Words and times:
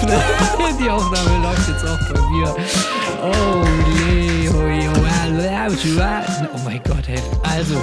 Die 0.00 0.06
Aufnahme, 0.06 0.78
die 0.80 0.90
Aufnahme 0.90 1.42
läuft 1.42 1.68
jetzt 1.68 1.84
auch 1.84 2.12
bei 2.12 2.20
mir. 2.30 2.56
Oh, 3.22 3.64
Leo, 4.06 4.52
oh 6.54 6.58
mein 6.64 6.80
Gott, 6.84 7.06
hey. 7.08 7.18
Also, 7.42 7.74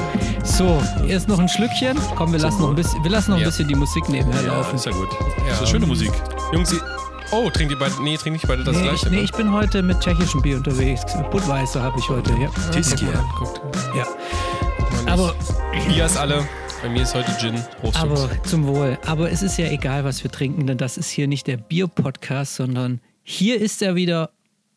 so, 0.44 0.82
erst 1.08 1.28
noch 1.28 1.40
ein 1.40 1.50
Schlückchen. 1.50 1.98
Komm, 2.16 2.32
wir 2.32 2.40
lassen 2.40 2.62
noch 2.62 2.70
ein 2.70 2.76
bisschen, 2.76 3.04
wir 3.04 3.12
lassen 3.12 3.32
noch 3.32 3.38
ein 3.38 3.42
Ja. 3.44 3.48
bisschen 3.50 3.68
die 3.68 3.76
Musik 3.76 4.08
nebenher 4.10 4.42
Ja, 4.44 4.54
laufen. 4.58 4.76
ist 4.76 4.86
ja 4.86 4.92
gut. 4.92 5.10
Ja. 5.12 5.50
Das 5.52 5.62
ist 5.64 5.70
schöne 5.70 5.86
Musik. 5.86 6.12
Jungs, 6.54 6.72
ihr- 6.74 6.82
oh, 7.32 7.50
trinkt 7.50 7.72
ihr 7.74 7.80
beide, 7.80 7.94
nee, 8.02 8.16
trinkt 8.18 8.42
nicht 8.42 8.48
beide 8.48 8.64
das 8.64 8.76
Nee, 8.76 8.84
ich, 8.84 8.88
gleiche. 8.90 9.10
nee, 9.10 9.16
ne? 9.18 9.22
ich 9.24 9.32
bin 9.34 9.52
heute 9.52 9.82
mit 9.84 10.00
tschechischem 10.00 10.42
Bier 10.42 10.58
unterwegs. 10.58 11.02
Budweiser 11.32 11.84
habe 11.84 12.00
ich 12.00 12.08
heute, 12.10 12.32
ja. 12.34 12.50
Tiski. 12.72 13.08
Guckt, 13.38 13.62
ja. 13.96 14.06
Aber 15.12 15.34
ist 16.06 16.18
alle. 16.18 16.48
Bei 16.86 16.92
mir 16.92 17.02
ist 17.02 17.16
heute 17.16 17.36
Gin. 17.40 17.56
Prost, 17.82 17.98
Aber 17.98 18.30
zum 18.44 18.68
Wohl. 18.68 18.96
Aber 19.08 19.32
es 19.32 19.42
ist 19.42 19.58
ja 19.58 19.72
egal, 19.72 20.04
was 20.04 20.24
wir 20.24 20.30
trinken, 20.30 20.68
denn 20.68 20.78
das 20.78 20.98
ist 20.98 21.10
hier 21.10 21.28
nicht 21.28 21.48
der 21.48 21.58
Bier-Podcast, 21.58 22.54
sondern 22.54 23.02
hier 23.24 23.60
ist 23.60 23.82
er 23.82 23.96
wieder. 23.96 24.30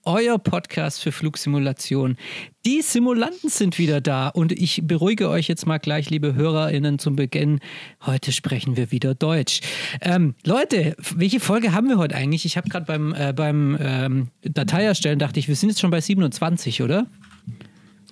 Euer 0.05 0.39
Podcast 0.39 1.03
für 1.03 1.13
Flugsimulation. 1.13 2.17
Die 2.65 2.81
Simulanten 2.81 3.51
sind 3.51 3.79
wieder 3.79 4.01
da 4.01 4.29
und 4.29 4.53
ich 4.53 4.81
beruhige 4.85 5.29
euch 5.29 5.49
jetzt 5.49 5.67
mal 5.67 5.77
gleich, 5.77 6.09
liebe 6.09 6.35
HörerInnen, 6.35 6.99
zum 6.99 7.15
Beginn. 7.15 7.61
Heute 8.07 8.33
sprechen 8.33 8.79
wir 8.79 8.91
wieder 8.91 9.15
Deutsch. 9.15 9.61
Ähm, 10.01 10.35
Leute, 10.47 10.97
welche 11.15 11.41
Folge 11.41 11.75
haben 11.75 11.91
wir 11.91 11.99
heute 11.99 12.15
eigentlich? 12.15 12.47
Ich 12.47 12.57
habe 12.57 12.71
gerade 12.71 12.87
beim, 12.87 13.13
äh, 13.13 13.35
beim 13.35 13.77
ähm, 13.79 14.29
Datei 14.41 14.85
erstellen, 14.85 15.19
dachte 15.19 15.41
ich, 15.41 15.49
wir 15.49 15.57
sind 15.57 15.69
jetzt 15.69 15.81
schon 15.81 15.91
bei 15.91 16.01
27, 16.01 16.81
oder? 16.81 17.07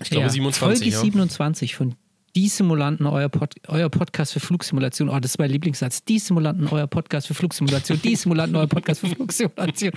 Ich 0.03 0.11
glaube 0.11 0.29
27, 0.29 0.79
Folge 0.81 0.95
ja. 0.95 1.01
27 1.01 1.77
von 1.77 1.95
Die 2.37 2.49
Simulanten, 2.49 3.07
euer, 3.07 3.31
Pod, 3.31 3.55
euer 3.67 3.89
Podcast 3.89 4.35
für 4.35 4.41
Flugsimulation. 4.41 5.09
Oh, 5.09 5.19
das 5.19 5.31
ist 5.31 5.39
mein 5.39 5.49
Lieblingssatz. 5.49 6.05
Die 6.05 6.19
Simulanten, 6.19 6.69
euer 6.69 6.87
Podcast 6.87 7.29
für 7.29 7.33
Flugsimulation. 7.33 7.99
Die 8.03 8.15
Simulanten, 8.15 8.57
euer 8.57 8.67
Podcast 8.67 9.01
für 9.01 9.07
Flugsimulation. 9.07 9.93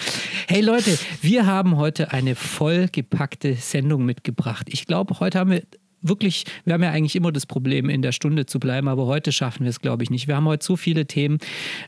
Hey 0.47 0.61
Leute, 0.61 0.97
wir 1.21 1.45
haben 1.45 1.75
heute 1.75 2.13
eine 2.13 2.35
vollgepackte 2.35 3.55
Sendung 3.55 4.05
mitgebracht. 4.05 4.67
Ich 4.71 4.87
glaube, 4.87 5.19
heute 5.19 5.37
haben 5.37 5.51
wir 5.51 5.63
wirklich, 6.01 6.45
wir 6.63 6.75
haben 6.75 6.83
ja 6.83 6.91
eigentlich 6.91 7.17
immer 7.17 7.33
das 7.33 7.45
Problem, 7.45 7.89
in 7.89 8.01
der 8.01 8.13
Stunde 8.13 8.45
zu 8.45 8.57
bleiben, 8.57 8.87
aber 8.87 9.05
heute 9.05 9.33
schaffen 9.33 9.65
wir 9.65 9.69
es, 9.69 9.81
glaube 9.81 10.03
ich, 10.03 10.09
nicht. 10.09 10.29
Wir 10.29 10.37
haben 10.37 10.45
heute 10.45 10.65
so 10.65 10.77
viele 10.77 11.07
Themen, 11.07 11.39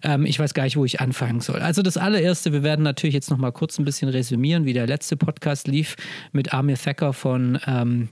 ähm, 0.03 0.25
ich 0.25 0.38
weiß 0.38 0.53
gar 0.53 0.66
nicht, 0.66 0.75
wo 0.75 0.83
ich 0.83 0.99
anfangen 0.99 1.39
soll. 1.39 1.61
Also 1.61 1.81
das 1.81 1.95
allererste, 1.95 2.52
wir 2.52 2.61
werden 2.61 2.83
natürlich 2.83 3.13
jetzt 3.13 3.31
noch 3.31 3.38
mal 3.38 3.52
kurz 3.52 3.79
ein 3.79 3.85
bisschen 3.85 4.09
resümieren, 4.09 4.66
wie 4.66 4.73
der 4.73 4.85
letzte 4.85 5.16
Podcast 5.16 5.69
lief 5.69 5.95
mit 6.33 6.53
Amir 6.53 6.77
Thacker 6.77 7.13
von 7.13 7.57
ähm, 7.66 8.09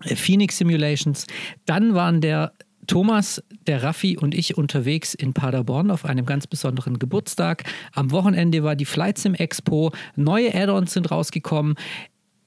Phoenix 0.00 0.58
Simulations. 0.58 1.26
Dann 1.66 1.94
waren 1.94 2.20
der 2.20 2.52
Thomas, 2.86 3.42
der 3.66 3.82
Raffi 3.82 4.16
und 4.16 4.34
ich 4.34 4.56
unterwegs 4.56 5.14
in 5.14 5.32
Paderborn 5.32 5.90
auf 5.90 6.04
einem 6.04 6.26
ganz 6.26 6.46
besonderen 6.46 6.98
Geburtstag. 6.98 7.64
Am 7.92 8.10
Wochenende 8.10 8.64
war 8.64 8.74
die 8.74 8.84
Flight 8.84 9.18
Sim 9.18 9.34
Expo. 9.34 9.92
Neue 10.16 10.54
Add-ons 10.54 10.92
sind 10.92 11.10
rausgekommen. 11.10 11.76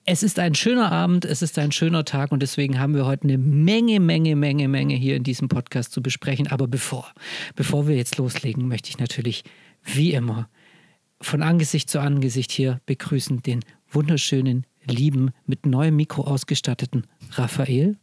Es 0.06 0.22
ist 0.22 0.40
ein 0.40 0.54
schöner 0.54 0.92
Abend, 0.92 1.24
es 1.24 1.42
ist 1.42 1.58
ein 1.58 1.72
schöner 1.72 2.04
Tag 2.04 2.34
und 2.34 2.42
deswegen 2.42 2.78
haben 2.78 2.94
wir 2.94 3.06
heute 3.06 3.24
eine 3.24 3.38
Menge, 3.38 4.02
Menge, 4.02 4.36
Menge, 4.36 4.68
Menge 4.68 4.96
hier 4.96 5.16
in 5.16 5.24
diesem 5.24 5.48
Podcast 5.48 5.94
zu 5.94 6.02
besprechen. 6.02 6.48
Aber 6.48 6.68
bevor, 6.68 7.14
bevor 7.56 7.88
wir 7.88 7.96
jetzt 7.96 8.18
loslegen, 8.18 8.68
möchte 8.68 8.90
ich 8.90 8.98
natürlich 8.98 9.46
wie 9.86 10.12
immer 10.12 10.50
von 11.24 11.42
Angesicht 11.42 11.90
zu 11.90 12.00
Angesicht 12.00 12.52
hier 12.52 12.82
begrüßen 12.86 13.42
den 13.42 13.62
wunderschönen, 13.90 14.66
lieben, 14.86 15.32
mit 15.46 15.66
neuem 15.66 15.96
Mikro 15.96 16.24
ausgestatteten 16.24 17.08
Raphael. 17.32 17.98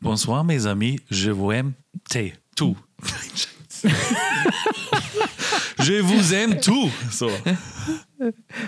Bonsoir, 0.00 0.44
mes 0.44 0.66
amis. 0.66 1.00
Je 1.10 1.30
vous 1.30 1.52
aime. 1.52 1.74
T. 2.08 2.34
Tout. 2.56 2.76
Je 5.78 6.00
vous 6.02 6.32
aime 6.32 6.60
tout. 6.60 6.90
So. 7.10 7.30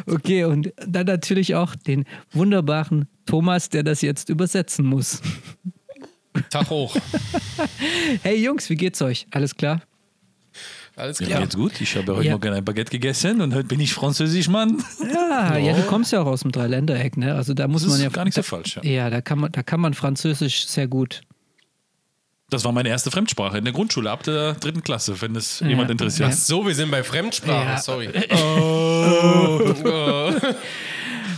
Okay, 0.07 0.45
und 0.45 0.73
dann 0.87 1.07
natürlich 1.07 1.55
auch 1.55 1.75
den 1.77 2.05
wunderbaren 2.33 3.07
Thomas, 3.27 3.69
der 3.69 3.83
das 3.83 4.01
jetzt 4.03 4.29
übersetzen 4.29 4.85
muss. 4.85 5.21
Tag 6.51 6.71
hoch. 6.71 6.97
Hey 8.23 8.43
Jungs, 8.43 8.69
wie 8.71 8.75
geht's 8.75 9.01
euch? 9.03 9.27
Alles 9.31 9.55
klar? 9.55 9.81
Alles 10.97 11.19
klar. 11.19 11.41
geht's 11.41 11.57
gut. 11.57 11.81
Ich 11.81 11.97
habe 11.97 12.15
heute 12.17 12.27
Ja. 12.27 12.33
Morgen 12.33 12.53
ein 12.55 12.65
Baguette 12.65 12.91
gegessen 12.93 13.41
und 13.41 13.55
heute 13.55 13.67
bin 13.67 13.81
ich 13.81 13.93
Französisch, 13.95 14.49
Mann. 14.49 14.83
Ja, 15.13 15.57
ja, 15.57 15.73
du 15.75 15.83
kommst 15.83 16.13
ja 16.13 16.21
auch 16.23 16.27
aus 16.27 16.43
dem 16.43 16.53
Dreiländereck, 16.53 17.17
ne? 17.17 17.35
Also 17.35 17.55
da 17.55 17.67
muss 17.67 17.83
Das 17.83 17.91
man 17.91 17.99
ist 17.99 18.05
ja 18.05 18.11
gar 18.11 18.25
nicht 18.25 18.35
so 18.35 18.43
da, 18.43 18.47
falsch, 18.47 18.77
ja. 18.77 18.83
Ja, 18.85 19.11
da 19.11 19.21
kann 19.21 19.39
man, 19.41 19.51
da 19.53 19.63
kann 19.63 19.81
man 19.81 19.95
Französisch 19.95 20.67
sehr 20.67 20.87
gut. 20.87 21.23
Das 22.51 22.65
war 22.65 22.73
meine 22.73 22.91
erste 22.91 23.11
Fremdsprache 23.11 23.59
in 23.59 23.65
der 23.65 23.73
Grundschule 23.73 24.11
ab 24.11 24.23
der 24.23 24.53
dritten 24.55 24.83
Klasse, 24.83 25.21
wenn 25.21 25.35
es 25.35 25.61
jemand 25.61 25.91
interessiert. 25.91 26.29
Ach 26.33 26.37
so, 26.37 26.67
wir 26.67 26.75
sind 26.75 26.91
bei 26.91 27.03
Fremdsprachen. 27.03 27.69
Ja. 27.69 27.79
Sorry. 27.79 28.09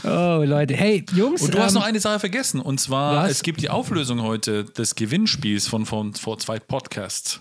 Oh, 0.04 0.42
Leute. 0.44 0.74
Hey, 0.74 1.04
Jungs. 1.14 1.42
Und 1.42 1.54
du 1.54 1.58
hast 1.58 1.72
ähm, 1.72 1.80
noch 1.80 1.86
eine 1.86 1.98
Sache 1.98 2.20
vergessen. 2.20 2.60
Und 2.60 2.78
zwar, 2.78 3.24
Was? 3.24 3.30
es 3.32 3.42
gibt 3.42 3.60
die 3.60 3.70
Auflösung 3.70 4.22
heute 4.22 4.64
des 4.64 4.94
Gewinnspiels 4.94 5.66
von, 5.66 5.84
von 5.84 6.14
vor 6.14 6.38
zwei 6.38 6.60
Podcasts. 6.60 7.40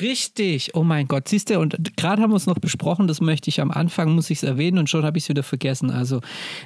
Richtig. 0.00 0.74
Oh 0.74 0.82
mein 0.82 1.08
Gott, 1.08 1.28
siehst 1.28 1.50
du, 1.50 1.58
und 1.58 1.96
gerade 1.96 2.22
haben 2.22 2.30
wir 2.30 2.36
es 2.36 2.46
noch 2.46 2.58
besprochen, 2.58 3.06
das 3.08 3.20
möchte 3.20 3.48
ich 3.48 3.60
am 3.60 3.70
Anfang, 3.70 4.12
muss 4.12 4.30
ich 4.30 4.38
es 4.38 4.42
erwähnen 4.42 4.78
und 4.78 4.90
schon 4.90 5.04
habe 5.04 5.18
ich 5.18 5.24
es 5.24 5.28
wieder 5.28 5.42
vergessen. 5.42 5.90
Also 5.90 6.20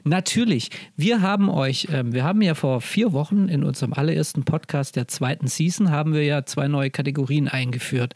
natürlich, 0.05 0.71
wir 0.97 1.23
haben 1.23 1.49
euch, 1.49 1.89
ähm, 1.93 2.13
wir 2.13 2.25
haben 2.25 2.43
ja 2.43 2.55
vor 2.55 2.81
vier 2.81 3.13
Wochen 3.13 3.49
in 3.49 3.65
unserem 3.65 3.93
allerersten 3.93 4.45
Podcast 4.45 4.97
der 4.97 5.09
zweiten 5.09 5.47
Season, 5.47 5.91
haben 5.91 6.15
wir 6.15 6.25
ja 6.25 6.45
zwei 6.45 6.69
neue 6.69 6.91
Kategorien 6.91 7.49
eingeführt. 7.49 8.15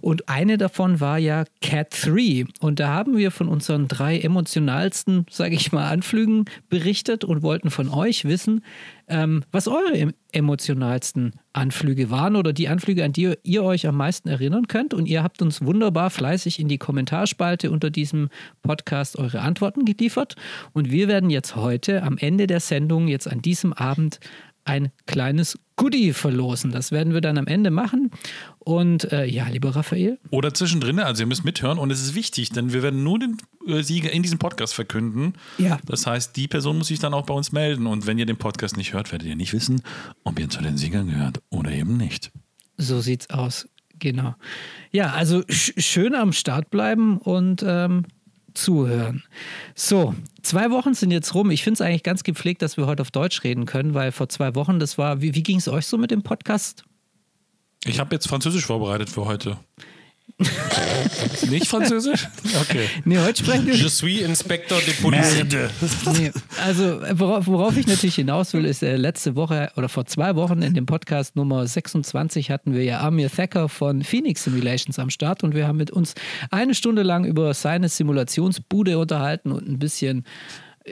Und 0.00 0.28
eine 0.28 0.58
davon 0.58 1.00
war 1.00 1.18
ja 1.18 1.44
Cat 1.60 1.96
3. 2.04 2.44
Und 2.60 2.80
da 2.80 2.88
haben 2.88 3.16
wir 3.16 3.30
von 3.30 3.48
unseren 3.48 3.88
drei 3.88 4.18
emotionalsten, 4.18 5.26
sage 5.30 5.54
ich 5.54 5.72
mal, 5.72 5.88
Anflügen 5.88 6.44
berichtet 6.68 7.24
und 7.24 7.42
wollten 7.42 7.70
von 7.70 7.88
euch 7.88 8.24
wissen, 8.24 8.62
ähm, 9.08 9.42
was 9.50 9.68
eure 9.68 9.96
em 9.96 10.12
emotionalsten 10.30 11.32
Anflüge 11.54 12.10
waren 12.10 12.36
oder 12.36 12.52
die 12.52 12.68
Anflüge, 12.68 13.02
an 13.02 13.12
die 13.12 13.34
ihr 13.42 13.64
euch 13.64 13.86
am 13.86 13.96
meisten 13.96 14.28
erinnern 14.28 14.68
könnt. 14.68 14.92
Und 14.92 15.06
ihr 15.06 15.22
habt 15.22 15.40
uns 15.40 15.64
wunderbar 15.64 16.10
fleißig 16.10 16.60
in 16.60 16.68
die 16.68 16.76
Kommentarspalte 16.76 17.70
unter 17.70 17.88
diesem 17.88 18.28
Podcast 18.62 19.18
eure 19.18 19.40
Antworten 19.40 19.86
geliefert. 19.86 20.36
Und 20.74 20.92
wir 20.92 21.08
werden 21.08 21.30
jetzt 21.30 21.56
heute 21.56 22.02
am 22.02 22.18
Ende 22.18 22.46
der 22.46 22.60
Sendung, 22.60 23.08
jetzt 23.08 23.26
an 23.26 23.40
diesem 23.40 23.72
Abend, 23.72 24.20
ein 24.68 24.90
kleines 25.06 25.58
Goodie 25.76 26.12
verlosen. 26.12 26.72
Das 26.72 26.92
werden 26.92 27.14
wir 27.14 27.20
dann 27.20 27.38
am 27.38 27.46
Ende 27.46 27.70
machen. 27.70 28.10
Und 28.58 29.10
äh, 29.12 29.24
ja, 29.24 29.48
lieber 29.48 29.74
Raphael, 29.74 30.18
Oder 30.30 30.52
zwischendrin, 30.52 30.98
also 30.98 31.22
ihr 31.22 31.26
müsst 31.26 31.44
mithören 31.44 31.78
und 31.78 31.90
es 31.90 32.02
ist 32.02 32.14
wichtig, 32.14 32.50
denn 32.50 32.72
wir 32.72 32.82
werden 32.82 33.02
nur 33.02 33.18
den 33.18 33.38
äh, 33.66 33.82
Sieger 33.82 34.12
in 34.12 34.22
diesem 34.22 34.38
Podcast 34.38 34.74
verkünden. 34.74 35.34
Ja. 35.56 35.78
Das 35.86 36.06
heißt, 36.06 36.36
die 36.36 36.48
Person 36.48 36.78
muss 36.78 36.88
sich 36.88 36.98
dann 36.98 37.14
auch 37.14 37.24
bei 37.24 37.34
uns 37.34 37.52
melden 37.52 37.86
und 37.86 38.06
wenn 38.06 38.18
ihr 38.18 38.26
den 38.26 38.36
Podcast 38.36 38.76
nicht 38.76 38.92
hört, 38.92 39.10
werdet 39.12 39.28
ihr 39.28 39.36
nicht 39.36 39.52
wissen, 39.52 39.82
ob 40.24 40.38
ihr 40.38 40.50
zu 40.50 40.60
den 40.60 40.76
Siegern 40.76 41.08
gehört 41.08 41.40
oder 41.48 41.70
eben 41.70 41.96
nicht. 41.96 42.30
So 42.76 43.00
sieht's 43.00 43.30
aus. 43.30 43.68
Genau. 43.98 44.34
Ja, 44.92 45.12
also 45.12 45.42
sch 45.48 45.72
schön 45.78 46.14
am 46.14 46.32
Start 46.32 46.70
bleiben 46.70 47.18
und 47.18 47.64
ähm, 47.66 48.04
zuhören. 48.54 49.24
So, 49.74 50.14
zwei 50.42 50.70
Wochen 50.70 50.94
sind 50.94 51.10
jetzt 51.10 51.34
rum. 51.34 51.50
Ich 51.50 51.62
finde 51.62 51.74
es 51.74 51.80
eigentlich 51.80 52.02
ganz 52.02 52.24
gepflegt, 52.24 52.62
dass 52.62 52.76
wir 52.76 52.86
heute 52.86 53.02
auf 53.02 53.10
Deutsch 53.10 53.44
reden 53.44 53.66
können, 53.66 53.94
weil 53.94 54.12
vor 54.12 54.28
zwei 54.28 54.54
Wochen, 54.54 54.78
das 54.78 54.98
war, 54.98 55.20
wie, 55.20 55.34
wie 55.34 55.42
ging 55.42 55.58
es 55.58 55.68
euch 55.68 55.86
so 55.86 55.98
mit 55.98 56.10
dem 56.10 56.22
Podcast? 56.22 56.84
Ich 57.84 58.00
habe 58.00 58.14
jetzt 58.14 58.28
Französisch 58.28 58.66
vorbereitet 58.66 59.08
für 59.08 59.24
heute. 59.24 59.56
nicht 61.50 61.66
Französisch? 61.66 62.28
Okay. 62.60 62.88
Nee, 63.04 63.18
heute 63.18 63.42
sprechen 63.42 63.66
wir. 63.66 63.74
Je 63.74 63.88
suis 63.88 64.20
Inspector 64.20 64.78
de 64.80 64.94
Police. 64.94 65.44
Nee, 66.16 66.30
also, 66.64 67.00
worauf, 67.12 67.46
worauf 67.46 67.76
ich 67.76 67.86
natürlich 67.86 68.16
hinaus 68.16 68.52
will, 68.52 68.64
ist, 68.64 68.82
äh, 68.82 68.96
letzte 68.96 69.34
Woche 69.34 69.72
oder 69.76 69.88
vor 69.88 70.06
zwei 70.06 70.36
Wochen 70.36 70.62
in 70.62 70.74
dem 70.74 70.86
Podcast 70.86 71.34
Nummer 71.34 71.66
26 71.66 72.50
hatten 72.50 72.74
wir 72.74 72.84
ja 72.84 73.00
Amir 73.00 73.30
Thacker 73.30 73.68
von 73.68 74.02
Phoenix 74.02 74.44
Simulations 74.44 74.98
am 74.98 75.10
Start 75.10 75.42
und 75.42 75.54
wir 75.54 75.66
haben 75.66 75.78
mit 75.78 75.90
uns 75.90 76.14
eine 76.50 76.74
Stunde 76.74 77.02
lang 77.02 77.24
über 77.24 77.52
seine 77.54 77.88
Simulationsbude 77.88 78.98
unterhalten 78.98 79.50
und 79.52 79.68
ein 79.68 79.78
bisschen. 79.78 80.24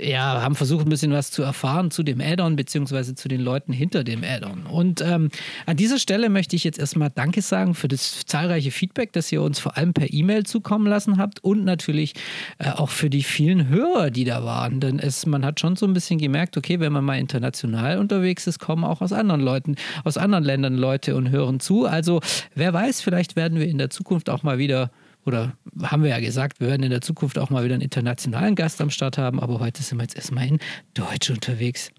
Ja, 0.03 0.43
haben 0.43 0.55
versucht, 0.55 0.87
ein 0.87 0.91
bisschen 0.91 1.13
was 1.13 1.31
zu 1.31 1.43
erfahren 1.43 1.91
zu 1.91 2.03
dem 2.03 2.21
Add-on, 2.21 2.57
beziehungsweise 2.57 3.15
zu 3.15 3.29
den 3.29 3.41
Leuten 3.41 3.73
hinter 3.73 4.05
dem 4.05 4.25
Add-on. 4.25 4.67
Und 4.67 5.01
ähm, 5.01 5.31
an 5.65 5.77
dieser 5.77 5.99
Stelle 5.99 6.29
möchte 6.29 6.57
ich 6.57 6.65
jetzt 6.65 6.79
erstmal 6.79 7.11
Danke 7.11 7.43
sagen 7.43 7.75
für 7.75 7.89
das 7.89 8.25
zahlreiche 8.27 8.71
Feedback, 8.71 9.13
das 9.13 9.31
ihr 9.33 9.43
uns 9.43 9.59
vor 9.59 9.77
allem 9.77 9.95
per 9.95 10.13
E-Mail 10.13 10.45
zukommen 10.45 10.87
lassen 10.87 11.19
habt 11.19 11.43
und 11.43 11.65
natürlich 11.65 12.15
äh, 12.59 12.71
auch 12.71 12.91
für 12.91 13.11
die 13.11 13.23
vielen 13.23 13.69
Hörer, 13.69 14.11
die 14.11 14.25
da 14.25 14.45
waren. 14.45 14.81
Denn 14.81 14.99
es, 14.99 15.27
man 15.27 15.45
hat 15.45 15.61
schon 15.61 15.77
so 15.77 15.87
ein 15.87 15.95
bisschen 15.95 16.19
gemerkt, 16.19 16.57
okay, 16.57 16.81
wenn 16.81 16.93
man 16.93 17.05
mal 17.05 17.19
international 17.19 17.99
unterwegs 17.99 18.47
ist, 18.47 18.59
kommen 18.59 18.85
auch 18.85 19.01
aus 19.01 19.13
anderen 19.13 19.41
Leuten, 19.41 19.77
aus 20.05 20.17
anderen 20.17 20.45
Ländern 20.45 20.77
Leute 20.77 21.17
und 21.17 21.31
hören 21.31 21.61
zu. 21.61 21.87
Also 21.87 22.21
wer 22.55 22.73
weiß, 22.73 23.01
vielleicht 23.01 23.37
werden 23.37 23.59
wir 23.59 23.69
in 23.69 23.79
der 23.79 23.91
Zukunft 23.91 24.31
auch 24.31 24.43
mal 24.43 24.59
wieder 24.59 24.91
oder 25.27 25.57
haben 25.83 26.03
wir 26.03 26.11
ja 26.11 26.21
gesagt, 26.21 26.61
wir 26.61 26.69
werden 26.69 26.83
in 26.83 26.91
der 26.91 27.01
Zukunft 27.01 27.39
auch 27.39 27.51
mal 27.51 27.65
wieder 27.65 27.75
einen 27.75 27.83
internationalen 27.83 28.55
Gast 28.55 28.81
am 28.81 28.91
Start 28.91 29.19
haben, 29.19 29.41
aber 29.41 29.61
heute 29.61 29.83
sind 29.83 29.99
wir 29.99 30.05
jetzt 30.05 30.17
erstmal 30.17 30.47
in 30.47 30.59
Deutsch 30.95 31.31
unterwegs. 31.31 31.91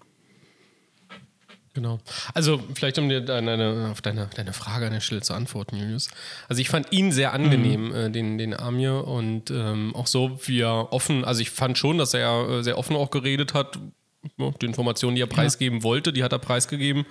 Genau. 1.74 2.00
Also 2.34 2.60
vielleicht 2.74 2.98
um 2.98 3.08
dir 3.08 3.20
deine, 3.20 3.90
auf 3.92 4.00
deine, 4.00 4.28
deine 4.34 4.52
Frage 4.52 4.86
an 4.86 4.92
der 4.92 5.00
Stelle 5.00 5.20
zu 5.20 5.32
antworten, 5.34 5.76
Julius. 5.76 6.08
Also 6.48 6.60
ich 6.60 6.68
fand 6.68 6.92
ihn 6.92 7.12
sehr 7.12 7.32
angenehm, 7.32 7.94
äh, 7.94 8.10
den, 8.10 8.36
den 8.36 8.52
Amir 8.52 9.06
und 9.06 9.52
ähm, 9.52 9.94
auch 9.94 10.08
so, 10.08 10.40
wie 10.44 10.60
er 10.60 10.92
offen, 10.92 11.24
also 11.24 11.40
ich 11.40 11.50
fand 11.50 11.78
schon, 11.78 11.96
dass 11.98 12.14
er 12.14 12.48
äh, 12.48 12.62
sehr 12.64 12.78
offen 12.78 12.96
auch 12.96 13.10
geredet 13.10 13.54
hat. 13.54 13.78
Ja, 14.38 14.50
die 14.50 14.66
Informationen, 14.66 15.14
die 15.14 15.22
er 15.22 15.28
preisgeben 15.28 15.84
wollte, 15.84 16.12
die 16.12 16.24
hat 16.24 16.32
er 16.32 16.40
preisgegeben. 16.40 17.06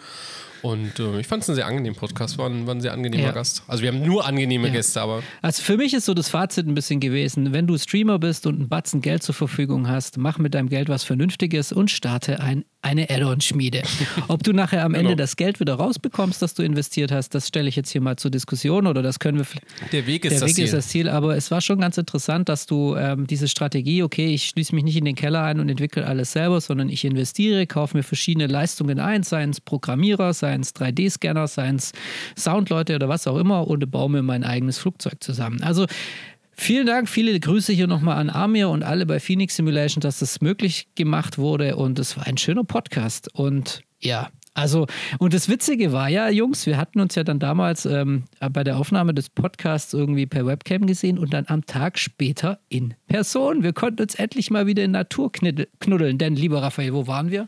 Und 0.62 1.00
äh, 1.00 1.20
ich 1.20 1.28
fand 1.28 1.44
es 1.44 1.50
einen 1.50 1.56
sehr 1.56 1.68
angenehmen 1.68 1.98
Podcast, 1.98 2.38
war 2.38 2.50
ein, 2.50 2.66
war 2.68 2.76
ein 2.76 2.82
sehr 2.82 2.94
angenehmer 2.94 3.24
Ja. 3.26 3.32
Gast. 3.32 3.64
Also 3.68 3.84
wir 3.84 3.90
haben 3.92 4.02
nur 4.04 4.26
angenehme 4.26 4.72
Gäste, 4.72 5.02
aber 5.02 5.24
Also 5.42 5.62
für 5.62 5.78
mich 5.78 5.94
ist 5.94 6.06
so 6.06 6.14
das 6.14 6.30
Fazit 6.30 6.68
ein 6.68 6.74
bisschen 6.74 7.00
gewesen, 7.00 7.54
wenn 7.54 7.68
du 7.68 7.78
Streamer 7.78 8.20
bist 8.20 8.48
und 8.48 8.56
einen 8.56 8.70
Batzen 8.70 9.02
Geld 9.02 9.24
zur 9.24 9.36
Verfügung 9.36 9.88
hast, 9.88 10.18
mach 10.18 10.38
mit 10.38 10.54
deinem 10.54 10.70
Geld 10.70 10.90
was 10.90 11.04
Vernünftiges 11.04 11.72
und 11.72 11.92
starte 11.92 12.40
ein, 12.40 12.66
eine 12.88 13.10
Add-on-Schmiede. 13.10 13.82
Ob 14.30 14.44
du 14.44 14.54
nachher 14.54 14.84
am 14.86 14.94
Ende 14.94 15.10
Genau. 15.12 15.18
das 15.18 15.36
Geld 15.36 15.60
wieder 15.60 15.76
rausbekommst, 15.76 16.42
das 16.42 16.54
du 16.54 16.64
investiert 16.64 17.12
hast, 17.12 17.36
das 17.36 17.48
stelle 17.48 17.68
ich 17.70 17.76
jetzt 17.76 17.90
hier 17.92 18.02
mal 18.02 18.16
zur 18.18 18.32
Diskussion 18.32 18.88
oder 18.88 19.02
das 19.02 19.20
können 19.20 19.38
wir 19.40 19.46
der 19.92 20.08
Weg 20.08 20.26
ist 20.26 20.32
der 20.32 20.40
das 20.40 20.50
Weg 20.50 20.56
Ziel. 20.56 20.66
ist 20.66 20.74
das 20.74 20.88
Ziel, 20.88 21.10
aber 21.10 21.36
es 21.36 21.52
war 21.52 21.62
schon 21.62 21.80
ganz 21.80 21.98
interessant, 21.98 22.50
dass 22.50 22.66
du 22.66 22.96
ähm, 22.96 23.28
diese 23.28 23.48
Strategie, 23.48 24.04
okay, 24.04 24.28
ich 24.34 24.46
schließe 24.48 24.74
mich 24.74 24.84
nicht 24.84 24.98
in 24.98 25.06
den 25.06 25.16
Keller 25.16 25.44
ein 25.44 25.60
und 25.60 25.70
entwickle 25.70 26.06
alles 26.06 26.32
selber, 26.32 26.60
sondern 26.62 26.90
ich 26.90 27.04
investiere, 27.06 27.68
kaufe 27.68 27.96
mir 27.98 28.04
verschiedene 28.04 28.48
Leistungen 28.48 29.00
ein, 29.00 29.24
seien 29.24 29.50
es 29.52 29.62
Programmierer, 29.62 30.34
seien 30.34 30.62
es 30.62 30.74
3D-Scanner, 30.76 31.48
seien 31.48 31.76
es 31.76 31.92
Soundleute 32.38 32.96
oder 32.96 33.10
was 33.10 33.28
auch 33.28 33.38
immer 33.38 33.68
und 33.68 33.90
baue 33.92 34.10
mir 34.10 34.22
mein 34.24 34.44
eigenes 34.44 34.78
Flugzeug 34.78 35.16
zusammen. 35.24 35.62
Also 35.64 35.86
Vielen 36.60 36.88
Dank, 36.88 37.08
viele 37.08 37.40
Grüße 37.40 37.72
hier 37.72 37.88
nochmal 37.88 38.18
an 38.18 38.30
Amir 38.30 38.70
und 38.70 38.84
alle 38.84 39.06
bei 39.06 39.20
Phoenix 39.20 39.56
Simulation, 39.56 40.02
dass 40.02 40.20
das 40.20 40.42
möglich 40.42 40.88
gemacht 40.96 41.38
wurde 41.38 41.76
und 41.76 42.00
es 42.00 42.18
war 42.18 42.26
ein 42.26 42.38
schöner 42.38 42.64
Podcast 42.64 43.34
und 43.34 43.82
ja, 44.00 44.30
also, 44.58 44.88
und 45.20 45.36
das 45.36 45.50
Witzige 45.50 45.92
war 45.92 46.10
ja, 46.10 46.30
Jungs, 46.30 46.66
wir 46.66 46.78
hatten 46.78 47.00
uns 47.00 47.14
ja 47.14 47.24
dann 47.24 47.38
damals 47.38 47.86
ähm, 47.86 48.24
bei 48.52 48.64
der 48.64 48.80
Aufnahme 48.80 49.14
des 49.14 49.30
Podcasts 49.30 49.94
irgendwie 49.94 50.26
per 50.26 50.48
Webcam 50.48 50.88
gesehen 50.88 51.20
und 51.20 51.32
dann 51.32 51.46
am 51.48 51.64
Tag 51.68 52.00
später 52.00 52.60
in 52.68 52.96
Person. 53.06 53.62
Wir 53.62 53.74
konnten 53.74 54.02
uns 54.02 54.16
endlich 54.16 54.50
mal 54.50 54.66
wieder 54.66 54.84
in 54.84 54.92
Natur 54.92 55.32
knuddeln, 55.32 56.18
denn, 56.18 56.36
lieber 56.36 56.64
Raphael, 56.64 56.94
wo 56.96 57.06
waren 57.06 57.30
wir? 57.30 57.48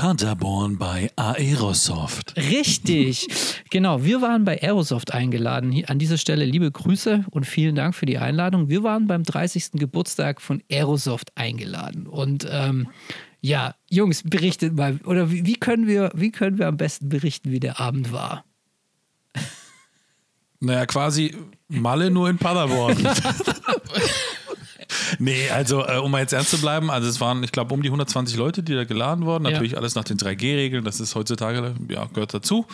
Paderborn 0.00 0.78
bei 0.78 1.10
Aerosoft. 1.16 2.34
Richtig. 2.34 3.28
genau, 3.68 4.02
wir 4.02 4.22
waren 4.22 4.46
bei 4.46 4.62
Aerosoft 4.62 5.12
eingeladen. 5.12 5.84
An 5.88 5.98
dieser 5.98 6.16
Stelle 6.16 6.46
liebe 6.46 6.70
Grüße 6.70 7.26
und 7.30 7.44
vielen 7.44 7.74
Dank 7.74 7.94
für 7.94 8.06
die 8.06 8.16
Einladung. 8.16 8.70
Wir 8.70 8.82
waren 8.82 9.06
beim 9.06 9.24
30. 9.24 9.72
Geburtstag 9.72 10.40
von 10.40 10.62
Aerosoft 10.72 11.32
eingeladen. 11.34 12.06
Und 12.06 12.48
ähm, 12.50 12.88
ja, 13.42 13.74
Jungs, 13.90 14.22
berichtet 14.22 14.74
mal, 14.74 14.98
oder 15.04 15.30
wie, 15.30 15.44
wie, 15.44 15.56
können 15.56 15.86
wir, 15.86 16.10
wie 16.14 16.30
können 16.30 16.56
wir 16.56 16.68
am 16.68 16.78
besten 16.78 17.10
berichten, 17.10 17.50
wie 17.50 17.60
der 17.60 17.78
Abend 17.78 18.10
war? 18.10 18.46
Naja, 20.60 20.86
quasi 20.86 21.36
Malle 21.68 22.10
nur 22.10 22.30
in 22.30 22.38
Paderborn. 22.38 22.96
nee, 25.18 25.48
also 25.50 25.86
um 26.02 26.10
mal 26.10 26.20
jetzt 26.20 26.32
ernst 26.32 26.50
zu 26.50 26.58
bleiben, 26.60 26.90
also 26.90 27.08
es 27.08 27.20
waren, 27.20 27.42
ich 27.42 27.52
glaube, 27.52 27.74
um 27.74 27.82
die 27.82 27.88
120 27.88 28.36
Leute, 28.36 28.62
die 28.62 28.74
da 28.74 28.84
geladen 28.84 29.24
wurden. 29.24 29.44
Ja. 29.44 29.50
Natürlich 29.52 29.76
alles 29.76 29.94
nach 29.94 30.04
den 30.04 30.16
3G-Regeln, 30.18 30.84
das 30.84 31.00
ist 31.00 31.14
heutzutage, 31.14 31.74
ja, 31.88 32.06
gehört 32.12 32.34
dazu. 32.34 32.66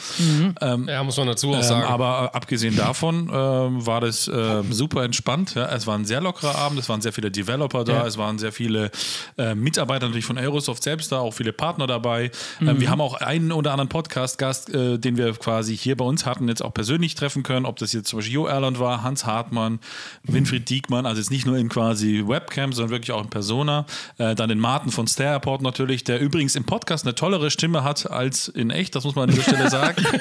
Ja, 0.61 1.03
muss 1.05 1.17
man 1.17 1.27
dazu 1.27 1.51
auch 1.53 1.57
Ähm, 1.57 1.63
sagen. 1.63 1.85
aber 1.87 2.31
äh, 2.33 2.37
abgesehen 2.37 2.77
davon 2.77 3.31
ähm, 3.33 3.87
war 3.87 4.01
das 4.01 4.29
äh, 4.29 4.63
super 4.71 5.05
entspannt. 5.05 5.55
Ja. 5.55 5.67
Es 5.73 5.87
war 5.87 5.97
ein 5.97 6.05
sehr 6.05 6.21
lockerer 6.21 6.55
Abend, 6.57 6.79
es 6.79 6.89
waren 6.89 7.01
sehr 7.01 7.13
viele 7.13 7.31
Developer 7.31 7.85
da, 7.85 7.93
Ja. 7.93 8.07
es 8.07 8.19
waren 8.19 8.39
sehr 8.39 8.53
viele 8.53 8.91
äh, 9.39 9.55
Mitarbeiter 9.55 10.07
natürlich 10.07 10.25
von 10.25 10.39
Aerosoft 10.39 10.83
selbst 10.83 11.13
da, 11.13 11.19
auch 11.19 11.33
viele 11.35 11.53
Partner 11.53 11.87
dabei. 11.87 12.31
Mhm. 12.61 12.69
Ähm, 12.69 12.81
wir 12.81 12.91
haben 12.91 13.01
auch 13.01 13.15
einen 13.15 13.53
oder 13.53 13.73
anderen 13.73 13.89
Podcast-Gast, 13.89 14.73
äh, 14.75 14.99
den 14.99 15.17
wir 15.17 15.33
quasi 15.35 15.77
hier 15.77 15.97
bei 15.97 16.05
uns 16.05 16.27
hatten, 16.27 16.49
jetzt 16.49 16.63
auch 16.63 16.75
persönlich 16.75 17.15
treffen 17.15 17.43
können, 17.43 17.67
ob 17.67 17.77
das 17.79 17.93
jetzt 17.93 18.09
zum 18.09 18.19
Beispiel 18.19 18.35
Jo 18.35 18.47
Erland 18.47 18.79
war, 18.79 19.03
Hans 19.03 19.25
Hartmann, 19.27 19.79
Winfried 20.23 20.69
Diekmann, 20.69 21.07
also 21.07 21.21
jetzt 21.21 21.31
nicht 21.31 21.47
nur 21.47 21.57
in 21.57 21.69
quasi 21.69 22.06
Webcam, 22.27 22.73
sondern 22.73 22.91
wirklich 22.91 23.13
auch 23.13 23.23
in 23.23 23.31
Persona. 23.31 23.87
Äh, 24.19 24.35
dann 24.35 24.49
den 24.49 24.59
Martin 24.59 24.91
von 24.91 25.07
Star 25.07 25.33
Airport 25.35 25.63
natürlich, 25.63 26.05
der 26.05 26.21
übrigens 26.21 26.57
im 26.57 26.65
Podcast 26.65 27.05
eine 27.05 27.15
tollere 27.15 27.51
Stimme 27.51 27.85
hat 27.85 28.11
als 28.11 28.49
in 28.49 28.71
echt, 28.71 28.95
das 28.95 29.05
muss 29.05 29.15
man 29.15 29.29
an 29.29 29.35
dieser 29.35 29.45
Stelle 29.45 29.71
sagen. 29.71 30.05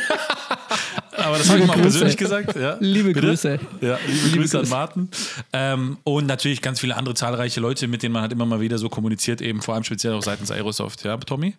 Aber 1.18 1.38
das 1.38 1.50
habe 1.50 1.60
ich 1.60 1.68
mal 1.68 1.78
persönlich 1.78 2.18
gesagt. 2.18 2.56
Ja. 2.56 2.78
Liebe 2.80 3.14
Bitte? 3.14 3.28
Grüße. 3.28 3.60
Ja, 3.82 3.98
liebe, 4.06 4.28
Liebe 4.28 4.38
Grüße 4.38 4.58
an 4.58 4.64
Grüße. 4.64 4.76
Martin. 4.76 5.10
Ähm, 5.54 5.98
und 6.04 6.28
natürlich 6.28 6.62
ganz 6.62 6.80
viele 6.80 6.96
andere 6.96 7.16
zahlreiche 7.16 7.60
Leute, 7.60 7.88
mit 7.88 8.04
denen 8.04 8.14
man 8.14 8.22
halt 8.22 8.32
immer 8.32 8.46
mal 8.46 8.62
wieder 8.62 8.78
so 8.78 8.90
kommuniziert, 8.90 9.42
eben 9.42 9.62
vor 9.62 9.76
allem 9.76 9.84
speziell 9.84 10.14
auch 10.14 10.22
seitens 10.22 10.52
Aerosoft. 10.52 11.04
Ja, 11.04 11.18
Tommy? 11.18 11.56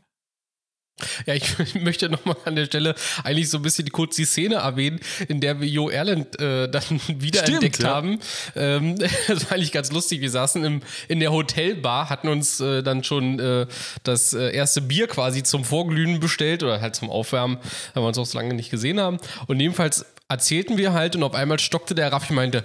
Ja, 1.27 1.35
ich 1.35 1.75
möchte 1.75 2.09
nochmal 2.09 2.37
an 2.47 2.57
der 2.57 2.65
Stelle 2.65 2.95
eigentlich 3.23 3.51
so 3.51 3.59
ein 3.59 3.63
bisschen 3.63 3.91
kurz 3.91 4.17
die 4.17 4.25
Szene 4.25 4.57
erwähnen, 4.57 4.99
in 5.29 5.41
der 5.41 5.61
wir 5.61 5.69
Jo 5.69 5.91
Erland 5.91 6.41
äh, 6.41 6.69
dann 6.69 6.83
wiederentdeckt 7.09 7.83
ja. 7.83 7.89
haben. 7.89 8.21
Ähm, 8.55 8.99
das 9.29 9.45
war 9.45 9.53
eigentlich 9.53 9.73
ganz 9.73 9.93
lustig. 9.93 10.21
Wir 10.23 10.31
saßen 10.31 10.65
im, 10.65 10.81
in 11.09 11.21
der 11.21 11.33
Hotelbar, 11.33 12.09
hatten 12.09 12.29
uns 12.29 12.61
äh, 12.61 12.83
dann 12.83 13.05
schon 13.05 13.39
äh, 13.39 13.67
das 14.05 14.33
äh, 14.33 14.55
erste 14.55 14.81
Bier 14.81 15.07
quasi 15.07 15.43
zum 15.43 15.65
Vorglühen 15.65 16.19
bestellt 16.19 16.63
oder 16.63 16.81
halt 16.81 16.97
zum 16.97 17.11
Aufwärmen, 17.11 17.59
weil 17.93 18.03
wir 18.03 18.09
uns 18.09 18.19
auch 18.19 18.27
so 18.27 18.39
lange 18.39 18.55
nicht 18.55 18.71
gesehen 18.71 18.99
haben. 18.99 19.19
Und 19.47 19.61
jedenfalls 19.61 20.07
erzählten 20.29 20.77
wir 20.77 20.93
halt 20.93 21.15
und 21.15 21.23
auf 21.23 21.35
einmal 21.35 21.59
stockte 21.59 21.95
der 21.95 22.11
Raffi 22.13 22.31
und 22.31 22.37
meinte, 22.37 22.65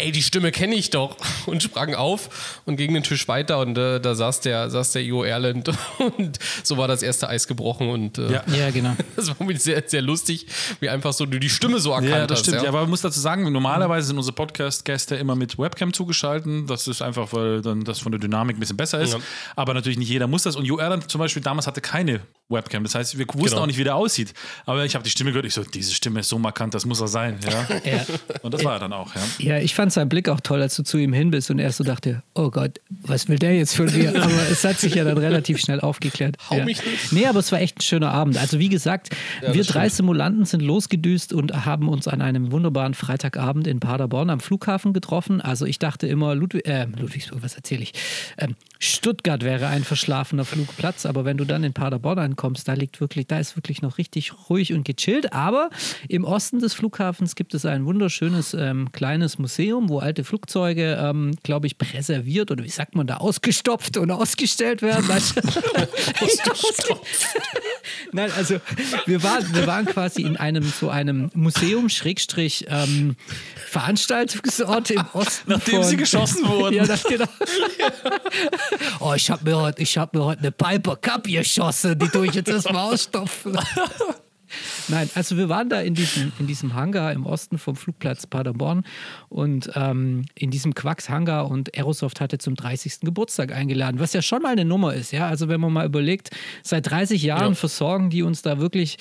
ey, 0.00 0.12
die 0.12 0.22
Stimme 0.22 0.50
kenne 0.50 0.74
ich 0.74 0.90
doch 0.90 1.16
und 1.46 1.62
sprang 1.62 1.94
auf 1.94 2.60
und 2.66 2.76
ging 2.76 2.92
den 2.94 3.02
Tisch 3.02 3.28
weiter 3.28 3.58
und 3.60 3.76
äh, 3.78 4.00
da 4.00 4.14
saß 4.14 4.40
der, 4.40 4.70
saß 4.70 4.92
der 4.92 5.04
Jo 5.04 5.22
Erland 5.22 5.68
und 6.18 6.38
so 6.62 6.76
war 6.76 6.88
das 6.88 7.02
erste 7.02 7.28
Eis 7.28 7.46
gebrochen 7.46 7.88
und 7.88 8.18
äh, 8.18 8.32
Ja. 8.32 8.42
Ja, 8.46 8.70
genau. 8.70 8.96
das 9.16 9.28
war 9.28 9.46
mir 9.46 9.58
sehr, 9.58 9.82
sehr 9.86 10.02
lustig, 10.02 10.46
wie 10.80 10.88
einfach 10.88 11.12
so 11.12 11.26
du 11.26 11.38
die 11.38 11.50
Stimme 11.50 11.78
so 11.80 11.90
erkannt 11.92 12.10
Ja, 12.10 12.26
das 12.26 12.38
hast. 12.38 12.46
stimmt. 12.46 12.56
Ja. 12.58 12.62
Ja. 12.64 12.68
aber 12.70 12.80
man 12.82 12.90
muss 12.90 13.00
dazu 13.02 13.20
sagen, 13.20 13.50
normalerweise 13.52 14.08
sind 14.08 14.16
unsere 14.16 14.34
Podcast-Gäste 14.34 15.16
immer 15.16 15.34
mit 15.36 15.58
Webcam 15.58 15.92
zugeschalten. 15.92 16.66
Das 16.66 16.88
ist 16.88 17.02
einfach, 17.02 17.32
weil 17.32 17.62
dann 17.62 17.84
das 17.84 17.98
von 18.00 18.12
der 18.12 18.18
Dynamik 18.20 18.56
ein 18.56 18.60
bisschen 18.60 18.76
besser 18.76 19.00
ist. 19.00 19.12
Ja. 19.14 19.20
Aber 19.56 19.74
natürlich 19.74 19.98
nicht 19.98 20.08
jeder 20.08 20.26
muss 20.26 20.42
das. 20.42 20.56
Und 20.56 20.64
Jo 20.64 20.78
Erland 20.78 21.10
zum 21.10 21.18
Beispiel 21.18 21.42
damals 21.42 21.66
hatte 21.66 21.80
keine 21.80 22.20
Webcam. 22.48 22.82
Das 22.82 22.94
heißt, 22.94 23.18
wir 23.18 23.26
wussten 23.28 23.50
Genau. 23.50 23.62
auch 23.62 23.66
nicht, 23.66 23.78
wie 23.78 23.84
der 23.84 23.94
aussieht. 23.96 24.32
Aber 24.66 24.84
ich 24.84 24.94
habe 24.94 25.04
die 25.04 25.10
Stimme 25.10 25.30
gehört. 25.30 25.46
Ich 25.46 25.54
so, 25.54 25.62
diese 25.64 25.92
Stimme 25.94 26.20
ist 26.20 26.28
so 26.28 26.38
markant, 26.38 26.74
das 26.74 26.84
muss 26.86 27.00
er 27.00 27.08
sein. 27.08 27.38
Ja. 27.44 27.66
Ja. 27.90 28.06
Und 28.42 28.52
das 28.54 28.64
war 28.64 28.74
er 28.74 28.78
dann 28.80 28.92
auch. 28.92 29.14
Ja. 29.14 29.20
Ja, 29.38 29.58
ich 29.58 29.74
fand 29.74 29.89
seinen 29.90 30.08
Blick 30.08 30.28
auch 30.28 30.40
toll, 30.40 30.62
als 30.62 30.76
du 30.76 30.82
zu 30.82 30.98
ihm 30.98 31.12
hin 31.12 31.30
bist 31.30 31.50
und 31.50 31.58
er 31.58 31.72
so 31.72 31.84
dachte, 31.84 32.22
oh 32.34 32.50
Gott, 32.50 32.80
was 33.02 33.28
will 33.28 33.38
der 33.38 33.56
jetzt 33.56 33.76
von 33.76 33.86
mir? 33.86 34.10
Aber 34.22 34.48
es 34.50 34.64
hat 34.64 34.78
sich 34.78 34.94
ja 34.94 35.04
dann 35.04 35.18
relativ 35.18 35.58
schnell 35.58 35.80
aufgeklärt. 35.80 36.36
Hau 36.48 36.56
ja. 36.56 36.64
mich 36.64 36.84
nicht. 36.84 37.12
Nee, 37.12 37.26
aber 37.26 37.40
es 37.40 37.52
war 37.52 37.60
echt 37.60 37.78
ein 37.78 37.82
schöner 37.82 38.10
Abend. 38.10 38.38
Also 38.38 38.58
wie 38.58 38.68
gesagt, 38.68 39.10
das 39.40 39.54
wir 39.54 39.64
drei 39.64 39.88
stimmt. 39.88 39.96
Simulanten 39.96 40.44
sind 40.44 40.60
losgedüst 40.60 41.32
und 41.32 41.66
haben 41.66 41.88
uns 41.88 42.08
an 42.08 42.22
einem 42.22 42.52
wunderbaren 42.52 42.94
Freitagabend 42.94 43.66
in 43.66 43.80
Paderborn 43.80 44.30
am 44.30 44.40
Flughafen 44.40 44.92
getroffen. 44.92 45.40
Also 45.40 45.66
ich 45.66 45.78
dachte 45.78 46.06
immer, 46.06 46.34
Ludwig, 46.34 46.66
äh, 46.66 46.84
Ludwigsburg, 46.84 47.42
was 47.42 47.54
erzähle 47.54 47.82
ich? 47.82 47.92
Ähm, 48.38 48.56
Stuttgart 48.82 49.44
wäre 49.44 49.66
ein 49.66 49.84
verschlafener 49.84 50.46
Flugplatz, 50.46 51.04
aber 51.04 51.26
wenn 51.26 51.36
du 51.36 51.44
dann 51.44 51.62
in 51.64 51.74
Paderborn 51.74 52.18
ankommst, 52.18 52.66
da 52.66 52.72
liegt 52.72 52.98
wirklich, 53.00 53.26
da 53.26 53.38
ist 53.38 53.54
wirklich 53.54 53.82
noch 53.82 53.98
richtig 53.98 54.32
ruhig 54.48 54.72
und 54.72 54.84
gechillt. 54.84 55.34
Aber 55.34 55.68
im 56.08 56.24
Osten 56.24 56.60
des 56.60 56.72
Flughafens 56.72 57.34
gibt 57.34 57.52
es 57.52 57.66
ein 57.66 57.84
wunderschönes 57.84 58.54
ähm, 58.54 58.90
kleines 58.92 59.38
Museum, 59.38 59.90
wo 59.90 59.98
alte 59.98 60.24
Flugzeuge, 60.24 60.98
ähm, 60.98 61.32
glaube 61.42 61.66
ich, 61.66 61.76
präserviert 61.76 62.50
oder 62.50 62.64
wie 62.64 62.70
sagt 62.70 62.94
man 62.94 63.06
da, 63.06 63.18
ausgestopft 63.18 63.98
und 63.98 64.10
ausgestellt 64.10 64.80
werden. 64.80 65.04
Nein, 68.12 68.30
also 68.36 68.60
wir 69.06 69.22
waren, 69.22 69.54
wir 69.54 69.66
waren 69.66 69.84
quasi 69.84 70.22
in 70.22 70.36
einem 70.36 70.64
so 70.64 70.88
einem 70.88 71.30
Museum, 71.34 71.88
Schrägstrich, 71.88 72.66
ähm, 72.68 73.16
Veranstaltungsort 73.66 74.90
im 74.90 75.04
Osten. 75.12 75.50
Nachdem 75.50 75.76
von, 75.76 75.84
sie 75.84 75.96
geschossen 75.96 76.48
wurden. 76.48 76.70
Ja, 76.80 76.86
das, 76.86 77.02
genau. 77.02 77.26
oh, 79.00 79.12
ich 79.14 79.30
habe 79.30 79.44
mir 79.48 79.56
heute 79.56 79.84
hab 79.84 80.14
mir 80.14 80.24
heute 80.24 80.40
eine 80.40 80.52
Piper 80.52 80.96
Cup 80.96 81.24
geschossen, 81.24 81.98
die 81.98 82.08
tue 82.08 82.26
ich 82.26 82.34
jetzt 82.34 82.48
erstmal 82.48 82.92
ausstopfen. 82.92 83.58
Nein, 84.88 85.08
also 85.14 85.36
wir 85.36 85.48
waren 85.48 85.68
da 85.68 85.80
in 85.80 85.94
diesem, 85.94 86.32
in 86.40 86.48
diesem 86.48 86.74
Hangar 86.74 87.12
im 87.12 87.24
Osten 87.24 87.58
vom 87.58 87.76
Flugplatz 87.76 88.26
Paderborn 88.26 88.84
und 89.28 89.70
ähm, 89.76 90.24
in 90.34 90.50
diesem 90.50 90.74
Quacks-Hangar 90.74 91.48
und 91.48 91.76
Aerosoft 91.76 92.20
hatte 92.20 92.38
zum 92.38 92.56
30. 92.56 93.00
Geburtstag 93.02 93.52
eingeladen, 93.52 94.00
was 94.00 94.12
ja 94.12 94.22
schon 94.22 94.42
mal 94.42 94.50
eine 94.50 94.64
Nummer 94.64 94.94
ist, 94.94 95.12
ja. 95.12 95.28
Also 95.28 95.48
wenn 95.48 95.60
man 95.60 95.72
mal 95.72 95.86
überlegt, 95.86 96.30
seit 96.64 96.90
30 96.90 97.22
Jahren 97.22 97.50
Ja. 97.50 97.54
versorgen 97.54 98.10
die 98.10 98.22
uns 98.24 98.42
da 98.42 98.58
wirklich 98.58 98.98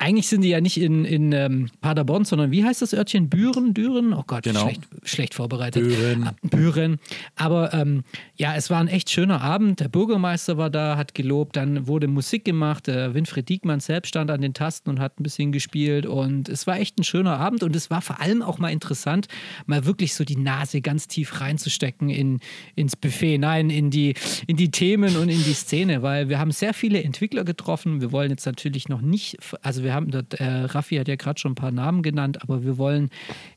eigentlich 0.00 0.28
sind 0.28 0.40
die 0.40 0.48
ja 0.48 0.62
nicht 0.62 0.80
in, 0.80 1.04
in 1.04 1.32
ähm, 1.32 1.68
Paderborn, 1.82 2.24
sondern 2.24 2.50
wie 2.50 2.64
heißt 2.64 2.80
das 2.80 2.94
Örtchen? 2.94 3.28
Büren, 3.28 3.74
Düren? 3.74 4.14
Oh 4.14 4.24
Gott, 4.26 4.44
Genau. 4.44 4.62
schlecht, 4.62 4.80
schlecht 5.04 5.34
vorbereitet. 5.34 5.86
Büren. 5.86 6.24
Ah, 6.24 6.34
Büren. 6.42 6.98
Aber 7.36 7.74
ähm, 7.74 8.02
ja, 8.34 8.56
es 8.56 8.70
war 8.70 8.80
ein 8.80 8.88
echt 8.88 9.10
schöner 9.10 9.42
Abend. 9.42 9.80
Der 9.80 9.88
Bürgermeister 9.88 10.56
war 10.56 10.70
da, 10.70 10.96
hat 10.96 11.12
gelobt, 11.12 11.56
dann 11.56 11.86
wurde 11.86 12.08
Musik 12.08 12.46
gemacht. 12.46 12.86
Der 12.86 13.12
Winfried 13.12 13.50
Diekmann 13.50 13.80
selbst 13.80 14.08
stand 14.08 14.30
an 14.30 14.40
den 14.40 14.54
Tasten 14.54 14.88
und 14.88 15.00
hat 15.00 15.20
ein 15.20 15.22
bisschen 15.22 15.52
gespielt. 15.52 16.06
Und 16.06 16.48
es 16.48 16.66
war 16.66 16.78
echt 16.80 16.98
ein 16.98 17.04
schöner 17.04 17.38
Abend. 17.38 17.62
Und 17.62 17.76
es 17.76 17.90
war 17.90 18.00
vor 18.00 18.22
allem 18.22 18.40
auch 18.40 18.58
mal 18.58 18.70
interessant, 18.70 19.28
mal 19.66 19.84
wirklich 19.84 20.14
so 20.14 20.24
die 20.24 20.36
Nase 20.36 20.80
ganz 20.80 21.08
tief 21.08 21.42
reinzustecken 21.42 22.08
in, 22.08 22.40
ins 22.74 22.96
Buffet, 22.96 23.36
nein, 23.36 23.68
in 23.68 23.90
die, 23.90 24.14
in 24.46 24.56
die 24.56 24.70
Themen 24.70 25.16
und 25.18 25.28
in 25.28 25.44
die 25.44 25.52
Szene, 25.52 26.00
weil 26.00 26.30
wir 26.30 26.38
haben 26.38 26.52
sehr 26.52 26.72
viele 26.72 27.02
Entwickler 27.02 27.44
getroffen. 27.44 28.00
Wir 28.00 28.12
wollen 28.12 28.30
jetzt 28.30 28.46
natürlich 28.46 28.88
noch 28.88 29.02
nicht, 29.02 29.36
also 29.60 29.82
wir 29.82 29.89
haben, 29.94 30.10
dort, 30.10 30.34
äh, 30.34 30.44
Raffi 30.64 30.96
hat 30.96 31.08
ja 31.08 31.16
gerade 31.16 31.38
schon 31.40 31.52
ein 31.52 31.56
paar 31.56 31.70
Namen 31.72 32.02
genannt, 32.02 32.42
aber 32.42 32.64
wir 32.64 32.78
wollen 32.78 33.10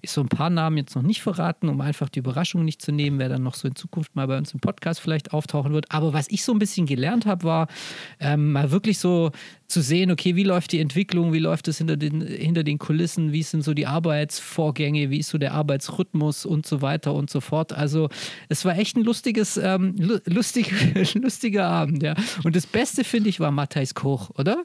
so 0.05 0.21
ein 0.21 0.29
paar 0.29 0.49
Namen 0.49 0.77
jetzt 0.77 0.95
noch 0.95 1.03
nicht 1.03 1.21
verraten, 1.21 1.69
um 1.69 1.81
einfach 1.81 2.09
die 2.09 2.19
Überraschung 2.19 2.65
nicht 2.65 2.81
zu 2.81 2.91
nehmen, 2.91 3.19
wer 3.19 3.29
dann 3.29 3.43
noch 3.43 3.55
so 3.55 3.67
in 3.67 3.75
Zukunft 3.75 4.15
mal 4.15 4.27
bei 4.27 4.37
uns 4.37 4.53
im 4.53 4.59
Podcast 4.59 4.99
vielleicht 4.99 5.33
auftauchen 5.33 5.73
wird. 5.73 5.91
Aber 5.91 6.13
was 6.13 6.29
ich 6.29 6.43
so 6.43 6.51
ein 6.53 6.59
bisschen 6.59 6.85
gelernt 6.85 7.25
habe, 7.25 7.43
war 7.43 7.67
ähm, 8.19 8.51
mal 8.53 8.71
wirklich 8.71 8.99
so 8.99 9.31
zu 9.67 9.81
sehen, 9.81 10.11
okay, 10.11 10.35
wie 10.35 10.43
läuft 10.43 10.71
die 10.71 10.79
Entwicklung, 10.79 11.33
wie 11.33 11.39
läuft 11.39 11.67
es 11.67 11.79
hinter 11.79 11.97
den, 11.97 12.21
hinter 12.21 12.63
den 12.63 12.77
Kulissen, 12.77 13.31
wie 13.31 13.41
sind 13.43 13.63
so 13.63 13.73
die 13.73 13.87
Arbeitsvorgänge, 13.87 15.09
wie 15.09 15.17
ist 15.19 15.29
so 15.29 15.37
der 15.37 15.53
Arbeitsrhythmus 15.53 16.45
und 16.45 16.65
so 16.65 16.81
weiter 16.81 17.13
und 17.13 17.29
so 17.29 17.41
fort. 17.41 17.73
Also 17.73 18.09
es 18.49 18.65
war 18.65 18.77
echt 18.77 18.97
ein 18.97 19.03
lustiges, 19.03 19.57
ähm, 19.57 19.95
lu- 19.97 20.19
lustig, 20.25 20.71
lustiger 21.15 21.65
Abend, 21.67 22.03
ja. 22.03 22.13
Und 22.43 22.55
das 22.55 22.67
Beste, 22.67 23.03
finde 23.03 23.29
ich, 23.29 23.39
war 23.39 23.51
Matthijs 23.51 23.95
Koch, 23.95 24.29
oder? 24.37 24.63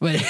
Weil, 0.00 0.20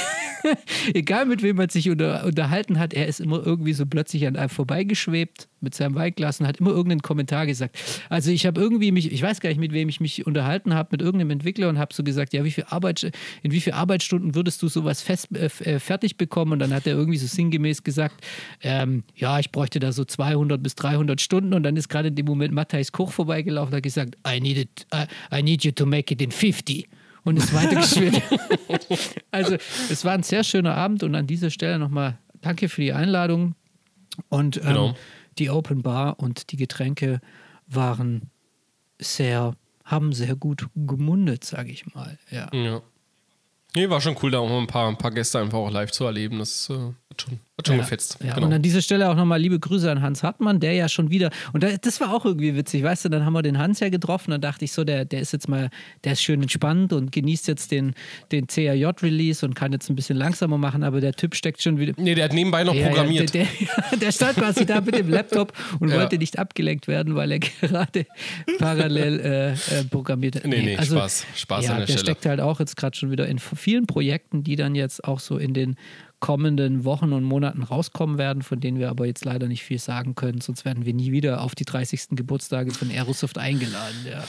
egal 0.94 1.26
mit 1.26 1.42
wem 1.42 1.56
man 1.56 1.68
sich 1.68 1.90
unter, 1.90 2.24
unterhalten 2.24 2.78
hat, 2.78 2.94
er 2.94 3.06
ist 3.06 3.20
immer 3.20 3.44
irgendwie 3.44 3.72
so 3.72 3.86
plötzlich 3.86 4.26
an 4.26 4.36
einem 4.36 4.48
vorbeigeschwebt 4.48 5.48
mit 5.60 5.74
seinem 5.74 5.94
Weinglas 5.94 6.40
und 6.40 6.46
hat 6.46 6.58
immer 6.58 6.70
irgendeinen 6.70 7.02
Kommentar 7.02 7.46
gesagt. 7.46 7.76
Also 8.08 8.30
ich 8.30 8.46
habe 8.46 8.60
irgendwie 8.60 8.92
mich, 8.92 9.12
ich 9.12 9.22
weiß 9.22 9.40
gar 9.40 9.48
nicht, 9.48 9.58
mit 9.58 9.72
wem 9.72 9.88
ich 9.88 10.00
mich 10.00 10.26
unterhalten 10.26 10.74
habe, 10.74 10.90
mit 10.92 11.02
irgendeinem 11.02 11.30
Entwickler 11.30 11.68
und 11.68 11.78
habe 11.78 11.92
so 11.92 12.02
gesagt, 12.02 12.32
ja, 12.32 12.44
wie 12.44 12.50
viel 12.50 12.64
Arbeit, 12.68 13.10
in 13.42 13.52
wie 13.52 13.60
viel 13.60 13.72
Arbeitsstunden 13.72 14.34
würdest 14.34 14.62
du 14.62 14.68
sowas 14.68 15.02
fest, 15.02 15.28
äh, 15.36 15.46
äh, 15.64 15.78
fertig 15.78 16.16
bekommen? 16.16 16.52
Und 16.52 16.60
dann 16.60 16.72
hat 16.72 16.86
er 16.86 16.94
irgendwie 16.94 17.18
so 17.18 17.26
sinngemäß 17.26 17.82
gesagt, 17.82 18.24
ähm, 18.62 19.02
ja, 19.16 19.38
ich 19.38 19.50
bräuchte 19.50 19.80
da 19.80 19.92
so 19.92 20.04
200 20.04 20.62
bis 20.62 20.74
300 20.76 21.20
Stunden 21.20 21.52
und 21.52 21.62
dann 21.62 21.76
ist 21.76 21.88
gerade 21.88 22.08
in 22.08 22.14
dem 22.14 22.26
Moment 22.26 22.54
Matthijs 22.54 22.92
Koch 22.92 23.12
vorbeigelaufen 23.12 23.72
und 23.72 23.76
hat 23.76 23.82
gesagt, 23.82 24.16
I 24.26 24.40
need, 24.40 24.56
it, 24.56 24.86
I, 24.94 25.06
I 25.36 25.42
need 25.42 25.64
you 25.64 25.72
to 25.72 25.84
make 25.84 26.12
it 26.14 26.22
in 26.22 26.30
50 26.30 26.88
und 27.24 27.36
ist 27.36 27.54
weitergeschwimmt. 27.54 28.22
also 29.30 29.56
es 29.90 30.04
war 30.04 30.12
ein 30.12 30.22
sehr 30.22 30.44
schöner 30.44 30.74
Abend 30.74 31.02
und 31.02 31.14
an 31.14 31.26
dieser 31.26 31.50
Stelle 31.50 31.78
nochmal 31.78 32.18
danke 32.40 32.68
für 32.68 32.80
die 32.80 32.92
Einladung. 32.92 33.54
Und 34.28 34.56
ähm, 34.58 34.62
Genau. 34.64 34.94
die 35.38 35.50
Open 35.50 35.82
Bar 35.82 36.18
und 36.18 36.50
die 36.52 36.56
Getränke 36.56 37.20
waren 37.66 38.30
sehr, 39.00 39.54
haben 39.84 40.12
sehr 40.12 40.34
gut 40.34 40.66
gemundet, 40.74 41.44
sage 41.44 41.70
ich 41.70 41.94
mal. 41.94 42.18
Ja. 42.30 42.48
Ja. 42.52 42.82
Nee, 43.76 43.88
war 43.90 44.00
schon 44.00 44.16
cool, 44.22 44.30
da 44.30 44.38
auch 44.38 44.48
mal 44.48 44.58
ein 44.58 44.66
paar, 44.66 44.88
ein 44.88 44.98
paar 44.98 45.10
Gäste 45.12 45.38
einfach 45.38 45.58
auch 45.58 45.70
live 45.70 45.92
zu 45.92 46.04
erleben. 46.04 46.38
Das 46.38 46.68
äh, 46.70 46.92
schon, 47.20 47.40
hat 47.58 47.66
schon 47.66 47.76
Ja, 47.76 47.82
gefetzt. 47.82 48.18
Ja, 48.22 48.34
genau. 48.34 48.46
Und 48.46 48.52
an 48.52 48.62
dieser 48.62 48.80
Stelle 48.82 49.10
auch 49.10 49.16
nochmal 49.16 49.40
liebe 49.40 49.58
Grüße 49.58 49.90
an 49.90 50.00
Hans 50.00 50.22
Hartmann, 50.22 50.60
der 50.60 50.72
ja 50.74 50.88
schon 50.88 51.10
wieder, 51.10 51.30
und 51.52 51.62
da, 51.62 51.68
das 51.76 52.00
war 52.00 52.14
auch 52.14 52.24
irgendwie 52.24 52.54
witzig, 52.56 52.82
weißt 52.84 53.04
du, 53.06 53.08
dann 53.08 53.24
haben 53.24 53.32
wir 53.32 53.42
den 53.42 53.58
Hans 53.58 53.80
ja 53.80 53.88
getroffen, 53.88 54.30
dann 54.30 54.40
dachte 54.40 54.64
ich 54.64 54.72
so, 54.72 54.84
der, 54.84 55.04
der 55.04 55.20
ist 55.20 55.32
jetzt 55.32 55.48
mal, 55.48 55.68
der 56.04 56.12
ist 56.12 56.22
schön 56.22 56.40
entspannt 56.40 56.92
und 56.92 57.10
genießt 57.12 57.48
jetzt 57.48 57.70
den, 57.72 57.94
den 58.32 58.46
CAJ-Release 58.46 59.44
und 59.44 59.54
kann 59.54 59.72
jetzt 59.72 59.90
ein 59.90 59.96
bisschen 59.96 60.16
langsamer 60.16 60.56
machen, 60.56 60.82
aber 60.84 61.00
der 61.00 61.12
Typ 61.14 61.34
steckt 61.34 61.60
schon 61.60 61.78
wieder. 61.78 61.94
nee, 61.96 62.14
der 62.14 62.24
hat 62.26 62.32
nebenbei 62.32 62.62
noch 62.64 62.74
Ja, 62.74 62.86
programmiert. 62.86 63.34
Der, 63.34 63.46
der, 63.90 63.98
der 64.00 64.12
stand 64.12 64.36
quasi 64.36 64.64
da 64.64 64.80
mit 64.80 64.96
dem 64.96 65.08
Laptop 65.08 65.52
und 65.80 65.88
Ja. 65.90 65.96
wollte 65.98 66.16
nicht 66.18 66.38
abgelenkt 66.38 66.86
werden, 66.86 67.14
weil 67.16 67.32
er 67.32 67.38
gerade 67.60 68.06
parallel 68.58 69.20
äh, 69.20 69.52
äh, 69.80 69.84
programmiert 69.90 70.36
hat. 70.36 70.46
Nee, 70.46 70.62
nee, 70.62 70.76
Spaß. 70.84 71.26
Spaß 71.34 71.64
ja, 71.64 71.70
an 71.72 71.76
der 71.78 71.86
der 71.86 71.92
Stelle. 71.94 72.04
steckt 72.04 72.26
halt 72.26 72.40
auch 72.40 72.60
jetzt 72.60 72.76
gerade 72.76 72.96
schon 72.96 73.10
wieder 73.10 73.26
in 73.26 73.38
vielen 73.38 73.86
Projekten, 73.86 74.42
die 74.42 74.56
dann 74.56 74.74
jetzt 74.74 75.04
auch 75.04 75.20
so 75.20 75.38
in 75.38 75.54
den 75.54 75.76
kommenden 76.20 76.84
Wochen 76.84 77.12
und 77.12 77.22
Monaten 77.24 77.62
rauskommen 77.62 78.18
werden, 78.18 78.42
von 78.42 78.60
denen 78.60 78.78
wir 78.78 78.90
aber 78.90 79.06
jetzt 79.06 79.24
leider 79.24 79.46
nicht 79.48 79.62
viel 79.62 79.78
sagen 79.78 80.14
können, 80.14 80.40
sonst 80.40 80.64
werden 80.64 80.84
wir 80.84 80.94
nie 80.94 81.12
wieder 81.12 81.42
auf 81.42 81.54
die 81.54 81.64
30. 81.64 82.08
Geburtstage 82.12 82.72
von 82.72 82.90
Aerosoft 82.90 83.38
eingeladen. 83.38 83.96
Ja. 84.08 84.24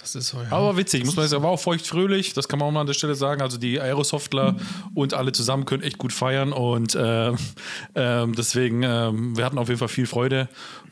das 0.00 0.14
ist 0.14 0.28
so, 0.28 0.38
ja. 0.40 0.50
Aber 0.50 0.76
witzig, 0.76 1.04
muss 1.04 1.16
man 1.16 1.26
sagen, 1.28 1.42
war 1.42 1.50
auch 1.50 1.60
feuchtfröhlich, 1.60 2.32
das 2.32 2.48
kann 2.48 2.58
man 2.58 2.68
auch 2.68 2.72
mal 2.72 2.80
an 2.82 2.86
der 2.86 2.94
Stelle 2.94 3.14
sagen. 3.14 3.42
Also 3.42 3.58
die 3.58 3.80
Aerosoftler 3.80 4.56
und 4.94 5.14
alle 5.14 5.32
zusammen 5.32 5.64
können 5.64 5.82
echt 5.82 5.98
gut 5.98 6.12
feiern 6.12 6.52
und 6.52 6.96
ähm, 7.00 7.36
ähm, 7.94 8.34
deswegen, 8.34 8.82
ähm, 8.82 9.36
wir 9.36 9.44
hatten 9.44 9.58
auf 9.58 9.68
jeden 9.68 9.78
Fall 9.78 9.88
viel 9.88 10.06
Freude 10.06 10.48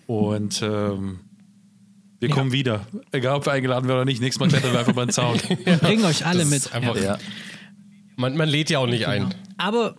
und 0.07 0.63
ähm, 0.63 1.21
wir 2.21 2.29
kommen 2.31 2.51
wieder. 2.51 2.85
Egal, 3.13 3.37
ob 3.37 3.47
wir 3.47 3.53
eingeladen 3.53 3.87
werden 3.87 3.99
oder 3.99 4.05
nicht, 4.05 4.21
nächstes 4.21 4.41
Mal 4.41 4.49
klettern 4.49 4.73
wir 4.73 4.81
einfach 4.81 4.93
beim 4.95 5.11
Zaun. 5.11 5.39
Bringen 5.81 6.05
euch 6.05 6.27
alle 6.27 6.41
Das 6.41 6.51
mit. 6.51 6.59
ist 6.59 6.75
einfach, 6.75 6.97
ja. 7.01 7.17
Man, 8.19 8.37
man 8.37 8.49
lädt 8.49 8.69
ja 8.69 8.81
auch 8.81 8.87
nicht 8.87 9.07
ein 9.07 9.35
Aber. 9.57 9.95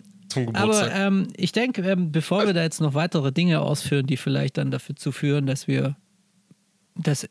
Aber 0.53 0.93
ähm, 0.93 1.27
ich 1.35 1.53
denke, 1.53 1.81
ähm, 1.81 2.11
bevor 2.11 2.45
wir 2.45 2.53
da 2.53 2.61
jetzt 2.61 2.81
noch 2.81 2.93
weitere 2.93 3.31
Dinge 3.31 3.61
ausführen, 3.61 4.05
die 4.05 4.15
vielleicht 4.17 4.59
dann 4.59 4.69
dafür 4.69 4.95
zu 4.95 5.11
führen, 5.11 5.47
dass 5.47 5.67
wir 5.67 5.95
dass, 7.03 7.27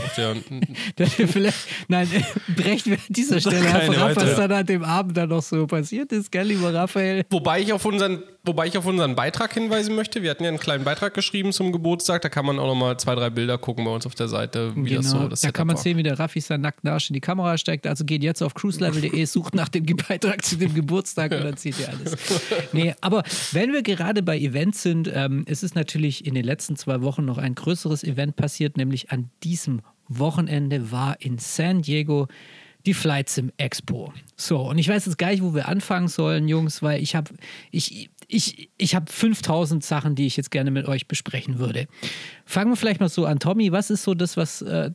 dass 0.96 1.18
wir 1.18 1.28
vielleicht, 1.28 1.58
nein, 1.88 2.08
brechen 2.56 2.92
wir 2.92 2.98
an 2.98 3.04
dieser 3.08 3.40
Stelle 3.40 3.68
ab, 3.68 4.16
was 4.16 4.36
dann 4.36 4.52
an 4.52 4.66
dem 4.66 4.84
Abend 4.84 5.16
dann 5.16 5.28
noch 5.28 5.42
so 5.42 5.66
passiert 5.66 6.12
ist, 6.12 6.30
gell, 6.30 6.46
lieber 6.46 6.72
Raphael? 6.72 7.24
Wobei 7.30 7.60
ich, 7.60 7.72
auf 7.72 7.84
unseren, 7.84 8.22
wobei 8.44 8.66
ich 8.66 8.78
auf 8.78 8.86
unseren 8.86 9.14
Beitrag 9.14 9.52
hinweisen 9.52 9.94
möchte. 9.94 10.22
Wir 10.22 10.30
hatten 10.30 10.44
ja 10.44 10.50
einen 10.50 10.58
kleinen 10.58 10.84
Beitrag 10.84 11.14
geschrieben 11.14 11.52
zum 11.52 11.72
Geburtstag. 11.72 12.22
Da 12.22 12.28
kann 12.28 12.46
man 12.46 12.58
auch 12.58 12.66
noch 12.66 12.74
mal 12.74 12.98
zwei, 12.98 13.14
drei 13.14 13.30
Bilder 13.30 13.58
gucken 13.58 13.84
bei 13.84 13.90
uns 13.90 14.06
auf 14.06 14.14
der 14.14 14.28
Seite, 14.28 14.72
wie 14.76 14.94
das 14.94 15.10
so 15.10 15.28
das 15.28 15.40
da 15.40 15.48
Setup 15.48 15.54
kann 15.54 15.66
man 15.66 15.76
sehen, 15.76 15.96
wie 15.96 16.02
der 16.02 16.18
Raffi 16.18 16.40
seinen 16.40 16.60
nackten 16.60 16.88
Arsch 16.88 17.10
in 17.10 17.14
die 17.14 17.20
Kamera 17.20 17.58
steckt. 17.58 17.86
Also 17.86 18.04
geht 18.04 18.22
jetzt 18.22 18.42
auf 18.42 18.54
cruiselevel.de, 18.54 19.24
sucht 19.24 19.54
nach 19.54 19.68
dem 19.68 19.84
Beitrag 19.84 20.44
zu 20.44 20.56
dem 20.56 20.74
Geburtstag 20.74 21.32
und 21.32 21.44
dann 21.44 21.56
seht 21.56 21.78
ihr 21.80 21.88
alles. 21.88 22.16
Nee, 22.72 22.94
aber 23.00 23.22
wenn 23.52 23.72
wir 23.72 23.82
gerade 23.82 24.22
bei 24.22 24.38
Events 24.38 24.82
sind, 24.82 25.10
ähm, 25.12 25.44
es 25.46 25.62
ist 25.62 25.74
natürlich 25.74 26.26
in 26.26 26.34
den 26.34 26.44
letzten 26.44 26.76
zwei 26.76 27.02
Wochen 27.02 27.24
noch 27.24 27.38
ein 27.38 27.54
größeres 27.54 28.04
Event 28.04 28.36
passiert, 28.36 28.76
nämlich 28.76 29.07
an 29.08 29.30
diesem 29.42 29.82
Wochenende 30.08 30.90
war 30.90 31.20
in 31.20 31.38
San 31.38 31.82
Diego 31.82 32.28
die 32.86 32.94
Flight 32.94 33.28
Sim 33.28 33.52
Expo. 33.56 34.12
So, 34.36 34.60
und 34.60 34.78
ich 34.78 34.88
weiß 34.88 35.06
jetzt 35.06 35.18
gar 35.18 35.30
nicht, 35.30 35.42
wo 35.42 35.54
wir 35.54 35.68
anfangen 35.68 36.08
sollen, 36.08 36.48
Jungs, 36.48 36.82
weil 36.82 37.02
ich 37.02 37.14
habe 37.14 37.34
ich, 37.70 38.10
ich, 38.28 38.70
ich 38.78 38.94
hab 38.94 39.10
5000 39.10 39.84
Sachen, 39.84 40.14
die 40.14 40.26
ich 40.26 40.36
jetzt 40.36 40.50
gerne 40.50 40.70
mit 40.70 40.86
euch 40.86 41.06
besprechen 41.08 41.58
würde. 41.58 41.86
Fangen 42.44 42.70
wir 42.70 42.76
vielleicht 42.76 43.00
mal 43.00 43.08
so 43.08 43.26
an. 43.26 43.40
Tommy, 43.40 43.72
was 43.72 43.90
ist 43.90 44.04
so 44.04 44.14
das, 44.14 44.36
was 44.36 44.62
äh, 44.62 44.90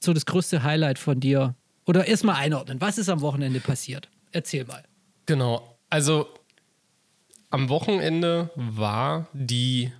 so 0.00 0.12
das 0.12 0.26
größte 0.26 0.62
Highlight 0.62 0.98
von 0.98 1.20
dir? 1.20 1.54
Oder 1.86 2.06
erstmal 2.06 2.36
einordnen. 2.36 2.80
Was 2.80 2.98
ist 2.98 3.08
am 3.08 3.20
Wochenende 3.20 3.60
passiert? 3.60 4.08
Erzähl 4.32 4.64
mal. 4.64 4.82
Genau. 5.26 5.78
Also 5.88 6.26
am 7.50 7.68
Wochenende 7.68 8.50
war 8.56 9.28
die. 9.32 9.92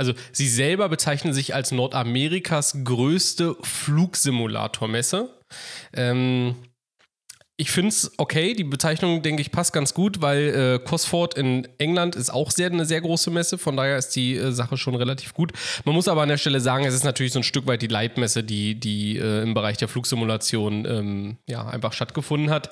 Also 0.00 0.14
sie 0.32 0.48
selber 0.48 0.88
bezeichnen 0.88 1.34
sich 1.34 1.54
als 1.54 1.72
Nordamerikas 1.72 2.78
größte 2.84 3.54
Flugsimulatormesse. 3.60 5.28
Ähm, 5.92 6.54
ich 7.60 7.70
finde 7.70 7.90
es 7.90 8.10
okay, 8.16 8.54
die 8.54 8.64
Bezeichnung, 8.64 9.20
denke 9.20 9.42
ich, 9.42 9.52
passt 9.52 9.74
ganz 9.74 9.92
gut, 9.92 10.22
weil 10.22 10.78
äh, 10.82 10.88
Cosford 10.88 11.34
in 11.34 11.68
England 11.76 12.16
ist 12.16 12.30
auch 12.30 12.50
sehr, 12.50 12.70
eine 12.70 12.86
sehr 12.86 13.02
große 13.02 13.30
Messe, 13.30 13.58
von 13.58 13.76
daher 13.76 13.98
ist 13.98 14.16
die 14.16 14.34
äh, 14.34 14.50
Sache 14.50 14.78
schon 14.78 14.94
relativ 14.94 15.34
gut. 15.34 15.52
Man 15.84 15.94
muss 15.94 16.08
aber 16.08 16.22
an 16.22 16.30
der 16.30 16.38
Stelle 16.38 16.60
sagen, 16.60 16.86
es 16.86 16.94
ist 16.94 17.04
natürlich 17.04 17.34
so 17.34 17.40
ein 17.40 17.42
Stück 17.42 17.66
weit 17.66 17.82
die 17.82 17.86
Leitmesse, 17.86 18.42
die, 18.42 18.80
die 18.80 19.18
äh, 19.18 19.42
im 19.42 19.52
Bereich 19.52 19.76
der 19.76 19.88
Flugsimulation 19.88 20.86
ähm, 20.86 21.36
ja, 21.46 21.66
einfach 21.66 21.92
stattgefunden 21.92 22.48
hat. 22.48 22.70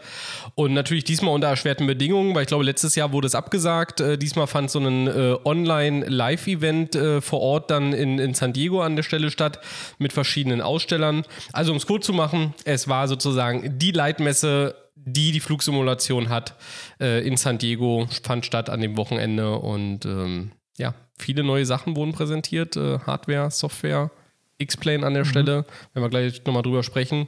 Und 0.55 0.73
natürlich 0.73 1.05
diesmal 1.05 1.35
unter 1.35 1.49
erschwerten 1.49 1.87
Bedingungen, 1.87 2.35
weil 2.35 2.43
ich 2.43 2.49
glaube, 2.49 2.65
letztes 2.65 2.95
Jahr 2.95 3.13
wurde 3.13 3.27
es 3.27 3.35
abgesagt. 3.35 4.01
Äh, 4.01 4.17
diesmal 4.17 4.47
fand 4.47 4.71
so 4.71 4.79
ein 4.79 5.07
äh, 5.07 5.37
Online-Live-Event 5.45 6.97
äh, 6.97 7.21
vor 7.21 7.41
Ort 7.41 7.71
dann 7.71 7.93
in, 7.93 8.19
in 8.19 8.33
San 8.33 8.55
Diego 8.55 8.81
an 8.81 8.97
der 8.97 9.03
Stelle 9.03 9.31
statt 9.31 9.61
mit 9.99 10.15
verschiedenen 10.15 10.63
Ausstellern. 10.63 11.25
Also 11.53 11.73
um 11.73 11.77
es 11.77 11.87
kurz 11.87 12.07
zu 12.07 12.15
machen, 12.15 12.55
es 12.65 12.89
war 12.89 13.07
sozusagen 13.07 13.79
die 13.79 13.91
Leitmesse, 13.91 14.77
die 15.13 15.33
die 15.33 15.41
Flugsimulation 15.41 16.29
hat, 16.29 16.55
äh, 17.01 17.27
in 17.27 17.37
San 17.37 17.59
Diego, 17.59 18.07
fand 18.23 18.47
statt 18.47 18.71
an 18.71 18.81
dem 18.81 18.97
Wochenende 18.97 19.59
und 19.59 20.05
ähm, 20.07 20.53
ja, 20.77 20.95
viele 21.19 21.43
neue 21.43 21.67
Sachen 21.67 21.97
wurden 21.97 22.13
präsentiert, 22.13 22.77
äh, 22.77 22.99
Hardware, 23.01 23.51
Software, 23.51 24.11
X-Plane 24.59 25.05
an 25.07 25.15
der 25.15 25.25
Stelle, 25.25 25.65
werden 25.93 26.03
wir 26.05 26.09
gleich 26.09 26.45
nochmal 26.45 26.63
drüber 26.63 26.83
sprechen, 26.83 27.27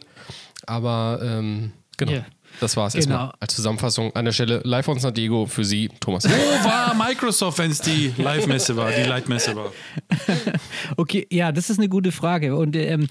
aber 0.67 1.21
ähm, 1.23 1.73
genau, 1.97 2.13
Ja. 2.13 2.25
das 2.61 2.77
war 2.77 2.87
es 2.89 2.95
Genau. 2.95 3.05
erstmal 3.15 3.35
als 3.41 3.55
Zusammenfassung 3.55 4.15
an 4.17 4.25
der 4.25 4.33
Stelle 4.33 4.61
live 4.65 4.85
von 4.85 4.99
San 4.99 5.15
Diego 5.15 5.47
für 5.47 5.65
Sie, 5.65 5.89
Thomas. 6.01 6.25
Wo 6.25 6.65
war 6.65 6.95
Microsoft, 6.95 7.59
wenn 7.59 7.71
es 7.71 7.81
die 7.81 8.13
Live-Messe 8.19 8.77
war, 8.77 8.91
die 8.93 9.03
Leitmesse 9.03 9.55
war? 9.57 9.73
Okay, 10.97 11.27
ja, 11.31 11.53
das 11.53 11.71
ist 11.71 11.79
eine 11.79 11.89
gute 11.89 12.13
Frage. 12.13 12.57
Und 12.57 12.77
ähm, 12.77 13.09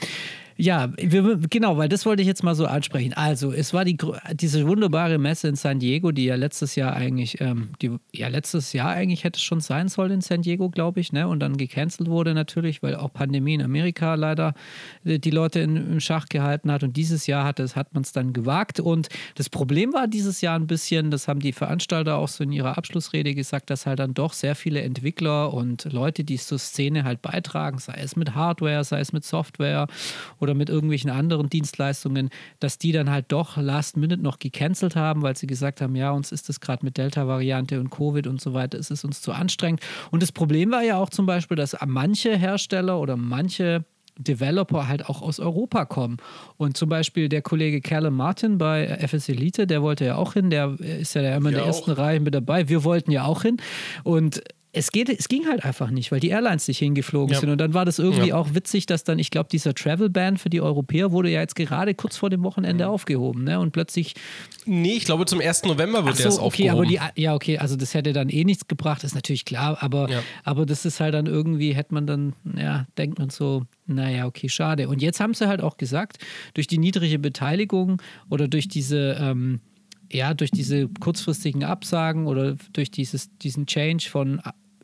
Ja, 0.62 0.92
wir, 0.98 1.40
genau, 1.50 1.78
weil 1.78 1.88
das 1.88 2.06
wollte 2.06 2.22
ich 2.22 2.28
jetzt 2.28 2.44
mal 2.44 2.54
so 2.54 2.66
ansprechen. 2.66 3.14
Also, 3.14 3.54
es 3.54 3.74
war 3.74 3.86
die, 3.86 3.96
diese 4.34 4.68
wunderbare 4.68 5.18
Messe 5.18 5.48
in 5.48 5.56
San 5.56 5.80
Diego, 5.80 6.12
die 6.12 6.26
ja 6.26 6.36
letztes 6.36 6.76
Jahr 6.76 6.94
eigentlich, 6.98 7.40
ähm, 7.40 7.70
die, 7.82 7.96
ja, 8.14 8.28
letztes 8.28 8.74
Jahr 8.74 8.90
eigentlich 8.90 9.24
hätte 9.24 9.40
schon 9.40 9.62
sein 9.62 9.88
sollen 9.88 10.12
in 10.12 10.22
San 10.22 10.42
Diego, 10.42 10.70
glaube 10.70 11.00
ich, 11.00 11.14
ne? 11.14 11.30
Und 11.30 11.40
dann 11.40 11.56
gecancelt 11.56 12.10
wurde 12.10 12.34
natürlich, 12.34 12.84
weil 12.84 12.98
auch 12.98 13.14
Pandemie 13.14 13.54
in 13.54 13.62
Amerika 13.62 14.16
leider 14.16 14.54
äh, 15.06 15.18
die 15.18 15.32
Leute 15.32 15.62
in, 15.62 15.78
im 15.78 16.02
Schach 16.02 16.26
gehalten 16.28 16.70
hat. 16.74 16.84
Und 16.84 16.98
dieses 16.98 17.26
Jahr 17.26 17.46
hat, 17.46 17.60
hat 17.60 17.94
man 17.94 18.04
es 18.04 18.12
dann 18.12 18.34
gewagt. 18.34 18.82
Und 18.82 19.08
das 19.36 19.50
Problem 19.50 19.94
war 19.94 20.10
dieses 20.10 20.42
Jahr 20.42 20.60
ein 20.60 20.68
bisschen, 20.68 21.10
das 21.10 21.30
haben 21.30 21.40
die 21.40 21.54
Veranstalter 21.54 22.18
auch 22.18 22.28
so 22.28 22.44
in 22.44 22.52
ihrer 22.52 22.78
Abschlussrede 22.78 23.34
gesagt, 23.34 23.70
dass 23.70 23.86
halt 23.86 24.00
dann 24.00 24.14
doch 24.14 24.34
sehr 24.34 24.56
viele 24.56 24.82
Entwickler 24.82 25.54
und 25.54 25.86
Leute, 25.94 26.26
die 26.26 26.38
zur 26.38 26.60
Szene 26.60 27.06
halt 27.06 27.22
beitragen, 27.22 27.78
sei 27.78 27.96
es 28.04 28.18
mit 28.18 28.36
Hardware, 28.36 28.84
sei 28.84 29.00
es 29.00 29.14
mit 29.14 29.24
Software 29.24 29.88
oder 30.42 30.49
oder 30.50 30.58
mit 30.58 30.70
irgendwelchen 30.70 31.12
anderen 31.12 31.50
Dienstleistungen, 31.50 32.30
dass 32.60 32.78
die 32.78 32.92
dann 32.92 33.10
halt 33.10 33.26
doch 33.30 33.58
last 33.58 33.98
minute 33.98 34.22
noch 34.22 34.40
gecancelt 34.40 34.96
haben, 34.96 35.22
weil 35.22 35.38
sie 35.38 35.48
gesagt 35.48 35.80
haben, 35.80 35.96
ja, 35.96 36.12
uns 36.12 36.32
ist 36.32 36.50
das 36.50 36.60
gerade 36.60 36.84
mit 36.84 36.98
Delta-Variante 36.98 37.80
und 37.80 37.92
Covid 37.92 38.26
und 38.28 38.42
so 38.42 38.54
weiter, 38.54 38.80
es 38.80 38.90
ist 38.90 39.04
uns 39.06 39.22
zu 39.22 39.32
anstrengend. 39.32 39.82
Und 40.12 40.24
das 40.24 40.32
Problem 40.32 40.72
war 40.72 40.84
ja 40.84 40.98
auch 40.98 41.10
zum 41.10 41.26
Beispiel, 41.26 41.56
dass 41.56 41.78
manche 41.86 42.36
Hersteller 42.36 43.00
oder 43.00 43.16
manche 43.16 43.86
Developer 44.18 44.88
halt 44.88 45.08
auch 45.08 45.22
aus 45.22 45.40
Europa 45.40 45.86
kommen. 45.86 46.18
Und 46.58 46.76
zum 46.76 46.90
Beispiel 46.90 47.30
der 47.30 47.42
Kollege 47.42 47.80
Callum 47.80 48.16
Martin 48.16 48.58
bei 48.58 48.86
FS 48.86 49.30
Elite, 49.30 49.66
der 49.66 49.82
wollte 49.82 50.06
ja 50.06 50.16
auch 50.16 50.34
hin, 50.34 50.50
der 50.50 50.78
ist 50.80 51.16
ja 51.16 51.36
immer 51.36 51.50
in 51.50 51.56
der 51.56 51.66
ersten 51.66 51.92
Reihe 51.92 52.20
mit 52.20 52.36
dabei. 52.36 52.68
Wir 52.68 52.84
wollten 52.84 53.12
ja 53.12 53.24
auch 53.24 53.44
hin. 53.44 53.58
Und 54.04 54.42
es, 54.72 54.92
geht, 54.92 55.10
es 55.10 55.28
ging 55.28 55.48
halt 55.48 55.66
einfach 55.66 55.90
nicht, 55.90 56.12
weil 56.12 56.20
die 56.20 56.30
Airlines 56.30 56.68
nicht 56.68 56.78
hingeflogen 56.78 57.34
ja. 57.34 57.40
sind. 57.40 57.50
Und 57.50 57.58
dann 57.60 57.74
war 57.74 57.86
das 57.86 57.98
irgendwie 57.98 58.30
ja. 58.30 58.36
auch 58.36 58.54
witzig, 58.54 58.86
dass 58.86 59.04
dann, 59.04 59.18
ich 59.18 59.32
glaube, 59.32 59.50
dieser 59.52 59.74
Travel 59.74 60.10
Ban 60.10 60.38
für 60.38 60.50
die 60.50 60.62
Europäer 60.62 61.12
wurde 61.12 61.30
ja 61.30 61.40
jetzt 61.42 61.56
gerade 61.56 61.96
kurz 61.96 62.18
vor 62.18 62.30
dem 62.30 62.44
Wochenende 62.44 62.86
mhm. 62.86 62.92
aufgehoben. 62.92 63.44
Ne? 63.44 63.60
Und 63.60 63.72
plötzlich. 63.72 64.14
Nee, 64.66 64.94
ich 64.94 65.06
glaube, 65.06 65.26
zum 65.26 65.42
1. 65.42 65.64
November 65.64 66.06
wird 66.06 66.18
so, 66.18 66.24
der 66.24 66.26
erst 66.28 66.40
okay, 66.40 66.70
aufgehoben. 66.70 66.98
Aber 66.98 67.12
die, 67.14 67.22
ja, 67.22 67.34
okay, 67.34 67.58
also 67.58 67.76
das 67.76 67.96
hätte 67.96 68.14
dann 68.14 68.30
eh 68.30 68.44
nichts 68.44 68.68
gebracht, 68.68 69.04
ist 69.04 69.16
natürlich 69.16 69.46
klar. 69.46 69.82
Aber, 69.82 70.10
ja. 70.10 70.22
aber 70.44 70.68
das 70.68 70.86
ist 70.86 71.00
halt 71.00 71.16
dann 71.16 71.26
irgendwie, 71.26 71.74
hätte 71.74 71.94
man 71.96 72.06
dann, 72.06 72.34
ja, 72.56 72.86
denkt 72.98 73.18
man 73.18 73.32
so, 73.32 73.64
naja, 73.88 74.28
okay, 74.28 74.50
schade. 74.50 74.88
Und 74.88 75.02
jetzt 75.02 75.20
haben 75.20 75.34
sie 75.34 75.48
halt 75.48 75.62
auch 75.62 75.78
gesagt, 75.78 76.20
durch 76.54 76.68
die 76.68 76.78
niedrige 76.78 77.18
Beteiligung 77.18 78.02
oder 78.30 78.48
durch 78.48 78.68
diese. 78.68 79.18
Ähm, 79.20 79.62
ja, 80.12 80.34
durch 80.34 80.52
diese 80.52 80.88
kurzfristigen 81.00 81.64
Absagen 81.64 82.28
oder 82.28 82.56
durch 82.74 82.92
dieses, 82.92 83.36
diesen 83.38 83.66
Change 83.66 84.10
von 84.10 84.42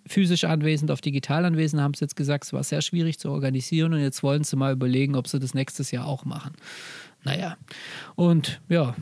physisch 0.07 0.43
anwesend 0.43 0.91
auf 0.91 1.01
digital 1.01 1.45
anwesend, 1.45 1.81
haben 1.81 1.95
sie 1.95 2.05
jetzt 2.05 2.15
gesagt, 2.15 2.45
es 2.45 2.53
war 2.53 2.63
sehr 2.63 2.81
schwierig 2.81 3.17
zu 3.17 3.29
organisieren 3.29 3.93
und 3.93 4.01
jetzt 4.01 4.21
wollen 4.21 4.43
sie 4.43 4.55
mal 4.55 4.73
überlegen, 4.73 5.15
ob 5.15 5.27
sie 5.27 5.39
das 5.39 5.53
nächstes 5.53 5.91
Jahr 5.91 6.05
auch 6.05 6.25
machen. 6.25 6.53
Naja, 7.23 7.57
und 8.15 8.61
ja, 8.69 8.95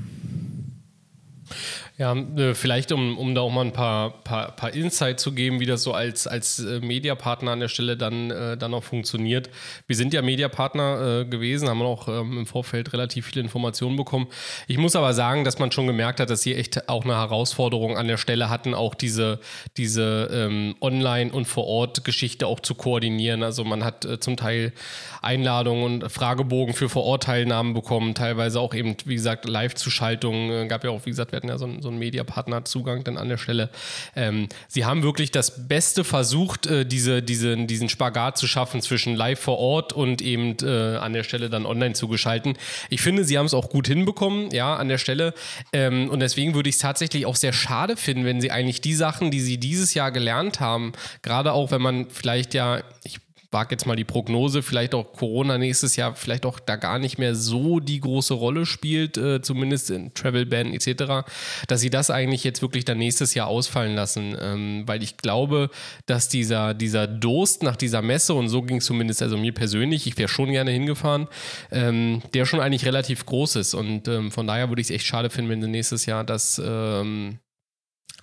ja, 1.97 2.13
äh, 2.15 2.53
vielleicht 2.53 2.91
um, 2.91 3.17
um 3.17 3.35
da 3.35 3.41
auch 3.41 3.51
mal 3.51 3.65
ein 3.65 3.73
paar, 3.73 4.11
paar, 4.23 4.51
paar 4.51 4.73
Insight 4.73 5.19
zu 5.19 5.31
geben, 5.33 5.59
wie 5.59 5.65
das 5.65 5.83
so 5.83 5.93
als, 5.93 6.27
als 6.27 6.59
äh, 6.59 6.79
Mediapartner 6.79 7.51
an 7.51 7.59
der 7.59 7.67
Stelle 7.67 7.97
dann, 7.97 8.31
äh, 8.31 8.57
dann 8.57 8.73
auch 8.73 8.83
funktioniert. 8.83 9.49
Wir 9.87 9.95
sind 9.95 10.13
ja 10.13 10.21
Mediapartner 10.21 11.25
gewesen, 11.25 11.69
haben 11.69 11.81
auch 11.81 12.07
ähm, 12.07 12.37
im 12.39 12.45
Vorfeld 12.45 12.93
relativ 12.93 13.27
viele 13.27 13.41
Informationen 13.41 13.95
bekommen. 13.95 14.27
Ich 14.67 14.77
muss 14.77 14.95
aber 14.95 15.13
sagen, 15.13 15.43
dass 15.43 15.59
man 15.59 15.71
schon 15.71 15.87
gemerkt 15.87 16.19
hat, 16.19 16.29
dass 16.29 16.41
sie 16.41 16.55
echt 16.55 16.89
auch 16.89 17.03
eine 17.03 17.15
Herausforderung 17.15 17.97
an 17.97 18.07
der 18.07 18.17
Stelle 18.17 18.49
hatten, 18.49 18.73
auch 18.73 18.95
diese, 18.95 19.39
diese 19.77 20.29
ähm, 20.31 20.75
Online- 20.81 21.31
und 21.31 21.45
Vor-Ort-Geschichte 21.45 22.47
auch 22.47 22.59
zu 22.59 22.75
koordinieren. 22.75 23.43
Also 23.43 23.63
man 23.63 23.83
hat 23.83 24.05
äh, 24.05 24.19
zum 24.19 24.37
Teil 24.37 24.73
Einladungen 25.21 26.01
und 26.01 26.11
Fragebogen 26.11 26.73
für 26.73 26.89
Vor-Ort-Teilnahmen 26.89 27.73
bekommen, 27.73 28.15
teilweise 28.15 28.59
auch 28.59 28.73
eben, 28.73 28.95
wie 29.05 29.15
gesagt, 29.15 29.47
Live-Zuschaltungen. 29.47 30.65
Äh, 30.65 30.67
gab 30.67 30.83
ja 30.83 30.89
auch, 30.89 31.05
wie 31.05 31.09
gesagt, 31.09 31.31
wir 31.31 31.37
hatten 31.43 31.49
ja 31.49 31.57
so 31.57 31.65
ein 31.65 31.81
so 31.81 31.89
ein 31.89 31.97
Mediapartner-Zugang 31.97 33.03
dann 33.03 33.17
an 33.17 33.29
der 33.29 33.37
Stelle. 33.37 33.69
Ähm, 34.15 34.47
sie 34.67 34.85
haben 34.85 35.03
wirklich 35.03 35.31
das 35.31 35.67
Beste 35.67 36.03
versucht, 36.03 36.65
äh, 36.67 36.85
diese, 36.85 37.21
diese, 37.21 37.57
diesen 37.57 37.89
Spagat 37.89 38.37
zu 38.37 38.47
schaffen 38.47 38.81
zwischen 38.81 39.15
live 39.15 39.39
vor 39.39 39.57
Ort 39.57 39.93
und 39.93 40.21
eben 40.21 40.55
äh, 40.63 40.97
an 40.97 41.13
der 41.13 41.23
Stelle 41.23 41.49
dann 41.49 41.65
online 41.65 41.93
zugeschalten. 41.93 42.57
Ich 42.89 43.01
finde, 43.01 43.25
sie 43.25 43.37
haben 43.37 43.45
es 43.45 43.53
auch 43.53 43.69
gut 43.69 43.87
hinbekommen, 43.87 44.51
ja, 44.51 44.75
an 44.75 44.87
der 44.87 44.97
Stelle. 44.97 45.33
Ähm, 45.73 46.09
und 46.09 46.19
deswegen 46.19 46.55
würde 46.55 46.69
ich 46.69 46.75
es 46.75 46.81
tatsächlich 46.81 47.25
auch 47.25 47.35
sehr 47.35 47.53
schade 47.53 47.97
finden, 47.97 48.25
wenn 48.25 48.41
sie 48.41 48.51
eigentlich 48.51 48.81
die 48.81 48.95
Sachen, 48.95 49.31
die 49.31 49.41
sie 49.41 49.57
dieses 49.57 49.93
Jahr 49.93 50.11
gelernt 50.11 50.59
haben, 50.59 50.93
gerade 51.21 51.51
auch 51.53 51.71
wenn 51.71 51.81
man 51.81 52.09
vielleicht 52.09 52.53
ja, 52.53 52.81
ich 53.03 53.19
wage 53.53 53.71
jetzt 53.71 53.85
mal 53.85 53.95
die 53.95 54.03
Prognose, 54.03 54.61
vielleicht 54.61 54.93
auch 54.93 55.13
Corona 55.13 55.57
nächstes 55.57 55.95
Jahr 55.95 56.15
vielleicht 56.15 56.45
auch 56.45 56.59
da 56.59 56.75
gar 56.75 56.99
nicht 56.99 57.17
mehr 57.17 57.35
so 57.35 57.79
die 57.79 57.99
große 57.99 58.33
Rolle 58.33 58.65
spielt, 58.65 59.17
äh, 59.17 59.41
zumindest 59.41 59.89
in 59.91 60.13
Travel 60.13 60.45
Ban 60.45 60.73
etc., 60.73 61.25
dass 61.67 61.81
sie 61.81 61.89
das 61.89 62.09
eigentlich 62.09 62.43
jetzt 62.43 62.61
wirklich 62.61 62.85
dann 62.85 62.97
nächstes 62.97 63.33
Jahr 63.33 63.47
ausfallen 63.47 63.95
lassen, 63.95 64.35
ähm, 64.39 64.83
weil 64.85 65.03
ich 65.03 65.17
glaube, 65.17 65.69
dass 66.05 66.27
dieser, 66.27 66.73
dieser 66.73 67.07
Durst 67.07 67.63
nach 67.63 67.75
dieser 67.75 68.01
Messe 68.01 68.33
und 68.33 68.49
so 68.49 68.61
ging 68.63 68.77
es 68.77 68.85
zumindest 68.85 69.21
also 69.21 69.37
mir 69.37 69.53
persönlich, 69.53 70.07
ich 70.07 70.17
wäre 70.17 70.29
schon 70.29 70.51
gerne 70.51 70.71
hingefahren, 70.71 71.27
ähm, 71.71 72.21
der 72.33 72.45
schon 72.45 72.59
eigentlich 72.59 72.85
relativ 72.85 73.25
groß 73.25 73.57
ist 73.57 73.73
und 73.73 74.07
ähm, 74.07 74.31
von 74.31 74.47
daher 74.47 74.69
würde 74.69 74.81
ich 74.81 74.87
es 74.87 74.91
echt 74.91 75.05
schade 75.05 75.29
finden, 75.29 75.51
wenn 75.51 75.61
sie 75.61 75.67
nächstes 75.67 76.05
Jahr 76.05 76.23
das 76.23 76.61
ähm, 76.63 77.39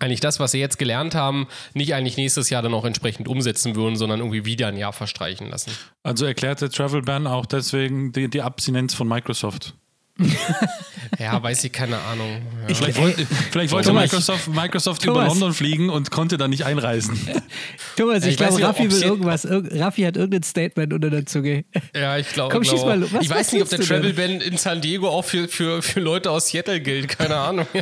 eigentlich 0.00 0.20
das, 0.20 0.40
was 0.40 0.52
sie 0.52 0.58
jetzt 0.58 0.78
gelernt 0.78 1.14
haben, 1.14 1.46
nicht 1.74 1.94
eigentlich 1.94 2.16
nächstes 2.16 2.50
Jahr 2.50 2.62
dann 2.62 2.74
auch 2.74 2.84
entsprechend 2.84 3.28
umsetzen 3.28 3.76
würden, 3.76 3.96
sondern 3.96 4.20
irgendwie 4.20 4.44
wieder 4.44 4.68
ein 4.68 4.76
Jahr 4.76 4.92
verstreichen 4.92 5.48
lassen. 5.48 5.70
Also 6.02 6.24
erklärt 6.24 6.60
der 6.60 6.70
Travel 6.70 7.02
Ban 7.02 7.26
auch 7.26 7.46
deswegen 7.46 8.12
die, 8.12 8.28
die 8.28 8.42
Abstinenz 8.42 8.94
von 8.94 9.06
Microsoft. 9.06 9.74
ja, 11.18 11.42
weiß 11.42 11.64
ich, 11.64 11.72
keine 11.72 11.98
Ahnung. 11.98 12.42
Ja. 12.68 12.74
Vielleicht, 12.74 13.00
wollte, 13.00 13.26
vielleicht 13.50 13.72
wollte 13.72 13.92
Microsoft, 13.92 14.48
Microsoft 14.48 15.04
über 15.04 15.24
London 15.24 15.54
fliegen 15.54 15.88
und 15.88 16.10
konnte 16.10 16.36
da 16.36 16.48
nicht 16.48 16.64
einreisen. 16.64 17.18
Thomas, 17.96 18.24
ich, 18.24 18.32
ich 18.32 18.36
glaube, 18.36 18.62
Raffi 18.62 18.90
will 18.90 19.02
irgendwas. 19.02 19.46
Raffi 19.48 20.02
hat 20.02 20.16
irgendein 20.16 20.42
Statement 20.42 20.92
unter 20.92 21.10
der 21.10 21.26
Zunge. 21.26 21.64
Ja, 21.94 22.18
ich 22.18 22.28
glaube. 22.28 22.52
Komm, 22.52 22.64
schieß 22.64 22.84
mal. 22.84 23.00
Was, 23.12 23.22
ich 23.22 23.30
weiß 23.30 23.52
nicht, 23.52 23.62
ob 23.62 23.68
der 23.70 23.80
Travel 23.80 24.12
Ban 24.12 24.40
in 24.40 24.56
San 24.56 24.80
Diego 24.80 25.08
auch 25.08 25.24
für, 25.24 25.48
für, 25.48 25.82
für 25.82 26.00
Leute 26.00 26.30
aus 26.30 26.48
Seattle 26.48 26.80
gilt. 26.80 27.08
Keine 27.08 27.36
Ahnung. 27.36 27.66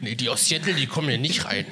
Nee, 0.00 0.14
die 0.14 0.28
aus 0.28 0.46
Seattle, 0.46 0.74
die 0.74 0.86
kommen 0.86 1.08
hier 1.08 1.18
nicht 1.18 1.44
rein. 1.44 1.66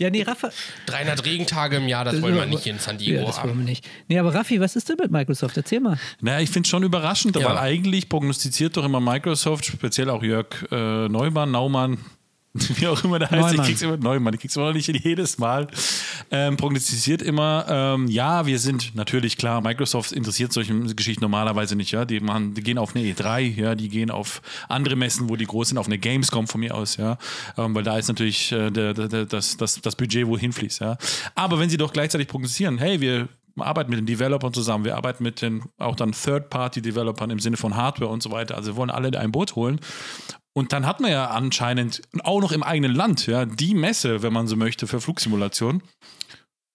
Ja, 0.00 0.08
nee, 0.08 0.22
Rafa. 0.22 0.50
300 0.86 1.26
Regentage 1.26 1.76
im 1.76 1.86
Jahr, 1.86 2.06
das, 2.06 2.14
das 2.14 2.22
wollen 2.22 2.34
wir 2.34 2.46
nicht 2.46 2.62
hier 2.62 2.72
in 2.72 2.78
San 2.78 2.96
Diego 2.96 3.20
ja, 3.20 3.26
das 3.26 3.38
haben. 3.38 3.50
Wollen 3.50 3.58
wir 3.58 3.66
nicht. 3.66 3.86
Nee, 4.08 4.18
aber 4.18 4.34
Raffi, 4.34 4.58
was 4.58 4.74
ist 4.74 4.88
denn 4.88 4.96
mit 4.98 5.10
Microsoft? 5.10 5.58
Erzähl 5.58 5.80
mal. 5.80 5.98
Naja, 6.22 6.40
ich 6.40 6.48
finde 6.48 6.66
es 6.66 6.70
schon 6.70 6.82
überraschend, 6.82 7.36
ja. 7.36 7.46
weil 7.46 7.58
eigentlich 7.58 8.08
prognostiziert 8.08 8.78
doch 8.78 8.84
immer 8.86 9.00
Microsoft, 9.00 9.66
speziell 9.66 10.08
auch 10.08 10.22
Jörg 10.22 10.46
äh, 10.70 11.06
Neumann, 11.08 11.50
Naumann, 11.50 11.98
wie 12.54 12.88
auch 12.88 13.04
immer 13.04 13.20
der 13.20 13.30
heißt, 13.30 13.40
Neumann. 13.40 13.60
ich 13.60 13.62
krieg's 13.62 13.82
immer 13.82 13.96
Neumann, 13.96 14.34
ich 14.34 14.40
krieg's 14.40 14.56
immer 14.56 14.66
noch 14.66 14.74
nicht 14.74 14.88
jedes 14.88 15.38
Mal, 15.38 15.68
ähm, 16.32 16.56
prognostiziert 16.56 17.22
immer, 17.22 17.64
ähm, 17.68 18.08
ja, 18.08 18.44
wir 18.44 18.58
sind 18.58 18.96
natürlich 18.96 19.36
klar, 19.36 19.60
Microsoft 19.60 20.10
interessiert 20.10 20.52
solche 20.52 20.74
Geschichten 20.94 21.22
normalerweise 21.22 21.76
nicht, 21.76 21.92
ja, 21.92 22.04
die 22.04 22.18
machen, 22.18 22.54
die 22.54 22.62
gehen 22.62 22.78
auf 22.78 22.96
eine 22.96 23.04
E3, 23.04 23.40
ja, 23.40 23.74
die 23.76 23.88
gehen 23.88 24.10
auf 24.10 24.42
andere 24.68 24.96
Messen, 24.96 25.28
wo 25.28 25.36
die 25.36 25.46
groß 25.46 25.68
sind, 25.68 25.78
auf 25.78 25.86
eine 25.86 25.98
Gamescom 25.98 26.48
von 26.48 26.60
mir 26.60 26.74
aus, 26.74 26.96
ja, 26.96 27.18
ähm, 27.56 27.74
weil 27.74 27.84
da 27.84 27.98
ist 27.98 28.08
natürlich 28.08 28.50
äh, 28.50 28.70
der, 28.70 28.94
der, 28.94 29.26
das, 29.26 29.56
das, 29.56 29.80
das 29.80 29.94
Budget, 29.94 30.26
wo 30.26 30.36
hinfließt, 30.36 30.80
ja. 30.80 30.98
Aber 31.36 31.60
wenn 31.60 31.70
sie 31.70 31.76
doch 31.76 31.92
gleichzeitig 31.92 32.26
prognostizieren, 32.26 32.78
hey, 32.78 33.00
wir 33.00 33.28
arbeiten 33.58 33.90
mit 33.90 33.98
den 33.98 34.06
Developern 34.06 34.52
zusammen, 34.52 34.84
wir 34.84 34.96
arbeiten 34.96 35.22
mit 35.22 35.42
den 35.42 35.62
auch 35.78 35.96
dann 35.96 36.12
Third-Party-Developern 36.12 37.30
im 37.30 37.38
Sinne 37.38 37.56
von 37.56 37.76
Hardware 37.76 38.10
und 38.10 38.22
so 38.22 38.30
weiter. 38.30 38.56
Also 38.56 38.72
wir 38.72 38.76
wollen 38.76 38.90
alle 38.90 39.18
ein 39.18 39.32
Boot 39.32 39.56
holen. 39.56 39.80
Und 40.52 40.72
dann 40.72 40.86
hat 40.86 41.00
man 41.00 41.10
ja 41.12 41.28
anscheinend 41.28 42.02
auch 42.22 42.40
noch 42.40 42.52
im 42.52 42.62
eigenen 42.62 42.94
Land 42.94 43.26
ja 43.26 43.44
die 43.44 43.74
Messe, 43.74 44.22
wenn 44.22 44.32
man 44.32 44.48
so 44.48 44.56
möchte, 44.56 44.86
für 44.86 45.00
Flugsimulation 45.00 45.82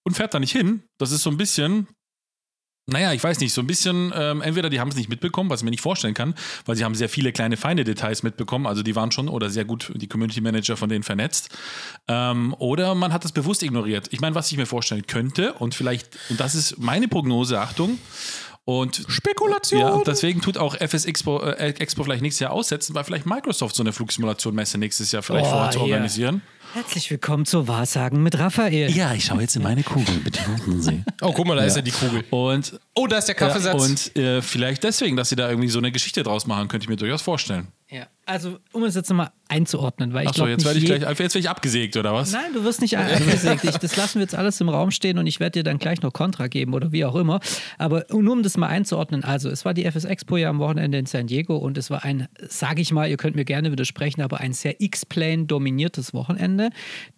und 0.05 0.15
fährt 0.15 0.33
da 0.33 0.39
nicht 0.39 0.53
hin. 0.53 0.83
Das 0.97 1.11
ist 1.11 1.23
so 1.23 1.29
ein 1.29 1.37
bisschen, 1.37 1.87
naja, 2.87 3.11
ich 3.13 3.23
weiß 3.23 3.39
nicht, 3.39 3.51
so 3.51 3.61
ein 3.61 3.67
bisschen, 3.67 4.13
ähm, 4.15 4.41
entweder 4.41 4.69
die 4.69 4.79
haben 4.79 4.89
es 4.89 4.95
nicht 4.95 5.09
mitbekommen, 5.09 5.49
was 5.49 5.61
ich 5.61 5.63
mir 5.65 5.71
nicht 5.71 5.81
vorstellen 5.81 6.13
kann, 6.13 6.35
weil 6.65 6.75
sie 6.75 6.85
haben 6.85 6.95
sehr 6.95 7.09
viele 7.09 7.33
kleine, 7.33 7.57
feine 7.57 7.83
Details 7.83 8.23
mitbekommen, 8.23 8.67
also 8.67 8.83
die 8.83 8.95
waren 8.95 9.11
schon 9.11 9.27
oder 9.27 9.49
sehr 9.49 9.65
gut 9.65 9.91
die 9.95 10.07
Community 10.07 10.39
Manager 10.39 10.77
von 10.77 10.87
denen 10.87 11.03
vernetzt. 11.03 11.49
Ähm, 12.07 12.55
oder 12.59 12.95
man 12.95 13.11
hat 13.11 13.25
das 13.25 13.31
bewusst 13.31 13.63
ignoriert. 13.63 14.07
Ich 14.11 14.21
meine, 14.21 14.35
was 14.35 14.51
ich 14.51 14.57
mir 14.57 14.67
vorstellen 14.67 15.07
könnte, 15.07 15.53
und 15.53 15.75
vielleicht, 15.75 16.17
und 16.29 16.39
das 16.39 16.55
ist 16.55 16.77
meine 16.77 17.07
Prognose, 17.07 17.59
Achtung, 17.59 17.97
und 18.65 19.05
Spekulation. 19.07 19.79
Ja, 19.79 20.01
deswegen 20.05 20.41
tut 20.41 20.57
auch 20.57 20.75
FS 20.75 21.05
Expo, 21.05 21.39
äh, 21.39 21.69
Expo 21.69 22.03
vielleicht 22.03 22.23
nächstes 22.23 22.41
Jahr 22.41 22.51
aussetzen, 22.51 22.95
weil 22.95 23.03
vielleicht 23.03 23.27
Microsoft 23.27 23.75
so 23.75 23.83
eine 23.83 23.93
Flugsimulation-Messe 23.93 24.79
nächstes 24.79 25.11
Jahr 25.11 25.21
vielleicht 25.21 25.45
oh, 25.45 25.51
vorhat 25.51 25.73
zu 25.73 25.81
organisieren. 25.81 26.41
Herzlich 26.73 27.09
willkommen 27.09 27.45
zu 27.45 27.67
Wahrsagen 27.67 28.21
mit 28.21 28.37
Raphael. 28.37 28.91
Ja, 28.91 29.13
ich 29.13 29.25
schaue 29.25 29.41
jetzt 29.41 29.55
in 29.55 29.61
meine 29.61 29.83
Kugel, 29.83 30.15
bitte 30.23 30.39
warten 30.49 30.81
Sie. 30.81 31.03
Oh, 31.21 31.31
guck 31.31 31.45
mal, 31.45 31.55
da 31.55 31.61
ja. 31.61 31.67
ist 31.67 31.75
ja 31.75 31.81
die 31.81 31.91
Kugel. 31.91 32.25
Und, 32.31 32.77
oh, 32.95 33.07
da 33.07 33.19
ist 33.19 33.27
der 33.27 33.35
Kaffeesatz. 33.35 34.11
Ja, 34.15 34.21
und 34.21 34.25
äh, 34.25 34.41
vielleicht 34.41 34.83
deswegen, 34.83 35.15
dass 35.15 35.29
sie 35.29 35.37
da 35.37 35.47
irgendwie 35.47 35.69
so 35.69 35.77
eine 35.77 35.91
Geschichte 35.91 36.23
draus 36.23 36.47
machen, 36.47 36.67
könnte 36.67 36.83
ich 36.83 36.89
mir 36.89 36.97
durchaus 36.97 37.21
vorstellen. 37.21 37.67
Ja. 37.89 38.07
Also, 38.27 38.57
um 38.71 38.83
es 38.83 38.95
jetzt 38.95 39.09
nochmal 39.09 39.29
einzuordnen, 39.47 40.13
weil 40.13 40.23
ich 40.23 40.29
Achso, 40.29 40.39
glaube, 40.39 40.51
jetzt 40.51 40.65
werde 40.65 40.79
ich 40.79 40.85
gleich, 40.85 41.01
jetzt 41.01 41.19
werde 41.19 41.39
ich 41.39 41.49
abgesägt, 41.49 41.95
oder 41.95 42.13
was? 42.13 42.31
Nein, 42.31 42.53
du 42.53 42.63
wirst 42.63 42.81
nicht 42.81 42.97
abgesägt. 42.97 43.63
Ich, 43.63 43.77
das 43.77 43.95
lassen 43.95 44.15
wir 44.15 44.23
jetzt 44.23 44.33
alles 44.33 44.59
im 44.61 44.69
Raum 44.69 44.89
stehen 44.89 45.19
und 45.19 45.27
ich 45.27 45.39
werde 45.39 45.59
dir 45.59 45.63
dann 45.63 45.77
gleich 45.77 46.01
noch 46.01 46.11
Kontra 46.11 46.47
geben 46.47 46.73
oder 46.73 46.91
wie 46.91 47.05
auch 47.05 47.13
immer. 47.15 47.39
Aber 47.77 48.05
nur 48.11 48.33
um 48.33 48.41
das 48.41 48.57
mal 48.57 48.67
einzuordnen, 48.67 49.23
also 49.23 49.49
es 49.49 49.63
war 49.63 49.75
die 49.75 49.85
FS 49.85 50.05
Expo 50.05 50.37
ja 50.37 50.49
am 50.49 50.57
Wochenende 50.57 50.97
in 50.97 51.05
San 51.05 51.27
Diego 51.27 51.55
und 51.57 51.77
es 51.77 51.91
war 51.91 52.03
ein, 52.03 52.27
sage 52.49 52.81
ich 52.81 52.91
mal, 52.91 53.07
ihr 53.07 53.17
könnt 53.17 53.35
mir 53.35 53.45
gerne 53.45 53.71
widersprechen, 53.71 54.21
aber 54.21 54.39
ein 54.39 54.53
sehr 54.53 54.81
X-Plane 54.81 55.45
dominiertes 55.45 56.13
Wochenende. 56.15 56.69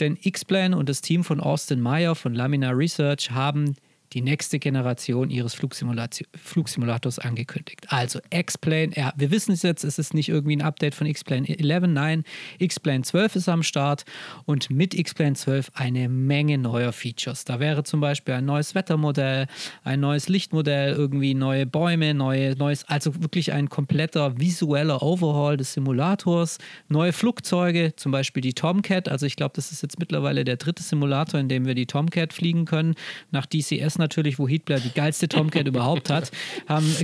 Denn 0.01 0.17
X-Plane 0.21 0.75
und 0.75 0.89
das 0.89 0.99
Team 1.01 1.23
von 1.23 1.39
Austin 1.39 1.79
Meyer 1.79 2.15
von 2.15 2.33
Laminar 2.33 2.77
Research 2.77 3.31
haben 3.31 3.75
die 4.17 4.23
nächste 4.23 4.57
Generation 4.57 5.29
ihres 5.29 5.53
Flugsimulators 5.53 7.19
angekündigt. 7.19 7.85
Also 7.89 8.19
X-Plane, 8.31 8.93
ja, 8.95 9.13
wir 9.15 9.29
wissen 9.29 9.51
es 9.51 9.61
jetzt, 9.61 9.83
es 9.83 9.99
ist 9.99 10.15
nicht 10.15 10.29
irgendwie 10.29 10.55
ein 10.55 10.63
Update 10.63 10.95
von 10.95 11.05
X-Plane 11.05 11.47
11, 11.47 11.83
nein, 11.87 12.23
X-Plane 12.57 13.03
12 13.03 13.35
ist 13.35 13.47
am 13.47 13.61
Start 13.61 14.05
und 14.45 14.71
mit 14.71 14.95
X-Plane 14.95 15.35
12 15.35 15.69
eine 15.75 16.09
Menge 16.09 16.57
neuer 16.57 16.93
Features. 16.93 17.45
Da 17.45 17.59
wäre 17.59 17.83
zum 17.83 18.01
Beispiel 18.01 18.33
ein 18.33 18.45
neues 18.45 18.73
Wettermodell, 18.73 19.45
ein 19.83 19.99
neues 19.99 20.29
Lichtmodell, 20.29 20.93
irgendwie 20.93 21.35
neue 21.35 21.67
Bäume, 21.67 22.15
neue, 22.15 22.55
neues, 22.55 22.85
also 22.85 23.21
wirklich 23.21 23.53
ein 23.53 23.69
kompletter 23.69 24.39
visueller 24.39 25.03
Overhaul 25.03 25.57
des 25.57 25.73
Simulators, 25.73 26.57
neue 26.87 27.13
Flugzeuge, 27.13 27.95
zum 27.95 28.11
Beispiel 28.11 28.41
die 28.41 28.53
Tomcat, 28.53 29.09
also 29.09 29.27
ich 29.27 29.35
glaube, 29.35 29.53
das 29.55 29.71
ist 29.71 29.83
jetzt 29.83 29.99
mittlerweile 29.99 30.43
der 30.43 30.55
dritte 30.55 30.81
Simulator, 30.81 31.39
in 31.39 31.49
dem 31.49 31.67
wir 31.67 31.75
die 31.75 31.85
Tomcat 31.85 32.33
fliegen 32.33 32.65
können, 32.65 32.95
nach 33.29 33.45
DCS 33.45 33.99
natürlich, 33.99 34.06
wo 34.39 34.47
Heatblare 34.47 34.81
die 34.81 34.93
geilste 34.93 35.27
Tomcat 35.27 35.67
überhaupt 35.67 36.09
hat, 36.09 36.31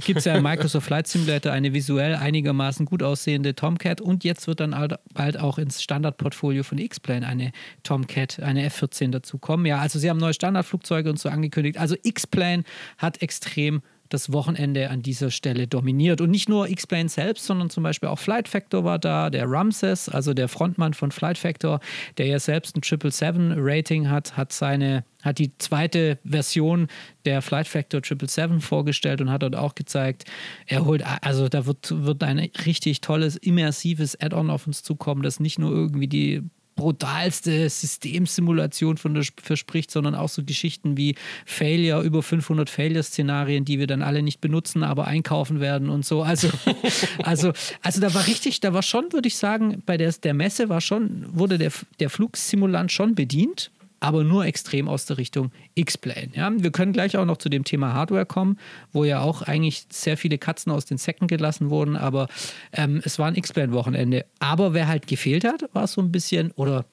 gibt 0.06 0.20
es 0.20 0.26
ja 0.26 0.36
im 0.36 0.44
Microsoft 0.44 0.88
Flight 0.88 1.08
Simulator 1.08 1.52
eine 1.52 1.74
visuell 1.74 2.16
einigermaßen 2.16 2.86
gut 2.86 3.04
aussehende 3.04 3.56
Tomcat 3.56 4.02
und 4.02 4.24
jetzt 4.24 4.48
wird 4.48 4.60
dann 4.60 4.76
bald 5.14 5.40
auch 5.40 5.58
ins 5.58 5.82
Standardportfolio 5.82 6.64
von 6.64 6.78
X-Plane 6.78 7.28
eine 7.28 7.52
Tomcat, 7.84 8.40
eine 8.40 8.64
F-14 8.66 9.12
dazu 9.12 9.38
kommen. 9.38 9.66
Ja, 9.66 9.80
also 9.80 10.00
sie 10.00 10.10
haben 10.10 10.20
neue 10.20 10.34
Standardflugzeuge 10.34 11.10
und 11.10 11.20
so 11.20 11.30
angekündigt. 11.30 11.78
Also 11.78 11.96
X-Plane 12.02 12.64
hat 12.98 13.22
extrem 13.22 13.82
das 14.14 14.32
Wochenende 14.32 14.92
an 14.92 15.02
dieser 15.02 15.32
Stelle 15.32 15.68
dominiert. 15.68 16.22
Und 16.22 16.30
nicht 16.30 16.48
nur 16.48 16.70
X-Plane 16.70 17.10
selbst, 17.10 17.46
sondern 17.46 17.72
zum 17.72 17.84
Beispiel 17.84 18.10
auch 18.10 18.20
Flight 18.20 18.48
Factor 18.48 18.84
war 18.84 19.00
da, 19.00 19.32
der 19.32 19.50
Ramses, 19.50 20.08
also 20.08 20.34
der 20.34 20.48
Frontmann 20.48 20.94
von 20.94 21.12
Flight 21.12 21.40
Factor, 21.40 21.80
der 22.18 22.28
ja 22.28 22.40
selbst 22.40 22.78
ein 22.78 22.82
777-Rating 22.82 24.10
hat, 24.10 24.38
hat 24.38 24.54
seine 24.54 25.04
hat 25.24 25.40
die 25.40 25.58
zweite 25.58 26.20
Version 26.26 26.88
der 27.26 27.42
Flight 27.42 27.68
Factor 27.68 28.02
777 28.02 28.68
vorgestellt 28.68 29.22
und 29.22 29.32
hat 29.32 29.42
dort 29.42 29.56
auch 29.56 29.74
gezeigt, 29.74 30.26
er 30.68 30.86
holt, 30.86 31.02
also 31.22 31.48
da 31.48 31.66
wird, 31.66 32.06
wird 32.06 32.24
ein 32.24 32.40
richtig 32.40 33.00
tolles, 33.00 33.38
immersives 33.38 34.20
Add-on 34.20 34.50
auf 34.50 34.68
uns 34.68 34.84
zukommen, 34.84 35.24
das 35.24 35.40
nicht 35.40 35.60
nur 35.60 35.72
irgendwie 35.72 36.08
die 36.08 36.44
brutalste 36.76 37.70
Systemsimulation 37.70 38.98
von 38.98 39.14
der 39.14 39.24
verspricht, 39.42 39.92
sondern 39.92 40.16
auch 40.16 40.30
so 40.30 40.44
Geschichten 40.44 40.98
wie 40.98 41.16
Failure, 41.46 42.02
über 42.02 42.24
500 42.24 42.70
Failure-Szenarien, 42.70 43.66
die 43.66 43.80
wir 43.80 43.88
dann 43.88 44.02
alle 44.02 44.24
nicht 44.24 44.42
benutzen, 44.42 44.84
aber 44.84 45.08
einkaufen 45.08 45.60
werden 45.60 45.90
und 45.90 46.06
so. 46.06 46.24
Also, 46.24 46.50
also, 47.24 47.54
also 47.82 48.02
da 48.02 48.14
war 48.14 48.28
richtig, 48.28 48.60
da 48.60 48.74
war 48.74 48.84
schon, 48.84 49.12
würde 49.12 49.28
ich 49.28 49.38
sagen, 49.38 49.82
bei 49.86 49.98
der, 49.98 50.12
der 50.12 50.34
Messe 50.34 50.70
war 50.70 50.82
schon, 50.82 51.26
wurde 51.32 51.58
der, 51.58 51.72
der 52.00 52.10
Flugsimulant 52.10 52.92
schon 52.92 53.16
bedient 53.16 53.72
aber 54.04 54.26
nur 54.26 54.46
extrem 54.46 54.90
aus 54.90 55.06
der 55.06 55.18
Richtung 55.18 55.52
X-Plane. 55.76 56.32
Ja? 56.36 56.52
Wir 56.54 56.72
können 56.72 56.92
gleich 56.92 57.16
auch 57.16 57.24
noch 57.24 57.38
zu 57.38 57.48
dem 57.48 57.64
Thema 57.64 57.94
Hardware 57.94 58.26
kommen, 58.26 58.60
wo 58.92 59.06
ja 59.06 59.22
auch 59.22 59.42
eigentlich 59.44 59.86
sehr 59.90 60.18
viele 60.18 60.38
Katzen 60.38 60.74
aus 60.74 60.84
den 60.84 60.98
Säcken 60.98 61.28
gelassen 61.28 61.70
wurden, 61.70 61.96
aber 61.96 62.28
ähm, 62.74 63.02
es 63.06 63.18
war 63.18 63.28
ein 63.28 63.36
X-Plane-Wochenende. 63.36 64.26
Aber 64.40 64.74
wer 64.74 64.90
halt 64.90 65.08
gefehlt 65.08 65.46
hat, 65.46 65.64
war 65.72 65.88
so 65.88 66.02
ein 66.02 66.12
bisschen, 66.12 66.52
oder 66.52 66.86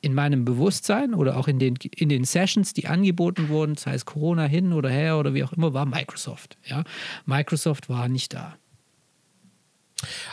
in 0.00 0.14
meinem 0.14 0.46
Bewusstsein 0.46 1.12
oder 1.12 1.36
auch 1.36 1.48
in 1.48 1.58
den, 1.58 1.76
in 1.96 2.08
den 2.08 2.24
Sessions, 2.24 2.72
die 2.72 2.86
angeboten 2.86 3.50
wurden, 3.50 3.76
sei 3.76 3.92
es 3.92 4.06
Corona 4.06 4.44
hin 4.44 4.72
oder 4.72 4.88
her 4.88 5.18
oder 5.18 5.34
wie 5.34 5.44
auch 5.44 5.52
immer, 5.52 5.74
war 5.74 5.84
Microsoft. 5.84 6.56
Ja? 6.64 6.84
Microsoft 7.26 7.90
war 7.90 8.08
nicht 8.08 8.32
da. 8.32 8.56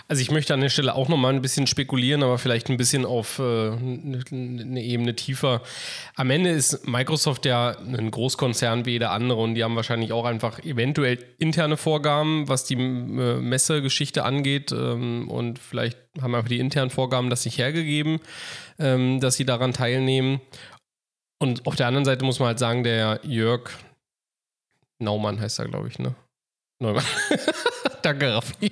Also 0.08 0.22
ich 0.22 0.32
möchte 0.32 0.54
an 0.54 0.62
der 0.62 0.70
Stelle 0.70 0.96
auch 0.96 1.08
nochmal 1.08 1.34
ein 1.34 1.42
bisschen 1.42 1.68
spekulieren, 1.68 2.24
aber 2.24 2.38
vielleicht 2.38 2.70
ein 2.70 2.78
bisschen 2.78 3.06
auf 3.06 3.40
äh, 3.40 3.72
eine 3.72 4.82
Ebene 4.82 5.16
tiefer. 5.16 5.62
Am 6.16 6.30
Ende 6.30 6.50
ist 6.50 6.88
Microsoft 6.88 7.46
ja 7.46 7.78
ein 7.78 8.12
Großkonzern 8.12 8.86
wie 8.86 8.92
jeder 8.92 9.12
andere 9.12 9.42
und 9.42 9.56
die 9.56 9.64
haben 9.64 9.76
wahrscheinlich 9.76 10.14
auch 10.14 10.26
einfach 10.26 10.60
eventuell 10.60 11.20
interne 11.40 11.78
Vorgaben, 11.78 12.48
was 12.48 12.64
die 12.66 12.76
äh, 12.76 12.78
Messegeschichte 13.40 14.24
angeht 14.24 14.72
ähm, 14.72 15.30
und 15.30 15.60
vielleicht 15.60 15.98
haben 16.22 16.36
einfach 16.36 16.50
die 16.50 16.60
internen 16.60 16.92
Vorgaben 16.92 17.30
das 17.30 17.46
nicht 17.46 17.58
hergegeben, 17.58 18.20
ähm, 18.80 19.20
dass 19.20 19.36
sie 19.36 19.46
daran 19.46 19.74
teilnehmen. 19.74 20.42
Und 21.40 21.66
auf 21.66 21.76
der 21.76 21.88
anderen 21.88 22.06
Seite 22.06 22.24
muss 22.24 22.40
man 22.40 22.50
halt 22.50 22.60
sagen, 22.60 22.84
der 22.84 23.20
Jörg 23.24 23.72
Naumann 25.02 25.42
heißt 25.42 25.60
er, 25.60 25.68
glaube 25.68 25.88
ich, 25.88 26.00
ne? 26.00 26.16
Neumann. 26.80 27.04
Danke, 28.02 28.34
Raffi. 28.34 28.72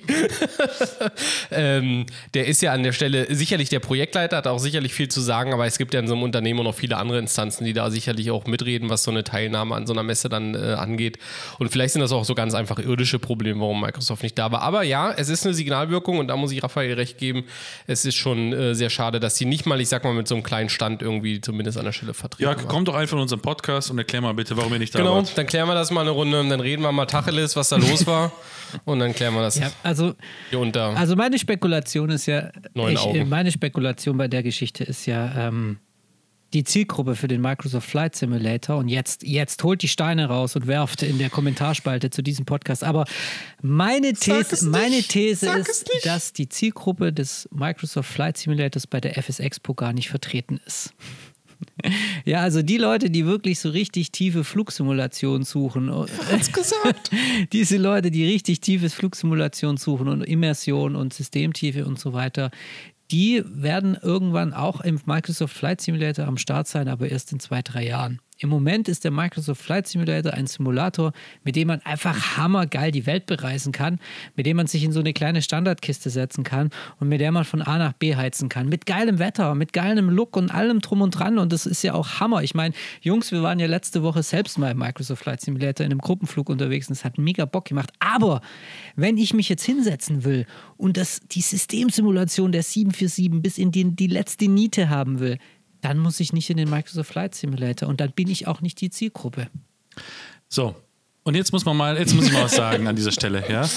ähm, 1.50 2.06
der 2.34 2.46
ist 2.46 2.62
ja 2.62 2.72
an 2.72 2.82
der 2.82 2.92
Stelle 2.92 3.32
sicherlich 3.34 3.68
der 3.68 3.80
Projektleiter, 3.80 4.36
hat 4.38 4.46
auch 4.46 4.58
sicherlich 4.58 4.92
viel 4.92 5.08
zu 5.08 5.20
sagen, 5.20 5.52
aber 5.52 5.66
es 5.66 5.78
gibt 5.78 5.94
ja 5.94 6.00
in 6.00 6.08
so 6.08 6.14
einem 6.14 6.22
Unternehmen 6.22 6.64
noch 6.64 6.74
viele 6.74 6.96
andere 6.96 7.18
Instanzen, 7.18 7.64
die 7.64 7.72
da 7.72 7.90
sicherlich 7.90 8.30
auch 8.30 8.46
mitreden, 8.46 8.90
was 8.90 9.04
so 9.04 9.10
eine 9.10 9.24
Teilnahme 9.24 9.74
an 9.74 9.86
so 9.86 9.92
einer 9.92 10.02
Messe 10.02 10.28
dann 10.28 10.54
äh, 10.54 10.74
angeht. 10.74 11.18
Und 11.58 11.70
vielleicht 11.70 11.92
sind 11.92 12.02
das 12.02 12.12
auch 12.12 12.24
so 12.24 12.34
ganz 12.34 12.54
einfach 12.54 12.78
irdische 12.78 13.18
Probleme, 13.18 13.60
warum 13.60 13.80
Microsoft 13.80 14.22
nicht 14.22 14.38
da 14.38 14.50
war. 14.52 14.62
Aber 14.62 14.82
ja, 14.82 15.12
es 15.12 15.28
ist 15.28 15.44
eine 15.44 15.54
Signalwirkung 15.54 16.18
und 16.18 16.28
da 16.28 16.36
muss 16.36 16.52
ich 16.52 16.62
Raphael 16.62 16.94
recht 16.94 17.18
geben. 17.18 17.44
Es 17.86 18.04
ist 18.04 18.16
schon 18.16 18.52
äh, 18.52 18.74
sehr 18.74 18.90
schade, 18.90 19.20
dass 19.20 19.36
sie 19.36 19.44
nicht 19.44 19.66
mal, 19.66 19.80
ich 19.80 19.88
sag 19.88 20.04
mal, 20.04 20.14
mit 20.14 20.28
so 20.28 20.34
einem 20.34 20.44
kleinen 20.44 20.68
Stand 20.68 21.02
irgendwie 21.02 21.40
zumindest 21.40 21.78
an 21.78 21.84
der 21.84 21.92
Stelle 21.92 22.14
vertreten 22.14 22.42
Ja, 22.42 22.54
komm 22.54 22.84
doch 22.84 22.94
einfach 22.94 23.16
in 23.16 23.22
unseren 23.22 23.40
Podcast 23.40 23.90
und 23.90 23.98
erklär 23.98 24.20
mal 24.20 24.34
bitte, 24.34 24.56
warum 24.56 24.72
ihr 24.72 24.78
nicht 24.78 24.94
da 24.94 24.98
genau, 24.98 25.16
wart. 25.16 25.26
Genau, 25.26 25.36
dann 25.36 25.46
klären 25.46 25.68
wir 25.68 25.74
das 25.74 25.90
mal 25.90 26.02
eine 26.02 26.10
Runde 26.10 26.40
und 26.40 26.50
dann 26.50 26.60
reden 26.60 26.82
wir 26.82 26.92
mal 26.92 27.06
Tacheles, 27.06 27.56
was 27.56 27.68
da 27.68 27.76
los 27.76 28.06
war. 28.06 28.32
Und 28.84 29.00
dann 29.00 29.14
klären 29.20 29.34
wir 29.34 29.42
das. 29.42 29.58
Ja, 29.58 29.70
also, 29.82 30.14
also 30.94 31.14
meine 31.14 31.38
Spekulation 31.38 32.08
ist 32.08 32.24
ja, 32.24 32.50
ich, 32.74 33.26
meine 33.26 33.52
Spekulation 33.52 34.16
bei 34.16 34.28
der 34.28 34.42
Geschichte 34.42 34.82
ist 34.82 35.04
ja, 35.04 35.48
ähm, 35.48 35.78
die 36.54 36.64
Zielgruppe 36.64 37.14
für 37.14 37.28
den 37.28 37.42
Microsoft 37.42 37.88
Flight 37.88 38.16
Simulator 38.16 38.78
und 38.78 38.88
jetzt, 38.88 39.22
jetzt 39.22 39.62
holt 39.62 39.82
die 39.82 39.88
Steine 39.88 40.26
raus 40.26 40.56
und 40.56 40.66
werft 40.66 41.02
in 41.02 41.18
der 41.18 41.28
Kommentarspalte 41.28 42.08
zu 42.10 42.22
diesem 42.22 42.46
Podcast. 42.46 42.82
Aber 42.82 43.04
meine 43.60 44.14
These, 44.14 44.68
meine 44.68 45.02
These 45.02 45.48
ist, 45.48 45.88
dass 46.02 46.32
die 46.32 46.48
Zielgruppe 46.48 47.12
des 47.12 47.46
Microsoft 47.52 48.10
Flight 48.10 48.38
Simulators 48.38 48.86
bei 48.86 49.00
der 49.00 49.16
FS 49.18 49.38
Expo 49.38 49.74
gar 49.74 49.92
nicht 49.92 50.08
vertreten 50.08 50.60
ist. 50.66 50.94
Ja, 52.24 52.42
also 52.42 52.62
die 52.62 52.76
Leute, 52.76 53.10
die 53.10 53.26
wirklich 53.26 53.58
so 53.60 53.70
richtig 53.70 54.12
tiefe 54.12 54.44
Flugsimulationen 54.44 55.44
suchen. 55.44 55.90
Hat's 56.30 56.52
gesagt. 56.52 57.10
Diese 57.52 57.78
Leute, 57.78 58.10
die 58.10 58.26
richtig 58.26 58.60
tiefes 58.60 58.94
Flugsimulation 58.94 59.76
suchen 59.76 60.08
und 60.08 60.22
Immersion 60.22 60.96
und 60.96 61.14
Systemtiefe 61.14 61.84
und 61.86 61.98
so 61.98 62.12
weiter, 62.12 62.50
die 63.10 63.42
werden 63.46 63.96
irgendwann 64.00 64.52
auch 64.52 64.80
im 64.82 65.00
Microsoft 65.06 65.56
Flight 65.56 65.80
Simulator 65.80 66.26
am 66.26 66.36
Start 66.36 66.68
sein, 66.68 66.88
aber 66.88 67.08
erst 67.08 67.32
in 67.32 67.40
zwei, 67.40 67.62
drei 67.62 67.86
Jahren. 67.86 68.20
Im 68.42 68.48
Moment 68.48 68.88
ist 68.88 69.04
der 69.04 69.10
Microsoft 69.10 69.60
Flight 69.60 69.86
Simulator 69.86 70.32
ein 70.32 70.46
Simulator, 70.46 71.12
mit 71.44 71.56
dem 71.56 71.68
man 71.68 71.80
einfach 71.82 72.38
hammergeil 72.38 72.90
die 72.90 73.04
Welt 73.04 73.26
bereisen 73.26 73.70
kann, 73.70 74.00
mit 74.34 74.46
dem 74.46 74.56
man 74.56 74.66
sich 74.66 74.82
in 74.82 74.92
so 74.92 75.00
eine 75.00 75.12
kleine 75.12 75.42
Standardkiste 75.42 76.08
setzen 76.08 76.42
kann 76.42 76.70
und 76.98 77.08
mit 77.08 77.20
der 77.20 77.32
man 77.32 77.44
von 77.44 77.60
A 77.60 77.76
nach 77.76 77.92
B 77.92 78.16
heizen 78.16 78.48
kann. 78.48 78.70
Mit 78.70 78.86
geilem 78.86 79.18
Wetter, 79.18 79.54
mit 79.54 79.74
geilem 79.74 80.08
Look 80.08 80.38
und 80.38 80.50
allem 80.54 80.80
drum 80.80 81.02
und 81.02 81.10
dran. 81.10 81.38
Und 81.38 81.52
das 81.52 81.66
ist 81.66 81.82
ja 81.82 81.92
auch 81.92 82.18
Hammer. 82.18 82.42
Ich 82.42 82.54
meine, 82.54 82.74
Jungs, 83.02 83.30
wir 83.30 83.42
waren 83.42 83.58
ja 83.58 83.66
letzte 83.66 84.02
Woche 84.02 84.22
selbst 84.22 84.56
mal 84.56 84.70
im 84.70 84.78
Microsoft 84.78 85.22
Flight 85.22 85.42
Simulator 85.42 85.84
in 85.84 85.92
einem 85.92 86.00
Gruppenflug 86.00 86.48
unterwegs 86.48 86.88
und 86.88 86.94
es 86.94 87.04
hat 87.04 87.18
mega 87.18 87.44
Bock 87.44 87.66
gemacht. 87.66 87.92
Aber 87.98 88.40
wenn 88.96 89.18
ich 89.18 89.34
mich 89.34 89.50
jetzt 89.50 89.64
hinsetzen 89.64 90.24
will 90.24 90.46
und 90.78 90.96
das, 90.96 91.20
die 91.30 91.42
Systemsimulation 91.42 92.52
der 92.52 92.62
747 92.62 93.42
bis 93.42 93.58
in 93.58 93.70
die, 93.70 93.94
die 93.94 94.06
letzte 94.06 94.48
Niete 94.48 94.88
haben 94.88 95.20
will, 95.20 95.36
dann 95.80 95.98
muss 95.98 96.20
ich 96.20 96.32
nicht 96.32 96.50
in 96.50 96.56
den 96.56 96.70
Microsoft 96.70 97.12
Flight 97.12 97.34
Simulator 97.34 97.88
und 97.88 98.00
dann 98.00 98.12
bin 98.12 98.28
ich 98.28 98.46
auch 98.46 98.60
nicht 98.60 98.80
die 98.80 98.90
Zielgruppe. 98.90 99.48
So, 100.48 100.74
und 101.22 101.34
jetzt 101.34 101.52
muss 101.52 101.66
man 101.66 101.76
mal, 101.76 101.98
jetzt 101.98 102.14
muss 102.14 102.26
ich 102.26 102.32
mal 102.32 102.44
was 102.44 102.54
sagen 102.56 102.88
an 102.88 102.96
dieser 102.96 103.12
Stelle, 103.12 103.44
ja. 103.46 103.68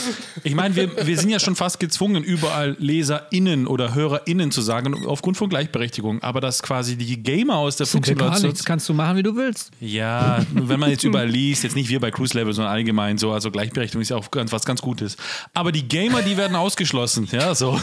Ich 0.44 0.56
meine, 0.56 0.78
wir, 0.78 1.06
wir 1.06 1.18
sind 1.18 1.30
ja 1.30 1.40
schon 1.40 1.58
fast 1.58 1.78
gezwungen, 1.78 2.24
überall 2.24 2.78
LeserInnen 2.80 3.68
oder 3.68 3.94
HörerInnen 3.94 4.50
zu 4.50 4.62
sagen, 4.62 5.06
aufgrund 5.06 5.36
von 5.36 5.50
Gleichberechtigung. 5.50 6.24
Aber 6.24 6.40
dass 6.40 6.64
quasi 6.64 6.96
die 6.96 7.22
Gamer 7.22 7.58
aus 7.58 7.76
der 7.76 7.86
Flugsimulation. 7.86 8.52
Das 8.52 8.64
kannst 8.64 8.88
du 8.88 8.94
machen, 8.94 9.18
wie 9.18 9.24
du 9.24 9.36
willst. 9.36 9.72
Ja, 9.82 10.40
wenn 10.54 10.80
man 10.80 10.90
jetzt 10.90 11.04
überall 11.04 11.28
liest, 11.28 11.64
jetzt 11.64 11.76
nicht 11.76 11.90
wir 11.90 12.00
bei 12.00 12.12
Cruise 12.12 12.38
Level, 12.38 12.54
sondern 12.54 12.74
allgemein 12.74 13.18
so, 13.18 13.34
also 13.34 13.52
Gleichberechtigung 13.52 14.02
ist 14.02 14.10
ja 14.10 14.16
auch 14.16 14.32
ganz, 14.32 14.54
was 14.54 14.64
ganz 14.64 14.82
Gutes. 14.82 15.18
Aber 15.54 15.74
die 15.74 15.86
Gamer, 15.86 16.22
die 16.22 16.38
werden 16.38 16.56
ausgeschlossen, 16.56 17.28
ja, 17.32 17.54
so. 17.54 17.78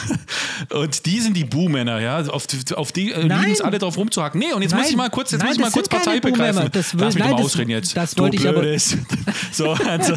Und 0.71 1.05
die 1.05 1.21
sind 1.21 1.37
die 1.37 1.45
Buhmänner, 1.45 2.01
ja. 2.01 2.21
Auf, 2.29 2.47
auf 2.75 2.93
die 2.93 3.13
äh, 3.13 3.21
lieben 3.21 3.53
es 3.53 3.61
alle 3.61 3.79
drauf 3.79 3.99
rumzuhacken. 3.99 4.41
Nee, 4.41 4.55
und 4.55 4.63
jetzt 4.63 4.71
nein, 4.71 4.81
muss 4.81 4.91
ich 4.91 4.97
mal 4.97 5.11
kurz, 5.11 5.33
jetzt 5.33 5.41
nein, 5.41 5.49
muss 5.49 5.57
ich 5.57 5.63
mal 5.63 5.71
kurz 5.71 5.89
Partei 5.91 6.19
begreifen. 6.21 6.71
Das 6.73 6.95
will, 6.95 7.03
Lass 7.03 7.15
mich 7.15 7.25
nein, 7.25 7.33
mal 7.35 7.43
ausreden 7.43 7.71
jetzt. 7.71 7.95
Das 7.95 8.17
wollte 8.17 8.37
ich 8.37 8.49
aber. 8.49 8.61
So, 9.53 9.73
also, 9.89 10.15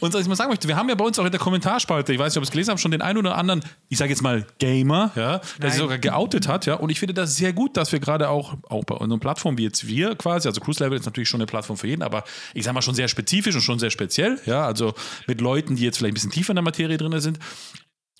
und 0.00 0.14
was 0.14 0.20
ich 0.20 0.28
mal 0.28 0.36
sagen 0.36 0.50
möchte, 0.50 0.68
wir 0.68 0.76
haben 0.76 0.88
ja 0.88 0.94
bei 0.94 1.04
uns 1.04 1.18
auch 1.18 1.24
in 1.24 1.30
der 1.30 1.40
Kommentarspalte, 1.40 2.12
ich 2.12 2.18
weiß 2.18 2.32
nicht, 2.32 2.38
ob 2.38 2.42
ihr 2.42 2.46
es 2.46 2.50
gelesen 2.50 2.70
habt, 2.70 2.80
schon 2.80 2.90
den 2.90 3.02
einen 3.02 3.18
oder 3.18 3.36
anderen, 3.36 3.62
ich 3.88 3.98
sage 3.98 4.10
jetzt 4.10 4.22
mal 4.22 4.46
Gamer, 4.58 5.12
ja, 5.16 5.40
der 5.60 5.70
sich 5.70 5.78
sogar 5.78 5.98
geoutet 5.98 6.48
hat, 6.48 6.66
ja. 6.66 6.74
Und 6.74 6.90
ich 6.90 6.98
finde 6.98 7.14
das 7.14 7.36
sehr 7.36 7.52
gut, 7.52 7.76
dass 7.76 7.92
wir 7.92 8.00
gerade 8.00 8.28
auch, 8.28 8.54
auch 8.68 8.84
bei 8.84 8.94
unseren 8.94 9.20
Plattformen 9.20 9.58
wie 9.58 9.64
jetzt 9.64 9.86
wir 9.86 10.14
quasi, 10.16 10.48
also 10.48 10.60
Cruise 10.60 10.82
Level 10.82 10.98
ist 10.98 11.06
natürlich 11.06 11.28
schon 11.28 11.40
eine 11.40 11.46
Plattform 11.46 11.76
für 11.76 11.86
jeden, 11.86 12.02
aber 12.02 12.24
ich 12.54 12.64
sage 12.64 12.74
mal 12.74 12.82
schon 12.82 12.94
sehr 12.94 13.08
spezifisch 13.08 13.54
und 13.54 13.62
schon 13.62 13.78
sehr 13.78 13.90
speziell, 13.90 14.40
ja, 14.46 14.64
also 14.64 14.94
mit 15.26 15.40
Leuten, 15.40 15.76
die 15.76 15.84
jetzt 15.84 15.98
vielleicht 15.98 16.12
ein 16.12 16.14
bisschen 16.14 16.30
tiefer 16.30 16.50
in 16.50 16.56
der 16.56 16.64
Materie 16.64 16.96
drin 16.96 17.18
sind. 17.20 17.38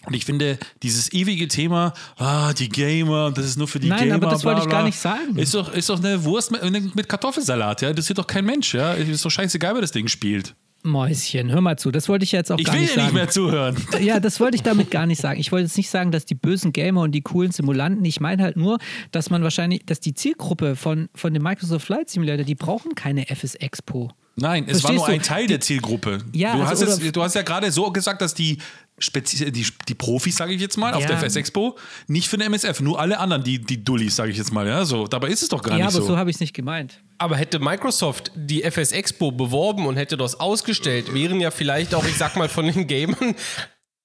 Und 0.06 0.14
ich 0.14 0.24
finde, 0.24 0.58
dieses 0.82 1.12
ewige 1.12 1.48
Thema, 1.48 1.92
ah, 2.16 2.52
die 2.52 2.68
Gamer, 2.68 3.30
das 3.32 3.46
ist 3.46 3.58
nur 3.58 3.68
für 3.68 3.80
die 3.80 3.88
Nein, 3.88 4.00
Gamer. 4.08 4.14
aber 4.16 4.30
das 4.30 4.44
wollte 4.44 4.62
ich 4.62 4.68
gar 4.68 4.84
nicht 4.84 4.98
sagen. 4.98 5.36
Ist 5.36 5.54
doch, 5.54 5.72
ist 5.72 5.88
doch 5.88 5.98
eine 5.98 6.24
Wurst 6.24 6.50
mit, 6.50 6.94
mit 6.94 7.08
Kartoffelsalat, 7.08 7.82
ja. 7.82 7.92
Das 7.92 8.06
sieht 8.06 8.18
doch 8.18 8.26
kein 8.26 8.44
Mensch, 8.44 8.74
ja. 8.74 8.92
Ist 8.94 9.24
doch 9.24 9.30
scheißegal, 9.30 9.74
wer 9.74 9.80
das 9.80 9.92
Ding 9.92 10.08
spielt. 10.08 10.54
Mäuschen, 10.86 11.50
hör 11.50 11.62
mal 11.62 11.78
zu. 11.78 11.90
Das 11.90 12.10
wollte 12.10 12.24
ich 12.24 12.32
jetzt 12.32 12.52
auch 12.52 12.58
Ich 12.58 12.66
gar 12.66 12.74
will 12.74 12.82
nicht 12.82 12.92
dir 12.94 12.98
nicht 12.98 13.04
sagen. 13.06 13.16
mehr 13.16 13.28
zuhören. 13.30 13.76
Ja, 14.02 14.20
das 14.20 14.38
wollte 14.38 14.56
ich 14.56 14.62
damit 14.62 14.90
gar 14.90 15.06
nicht 15.06 15.18
sagen. 15.20 15.40
Ich 15.40 15.50
wollte 15.50 15.64
jetzt 15.64 15.78
nicht 15.78 15.88
sagen, 15.88 16.12
dass 16.12 16.26
die 16.26 16.34
bösen 16.34 16.74
Gamer 16.74 17.00
und 17.00 17.12
die 17.12 17.22
coolen 17.22 17.52
Simulanten, 17.52 18.04
ich 18.04 18.20
meine 18.20 18.42
halt 18.42 18.58
nur, 18.58 18.78
dass 19.10 19.30
man 19.30 19.42
wahrscheinlich, 19.42 19.86
dass 19.86 20.00
die 20.00 20.12
Zielgruppe 20.12 20.76
von, 20.76 21.08
von 21.14 21.32
dem 21.32 21.42
Microsoft 21.42 21.86
Flight 21.86 22.10
Simulator, 22.10 22.44
die 22.44 22.54
brauchen 22.54 22.94
keine 22.94 23.26
FS 23.34 23.54
Expo. 23.54 24.10
Nein, 24.36 24.64
es 24.68 24.82
war 24.82 24.92
nur 24.92 25.06
ein 25.08 25.22
Teil 25.22 25.46
der 25.46 25.60
Zielgruppe. 25.60 26.18
Ja, 26.32 26.56
du, 26.56 26.62
also 26.64 26.86
hast 26.86 27.00
jetzt, 27.00 27.16
du 27.16 27.22
hast 27.22 27.34
ja 27.34 27.42
gerade 27.42 27.70
so 27.70 27.90
gesagt, 27.92 28.20
dass 28.20 28.34
die, 28.34 28.58
Spezi 28.98 29.50
die, 29.50 29.66
die 29.88 29.94
Profis, 29.94 30.36
sage 30.36 30.52
ich 30.52 30.60
jetzt 30.60 30.76
mal, 30.76 30.94
auf 30.94 31.02
Ja. 31.02 31.08
der 31.08 31.18
FS 31.18 31.34
Expo, 31.34 31.76
nicht 32.06 32.28
für 32.28 32.38
den 32.38 32.46
MSF, 32.46 32.80
nur 32.80 33.00
alle 33.00 33.18
anderen, 33.18 33.42
die, 33.42 33.58
die 33.58 33.82
Dullis, 33.82 34.14
sage 34.14 34.30
ich 34.30 34.38
jetzt 34.38 34.52
mal. 34.52 34.66
Ja, 34.68 34.84
so. 34.84 35.08
Dabei 35.08 35.28
ist 35.28 35.42
es 35.42 35.48
doch 35.48 35.62
gar 35.62 35.76
ja, 35.76 35.86
nicht 35.86 35.94
aber 35.94 36.02
so. 36.04 36.12
so, 36.12 36.16
habe 36.16 36.30
ich 36.30 36.36
es 36.36 36.40
nicht 36.40 36.54
gemeint. 36.54 37.02
Aber 37.18 37.36
hätte 37.36 37.58
Microsoft 37.58 38.30
die 38.36 38.62
FS 38.62 38.92
Expo 38.92 39.32
beworben 39.32 39.86
und 39.86 39.96
hätte 39.96 40.16
das 40.16 40.38
ausgestellt, 40.38 41.12
wären 41.12 41.40
ja 41.40 41.50
vielleicht 41.50 41.94
auch, 41.94 42.04
ich 42.06 42.16
sag 42.16 42.36
mal, 42.36 42.48
von 42.48 42.66
den 42.66 42.86
Gamern, 42.86 43.34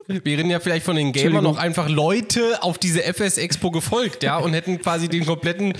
wären 0.08 0.50
ja 0.50 0.60
vielleicht 0.60 0.86
von 0.86 0.96
den 0.96 1.14
Gamern 1.14 1.44
noch 1.44 1.58
einfach 1.58 1.88
Leute 1.88 2.64
auf 2.64 2.80
diese 2.80 3.04
FS 3.04 3.38
Expo 3.38 3.70
gefolgt, 3.70 4.24
ja, 4.24 4.38
und 4.38 4.54
hätten 4.54 4.82
quasi 4.82 5.08
den 5.08 5.24
kompletten, 5.24 5.74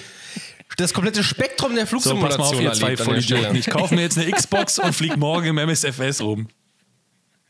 das 0.78 0.94
komplette 0.94 1.24
Spektrum 1.24 1.74
der 1.74 1.88
so, 1.88 1.96
pass 1.96 2.04
Flugsimulation 2.04 2.64
mal 2.64 2.70
auf, 2.70 2.80
ihr 2.80 2.96
zwei 2.96 3.12
erlebt. 3.12 3.56
Ich 3.58 3.72
kaufe 3.74 3.96
mir 3.96 4.02
jetzt 4.02 4.20
eine 4.20 4.32
Xbox 4.32 4.78
und 4.78 4.94
fliege 4.94 5.18
morgen 5.18 5.48
im 5.48 5.58
MSFS 5.58 6.22
rum. 6.22 6.48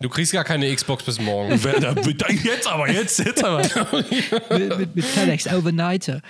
Du 0.01 0.07
kriegst 0.07 0.31
gar 0.31 0.45
keine 0.45 0.73
Xbox 0.73 1.03
bis 1.03 1.19
morgen. 1.19 1.51
Jetzt 1.51 2.67
aber, 2.67 2.89
jetzt, 2.89 3.19
jetzt 3.19 3.43
aber. 3.43 3.61
mit, 4.57 4.77
mit, 4.77 4.95
mit 4.95 5.03
FedEx 5.03 5.45
Overnighter. 5.47 6.21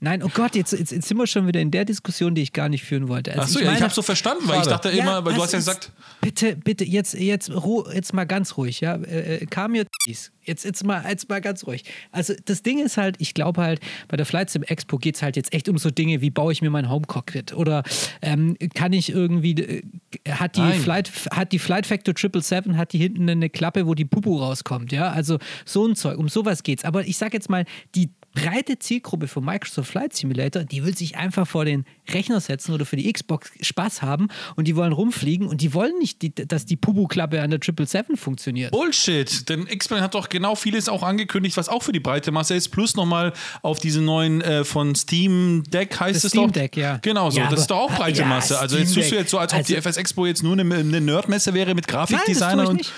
Nein, 0.00 0.24
oh 0.24 0.28
Gott, 0.34 0.56
jetzt, 0.56 0.72
jetzt, 0.72 0.90
jetzt 0.90 1.06
sind 1.06 1.16
wir 1.16 1.28
schon 1.28 1.46
wieder 1.46 1.60
in 1.60 1.70
der 1.70 1.84
Diskussion, 1.84 2.34
die 2.34 2.42
ich 2.42 2.52
gar 2.52 2.68
nicht 2.68 2.82
führen 2.82 3.06
wollte. 3.06 3.30
Also 3.30 3.42
Achso, 3.42 3.60
ja, 3.60 3.74
ich 3.74 3.80
habe 3.82 3.94
so 3.94 4.02
verstanden, 4.02 4.48
weil 4.48 4.62
ich 4.62 4.66
dachte 4.66 4.88
immer, 4.88 5.24
weil 5.24 5.34
du 5.34 5.38
was 5.38 5.44
hast 5.44 5.52
ja 5.52 5.58
ist- 5.60 5.66
gesagt, 5.66 5.92
Bitte, 6.22 6.54
bitte, 6.54 6.84
jetzt, 6.84 7.14
jetzt, 7.14 7.50
jetzt 7.92 8.12
mal 8.14 8.24
ganz 8.24 8.56
ruhig, 8.56 8.80
ja. 8.80 8.94
Äh, 8.94 9.38
äh, 9.44 9.58
your 9.68 9.84
t's. 10.06 10.30
Jetzt, 10.44 10.64
jetzt, 10.64 10.84
mal, 10.84 11.04
jetzt 11.08 11.28
mal 11.28 11.40
ganz 11.40 11.66
ruhig. 11.66 11.84
Also, 12.10 12.34
das 12.44 12.62
Ding 12.62 12.84
ist 12.84 12.96
halt, 12.96 13.16
ich 13.18 13.34
glaube 13.34 13.60
halt, 13.60 13.80
bei 14.08 14.16
der 14.16 14.26
Flight 14.26 14.50
Sim 14.50 14.62
Expo 14.62 14.98
geht 14.98 15.16
es 15.16 15.22
halt 15.22 15.36
jetzt 15.36 15.52
echt 15.52 15.68
um 15.68 15.78
so 15.78 15.90
Dinge, 15.90 16.20
wie 16.20 16.30
baue 16.30 16.52
ich 16.52 16.62
mir 16.62 16.70
mein 16.70 16.88
Home 16.88 17.06
Cockpit? 17.06 17.52
Oder 17.54 17.82
ähm, 18.22 18.56
kann 18.74 18.92
ich 18.92 19.10
irgendwie, 19.10 19.52
äh, 19.52 19.82
hat, 20.30 20.56
die 20.56 20.60
Nein. 20.60 20.80
Flight, 20.80 21.10
hat 21.30 21.52
die 21.52 21.58
Flight 21.60 21.86
Factor 21.86 22.14
777, 22.16 22.76
hat 22.76 22.92
die 22.92 22.98
hinten 22.98 23.11
eine 23.18 23.50
Klappe, 23.50 23.86
wo 23.86 23.94
die 23.94 24.04
Pupu 24.04 24.38
rauskommt, 24.38 24.92
ja? 24.92 25.10
Also, 25.10 25.38
so 25.64 25.86
ein 25.86 25.96
Zeug, 25.96 26.18
um 26.18 26.28
sowas 26.28 26.62
geht's. 26.62 26.84
Aber 26.84 27.06
ich 27.06 27.16
sag 27.16 27.34
jetzt 27.34 27.50
mal, 27.50 27.64
die 27.94 28.10
breite 28.34 28.78
Zielgruppe 28.78 29.28
von 29.28 29.44
Microsoft 29.44 29.90
Flight 29.90 30.14
Simulator, 30.14 30.64
die 30.64 30.84
will 30.84 30.96
sich 30.96 31.16
einfach 31.16 31.46
vor 31.46 31.64
den 31.64 31.84
Rechner 32.10 32.40
setzen 32.40 32.72
oder 32.72 32.84
für 32.86 32.96
die 32.96 33.12
Xbox 33.12 33.50
Spaß 33.60 34.02
haben 34.02 34.28
und 34.56 34.66
die 34.68 34.76
wollen 34.76 34.92
rumfliegen 34.92 35.46
und 35.46 35.60
die 35.60 35.74
wollen 35.74 35.98
nicht, 35.98 36.22
die, 36.22 36.34
dass 36.34 36.64
die 36.66 36.76
Pubu-Klappe 36.76 37.42
an 37.42 37.50
der 37.50 37.60
777 37.62 38.18
funktioniert. 38.18 38.70
Bullshit, 38.72 39.48
denn 39.48 39.66
X-Men 39.66 40.00
hat 40.00 40.14
doch 40.14 40.28
genau 40.28 40.54
vieles 40.54 40.88
auch 40.88 41.02
angekündigt, 41.02 41.56
was 41.56 41.68
auch 41.68 41.82
für 41.82 41.92
die 41.92 42.00
breite 42.00 42.32
Masse 42.32 42.54
ist, 42.54 42.70
plus 42.70 42.96
nochmal 42.96 43.32
auf 43.62 43.78
diesen 43.78 44.04
neuen 44.04 44.40
äh, 44.40 44.64
von 44.64 44.94
Steam 44.94 45.64
Deck 45.68 45.98
heißt 46.00 46.16
Das 46.16 46.24
es 46.24 46.30
Steam 46.30 46.46
doch. 46.46 46.52
Deck, 46.52 46.76
ja. 46.76 46.98
Genau 47.02 47.30
so, 47.30 47.38
Ja, 47.38 47.48
das 47.50 47.60
ist 47.60 47.70
doch 47.70 47.78
auch 47.78 47.94
breite 47.94 48.20
ja, 48.20 48.26
Masse. 48.26 48.58
Also 48.58 48.78
jetzt 48.78 48.90
Steam 48.92 49.02
tust 49.02 49.12
du 49.12 49.16
jetzt 49.16 49.30
so, 49.30 49.38
als 49.38 49.52
ob 49.52 49.64
die 49.66 49.76
Also- 49.76 49.88
FS 49.90 49.96
Expo 49.98 50.26
jetzt 50.26 50.42
nur 50.42 50.52
eine, 50.58 50.74
eine 50.74 51.00
Nerdmesse 51.00 51.54
wäre 51.54 51.74
mit 51.74 51.86
Nein, 51.86 52.06
das 52.08 52.08
Grafikdesigner 52.10 52.64
tue 52.64 52.74
ich 52.80 52.86
und. 52.88 52.92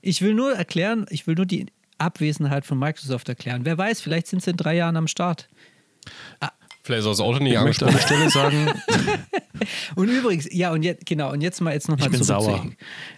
Ich 0.00 0.22
will 0.22 0.34
nur 0.34 0.52
erklären, 0.52 1.06
ich 1.10 1.26
will 1.26 1.34
nur 1.34 1.44
die 1.46 1.66
Abwesenheit 1.98 2.64
von 2.64 2.78
Microsoft 2.78 3.28
erklären. 3.28 3.64
Wer 3.64 3.76
weiß, 3.78 4.00
vielleicht 4.00 4.26
sind 4.28 4.42
sie 4.42 4.50
in 4.50 4.56
drei 4.56 4.76
Jahren 4.76 4.96
am 4.96 5.06
Start. 5.08 5.48
Vielleicht 6.82 7.00
ist 7.00 7.06
das 7.06 7.20
Auto 7.20 7.38
nicht 7.42 7.58
an 7.58 7.66
der 7.66 7.98
Stelle 7.98 8.30
sagen, 8.30 8.72
Und 9.96 10.08
übrigens, 10.08 10.48
ja, 10.50 10.70
und 10.72 10.82
jetzt, 10.82 11.04
genau, 11.04 11.32
und 11.32 11.40
jetzt 11.40 11.60
mal 11.60 11.72
jetzt 11.74 11.88
noch 11.88 11.98
mal 11.98 12.04
Ich 12.06 12.10
bin 12.12 12.22
zurück 12.22 12.40
zu- 12.42 12.46
sauer. 12.46 12.66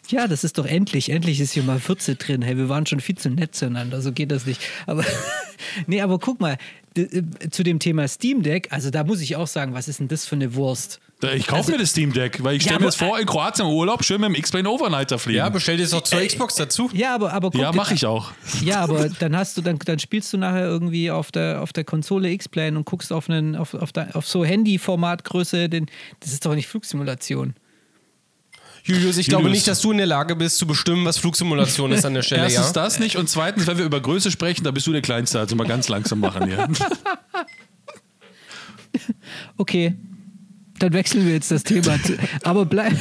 Ja, 0.09 0.27
das 0.27 0.43
ist 0.43 0.59
doch 0.59 0.67
endlich, 0.67 1.11
endlich 1.11 1.41
ist 1.41 1.53
hier 1.53 1.63
mal 1.63 1.79
14 1.79 2.17
drin. 2.19 2.43
Hey, 2.43 2.57
wir 2.57 2.69
waren 2.69 2.87
schon 2.87 3.01
viel 3.01 3.17
zu 3.17 3.31
nett 3.31 3.55
zueinander, 3.55 4.01
so 4.01 4.11
geht 4.13 4.31
das 4.33 4.47
nicht. 4.47 4.61
Aber, 4.87 5.05
nee, 5.87 6.01
aber 6.01 6.19
guck 6.19 6.41
mal, 6.41 6.57
äh, 6.97 7.23
zu 7.51 7.63
dem 7.63 7.79
Thema 7.79 8.09
Steam 8.09 8.43
Deck, 8.43 8.69
also 8.73 8.91
da 8.91 9.05
muss 9.05 9.21
ich 9.21 9.37
auch 9.37 9.47
sagen, 9.47 9.75
was 9.75 9.87
ist 9.87 10.01
denn 10.01 10.09
das 10.09 10.25
für 10.27 10.35
eine 10.35 10.55
Wurst? 10.55 11.01
Ich 11.23 11.47
kaufe 11.47 11.59
Also- 11.61 11.73
mir 11.73 11.79
das 11.79 11.91
Steam 11.91 12.13
Deck, 12.13 12.43
weil 12.43 12.57
ich 12.57 12.63
Ja, 12.65 12.69
stelle 12.71 12.81
mir 12.81 12.87
das 12.87 12.97
vor, 12.97 13.19
in 13.19 13.27
Kroatien 13.27 13.67
im 13.67 13.73
Urlaub 13.75 14.03
schön 14.05 14.21
mit 14.21 14.29
dem 14.31 14.35
X-Plane 14.37 14.69
Overnighter 14.69 15.19
fliegen. 15.19 15.39
Ja, 15.39 15.49
bestell 15.51 15.77
dir 15.77 15.83
es 15.85 15.91
doch 15.91 16.03
zur 16.03 16.21
Xbox 16.21 16.55
dazu. 16.55 16.89
Ja, 16.95 17.15
aber, 17.15 17.33
aber 17.33 17.51
guck 17.51 17.61
ja 17.61 17.73
mache 17.73 17.95
ich 17.95 18.07
auch. 18.07 18.33
Ja, 18.63 18.81
aber 18.81 19.09
dann 19.19 19.37
hast 19.37 19.57
du, 19.57 19.61
dann, 19.63 19.79
dann 19.85 19.99
spielst 19.99 20.33
du 20.33 20.39
nachher 20.39 20.65
irgendwie 20.65 21.11
auf 21.11 21.31
der, 21.31 21.61
auf 21.63 21.73
der 21.73 21.85
Konsole 21.85 22.31
X-Plane 22.31 22.77
und 22.79 22.85
guckst 22.87 23.13
auf, 23.13 23.29
einen, 23.29 23.55
auf, 23.57 23.75
auf, 23.75 23.93
de- 23.93 24.13
auf 24.15 24.27
so 24.27 24.45
Handy-Formatgröße, 24.45 25.69
den, 25.69 25.87
das 26.21 26.33
ist 26.33 26.47
doch 26.47 26.55
nicht 26.55 26.69
Flugsimulation. 26.69 27.55
Julius, 28.83 29.19
ich 29.19 29.27
glaube 29.27 29.43
Julius. 29.43 29.57
nicht, 29.59 29.69
dass 29.69 29.81
du 29.83 29.93
in 29.93 29.99
der 29.99 30.07
Lage 30.07 30.35
bist, 30.35 30.57
zu 30.57 30.67
bestimmen, 30.67 31.05
was 31.05 31.19
Flugsimulation 31.19 31.93
ist 31.93 32.07
an 32.07 32.15
der 32.15 32.23
Stelle, 32.23 32.43
Erstens 32.45 32.69
ja? 32.69 32.73
das 32.73 32.99
nicht 32.99 33.17
und 33.17 33.29
zweitens, 33.29 33.67
wenn 33.67 33.77
wir 33.77 33.85
über 33.85 34.01
Größe 34.01 34.31
sprechen, 34.31 34.65
da 34.65 34.71
bist 34.71 34.87
du 34.87 34.93
der 34.93 35.03
Kleinste, 35.03 35.39
also 35.39 35.55
mal 35.55 35.67
ganz 35.67 35.89
langsam 35.91 36.21
machen 36.21 36.47
hier. 36.47 36.67
Okay, 39.57 39.95
dann 40.81 40.93
wechseln 40.93 41.25
wir 41.27 41.33
jetzt 41.35 41.51
das 41.51 41.63
Thema. 41.63 41.99
Aber 42.43 42.67
bleib. 42.67 42.95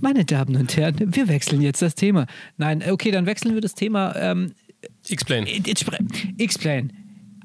Meine 0.00 0.24
Damen 0.24 0.56
und 0.56 0.76
Herren, 0.76 1.14
wir 1.14 1.28
wechseln 1.28 1.60
jetzt 1.62 1.82
das 1.82 1.94
Thema. 1.94 2.26
Nein, 2.56 2.82
okay, 2.90 3.10
dann 3.10 3.26
wechseln 3.26 3.54
wir 3.54 3.60
das 3.60 3.74
Thema. 3.74 4.14
Ähm, 4.16 4.52
X-Plane. 5.08 5.48
X-Plane. 6.38 6.88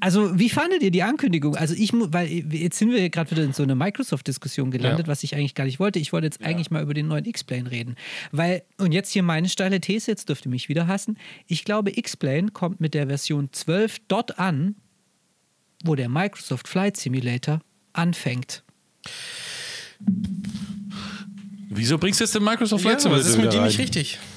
Also, 0.02 0.38
wie 0.38 0.48
fandet 0.48 0.82
ihr 0.82 0.90
die 0.90 1.02
Ankündigung? 1.02 1.56
Also, 1.56 1.74
ich, 1.74 1.92
mu- 1.92 2.06
weil 2.10 2.26
jetzt 2.28 2.78
sind 2.78 2.90
wir 2.90 3.10
gerade 3.10 3.30
wieder 3.32 3.42
in 3.42 3.52
so 3.52 3.62
einer 3.62 3.74
Microsoft-Diskussion 3.74 4.70
gelandet, 4.70 5.06
Ja. 5.06 5.12
was 5.12 5.22
ich 5.24 5.34
eigentlich 5.34 5.54
gar 5.54 5.64
nicht 5.64 5.78
wollte. 5.78 5.98
Ich 5.98 6.12
wollte 6.14 6.26
jetzt 6.26 6.42
eigentlich 6.42 6.70
mal 6.70 6.82
über 6.82 6.94
den 6.94 7.06
neuen 7.06 7.26
X-Plane 7.26 7.70
reden. 7.70 7.96
Weil, 8.32 8.62
und 8.78 8.92
jetzt 8.92 9.12
hier 9.12 9.22
meine 9.22 9.48
steile 9.50 9.78
These, 9.80 10.10
jetzt 10.10 10.30
dürft 10.30 10.46
ihr 10.46 10.50
mich 10.50 10.70
wieder 10.70 10.86
hassen. 10.86 11.18
Ich 11.46 11.64
glaube, 11.64 11.96
X-Plane 11.98 12.50
kommt 12.50 12.80
mit 12.80 12.94
der 12.94 13.08
Version 13.08 13.50
12 13.52 13.98
dort 14.08 14.38
an, 14.38 14.74
wo 15.84 15.94
der 15.94 16.08
Microsoft 16.08 16.66
Flight 16.66 16.96
Simulator 16.96 17.60
anfängt. 18.00 18.62
Wieso 21.68 21.98
bringst 21.98 22.20
du 22.20 22.24
jetzt 22.24 22.34
den 22.34 22.42
Microsoft 22.42 22.84
Ja, 22.84 22.96
aber 23.04 23.16
das 23.16 23.28
ist 23.28 23.38
mit 23.38 23.52
dir 23.52 23.62
nicht 23.62 23.78
richtig. 23.78 24.18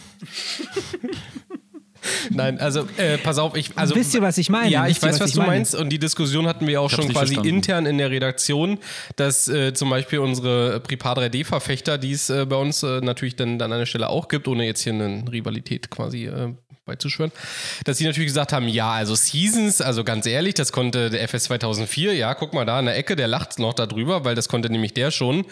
Nein, 2.29 2.59
also 2.59 2.87
äh, 2.97 3.17
pass 3.17 3.37
auf, 3.37 3.55
ich 3.55 3.71
also 3.77 3.95
Wisst 3.95 4.13
ihr, 4.13 4.21
was 4.21 4.37
ich 4.37 4.49
meine? 4.49 4.69
Ja, 4.69 4.87
ich 4.87 5.01
weiß, 5.01 5.15
was 5.15 5.21
was, 5.21 5.29
ich 5.29 5.35
du 5.35 5.39
meine? 5.39 5.51
meinst 5.53 5.75
und 5.75 5.89
die 5.89 5.99
Diskussion 5.99 6.47
hatten 6.47 6.67
wir 6.67 6.81
auch 6.81 6.89
schon 6.89 7.05
quasi 7.05 7.35
verstanden. 7.35 7.47
intern 7.47 7.85
in 7.85 7.97
der 7.97 8.11
Redaktion, 8.11 8.77
dass 9.15 9.47
äh, 9.47 9.73
zum 9.73 9.89
Beispiel 9.89 10.19
unsere 10.19 10.79
Prepar 10.81 11.17
3D 11.17 11.45
Verfechter, 11.45 11.97
die 11.97 12.11
es 12.11 12.29
äh, 12.29 12.45
bei 12.45 12.57
uns 12.57 12.83
äh, 12.83 12.99
natürlich 13.01 13.35
dann, 13.35 13.61
an 13.61 13.71
der 13.71 13.85
Stelle 13.85 14.09
auch 14.09 14.27
gibt, 14.27 14.47
ohne 14.47 14.65
jetzt 14.65 14.81
hier 14.81 14.93
eine 14.93 15.23
Rivalität 15.31 15.89
quasi 15.89 16.25
äh, 16.25 16.53
beizuschwören, 16.85 17.31
dass 17.85 17.97
sie 17.97 18.05
natürlich 18.05 18.27
gesagt 18.27 18.51
haben, 18.51 18.67
ja, 18.67 18.91
also 18.91 19.15
Seasons, 19.15 19.79
also 19.79 20.03
ganz 20.03 20.25
ehrlich, 20.25 20.53
das 20.53 20.73
konnte 20.73 21.09
der 21.09 21.23
FS 21.23 21.45
2004, 21.45 22.13
ja, 22.13 22.33
guck 22.33 22.53
mal 22.53 22.65
da 22.65 22.77
in 22.79 22.87
der 22.87 22.97
Ecke, 22.97 23.15
der 23.15 23.29
lacht 23.29 23.57
noch 23.57 23.73
darüber, 23.73 24.25
weil 24.25 24.35
das 24.35 24.49
konnte 24.49 24.69
nämlich 24.69 24.93
der 24.93 25.09
schon. 25.09 25.45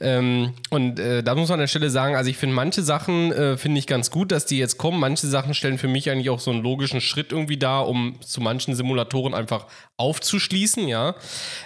Ähm, 0.00 0.54
und 0.70 0.98
äh, 0.98 1.22
da 1.22 1.36
muss 1.36 1.50
man 1.50 1.54
an 1.54 1.60
der 1.60 1.66
Stelle 1.68 1.88
sagen, 1.88 2.16
also 2.16 2.28
ich 2.28 2.36
finde 2.36 2.56
manche 2.56 2.82
Sachen 2.82 3.30
äh, 3.30 3.56
finde 3.56 3.78
ich 3.78 3.86
ganz 3.86 4.10
gut, 4.10 4.32
dass 4.32 4.44
die 4.44 4.58
jetzt 4.58 4.76
kommen. 4.76 4.98
Manche 4.98 5.28
Sachen 5.28 5.54
stellen 5.54 5.78
für 5.78 5.86
mich 5.86 6.10
eigentlich 6.10 6.30
auch 6.30 6.40
so 6.40 6.50
einen 6.50 6.62
logischen 6.62 7.00
Schritt 7.00 7.30
irgendwie 7.30 7.58
dar, 7.58 7.86
um 7.86 8.20
zu 8.20 8.40
manchen 8.40 8.74
Simulatoren 8.74 9.34
einfach 9.34 9.66
aufzuschließen, 9.98 10.88
ja. 10.88 11.14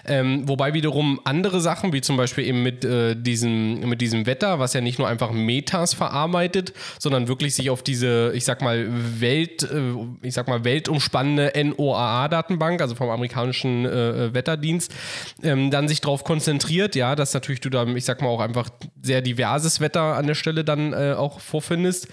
Ähm, 0.05 0.47
wobei 0.47 0.75
wiederum 0.75 1.21
andere 1.25 1.63
Sachen, 1.63 1.95
wie 1.95 2.03
zum 2.03 2.19
Beispiel 2.19 2.45
eben 2.45 2.63
mit, 2.63 2.85
äh, 2.85 3.15
diesem, 3.17 3.81
mit 3.89 4.03
diesem 4.03 4.27
Wetter, 4.27 4.59
was 4.59 4.75
ja 4.75 4.83
nicht 4.83 4.99
nur 4.99 5.09
einfach 5.09 5.33
Metas 5.33 5.95
verarbeitet, 5.95 6.75
sondern 6.99 7.29
wirklich 7.29 7.55
sich 7.55 7.71
auf 7.71 7.83
diese, 7.83 8.33
ich 8.35 8.45
sag 8.45 8.61
mal, 8.61 8.87
Welt, 9.21 9.63
äh, 9.63 9.93
ich 10.23 10.35
sag 10.35 10.49
mal, 10.49 10.65
weltumspannende 10.65 11.53
NOAA-Datenbank, 11.55 12.81
also 12.81 12.95
vom 12.95 13.11
amerikanischen 13.11 13.85
äh, 13.85 14.35
Wetterdienst, 14.35 14.93
ähm, 15.43 15.71
dann 15.71 15.89
sich 15.89 16.01
darauf 16.01 16.25
konzentriert, 16.25 16.95
ja, 16.95 17.15
dass 17.15 17.35
natürlich 17.35 17.61
du 17.61 17.71
da, 17.71 17.87
ich 17.87 18.05
sag 18.05 18.23
mal, 18.23 18.29
auch 18.29 18.41
einfach 18.41 18.69
sehr 19.03 19.23
diverses 19.23 19.81
Wetter 19.81 20.17
an 20.17 20.27
der 20.27 20.35
Stelle 20.35 20.65
dann 20.65 20.93
äh, 20.93 21.15
auch 21.17 21.41
vorfindest. 21.41 22.09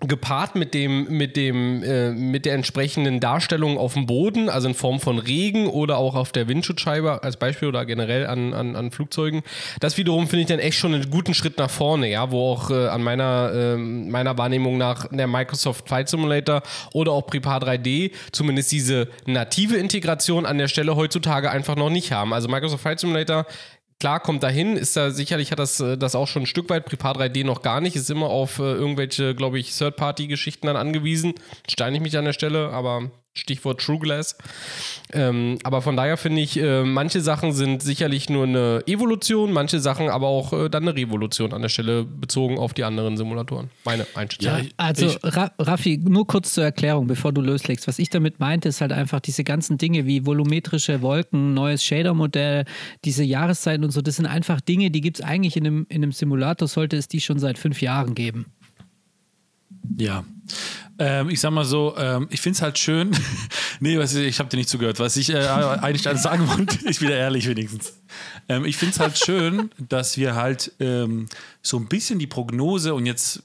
Gepaart 0.00 0.56
mit 0.56 0.72
dem 0.74 1.06
mit 1.08 1.36
dem 1.36 1.82
äh, 1.82 2.10
mit 2.10 2.46
der 2.46 2.54
entsprechenden 2.54 3.20
Darstellung 3.20 3.78
auf 3.78 3.94
dem 3.94 4.06
Boden, 4.06 4.48
also 4.48 4.68
in 4.68 4.74
Form 4.74 5.00
von 5.00 5.18
Regen 5.18 5.66
oder 5.66 5.98
auch 5.98 6.14
auf 6.14 6.32
der 6.32 6.48
Windschutzscheibe 6.48 7.22
als 7.22 7.36
Beispiel 7.36 7.68
oder 7.68 7.84
generell 7.84 8.26
an, 8.26 8.54
an, 8.54 8.76
an 8.76 8.90
Flugzeugen. 8.90 9.42
Das 9.80 9.98
wiederum 9.98 10.26
finde 10.26 10.42
ich 10.42 10.48
dann 10.48 10.58
echt 10.58 10.78
schon 10.78 10.94
einen 10.94 11.10
guten 11.10 11.34
Schritt 11.34 11.58
nach 11.58 11.70
vorne, 11.70 12.08
ja, 12.10 12.30
wo 12.30 12.52
auch 12.52 12.70
äh, 12.70 12.88
an 12.88 13.02
meiner 13.02 13.52
äh, 13.52 13.76
meiner 13.76 14.38
Wahrnehmung 14.38 14.78
nach 14.78 15.06
der 15.10 15.26
Microsoft 15.26 15.86
Flight 15.88 16.08
Simulator 16.08 16.62
oder 16.92 17.12
auch 17.12 17.26
Prepar 17.26 17.62
3D 17.62 18.12
zumindest 18.32 18.72
diese 18.72 19.08
native 19.26 19.76
Integration 19.76 20.46
an 20.46 20.58
der 20.58 20.68
Stelle 20.68 20.96
heutzutage 20.96 21.50
einfach 21.50 21.76
noch 21.76 21.90
nicht 21.90 22.12
haben. 22.12 22.32
Also 22.32 22.48
Microsoft 22.48 22.82
Flight 22.82 23.00
Simulator 23.00 23.46
Klar, 24.00 24.18
kommt 24.18 24.42
dahin, 24.42 24.78
ist 24.78 24.96
da 24.96 25.10
sicherlich 25.10 25.52
hat 25.52 25.58
das, 25.58 25.78
äh, 25.78 25.98
das 25.98 26.14
auch 26.14 26.26
schon 26.26 26.44
ein 26.44 26.46
Stück 26.46 26.70
weit, 26.70 26.86
Prepar 26.86 27.14
3D 27.14 27.44
noch 27.44 27.60
gar 27.60 27.82
nicht, 27.82 27.96
ist 27.96 28.08
immer 28.08 28.30
auf 28.30 28.58
äh, 28.58 28.62
irgendwelche, 28.62 29.34
glaube 29.34 29.58
ich, 29.58 29.76
Third-Party-Geschichten 29.76 30.66
dann 30.66 30.76
angewiesen. 30.76 31.34
Steine 31.68 31.96
ich 31.98 32.02
mich 32.02 32.16
an 32.16 32.24
der 32.24 32.32
Stelle, 32.32 32.70
aber 32.70 33.10
Stichwort 33.40 33.80
True 33.80 33.98
Glass. 33.98 34.36
Ähm, 35.12 35.58
aber 35.64 35.82
von 35.82 35.96
daher 35.96 36.16
finde 36.16 36.40
ich, 36.40 36.56
äh, 36.58 36.84
manche 36.84 37.20
Sachen 37.20 37.52
sind 37.52 37.82
sicherlich 37.82 38.28
nur 38.28 38.44
eine 38.44 38.82
Evolution, 38.86 39.52
manche 39.52 39.80
Sachen 39.80 40.08
aber 40.08 40.28
auch 40.28 40.52
äh, 40.52 40.68
dann 40.68 40.84
eine 40.86 40.96
Revolution 40.96 41.52
an 41.52 41.62
der 41.62 41.68
Stelle 41.68 42.04
bezogen 42.04 42.58
auf 42.58 42.74
die 42.74 42.84
anderen 42.84 43.16
Simulatoren. 43.16 43.70
Meine 43.84 44.06
Einschätzung. 44.14 44.52
Ja, 44.58 44.64
also 44.76 45.16
Ra 45.22 45.50
Raffi, 45.58 45.98
nur 45.98 46.26
kurz 46.26 46.52
zur 46.52 46.64
Erklärung, 46.64 47.06
bevor 47.06 47.32
du 47.32 47.40
loslegst. 47.40 47.88
Was 47.88 47.98
ich 47.98 48.10
damit 48.10 48.40
meinte, 48.40 48.68
ist 48.68 48.80
halt 48.80 48.92
einfach 48.92 49.20
diese 49.20 49.42
ganzen 49.44 49.78
Dinge 49.78 50.06
wie 50.06 50.26
volumetrische 50.26 51.02
Wolken, 51.02 51.54
neues 51.54 51.82
Shader-Modell, 51.82 52.64
diese 53.04 53.24
Jahreszeiten 53.24 53.84
und 53.84 53.90
so, 53.90 54.02
das 54.02 54.16
sind 54.16 54.26
einfach 54.26 54.60
Dinge, 54.60 54.90
die 54.90 55.00
gibt 55.00 55.18
es 55.18 55.24
eigentlich 55.24 55.56
in 55.56 55.66
einem, 55.66 55.86
in 55.88 56.02
einem 56.02 56.12
Simulator, 56.12 56.68
sollte 56.68 56.96
es 56.96 57.08
die 57.08 57.20
schon 57.20 57.38
seit 57.38 57.58
fünf 57.58 57.80
Jahren 57.82 58.14
geben. 58.14 58.46
Ja. 59.96 60.24
Ähm, 61.00 61.30
ich 61.30 61.40
sag 61.40 61.50
mal 61.50 61.64
so, 61.64 61.94
ähm, 61.96 62.28
ich 62.30 62.42
finde 62.42 62.56
es 62.56 62.62
halt 62.62 62.78
schön. 62.78 63.10
nee, 63.80 63.98
was, 63.98 64.14
ich 64.14 64.38
habe 64.38 64.50
dir 64.50 64.58
nicht 64.58 64.68
zugehört. 64.68 65.00
Was 65.00 65.16
ich 65.16 65.30
äh, 65.30 65.38
eigentlich 65.38 66.06
alles 66.06 66.22
sagen 66.22 66.46
wollte, 66.46 66.78
ich 66.88 67.00
wieder 67.00 67.16
ehrlich 67.16 67.48
wenigstens. 67.48 67.99
Ähm, 68.48 68.64
ich 68.64 68.76
finde 68.76 68.94
es 68.94 69.00
halt 69.00 69.18
schön, 69.18 69.70
dass 69.78 70.16
wir 70.16 70.34
halt 70.34 70.72
ähm, 70.80 71.26
so 71.62 71.76
ein 71.76 71.86
bisschen 71.86 72.18
die 72.18 72.26
Prognose 72.26 72.94
und 72.94 73.06
jetzt, 73.06 73.42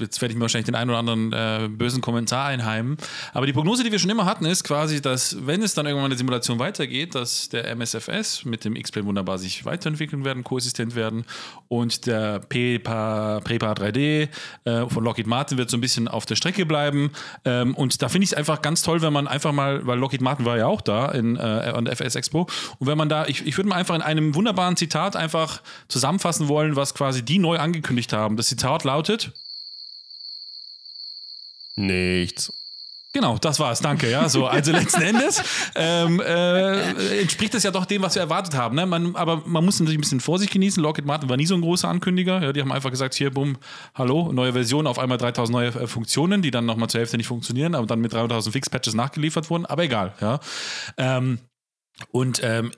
jetzt 0.00 0.20
werde 0.20 0.32
ich 0.32 0.36
mir 0.36 0.42
wahrscheinlich 0.42 0.66
den 0.66 0.74
einen 0.74 0.90
oder 0.90 0.98
anderen 0.98 1.32
äh, 1.32 1.68
bösen 1.68 2.00
Kommentar 2.00 2.46
einheimen, 2.46 2.96
aber 3.32 3.46
die 3.46 3.52
Prognose, 3.52 3.82
die 3.82 3.92
wir 3.92 3.98
schon 3.98 4.10
immer 4.10 4.26
hatten, 4.26 4.44
ist 4.44 4.64
quasi, 4.64 5.00
dass 5.00 5.46
wenn 5.46 5.62
es 5.62 5.74
dann 5.74 5.86
irgendwann 5.86 6.06
eine 6.06 6.16
Simulation 6.16 6.58
weitergeht, 6.58 7.14
dass 7.14 7.48
der 7.48 7.68
MSFS 7.74 8.44
mit 8.44 8.64
dem 8.64 8.76
X-Plane 8.76 9.06
wunderbar 9.06 9.38
sich 9.38 9.64
weiterentwickeln 9.64 10.24
werden, 10.24 10.44
koexistent 10.44 10.94
werden 10.94 11.24
und 11.68 12.06
der 12.06 12.40
PEPA, 12.40 13.40
PREPA 13.40 13.72
3D 13.72 14.28
äh, 14.64 14.88
von 14.88 15.04
Lockheed 15.04 15.26
Martin 15.26 15.58
wird 15.58 15.70
so 15.70 15.76
ein 15.76 15.80
bisschen 15.80 16.08
auf 16.08 16.26
der 16.26 16.36
Strecke 16.36 16.66
bleiben. 16.66 17.10
Ähm, 17.44 17.74
und 17.74 18.02
da 18.02 18.08
finde 18.08 18.24
ich 18.24 18.32
es 18.32 18.36
einfach 18.36 18.62
ganz 18.62 18.82
toll, 18.82 19.02
wenn 19.02 19.12
man 19.12 19.26
einfach 19.26 19.52
mal, 19.52 19.86
weil 19.86 19.98
Lockheed 19.98 20.20
Martin 20.20 20.44
war 20.44 20.58
ja 20.58 20.66
auch 20.66 20.80
da 20.80 21.10
in, 21.10 21.36
äh, 21.36 21.40
an 21.40 21.84
der 21.84 21.96
FS 21.96 22.14
Expo 22.14 22.46
und 22.78 22.86
wenn 22.86 22.98
man 22.98 23.08
da, 23.08 23.26
ich, 23.26 23.46
ich 23.46 23.56
würde 23.56 23.63
mal 23.66 23.76
einfach 23.76 23.94
in 23.94 24.02
einem 24.02 24.34
wunderbaren 24.34 24.76
Zitat 24.76 25.16
einfach 25.16 25.62
zusammenfassen 25.88 26.48
wollen, 26.48 26.76
was 26.76 26.94
quasi 26.94 27.24
die 27.24 27.38
neu 27.38 27.58
angekündigt 27.58 28.12
haben. 28.12 28.36
Das 28.36 28.48
Zitat 28.48 28.84
lautet: 28.84 29.32
Nichts. 31.76 32.52
Genau, 33.14 33.38
das 33.38 33.60
war's, 33.60 33.78
danke. 33.78 34.10
Ja, 34.10 34.28
so, 34.28 34.48
also 34.48 34.72
letzten 34.72 35.00
Endes 35.02 35.40
ähm, 35.76 36.20
äh, 36.20 37.20
entspricht 37.20 37.54
das 37.54 37.62
ja 37.62 37.70
doch 37.70 37.84
dem, 37.84 38.02
was 38.02 38.16
wir 38.16 38.22
erwartet 38.22 38.56
haben. 38.56 38.74
Ne? 38.74 38.86
Man, 38.86 39.14
aber 39.14 39.44
man 39.46 39.64
muss 39.64 39.78
natürlich 39.78 39.98
ein 39.98 40.00
bisschen 40.00 40.18
Vorsicht 40.18 40.52
genießen. 40.52 40.82
Lockheed 40.82 41.06
Martin 41.06 41.28
war 41.28 41.36
nie 41.36 41.46
so 41.46 41.54
ein 41.54 41.60
großer 41.60 41.88
Ankündiger. 41.88 42.42
Ja, 42.42 42.52
die 42.52 42.60
haben 42.60 42.72
einfach 42.72 42.90
gesagt: 42.90 43.14
hier, 43.14 43.30
bumm, 43.30 43.56
hallo, 43.94 44.32
neue 44.32 44.52
Version, 44.52 44.88
auf 44.88 44.98
einmal 44.98 45.18
3000 45.18 45.52
neue 45.52 45.68
äh, 45.68 45.86
Funktionen, 45.86 46.42
die 46.42 46.50
dann 46.50 46.66
nochmal 46.66 46.90
zur 46.90 46.98
Hälfte 46.98 47.16
nicht 47.16 47.28
funktionieren, 47.28 47.76
aber 47.76 47.86
dann 47.86 48.00
mit 48.00 48.12
3000 48.12 48.52
Fix-Patches 48.52 48.94
nachgeliefert 48.94 49.48
wurden. 49.48 49.64
Aber 49.64 49.84
egal, 49.84 50.12
ja. 50.20 50.40
Ähm, 50.96 51.38
und 52.10 52.40
ähm, 52.42 52.72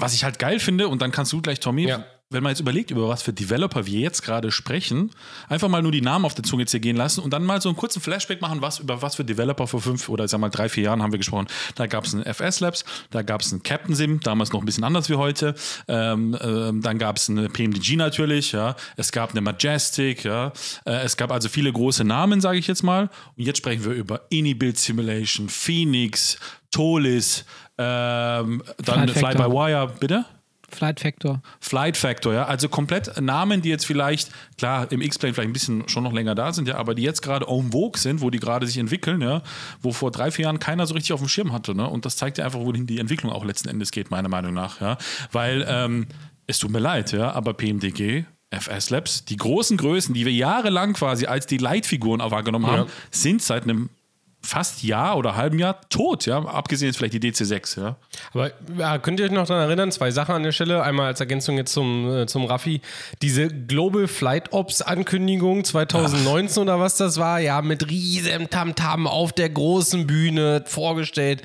was 0.00 0.14
ich 0.14 0.24
halt 0.24 0.38
geil 0.38 0.60
finde, 0.60 0.88
und 0.88 1.02
dann 1.02 1.12
kannst 1.12 1.32
du 1.32 1.40
gleich, 1.40 1.60
Tommy, 1.60 1.88
ja. 1.88 2.04
wenn 2.30 2.42
man 2.42 2.50
jetzt 2.50 2.60
überlegt, 2.60 2.90
über 2.90 3.08
was 3.08 3.22
für 3.22 3.32
Developer 3.32 3.86
wir 3.86 4.00
jetzt 4.00 4.22
gerade 4.22 4.50
sprechen, 4.50 5.10
einfach 5.48 5.68
mal 5.68 5.82
nur 5.82 5.92
die 5.92 6.00
Namen 6.00 6.24
auf 6.24 6.34
der 6.34 6.44
Zunge 6.44 6.66
zergehen 6.66 6.96
lassen 6.96 7.20
und 7.20 7.32
dann 7.32 7.44
mal 7.44 7.60
so 7.60 7.68
einen 7.68 7.76
kurzen 7.76 8.00
Flashback 8.00 8.40
machen, 8.40 8.60
was, 8.60 8.80
über 8.80 9.02
was 9.02 9.16
für 9.16 9.24
Developer 9.24 9.66
vor 9.66 9.80
fünf 9.80 10.08
oder 10.08 10.28
sag 10.28 10.40
mal 10.40 10.48
drei, 10.48 10.68
vier 10.68 10.84
Jahren 10.84 11.02
haben 11.02 11.12
wir 11.12 11.18
gesprochen. 11.18 11.46
Da 11.74 11.86
gab 11.86 12.04
es 12.04 12.14
einen 12.14 12.24
FS 12.24 12.60
Labs, 12.60 12.84
da 13.10 13.22
gab 13.22 13.40
es 13.40 13.52
einen 13.52 13.62
Captain 13.62 13.94
Sim, 13.94 14.20
damals 14.20 14.52
noch 14.52 14.60
ein 14.60 14.66
bisschen 14.66 14.84
anders 14.84 15.08
wie 15.08 15.14
heute. 15.14 15.54
Ähm, 15.86 16.36
ähm, 16.40 16.82
dann 16.82 16.98
gab 16.98 17.16
es 17.16 17.30
eine 17.30 17.48
PMDG 17.48 17.96
natürlich, 17.96 18.52
ja. 18.52 18.76
Es 18.96 19.12
gab 19.12 19.30
eine 19.30 19.40
Majestic, 19.40 20.24
ja. 20.24 20.52
Äh, 20.84 21.04
es 21.04 21.16
gab 21.16 21.32
also 21.32 21.48
viele 21.48 21.72
große 21.72 22.04
Namen, 22.04 22.40
sage 22.40 22.58
ich 22.58 22.66
jetzt 22.66 22.82
mal. 22.82 23.10
Und 23.36 23.44
jetzt 23.44 23.58
sprechen 23.58 23.84
wir 23.84 23.92
über 23.92 24.22
Ini-Build 24.30 24.78
Simulation, 24.78 25.48
Phoenix, 25.48 26.38
Tolis, 26.70 27.44
ähm, 27.78 28.62
dann 28.84 29.08
Fly 29.08 29.34
by 29.34 29.44
Wire, 29.44 29.92
bitte? 29.98 30.24
Flight 30.70 31.00
Factor. 31.00 31.40
Flight 31.60 31.96
Factor, 31.96 32.34
ja. 32.34 32.44
Also 32.44 32.68
komplett 32.68 33.20
Namen, 33.20 33.62
die 33.62 33.70
jetzt 33.70 33.86
vielleicht, 33.86 34.30
klar, 34.58 34.90
im 34.92 35.00
X-Plane 35.00 35.32
vielleicht 35.32 35.48
ein 35.48 35.54
bisschen 35.54 35.88
schon 35.88 36.04
noch 36.04 36.12
länger 36.12 36.34
da 36.34 36.52
sind, 36.52 36.68
ja, 36.68 36.76
aber 36.76 36.94
die 36.94 37.02
jetzt 37.02 37.22
gerade 37.22 37.46
en 37.46 37.72
vogue 37.72 37.98
sind, 37.98 38.20
wo 38.20 38.28
die 38.28 38.38
gerade 38.38 38.66
sich 38.66 38.76
entwickeln, 38.76 39.22
ja, 39.22 39.42
wo 39.80 39.92
vor 39.92 40.10
drei, 40.10 40.30
vier 40.30 40.44
Jahren 40.44 40.58
keiner 40.58 40.86
so 40.86 40.94
richtig 40.94 41.14
auf 41.14 41.20
dem 41.20 41.28
Schirm 41.28 41.52
hatte, 41.52 41.74
ne? 41.74 41.88
Und 41.88 42.04
das 42.04 42.16
zeigt 42.16 42.36
ja 42.36 42.44
einfach, 42.44 42.60
wohin 42.60 42.86
die 42.86 42.98
Entwicklung 42.98 43.32
auch 43.32 43.44
letzten 43.44 43.68
Endes 43.68 43.92
geht, 43.92 44.10
meiner 44.10 44.28
Meinung 44.28 44.52
nach, 44.52 44.80
ja. 44.80 44.98
Weil, 45.32 45.64
ähm, 45.66 46.06
es 46.46 46.58
tut 46.58 46.70
mir 46.70 46.80
leid, 46.80 47.12
ja, 47.12 47.32
aber 47.32 47.54
PMDG, 47.54 48.24
FS 48.50 48.90
Labs, 48.90 49.24
die 49.24 49.36
großen 49.36 49.76
Größen, 49.76 50.14
die 50.14 50.24
wir 50.24 50.32
jahrelang 50.32 50.94
quasi 50.94 51.26
als 51.26 51.46
die 51.46 51.58
Leitfiguren 51.58 52.20
auch 52.20 52.30
wahrgenommen 52.30 52.66
haben, 52.66 52.88
ja. 52.88 52.92
sind 53.10 53.42
seit 53.42 53.64
einem 53.64 53.90
fast 54.40 54.82
Jahr 54.82 55.16
oder 55.16 55.36
halben 55.36 55.58
Jahr 55.58 55.80
tot, 55.90 56.26
ja, 56.26 56.38
abgesehen 56.38 56.88
jetzt 56.88 56.96
vielleicht 56.96 57.14
die 57.14 57.20
DC6, 57.20 57.80
ja. 57.80 57.96
Aber 58.32 58.52
ja, 58.78 58.98
könnt 58.98 59.20
ihr 59.20 59.26
euch 59.26 59.32
noch 59.32 59.46
daran 59.46 59.64
erinnern, 59.64 59.90
zwei 59.92 60.10
Sachen 60.10 60.34
an 60.34 60.42
der 60.42 60.52
Stelle, 60.52 60.82
einmal 60.82 61.06
als 61.06 61.20
Ergänzung 61.20 61.56
jetzt 61.56 61.72
zum, 61.72 62.10
äh, 62.10 62.26
zum 62.26 62.44
Raffi, 62.44 62.80
diese 63.20 63.48
Global 63.48 64.06
Flight 64.06 64.52
Ops 64.52 64.80
Ankündigung 64.80 65.64
2019 65.64 66.62
Ach. 66.62 66.62
oder 66.62 66.80
was 66.80 66.96
das 66.96 67.18
war, 67.18 67.40
ja, 67.40 67.60
mit 67.62 67.90
riesem 67.90 68.48
Tamtam 68.48 69.06
auf 69.06 69.32
der 69.32 69.50
großen 69.50 70.06
Bühne 70.06 70.62
vorgestellt. 70.66 71.42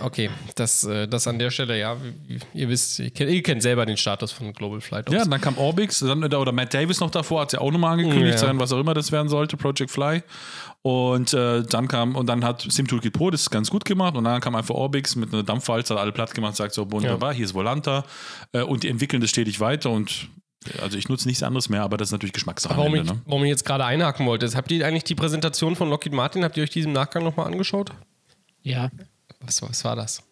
Okay, 0.00 0.30
das, 0.54 0.84
äh, 0.84 1.06
das 1.06 1.26
an 1.26 1.38
der 1.38 1.50
Stelle, 1.50 1.78
ja. 1.78 1.96
Ihr 2.54 2.68
wisst, 2.68 2.98
ihr 2.98 3.10
kennt, 3.10 3.30
ihr 3.30 3.42
kennt 3.42 3.62
selber 3.62 3.84
den 3.84 3.98
Status 3.98 4.32
von 4.32 4.52
Global 4.54 4.80
Flight 4.80 5.08
Ops. 5.08 5.16
Ja, 5.16 5.24
dann 5.24 5.40
kam 5.40 5.58
Orbix 5.58 5.98
dann, 5.98 6.24
oder 6.24 6.52
Matt 6.52 6.72
Davis 6.72 7.00
noch 7.00 7.10
davor, 7.10 7.42
hat 7.42 7.52
ja 7.52 7.60
auch 7.60 7.70
nochmal 7.70 7.92
angekündigt, 7.92 8.32
ja. 8.32 8.38
sein, 8.38 8.58
was 8.58 8.72
auch 8.72 8.80
immer 8.80 8.94
das 8.94 9.12
werden 9.12 9.28
sollte, 9.28 9.56
Project 9.58 9.90
Fly. 9.90 10.22
Und 10.80 11.34
äh, 11.34 11.62
dann 11.62 11.88
kam, 11.88 12.16
und 12.16 12.26
dann 12.26 12.42
hat 12.42 12.62
SimToolkit 12.62 13.12
Pro 13.12 13.30
das 13.30 13.50
ganz 13.50 13.70
gut 13.70 13.84
gemacht 13.84 14.16
und 14.16 14.24
dann 14.24 14.40
kam 14.40 14.56
einfach 14.56 14.74
Orbix 14.74 15.14
mit 15.14 15.32
einer 15.32 15.42
Dampfwalze, 15.42 15.94
hat 15.94 16.00
alle 16.00 16.12
platt 16.12 16.34
gemacht, 16.34 16.56
sagt 16.56 16.74
so, 16.74 16.90
wunderbar, 16.90 17.32
ja. 17.32 17.36
hier 17.36 17.44
ist 17.44 17.54
Volanta 17.54 18.04
äh, 18.52 18.62
und 18.62 18.82
die 18.82 18.88
entwickeln 18.88 19.20
das 19.20 19.30
stetig 19.30 19.60
weiter 19.60 19.90
und 19.90 20.28
also 20.80 20.96
ich 20.96 21.08
nutze 21.08 21.28
nichts 21.28 21.42
anderes 21.42 21.68
mehr, 21.68 21.82
aber 21.82 21.96
das 21.96 22.08
ist 22.08 22.12
natürlich 22.12 22.32
Geschmackssache. 22.32 22.76
Warum, 22.76 22.94
Ende, 22.94 23.12
ich, 23.12 23.18
ne? 23.18 23.22
warum 23.26 23.44
ich 23.44 23.50
jetzt 23.50 23.64
gerade 23.64 23.84
einhaken 23.84 24.26
wollte, 24.26 24.48
habt 24.54 24.70
ihr 24.70 24.86
eigentlich 24.86 25.04
die 25.04 25.14
Präsentation 25.14 25.76
von 25.76 25.90
Lockheed 25.90 26.12
Martin, 26.12 26.44
habt 26.44 26.56
ihr 26.56 26.62
euch 26.62 26.70
diesen 26.70 26.92
Nachgang 26.92 27.24
nochmal 27.24 27.46
angeschaut? 27.46 27.90
Ja. 28.62 28.90
Was, 29.44 29.62
was 29.62 29.84
war 29.84 29.96
das? 29.96 30.22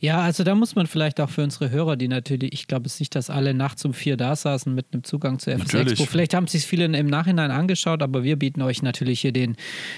Ja, 0.00 0.20
also 0.20 0.44
da 0.44 0.54
muss 0.54 0.76
man 0.76 0.86
vielleicht 0.86 1.20
auch 1.20 1.28
für 1.28 1.42
unsere 1.42 1.70
Hörer, 1.70 1.96
die 1.96 2.06
natürlich, 2.06 2.52
ich 2.52 2.68
glaube 2.68 2.86
es 2.86 3.00
nicht, 3.00 3.14
dass 3.14 3.30
alle 3.30 3.52
nachts 3.52 3.84
um 3.84 3.92
vier 3.92 4.16
da 4.16 4.36
saßen 4.36 4.72
mit 4.72 4.86
einem 4.92 5.02
Zugang 5.02 5.38
zur 5.38 5.54
FS 5.54 5.74
Expo. 5.74 6.04
Vielleicht 6.04 6.34
haben 6.34 6.46
sich 6.46 6.64
viele 6.64 6.84
im 6.84 7.06
Nachhinein 7.06 7.50
angeschaut, 7.50 8.02
aber 8.02 8.22
wir 8.22 8.36
bieten 8.36 8.62
euch 8.62 8.82
natürlich 8.82 9.20
hier 9.20 9.32
den, 9.32 9.56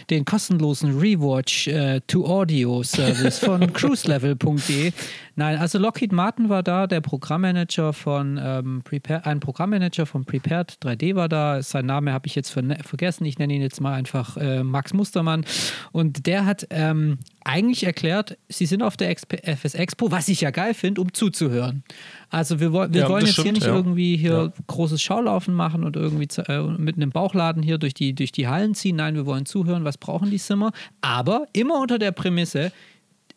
den 0.08 0.24
kostenlosen 0.24 0.98
Rewatch 0.98 1.68
äh, 1.68 2.00
to 2.06 2.24
Audio 2.24 2.82
Service 2.82 3.38
von 3.38 3.72
cruiselevel.de. 3.72 4.92
Nein, 5.36 5.58
also 5.58 5.78
Lockheed 5.78 6.12
Martin 6.12 6.48
war 6.48 6.62
da, 6.62 6.86
der 6.86 7.00
Programmmanager 7.00 7.92
von 7.92 8.38
ähm, 8.42 8.82
Prepare, 8.84 9.24
ein 9.24 9.40
Programmmanager 9.40 10.06
von 10.06 10.24
Prepared 10.24 10.78
3D 10.82 11.14
war 11.14 11.28
da. 11.28 11.62
Sein 11.62 11.86
Name 11.86 12.12
habe 12.12 12.26
ich 12.26 12.34
jetzt 12.34 12.50
ver 12.50 12.60
vergessen. 12.84 13.24
Ich 13.24 13.38
nenne 13.38 13.54
ihn 13.54 13.62
jetzt 13.62 13.80
mal 13.80 13.94
einfach 13.94 14.36
äh, 14.36 14.62
Max 14.62 14.92
Mustermann. 14.92 15.44
Und 15.92 16.26
der 16.26 16.44
hat 16.44 16.66
ähm, 16.70 17.18
eigentlich 17.44 17.84
erklärt, 17.84 18.36
sie 18.48 18.66
sind 18.66 18.82
auf 18.82 18.96
der 18.96 19.10
FS 19.10 19.74
Expo, 19.90 20.10
was 20.12 20.28
ich 20.28 20.40
ja 20.40 20.50
geil 20.50 20.72
finde, 20.72 21.00
um 21.00 21.12
zuzuhören. 21.12 21.82
Also 22.28 22.60
wir, 22.60 22.72
wir 22.72 22.88
ja, 22.92 23.08
wollen 23.08 23.26
jetzt 23.26 23.34
stimmt, 23.34 23.46
hier 23.46 23.52
nicht 23.54 23.66
ja. 23.66 23.74
irgendwie 23.74 24.16
hier 24.16 24.52
ja. 24.56 24.62
großes 24.68 25.02
Schaulaufen 25.02 25.52
machen 25.52 25.82
und 25.82 25.96
irgendwie 25.96 26.28
äh, 26.46 26.62
mit 26.62 26.96
einem 26.96 27.10
Bauchladen 27.10 27.62
hier 27.62 27.76
durch 27.76 27.92
die, 27.92 28.14
durch 28.14 28.30
die 28.30 28.46
Hallen 28.46 28.74
ziehen. 28.74 28.96
Nein, 28.96 29.16
wir 29.16 29.26
wollen 29.26 29.46
zuhören, 29.46 29.84
was 29.84 29.98
brauchen 29.98 30.30
die 30.30 30.38
Zimmer. 30.38 30.70
Aber 31.00 31.46
immer 31.52 31.80
unter 31.80 31.98
der 31.98 32.12
Prämisse, 32.12 32.72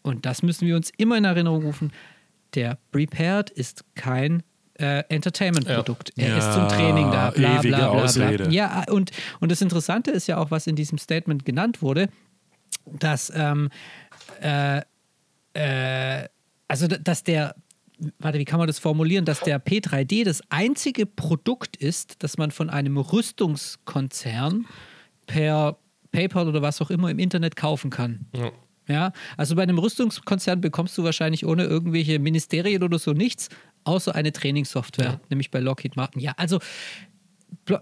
und 0.03 0.27
das 0.27 0.43
müssen 0.43 0.67
wir 0.67 0.75
uns 0.75 0.91
immer 0.97 1.17
in 1.17 1.25
Erinnerung 1.25 1.63
rufen, 1.63 1.91
der 2.53 2.77
Prepared 2.91 3.49
ist 3.49 3.83
kein 3.95 4.43
äh, 4.75 5.03
Entertainment-Produkt. 5.09 6.11
Ja. 6.15 6.25
Er 6.25 6.37
ist 6.37 6.53
zum 6.53 6.67
Training 6.67 7.09
da, 7.11 7.31
bla 7.31 7.61
bla 7.61 7.61
bla, 7.61 7.77
bla, 7.77 7.87
Ausrede. 7.87 8.49
Ja, 8.51 8.83
und, 8.91 9.11
und 9.39 9.51
das 9.51 9.61
Interessante 9.61 10.11
ist 10.11 10.27
ja 10.27 10.37
auch, 10.37 10.51
was 10.51 10.67
in 10.67 10.75
diesem 10.75 10.99
Statement 10.99 11.45
genannt 11.45 11.81
wurde, 11.81 12.09
dass, 12.85 13.31
ähm, 13.35 13.69
äh, 14.41 14.81
äh, 15.53 16.27
also 16.67 16.88
dass 16.88 17.23
der, 17.23 17.56
warte, 18.19 18.39
wie 18.39 18.46
kann 18.46 18.60
man 18.60 18.67
das 18.67 18.79
formulieren, 18.79 19.25
dass 19.25 19.42
der 19.42 19.63
P3D 19.63 20.25
das 20.25 20.42
einzige 20.50 21.06
Produkt 21.06 21.77
ist, 21.77 22.23
das 22.23 22.37
man 22.37 22.52
von 22.52 22.69
einem 22.69 22.98
Rüstungskonzern 22.98 24.65
per 25.27 25.77
PayPal 26.12 26.48
oder 26.48 26.62
was 26.62 26.81
auch 26.81 26.90
immer 26.90 27.10
im 27.10 27.19
Internet 27.19 27.56
kaufen 27.56 27.90
kann. 27.90 28.27
Ja. 28.35 28.52
Ja, 28.87 29.13
also 29.37 29.56
bei 29.56 29.63
einem 29.63 29.77
Rüstungskonzern 29.77 30.60
bekommst 30.60 30.98
du 30.98 31.06
wahrscheinlich 31.06 31.46
ohne 31.46 31.63
irgendwelche 31.63 32.19
Ministerien 32.19 32.83
oder 32.83 33.00
so 33.00 33.13
nichts, 33.13 33.48
außer 33.85 34.13
eine 34.13 34.33
Trainingssoftware, 34.33 35.21
nämlich 35.29 35.52
bei 35.52 35.60
Lockheed 35.60 35.96
Martin. 35.96 36.21
Ja, 36.21 36.33
also 36.35 36.60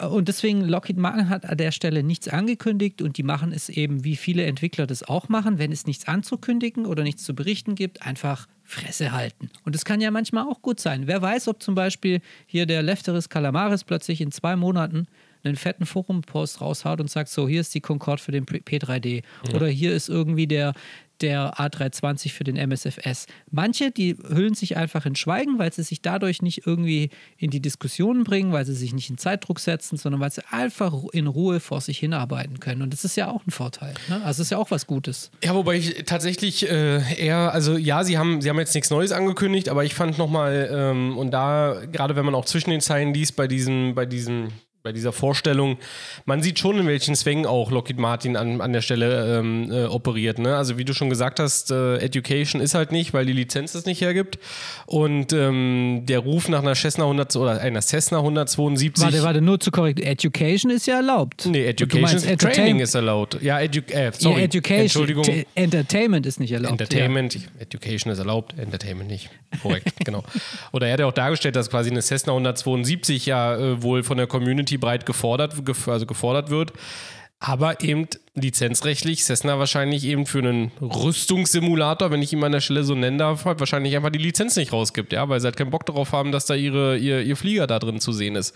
und 0.09 0.27
deswegen 0.27 0.61
Lockheed 0.61 0.97
Martin 0.97 1.29
hat 1.29 1.45
an 1.45 1.57
der 1.57 1.71
Stelle 1.71 2.03
nichts 2.03 2.27
angekündigt 2.27 3.01
und 3.01 3.17
die 3.17 3.23
machen 3.23 3.51
es 3.51 3.69
eben, 3.69 4.03
wie 4.03 4.15
viele 4.15 4.45
Entwickler 4.45 4.85
das 4.85 5.01
auch 5.01 5.27
machen, 5.27 5.57
wenn 5.57 5.71
es 5.71 5.87
nichts 5.87 6.07
anzukündigen 6.07 6.85
oder 6.85 7.03
nichts 7.03 7.23
zu 7.23 7.33
berichten 7.33 7.73
gibt, 7.73 8.03
einfach 8.03 8.47
Fresse 8.71 9.11
halten. 9.11 9.49
Und 9.65 9.75
das 9.75 9.85
kann 9.85 9.99
ja 10.01 10.11
manchmal 10.11 10.45
auch 10.45 10.61
gut 10.61 10.79
sein. 10.79 11.05
Wer 11.05 11.21
weiß, 11.21 11.47
ob 11.49 11.61
zum 11.61 11.75
Beispiel 11.75 12.21
hier 12.45 12.65
der 12.65 12.81
Lefteris 12.81 13.29
Calamaris 13.29 13.83
plötzlich 13.83 14.21
in 14.21 14.31
zwei 14.31 14.55
Monaten 14.55 15.07
einen 15.43 15.55
fetten 15.55 15.85
Forum-Post 15.85 16.61
raushaut 16.61 17.01
und 17.01 17.09
sagt, 17.09 17.29
so, 17.29 17.47
hier 17.47 17.61
ist 17.61 17.73
die 17.73 17.81
Concorde 17.81 18.21
für 18.21 18.31
den 18.31 18.45
P3D 18.45 19.23
oder 19.53 19.67
hier 19.67 19.93
ist 19.93 20.07
irgendwie 20.07 20.47
der, 20.47 20.73
der 21.21 21.53
A320 21.55 22.31
für 22.31 22.43
den 22.43 22.55
MSFS. 22.55 23.25
Manche, 23.49 23.91
die 23.91 24.15
hüllen 24.27 24.53
sich 24.53 24.77
einfach 24.77 25.05
in 25.05 25.15
Schweigen, 25.15 25.59
weil 25.59 25.71
sie 25.71 25.83
sich 25.83 26.01
dadurch 26.01 26.41
nicht 26.41 26.65
irgendwie 26.65 27.09
in 27.37 27.51
die 27.51 27.61
Diskussionen 27.61 28.23
bringen, 28.23 28.51
weil 28.51 28.65
sie 28.65 28.73
sich 28.73 28.93
nicht 28.93 29.09
in 29.09 29.17
Zeitdruck 29.17 29.59
setzen, 29.59 29.97
sondern 29.97 30.21
weil 30.21 30.31
sie 30.31 30.41
einfach 30.49 30.93
in 31.13 31.27
Ruhe 31.27 31.59
vor 31.59 31.81
sich 31.81 31.99
hinarbeiten 31.99 32.59
können. 32.59 32.81
Und 32.81 32.93
das 32.93 33.05
ist 33.05 33.15
ja 33.15 33.29
auch 33.29 33.45
ein 33.45 33.51
Vorteil. 33.51 33.93
Ne? 34.09 34.21
Also 34.23 34.41
ist 34.41 34.51
ja 34.51 34.57
auch 34.57 34.71
was 34.71 34.87
Gutes. 34.87 35.31
Ja, 35.43 35.53
wobei 35.55 35.75
ich 35.75 36.03
tatsächlich 36.05 36.69
äh, 36.69 37.01
eher, 37.15 37.53
also 37.53 37.77
ja, 37.77 38.03
sie 38.03 38.17
haben, 38.17 38.41
sie 38.41 38.49
haben 38.49 38.59
jetzt 38.59 38.73
nichts 38.73 38.89
Neues 38.89 39.11
angekündigt, 39.11 39.69
aber 39.69 39.83
ich 39.83 39.93
fand 39.93 40.17
nochmal, 40.17 40.69
ähm, 40.71 41.17
und 41.17 41.31
da, 41.31 41.81
gerade 41.91 42.15
wenn 42.15 42.25
man 42.25 42.35
auch 42.35 42.45
zwischen 42.45 42.69
den 42.69 42.81
Zeilen 42.81 43.13
liest, 43.13 43.35
bei 43.35 43.47
diesem, 43.47 43.95
bei 43.95 44.05
diesem 44.05 44.49
bei 44.83 44.91
dieser 44.91 45.11
Vorstellung, 45.11 45.77
man 46.25 46.41
sieht 46.41 46.59
schon, 46.59 46.79
in 46.79 46.87
welchen 46.87 47.15
Zwängen 47.15 47.45
auch 47.45 47.71
Lockheed 47.71 47.99
Martin 47.99 48.35
an, 48.35 48.61
an 48.61 48.73
der 48.73 48.81
Stelle 48.81 49.39
ähm, 49.39 49.71
äh, 49.71 49.85
operiert. 49.85 50.39
Ne? 50.39 50.55
Also 50.55 50.77
wie 50.77 50.85
du 50.85 50.93
schon 50.93 51.09
gesagt 51.09 51.39
hast, 51.39 51.71
äh, 51.71 51.97
Education 51.97 52.61
ist 52.61 52.73
halt 52.73 52.91
nicht, 52.91 53.13
weil 53.13 53.25
die 53.25 53.33
Lizenz 53.33 53.75
es 53.75 53.85
nicht 53.85 54.01
hergibt. 54.01 54.39
Und 54.87 55.33
ähm, 55.33 56.03
der 56.07 56.19
Ruf 56.19 56.49
nach 56.49 56.61
einer 56.61 56.75
Cessna 56.75 57.03
100 57.03 57.35
oder 57.35 57.61
einer 57.61 57.81
Cessna 57.81 58.17
172. 58.17 59.03
Warte, 59.03 59.23
warte, 59.23 59.41
nur 59.41 59.59
zu 59.59 59.71
korrekt. 59.71 59.99
Education 59.99 60.71
ist 60.71 60.87
ja 60.87 60.95
erlaubt. 60.95 61.45
Nee, 61.45 61.65
Education 61.65 62.17
ist 62.17 62.41
Training 62.41 62.79
ist 62.79 62.95
erlaubt. 62.95 63.37
Ja, 63.41 63.59
edu 63.59 63.81
äh, 63.89 64.11
sorry. 64.17 64.39
Ja, 64.39 64.45
Education. 64.45 64.81
Entschuldigung. 64.81 65.25
Entertainment 65.55 66.25
ist 66.25 66.39
nicht 66.39 66.51
erlaubt. 66.51 66.71
Entertainment, 66.71 67.37
Education 67.59 68.11
ist 68.11 68.19
erlaubt, 68.19 68.57
Entertainment 68.57 69.09
nicht. 69.09 69.29
Korrekt, 69.61 69.93
genau. 70.05 70.23
Oder 70.71 70.87
er 70.87 70.93
hat 70.93 70.99
ja 71.01 71.05
auch 71.05 71.13
dargestellt, 71.13 71.55
dass 71.55 71.69
quasi 71.69 71.89
eine 71.89 72.01
Cessna 72.01 72.33
172 72.33 73.25
ja 73.25 73.55
äh, 73.55 73.83
wohl 73.83 74.03
von 74.03 74.17
der 74.17 74.27
Community 74.27 74.70
breit 74.77 75.05
gefordert, 75.05 75.65
gef 75.65 75.87
also 75.87 76.05
gefordert 76.05 76.49
wird. 76.49 76.73
Aber 77.39 77.81
eben 77.81 78.07
lizenzrechtlich 78.33 79.25
Cessna 79.25 79.59
wahrscheinlich 79.59 80.05
eben 80.05 80.25
für 80.25 80.39
einen 80.39 80.71
Rüstungssimulator, 80.79 82.11
wenn 82.11 82.21
ich 82.21 82.31
ihn 82.31 82.41
an 82.41 82.53
der 82.53 82.61
Stelle 82.61 82.85
so 82.85 82.95
nennen 82.95 83.17
darf, 83.17 83.43
halt 83.43 83.59
wahrscheinlich 83.59 83.93
einfach 83.97 84.09
die 84.09 84.19
Lizenz 84.19 84.55
nicht 84.55 84.71
rausgibt, 84.71 85.11
ja, 85.11 85.27
weil 85.27 85.41
sie 85.41 85.47
halt 85.47 85.57
keinen 85.57 85.69
Bock 85.69 85.85
darauf 85.85 86.13
haben, 86.13 86.31
dass 86.31 86.45
da 86.45 86.55
ihre, 86.55 86.97
ihr, 86.97 87.21
ihr 87.23 87.35
Flieger 87.35 87.67
da 87.67 87.77
drin 87.77 87.99
zu 87.99 88.13
sehen 88.13 88.37
ist. 88.37 88.55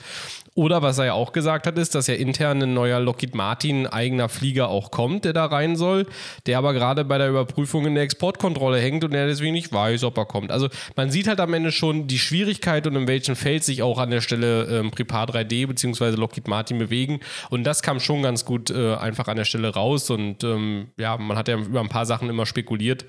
Oder 0.53 0.82
was 0.82 0.97
er 0.97 1.05
ja 1.07 1.13
auch 1.13 1.34
gesagt 1.34 1.67
hat, 1.67 1.78
ist, 1.78 1.93
dass 1.93 2.07
ja 2.07 2.13
intern 2.13 2.63
ein 2.63 2.73
neuer 2.73 3.01
Lockheed 3.01 3.36
Martin 3.36 3.86
eigener 3.86 4.30
Flieger 4.30 4.69
auch 4.69 4.91
kommt, 4.91 5.26
der 5.26 5.34
da 5.34 5.45
rein 5.45 5.76
soll, 5.76 6.07
der 6.45 6.57
aber 6.57 6.71
gerade 6.71 7.03
bei 7.03 7.17
der 7.17 7.28
Überprüfung 7.28 7.86
in 7.86 7.95
der 7.95 8.05
Exportkontrolle 8.05 8.80
hängt 8.80 9.03
und 9.03 9.11
der 9.11 9.28
deswegen 9.28 9.53
nicht 9.53 9.73
weiß, 9.73 10.05
ob 10.05 10.17
er 10.17 10.26
kommt. 10.26 10.53
Also 10.53 10.69
man 10.95 11.11
sieht 11.11 11.28
halt 11.28 11.41
am 11.41 11.53
Ende 11.53 11.73
schon 11.73 12.07
die 12.07 12.19
Schwierigkeit 12.19 12.88
und 12.88 12.95
in 12.95 13.09
welchem 13.09 13.36
Feld 13.36 13.65
sich 13.65 13.84
auch 13.84 13.97
an 13.97 14.11
der 14.11 14.21
Stelle 14.21 14.80
ähm, 14.80 14.91
Prepar 14.91 15.28
3D 15.28 15.67
bzw. 15.67 16.11
Lockheed 16.11 16.47
Martin 16.47 16.78
bewegen. 16.78 17.19
Und 17.49 17.65
das 17.65 17.82
kam 17.82 17.99
schon 17.99 18.23
ganz 18.23 18.45
gut 18.45 18.69
äh, 18.69 18.95
einfach 18.95 19.28
an 19.28 19.36
der 19.36 19.43
Stelle 19.43 19.64
raus. 19.70 20.09
Und 20.09 20.43
ähm, 20.43 20.91
ja, 20.97 21.18
man 21.18 21.38
hat 21.38 21.47
ja 21.47 21.57
über 21.57 21.82
ein 21.82 21.89
paar 21.89 22.05
Sachen 22.05 22.30
immer 22.30 22.45
spekuliert. 22.45 23.05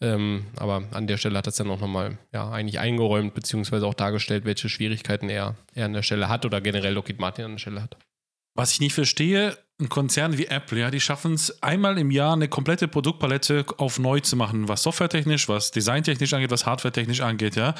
Ähm, 0.00 0.46
aber 0.56 0.84
an 0.92 1.06
der 1.06 1.16
Stelle 1.16 1.38
hat 1.38 1.46
das 1.46 1.56
dann 1.56 1.70
auch 1.70 1.80
nochmal 1.80 2.18
ja, 2.32 2.50
eigentlich 2.50 2.78
eingeräumt, 2.78 3.34
beziehungsweise 3.34 3.86
auch 3.86 3.94
dargestellt, 3.94 4.44
welche 4.44 4.68
Schwierigkeiten 4.68 5.28
er, 5.28 5.56
er 5.74 5.86
an 5.86 5.92
der 5.92 6.02
Stelle 6.02 6.28
hat 6.28 6.44
oder 6.44 6.60
generell 6.60 6.92
Lockheed 6.92 7.18
Martin 7.18 7.46
an 7.46 7.52
der 7.52 7.58
Stelle 7.58 7.82
hat. 7.82 7.96
Was 8.54 8.72
ich 8.72 8.80
nicht 8.80 8.94
verstehe, 8.94 9.56
ein 9.78 9.90
Konzern 9.90 10.38
wie 10.38 10.46
Apple, 10.46 10.80
ja, 10.80 10.90
die 10.90 11.00
schaffen 11.00 11.34
es 11.34 11.62
einmal 11.62 11.98
im 11.98 12.10
Jahr 12.10 12.32
eine 12.32 12.48
komplette 12.48 12.88
Produktpalette 12.88 13.66
auf 13.76 13.98
neu 13.98 14.20
zu 14.20 14.34
machen, 14.34 14.68
was 14.68 14.82
softwaretechnisch, 14.82 15.48
was 15.50 15.70
designtechnisch 15.70 16.32
angeht, 16.32 16.50
was 16.50 16.64
hardwaretechnisch 16.64 17.20
angeht, 17.20 17.56
ja. 17.56 17.74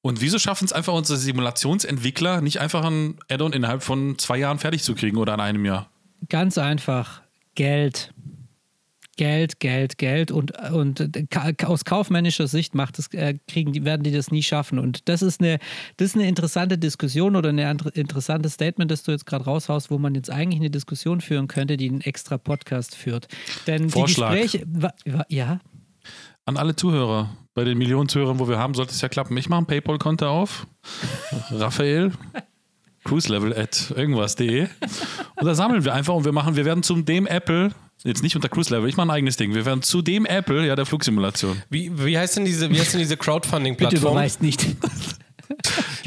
Und 0.00 0.22
wieso 0.22 0.38
schaffen 0.38 0.64
es 0.64 0.72
einfach 0.72 0.94
unsere 0.94 1.18
Simulationsentwickler 1.18 2.40
nicht 2.40 2.60
einfach 2.60 2.84
ein 2.84 3.18
Add-on 3.30 3.52
innerhalb 3.52 3.82
von 3.82 4.18
zwei 4.18 4.38
Jahren 4.38 4.58
fertig 4.58 4.82
zu 4.82 4.94
kriegen 4.94 5.18
oder 5.18 5.34
in 5.34 5.40
einem 5.40 5.66
Jahr? 5.66 5.90
Ganz 6.30 6.56
einfach. 6.56 7.20
Geld. 7.54 8.12
Geld, 9.18 9.60
Geld, 9.60 9.98
Geld 9.98 10.30
und, 10.30 10.52
und 10.72 11.06
ka- 11.30 11.52
aus 11.66 11.84
kaufmännischer 11.84 12.46
Sicht 12.48 12.74
macht 12.74 12.98
es, 12.98 13.08
äh, 13.12 13.34
kriegen 13.46 13.72
die, 13.74 13.84
werden 13.84 14.02
die 14.02 14.10
das 14.10 14.30
nie 14.30 14.42
schaffen. 14.42 14.78
Und 14.78 15.06
das 15.06 15.20
ist 15.20 15.40
eine, 15.42 15.58
das 15.98 16.08
ist 16.08 16.14
eine 16.16 16.26
interessante 16.26 16.78
Diskussion 16.78 17.36
oder 17.36 17.50
ein 17.50 17.58
interessantes 17.92 18.54
Statement, 18.54 18.90
das 18.90 19.02
du 19.02 19.12
jetzt 19.12 19.26
gerade 19.26 19.44
raushaust, 19.44 19.90
wo 19.90 19.98
man 19.98 20.14
jetzt 20.14 20.30
eigentlich 20.30 20.60
eine 20.60 20.70
Diskussion 20.70 21.20
führen 21.20 21.46
könnte, 21.46 21.76
die 21.76 21.90
einen 21.90 22.00
extra 22.00 22.38
Podcast 22.38 22.96
führt. 22.96 23.28
Denn 23.66 23.90
Vorschlag. 23.90 24.34
die 24.34 24.40
Gespräche. 24.40 24.66
wa- 24.66 24.94
wa- 25.04 25.26
Ja, 25.28 25.60
An 26.46 26.56
alle 26.56 26.74
Zuhörer, 26.74 27.36
bei 27.52 27.64
den 27.64 27.76
Millionen 27.76 28.08
Zuhörern, 28.08 28.38
wo 28.38 28.48
wir 28.48 28.58
haben, 28.58 28.72
sollte 28.72 28.92
es 28.92 29.00
ja 29.02 29.08
klappen. 29.10 29.36
Ich 29.36 29.48
mache 29.50 29.60
ein 29.60 29.66
Paypal-Konto 29.66 30.26
auf. 30.26 30.66
Raphael. 31.50 32.12
Cruiselevel 33.04 33.52
at 33.56 33.92
irgendwas.de. 33.96 34.68
Und 35.36 35.46
da 35.46 35.54
sammeln 35.54 35.84
wir 35.84 35.94
einfach 35.94 36.14
und 36.14 36.24
wir 36.24 36.32
machen, 36.32 36.56
wir 36.56 36.64
werden 36.64 36.82
zu 36.82 37.00
dem 37.02 37.26
Apple, 37.26 37.70
jetzt 38.04 38.22
nicht 38.22 38.36
unter 38.36 38.48
Cruise 38.48 38.72
Level, 38.74 38.88
ich 38.88 38.96
mache 38.96 39.08
ein 39.08 39.10
eigenes 39.10 39.36
Ding, 39.36 39.54
wir 39.54 39.64
werden 39.66 39.82
zu 39.82 40.02
dem 40.02 40.24
Apple, 40.26 40.66
ja, 40.66 40.76
der 40.76 40.86
Flugsimulation. 40.86 41.62
Wie, 41.70 41.90
wie 42.04 42.16
heißt 42.18 42.36
denn 42.36 42.44
diese, 42.44 42.70
wie 42.70 42.78
heißt 42.78 42.92
denn 42.94 43.00
diese 43.00 43.14
bitte 43.16 43.24
Crowdfunding-Plattform? 43.24 44.00
überweist 44.12 44.42
nicht. 44.42 44.64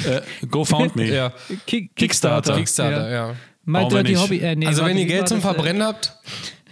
Äh, 0.05 0.21
GoFoundMe. 0.49 1.05
Ja, 1.13 1.31
Ki- 1.67 1.89
Kickstarter. 1.95 2.55
Kickstarter, 2.57 3.09
ja. 3.11 3.35
My 3.63 3.81
Brauchen 3.81 3.93
wir 3.97 4.03
Dirty. 4.03 4.19
Hobby. 4.19 4.37
Äh, 4.39 4.55
nee, 4.55 4.65
Also 4.67 4.83
wenn 4.85 4.97
ihr 4.97 5.05
Geld 5.05 5.27
zum 5.27 5.37
äh, 5.37 5.41
Verbrennen 5.41 5.83
habt, 5.83 6.13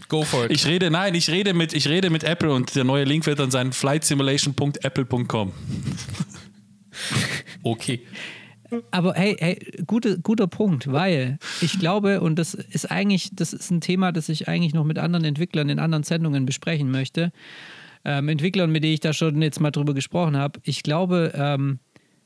go 0.10 0.24
for 0.24 0.46
it. 0.46 0.52
Ich 0.52 0.66
rede, 0.66 0.90
nein, 0.92 1.14
ich 1.16 1.30
rede 1.30 1.54
mit, 1.54 1.74
ich 1.74 1.88
rede 1.88 2.10
mit 2.10 2.24
Apple 2.24 2.52
und 2.52 2.76
der 2.76 2.84
neue 2.84 3.04
Link 3.04 3.26
wird 3.28 3.40
dann 3.40 3.52
sein 3.52 3.74
flightsimulation.apple.com. 3.74 5.52
okay. 7.64 8.02
Aber 8.92 9.14
hey, 9.14 9.36
hey 9.40 9.84
gute, 9.86 10.20
guter 10.20 10.48
Punkt, 10.48 10.92
weil 10.92 11.38
ich 11.62 11.80
glaube, 11.80 12.22
und 12.22 12.38
das 12.38 12.54
ist 12.54 12.90
eigentlich, 12.90 13.30
das 13.34 13.54
ist 13.54 13.72
ein 13.72 13.82
Thema, 13.82 14.12
das 14.12 14.30
ich 14.30 14.48
eigentlich 14.48 14.74
noch 14.74 14.84
mit 14.84 15.00
anderen 15.00 15.26
Entwicklern 15.26 15.70
in 15.70 15.80
anderen 15.80 16.04
Sendungen 16.04 16.46
besprechen 16.46 16.92
möchte. 16.92 17.32
Ähm, 18.06 18.28
Entwicklern, 18.30 18.72
mit 18.72 18.84
denen 18.84 18.94
ich 18.94 19.00
da 19.00 19.14
schon 19.14 19.42
jetzt 19.42 19.62
mal 19.62 19.72
drüber 19.72 19.94
gesprochen 19.94 20.36
habe. 20.36 20.60
Ich 20.64 20.84
glaube, 20.84 21.32
ähm, 21.36 21.80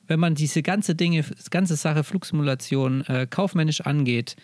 wenn 0.07 0.19
man 0.19 0.35
diese 0.35 0.63
ganze 0.63 0.95
Dinge, 0.95 1.23
ganze 1.51 1.75
Sache 1.75 2.03
Flugsimulation 2.03 3.01
äh, 3.05 3.27
kaufmännisch 3.29 3.81
angeht, 3.81 4.35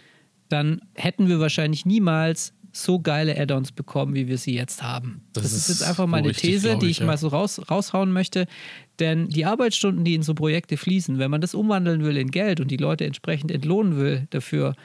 dann 0.50 0.82
hätten 0.94 1.28
wir 1.28 1.40
wahrscheinlich 1.40 1.86
niemals 1.86 2.54
so 2.74 3.00
geile 3.00 3.40
Add-ons 3.40 3.72
bekommen, 3.72 4.16
wie 4.16 4.28
wir 4.28 4.38
sie 4.38 4.56
jetzt 4.56 4.82
haben. 4.82 5.22
Das, 5.34 5.44
Das 5.44 5.54
ist 5.54 5.70
ist 5.70 5.80
jetzt 5.80 5.90
einfach 5.90 6.08
mal 6.08 6.18
wohl 6.18 6.24
eine 6.24 6.30
richtig, 6.30 6.50
These, 6.50 6.78
die 6.78 6.88
ich, 6.88 6.92
ich 6.92 7.00
ja. 7.00 7.06
mal 7.06 7.18
so 7.18 7.28
raus, 7.28 7.62
raushauen 7.70 8.12
möchte. 8.12 8.48
Denn 9.00 9.28
die 9.30 9.46
Arbeitsstunden, 9.46 10.06
die 10.06 10.16
in 10.16 10.24
so 10.24 10.34
Projekte 10.34 10.78
fließen, 10.78 11.20
wenn 11.20 11.32
man 11.32 11.42
das 11.42 11.56
umwandeln 11.56 12.04
will 12.04 12.18
in 12.18 12.32
Geld 12.32 12.60
und 12.60 12.70
die 12.70 12.78
Leute 12.78 13.06
entsprechend 13.06 13.52
entlohnen 13.52 13.98
will 13.98 14.28
dafür, 14.30 14.76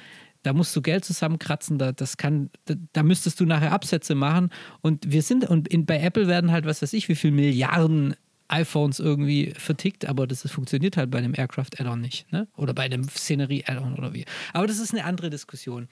da 0.43 0.53
musst 0.53 0.75
du 0.75 0.83
Geld 0.83 1.05
zusammenkratzen, 1.05 1.79
da, 1.79 1.93
das 1.93 2.17
kann, 2.17 2.51
da, 2.65 2.75
da 2.93 3.03
müsstest 3.03 3.41
du 3.41 3.45
nachher 3.45 3.73
Absätze 3.73 4.15
machen. 4.15 4.51
Und 4.81 5.11
wir 5.13 5.23
sind, 5.23 5.45
und 5.49 5.69
in, 5.69 5.85
bei 5.85 6.01
Apple 6.01 6.29
werden 6.29 6.53
halt, 6.53 6.65
was 6.65 6.81
weiß 6.81 6.93
ich, 6.93 7.09
wie 7.09 7.17
viel 7.17 7.33
Milliarden 7.33 8.15
iPhones 8.49 8.99
irgendwie 8.99 9.53
vertickt, 9.57 10.07
aber 10.07 10.27
das 10.27 10.51
funktioniert 10.51 10.97
halt 10.97 11.11
bei 11.11 11.19
einem 11.19 11.35
Aircraft-Add-on 11.37 12.01
nicht. 12.01 12.31
Ne? 12.33 12.49
Oder 12.57 12.73
bei 12.73 12.85
einem 12.85 13.05
Szenerie-Add-on 13.05 13.95
oder 13.95 14.15
wie. 14.15 14.25
Aber 14.55 14.67
das 14.67 14.79
ist 14.79 14.95
eine 14.95 15.05
andere 15.05 15.29
Diskussion. 15.29 15.89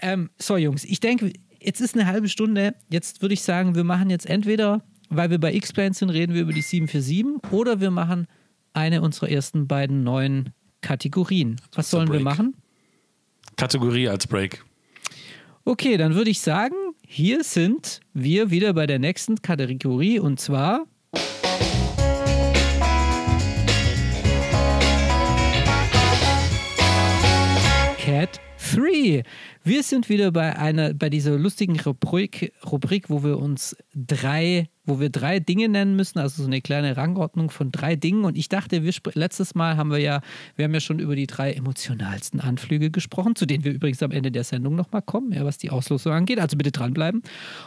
Ähm, 0.00 0.30
so, 0.38 0.56
Jungs, 0.56 0.84
ich 0.84 1.00
denke, 1.00 1.32
jetzt 1.60 1.80
ist 1.80 1.94
eine 1.94 2.06
halbe 2.06 2.28
Stunde. 2.28 2.74
Jetzt 2.88 3.20
würde 3.20 3.34
ich 3.34 3.42
sagen, 3.42 3.74
wir 3.74 3.84
machen 3.84 4.10
jetzt 4.10 4.26
entweder, 4.26 4.82
weil 5.08 5.30
wir 5.30 5.38
bei 5.38 5.54
X-Plane 5.54 5.94
sind, 5.94 6.10
reden 6.10 6.34
wir 6.34 6.42
über 6.42 6.52
die 6.52 6.62
747 6.62 7.52
oder 7.52 7.80
wir 7.80 7.90
machen 7.90 8.26
eine 8.72 9.02
unserer 9.02 9.30
ersten 9.30 9.66
beiden 9.66 10.04
neuen 10.04 10.52
Kategorien. 10.80 11.60
Was 11.74 11.90
sollen 11.90 12.12
wir 12.12 12.20
machen? 12.20 12.54
Kategorie 13.56 14.08
als 14.08 14.26
Break. 14.26 14.64
Okay, 15.64 15.96
dann 15.96 16.14
würde 16.14 16.30
ich 16.30 16.40
sagen, 16.40 16.74
hier 17.06 17.42
sind 17.44 18.00
wir 18.14 18.50
wieder 18.50 18.72
bei 18.72 18.86
der 18.86 18.98
nächsten 18.98 19.42
Kategorie 19.42 20.18
und 20.18 20.40
zwar. 20.40 20.86
Three. 28.74 29.22
Wir 29.64 29.82
sind 29.82 30.08
wieder 30.10 30.30
bei 30.30 30.58
einer, 30.58 30.92
bei 30.92 31.08
dieser 31.08 31.38
lustigen 31.38 31.80
Rubrik, 31.80 32.52
Rubrik, 32.70 33.08
wo 33.08 33.24
wir 33.24 33.38
uns 33.38 33.74
drei, 33.94 34.68
wo 34.84 35.00
wir 35.00 35.08
drei 35.08 35.40
Dinge 35.40 35.70
nennen 35.70 35.96
müssen, 35.96 36.18
also 36.18 36.42
so 36.42 36.46
eine 36.46 36.60
kleine 36.60 36.96
Rangordnung 36.96 37.50
von 37.50 37.72
drei 37.72 37.96
Dingen. 37.96 38.24
Und 38.24 38.36
ich 38.36 38.50
dachte, 38.50 38.84
wir 38.84 38.92
letztes 39.14 39.54
Mal 39.54 39.78
haben 39.78 39.90
wir 39.90 39.98
ja, 39.98 40.20
wir 40.56 40.66
haben 40.66 40.74
ja 40.74 40.80
schon 40.80 40.98
über 40.98 41.16
die 41.16 41.26
drei 41.26 41.52
emotionalsten 41.52 42.40
Anflüge 42.40 42.90
gesprochen, 42.90 43.36
zu 43.36 43.46
denen 43.46 43.64
wir 43.64 43.72
übrigens 43.72 44.02
am 44.02 44.10
Ende 44.10 44.30
der 44.30 44.44
Sendung 44.44 44.74
nochmal 44.74 45.02
kommen, 45.02 45.32
ja, 45.32 45.46
was 45.46 45.56
die 45.56 45.70
Auslosung 45.70 46.12
angeht. 46.12 46.38
Also 46.38 46.58
bitte 46.58 46.72
dranbleiben. 46.72 47.22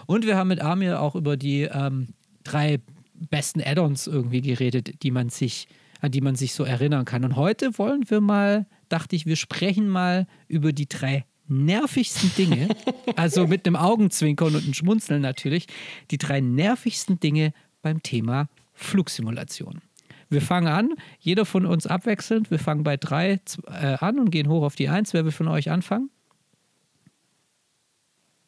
Und 0.05 0.27
wir 0.27 0.37
haben 0.37 0.49
mit 0.49 0.61
Amir 0.61 1.01
auch 1.01 1.15
über 1.15 1.35
die 1.35 1.63
ähm, 1.63 2.09
drei 2.43 2.79
besten 3.15 3.61
Add-ons 3.61 4.05
irgendwie 4.05 4.41
geredet, 4.41 5.01
die 5.01 5.11
man 5.11 5.29
sich, 5.29 5.67
an 5.99 6.11
die 6.11 6.21
man 6.21 6.35
sich 6.35 6.53
so 6.53 6.63
erinnern 6.63 7.05
kann. 7.05 7.23
Und 7.23 7.35
heute 7.37 7.77
wollen 7.79 8.07
wir 8.09 8.21
mal, 8.21 8.67
dachte 8.91 9.15
ich, 9.15 9.25
wir 9.25 9.35
sprechen 9.35 9.87
mal 9.87 10.27
über 10.47 10.73
die 10.73 10.87
drei 10.87 11.25
nervigsten 11.47 12.31
Dinge, 12.37 12.69
also 13.15 13.47
mit 13.47 13.65
einem 13.65 13.75
Augenzwinkern 13.75 14.55
und 14.55 14.63
einem 14.63 14.73
Schmunzeln 14.73 15.21
natürlich, 15.21 15.67
die 16.09 16.17
drei 16.17 16.39
nervigsten 16.39 17.19
Dinge 17.19 17.53
beim 17.81 18.01
Thema 18.03 18.47
Flugsimulation. 18.73 19.81
Wir 20.29 20.41
fangen 20.41 20.67
an, 20.67 20.93
jeder 21.19 21.45
von 21.45 21.65
uns 21.65 21.87
abwechselnd. 21.87 22.51
Wir 22.51 22.59
fangen 22.59 22.83
bei 22.83 22.95
drei 22.95 23.41
äh, 23.67 23.97
an 23.99 24.17
und 24.17 24.31
gehen 24.31 24.47
hoch 24.47 24.63
auf 24.63 24.75
die 24.75 24.87
eins. 24.87 25.13
Wer 25.13 25.25
will 25.25 25.33
von 25.33 25.49
euch 25.49 25.69
anfangen? 25.69 26.09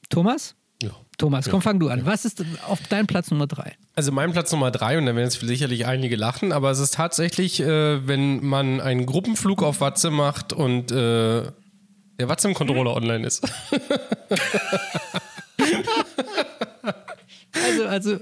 Thomas? 0.10 0.56
Ja. 0.84 0.92
Thomas, 1.18 1.50
komm, 1.50 1.62
fang 1.62 1.80
du 1.80 1.90
an. 1.90 2.06
Was 2.06 2.26
ist 2.26 2.44
auf 2.68 2.86
deinem 2.88 3.08
Platz 3.08 3.30
Nummer 3.32 3.48
drei? 3.48 3.74
Also 3.96 4.12
mein 4.12 4.32
Platz 4.32 4.52
Nummer 4.52 4.72
drei, 4.72 4.98
und 4.98 5.06
da 5.06 5.16
werden 5.16 5.30
jetzt 5.30 5.40
sicherlich 5.40 5.86
einige 5.86 6.16
lachen, 6.16 6.52
aber 6.52 6.72
es 6.72 6.80
ist 6.80 6.96
tatsächlich, 6.96 7.62
äh, 7.62 8.08
wenn 8.08 8.44
man 8.44 8.82
einen 8.82 9.06
Gruppenflug 9.06 9.62
auf 9.64 9.80
Watze 9.80 10.10
macht 10.10 10.54
und 10.54 10.92
äh, 10.92 11.44
der 12.20 12.30
Watsim-Controller 12.30 12.96
online 12.96 13.26
ist. 13.26 13.48
Also, 17.88 18.12
also, 18.12 18.20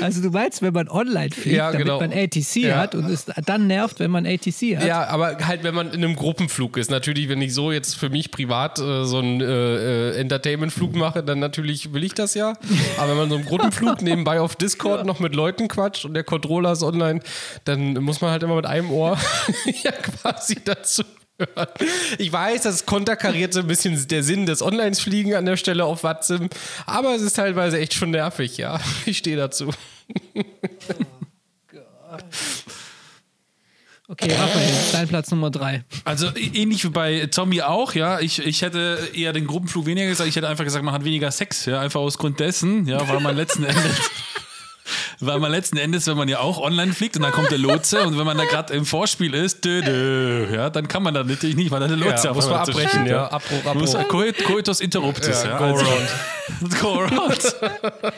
also 0.00 0.22
du 0.22 0.30
meinst, 0.30 0.62
wenn 0.62 0.72
man 0.72 0.88
online 0.88 1.30
fliegt, 1.30 1.56
Ja, 1.56 1.72
damit 1.72 1.86
genau. 1.86 2.00
man 2.00 2.12
ATC 2.12 2.56
Ja. 2.56 2.76
hat 2.78 2.94
und 2.94 3.08
es 3.10 3.26
dann 3.46 3.66
nervt, 3.66 4.00
wenn 4.00 4.10
man 4.10 4.26
ATC 4.26 4.76
hat. 4.78 4.86
Ja, 4.86 5.06
aber 5.08 5.36
halt, 5.46 5.62
wenn 5.64 5.74
man 5.74 5.88
in 5.88 6.04
einem 6.04 6.16
Gruppenflug 6.16 6.76
ist. 6.76 6.90
Natürlich, 6.90 7.28
wenn 7.28 7.40
ich 7.42 7.54
so 7.54 7.72
jetzt 7.72 7.94
für 7.96 8.10
mich 8.10 8.30
privat 8.30 8.78
äh, 8.78 9.04
so 9.04 9.18
einen 9.18 9.40
äh, 9.40 10.10
äh, 10.10 10.16
Entertainment-Flug 10.20 10.94
mache, 10.94 11.22
dann 11.22 11.38
natürlich 11.38 11.92
will 11.92 12.04
ich 12.04 12.14
das 12.14 12.34
ja. 12.34 12.54
Aber 12.98 13.10
wenn 13.10 13.16
man 13.16 13.28
so 13.30 13.36
einen 13.36 13.44
Gruppenflug 13.44 14.02
nebenbei 14.02 14.40
auf 14.40 14.56
Discord 14.56 15.06
noch 15.06 15.20
mit 15.20 15.34
Leuten 15.34 15.68
quatscht 15.68 16.04
und 16.04 16.14
der 16.14 16.24
Controller 16.24 16.72
ist 16.72 16.82
online, 16.82 17.20
dann 17.64 17.94
muss 17.94 18.20
man 18.20 18.30
halt 18.30 18.42
immer 18.42 18.56
mit 18.56 18.66
einem 18.66 18.90
Ohr 18.90 19.18
ja 19.82 19.92
quasi 19.92 20.56
dazu. 20.64 21.02
Ich 22.18 22.32
weiß, 22.32 22.62
das 22.62 22.86
konterkariert 22.86 23.52
so 23.52 23.60
ein 23.60 23.66
bisschen 23.66 24.06
der 24.08 24.22
Sinn 24.22 24.46
des 24.46 24.62
Online-Fliegen 24.62 25.34
an 25.34 25.44
der 25.46 25.56
Stelle 25.56 25.84
auf 25.84 26.04
WhatsApp, 26.04 26.54
aber 26.86 27.14
es 27.14 27.22
ist 27.22 27.34
teilweise 27.34 27.78
echt 27.78 27.94
schon 27.94 28.10
nervig, 28.10 28.56
ja. 28.56 28.80
Ich 29.06 29.18
stehe 29.18 29.36
dazu. 29.36 29.70
Okay, 34.06 34.32
Raphael, 34.32 34.72
dein 34.92 35.08
Platz 35.08 35.30
Nummer 35.30 35.50
drei. 35.50 35.82
Also 36.04 36.28
ähnlich 36.36 36.84
wie 36.84 36.90
bei 36.90 37.26
Zombie 37.30 37.62
auch, 37.62 37.94
ja. 37.94 38.20
Ich, 38.20 38.38
ich 38.38 38.62
hätte 38.62 38.98
eher 39.14 39.32
den 39.32 39.46
Gruppenflug 39.46 39.86
weniger 39.86 40.06
gesagt. 40.06 40.28
Ich 40.28 40.36
hätte 40.36 40.46
einfach 40.48 40.64
gesagt, 40.64 40.84
man 40.84 40.92
hat 40.92 41.04
weniger 41.04 41.30
Sex, 41.32 41.64
ja. 41.64 41.80
Einfach 41.80 42.00
aus 42.00 42.18
Grund 42.18 42.38
dessen, 42.38 42.86
ja, 42.86 43.08
weil 43.08 43.20
man 43.20 43.34
letzten 43.34 43.64
Endes. 43.64 44.10
Weil 45.20 45.38
man 45.38 45.50
letzten 45.50 45.76
Endes, 45.76 46.06
wenn 46.06 46.16
man 46.16 46.28
ja 46.28 46.40
auch 46.40 46.60
online 46.60 46.92
fliegt 46.92 47.16
und 47.16 47.22
dann 47.22 47.32
kommt 47.32 47.50
der 47.50 47.58
Lotse 47.58 48.02
und 48.02 48.18
wenn 48.18 48.26
man 48.26 48.36
da 48.36 48.44
gerade 48.44 48.74
im 48.74 48.84
Vorspiel 48.84 49.34
ist, 49.34 49.64
dö, 49.64 49.82
dö, 49.82 50.46
ja, 50.52 50.70
dann 50.70 50.88
kann 50.88 51.02
man 51.02 51.14
da 51.14 51.24
natürlich 51.24 51.56
nicht, 51.56 51.70
weil 51.70 51.80
da 51.80 51.88
der 51.88 51.96
Lotse 51.96 52.28
Ja, 52.28 52.34
muss 52.34 52.48
man 52.48 52.60
abbrechen, 52.60 52.88
steht, 52.88 53.08
ja. 53.08 53.26
Abbruch, 53.30 53.64
Abbruch. 53.64 53.80
Muss, 53.80 54.08
Coit, 54.08 54.44
Coitus 54.44 54.80
interruptus, 54.80 55.44
ja. 55.44 55.50
Ja, 55.50 55.58
go 55.58 55.64
also, 55.64 55.84
around. 55.84 56.80
go 56.80 57.00
around. 57.00 57.56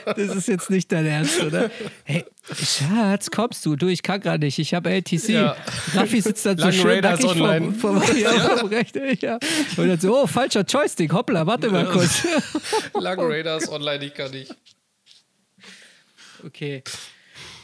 Das 0.05 0.37
ist 0.37 0.49
jetzt 0.49 0.71
nicht 0.71 0.91
dein 0.91 1.07
Ernst, 1.07 1.43
oder? 1.43 1.71
Hey, 2.05 2.25
Schatz, 2.55 3.31
kommst 3.31 3.65
du? 3.67 3.77
Du, 3.77 3.89
ich 3.89 4.03
kann 4.03 4.21
gerade 4.21 4.45
nicht. 4.45 4.59
Ich 4.59 4.75
habe 4.75 4.91
ATC. 4.91 5.29
Ja. 5.29 5.57
Raffi 5.95 6.21
sitzt 6.21 6.47
dann 6.47 6.59
so 6.59 6.71
schön 6.71 6.87
Raiders 6.87 7.21
nackig 7.21 7.41
online. 7.41 7.73
Vom, 7.73 8.01
vom, 8.01 8.17
ja, 8.17 8.31
vom 8.31 8.69
Rechner. 8.69 9.13
Ja. 9.21 9.39
Und 9.77 9.89
dann 9.89 10.01
so, 10.01 10.23
oh, 10.23 10.27
falscher 10.27 10.63
Joystick. 10.63 11.13
Hoppla, 11.13 11.47
warte 11.47 11.71
mal 11.71 11.87
kurz. 11.87 12.27
Lang 12.95 13.19
Raiders 13.21 13.69
online, 13.69 14.05
ich 14.05 14.15
kann 14.15 14.31
nicht. 14.31 14.55
Okay. 16.47 16.83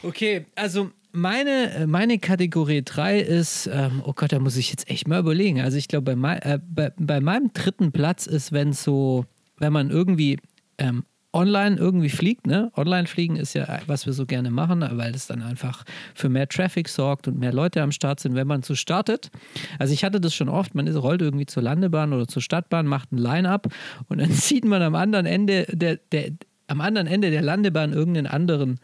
Okay, 0.03 0.45
also 0.55 0.91
meine, 1.11 1.85
meine 1.87 2.19
Kategorie 2.19 2.83
3 2.83 3.19
ist, 3.19 3.67
ähm, 3.71 4.01
oh 4.05 4.13
Gott, 4.13 4.31
da 4.31 4.39
muss 4.39 4.57
ich 4.57 4.69
jetzt 4.69 4.89
echt 4.89 5.07
mal 5.07 5.19
überlegen. 5.19 5.61
Also 5.61 5.77
ich 5.77 5.87
glaube, 5.87 6.03
bei, 6.11 6.15
mei- 6.15 6.37
äh, 6.39 6.59
bei, 6.67 6.91
bei 6.97 7.19
meinem 7.21 7.51
dritten 7.53 7.91
Platz 7.91 8.25
ist, 8.27 8.51
wenn 8.51 8.73
so, 8.73 9.25
wenn 9.57 9.73
man 9.73 9.89
irgendwie 9.89 10.37
ähm, 10.77 11.05
online 11.35 11.77
irgendwie 11.77 12.09
fliegt, 12.09 12.45
ne? 12.45 12.71
Online 12.75 13.07
fliegen 13.07 13.37
ist 13.37 13.55
ja, 13.55 13.79
was 13.87 14.05
wir 14.05 14.13
so 14.13 14.27
gerne 14.27 14.51
machen, 14.51 14.85
weil 14.91 15.11
das 15.11 15.25
dann 15.25 15.41
einfach 15.41 15.83
für 16.13 16.29
mehr 16.29 16.47
Traffic 16.47 16.87
sorgt 16.87 17.27
und 17.27 17.39
mehr 17.39 17.51
Leute 17.53 17.81
am 17.81 17.91
Start 17.91 18.19
sind, 18.19 18.35
wenn 18.35 18.45
man 18.45 18.61
so 18.61 18.75
startet. 18.75 19.31
Also 19.79 19.93
ich 19.93 20.03
hatte 20.03 20.21
das 20.21 20.35
schon 20.35 20.49
oft, 20.49 20.75
man 20.75 20.85
ist, 20.85 20.95
rollt 20.95 21.23
irgendwie 21.23 21.47
zur 21.47 21.63
Landebahn 21.63 22.13
oder 22.13 22.27
zur 22.27 22.43
Stadtbahn, 22.43 22.85
macht 22.85 23.11
ein 23.11 23.17
Line-Up 23.17 23.67
und 24.09 24.19
dann 24.19 24.31
sieht 24.31 24.65
man 24.65 24.83
am 24.83 24.93
anderen 24.93 25.25
Ende 25.25 25.65
der, 25.71 25.97
der, 26.11 26.31
am 26.73 26.81
anderen 26.81 27.07
Ende 27.07 27.29
der 27.29 27.43
Landebahn 27.43 27.93
irgendeinen 27.93 28.25
anderen 28.25 28.79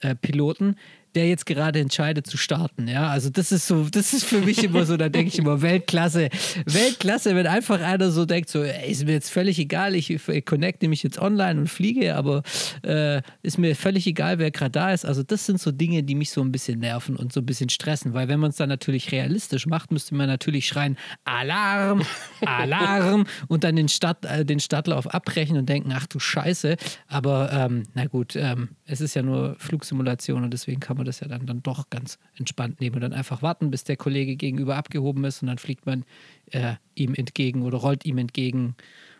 äh, 0.00 0.14
Piloten, 0.14 0.76
der 1.18 1.26
jetzt 1.26 1.46
gerade 1.46 1.80
entscheidet 1.80 2.28
zu 2.28 2.36
starten. 2.36 2.86
Ja, 2.86 3.08
also 3.08 3.28
das 3.28 3.50
ist 3.50 3.66
so, 3.66 3.88
das 3.90 4.12
ist 4.12 4.24
für 4.24 4.40
mich 4.40 4.62
immer 4.62 4.86
so, 4.86 4.96
da 4.96 5.08
denke 5.08 5.32
ich 5.32 5.38
immer 5.40 5.62
Weltklasse. 5.62 6.28
Weltklasse, 6.64 7.34
wenn 7.34 7.48
einfach 7.48 7.80
einer 7.80 8.12
so 8.12 8.24
denkt, 8.24 8.48
so, 8.48 8.62
ey, 8.62 8.88
ist 8.88 9.04
mir 9.04 9.14
jetzt 9.14 9.30
völlig 9.30 9.58
egal, 9.58 9.96
ich, 9.96 10.16
connecte 10.46 10.86
mich 10.86 11.02
jetzt 11.02 11.18
online 11.18 11.58
und 11.62 11.66
fliege, 11.66 12.14
aber 12.14 12.44
äh, 12.84 13.20
ist 13.42 13.58
mir 13.58 13.74
völlig 13.74 14.06
egal, 14.06 14.38
wer 14.38 14.52
gerade 14.52 14.70
da 14.70 14.92
ist. 14.92 15.04
Also 15.04 15.24
das 15.24 15.44
sind 15.44 15.60
so 15.60 15.72
Dinge, 15.72 16.04
die 16.04 16.14
mich 16.14 16.30
so 16.30 16.40
ein 16.40 16.52
bisschen 16.52 16.78
nerven 16.78 17.16
und 17.16 17.32
so 17.32 17.40
ein 17.40 17.46
bisschen 17.46 17.68
stressen, 17.68 18.14
weil 18.14 18.28
wenn 18.28 18.38
man 18.38 18.50
es 18.50 18.56
dann 18.56 18.68
natürlich 18.68 19.10
realistisch 19.10 19.66
macht, 19.66 19.90
müsste 19.90 20.14
man 20.14 20.28
natürlich 20.28 20.68
schreien, 20.68 20.96
Alarm, 21.24 22.04
Alarm 22.46 23.26
und 23.48 23.64
dann 23.64 23.74
den, 23.74 23.88
Start, 23.88 24.24
äh, 24.24 24.44
den 24.44 24.60
Startlauf 24.60 25.12
abbrechen 25.12 25.56
und 25.56 25.68
denken, 25.68 25.92
ach 25.92 26.06
du 26.06 26.20
Scheiße. 26.20 26.76
Aber 27.08 27.50
ähm, 27.52 27.82
na 27.94 28.06
gut, 28.06 28.36
ähm, 28.36 28.68
es 28.90 29.02
ist 29.02 29.14
ja 29.14 29.22
nur 29.22 29.54
Flugsimulation 29.58 30.42
und 30.44 30.50
deswegen 30.50 30.80
kann 30.80 30.96
man 30.96 31.04
das 31.04 31.20
ja 31.20 31.28
dann, 31.28 31.44
dann 31.44 31.62
doch 31.62 31.90
ganz 31.90 32.18
entspannt 32.36 32.80
nehmen 32.80 32.96
und 32.96 33.02
dann 33.02 33.12
einfach 33.12 33.42
warten, 33.42 33.70
bis 33.70 33.84
der 33.84 33.98
Kollege 33.98 34.34
gegenüber 34.34 34.76
abgehoben 34.76 35.24
ist 35.24 35.42
und 35.42 35.48
dann 35.48 35.58
fliegt 35.58 35.84
man 35.84 36.04
äh, 36.46 36.74
ihm 36.94 37.14
entgegen 37.14 37.62
oder 37.62 37.78
rollt 37.78 38.06
ihm 38.06 38.16
entgegen 38.16 38.76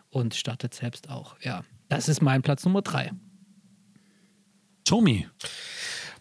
und 0.09 0.33
startet 0.33 0.73
selbst 0.73 1.09
auch. 1.09 1.35
Ja, 1.41 1.63
das 1.87 2.09
ist 2.09 2.21
mein 2.21 2.41
Platz 2.41 2.65
Nummer 2.65 2.81
drei. 2.81 3.11
Tommy. 4.85 5.27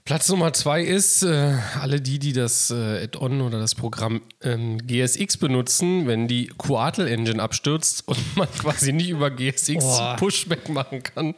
Platz 0.08 0.30
Nummer 0.30 0.54
zwei 0.54 0.80
ist, 0.80 1.22
äh, 1.22 1.58
alle 1.78 2.00
die, 2.00 2.18
die 2.18 2.32
das 2.32 2.70
äh, 2.70 3.04
Add-on 3.04 3.42
oder 3.42 3.58
das 3.58 3.74
Programm 3.74 4.22
ähm, 4.40 4.78
GSX 4.78 5.36
benutzen, 5.36 6.06
wenn 6.06 6.26
die 6.26 6.46
Quartal 6.46 7.06
Engine 7.08 7.42
abstürzt 7.42 8.04
und 8.08 8.18
man 8.34 8.50
quasi 8.50 8.94
nicht 8.94 9.10
über 9.10 9.30
GSX 9.30 9.84
Boah. 9.84 10.16
Pushback 10.18 10.70
machen 10.70 11.02
kann. 11.02 11.34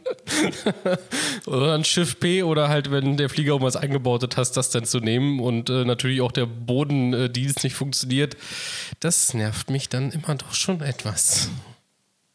oder 1.47 1.75
ein 1.75 1.83
Schiff 1.83 2.21
P 2.21 2.45
oder 2.45 2.69
halt, 2.69 2.93
wenn 2.93 3.17
der 3.17 3.29
Flieger 3.29 3.57
um 3.57 3.63
was 3.63 3.75
eingebaute 3.75 4.29
Taste, 4.29 4.61
dann 4.73 4.85
zu 4.85 5.01
nehmen 5.01 5.41
und 5.41 5.69
äh, 5.69 5.85
natürlich 5.85 6.21
auch 6.21 6.31
der 6.31 6.47
Bodendienst 6.47 7.65
nicht 7.65 7.75
funktioniert. 7.75 8.37
Das 9.01 9.35
nervt 9.35 9.69
mich 9.69 9.89
dann 9.89 10.13
immer 10.13 10.37
doch 10.37 10.55
schon 10.55 10.81
etwas. 10.81 11.51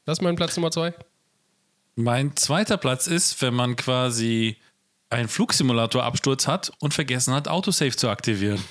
Das 0.04 0.18
ist 0.18 0.22
mein 0.22 0.36
Platz 0.36 0.58
Nummer 0.58 0.72
zwei. 0.72 0.94
Mein 1.96 2.36
zweiter 2.36 2.76
Platz 2.76 3.08
ist, 3.08 3.42
wenn 3.42 3.54
man 3.54 3.78
quasi 3.78 4.58
einen 5.10 5.28
Flugsimulator-Absturz 5.28 6.48
hat 6.48 6.72
und 6.80 6.94
vergessen 6.94 7.34
hat, 7.34 7.48
Autosave 7.48 7.96
zu 7.96 8.10
aktivieren. 8.10 8.64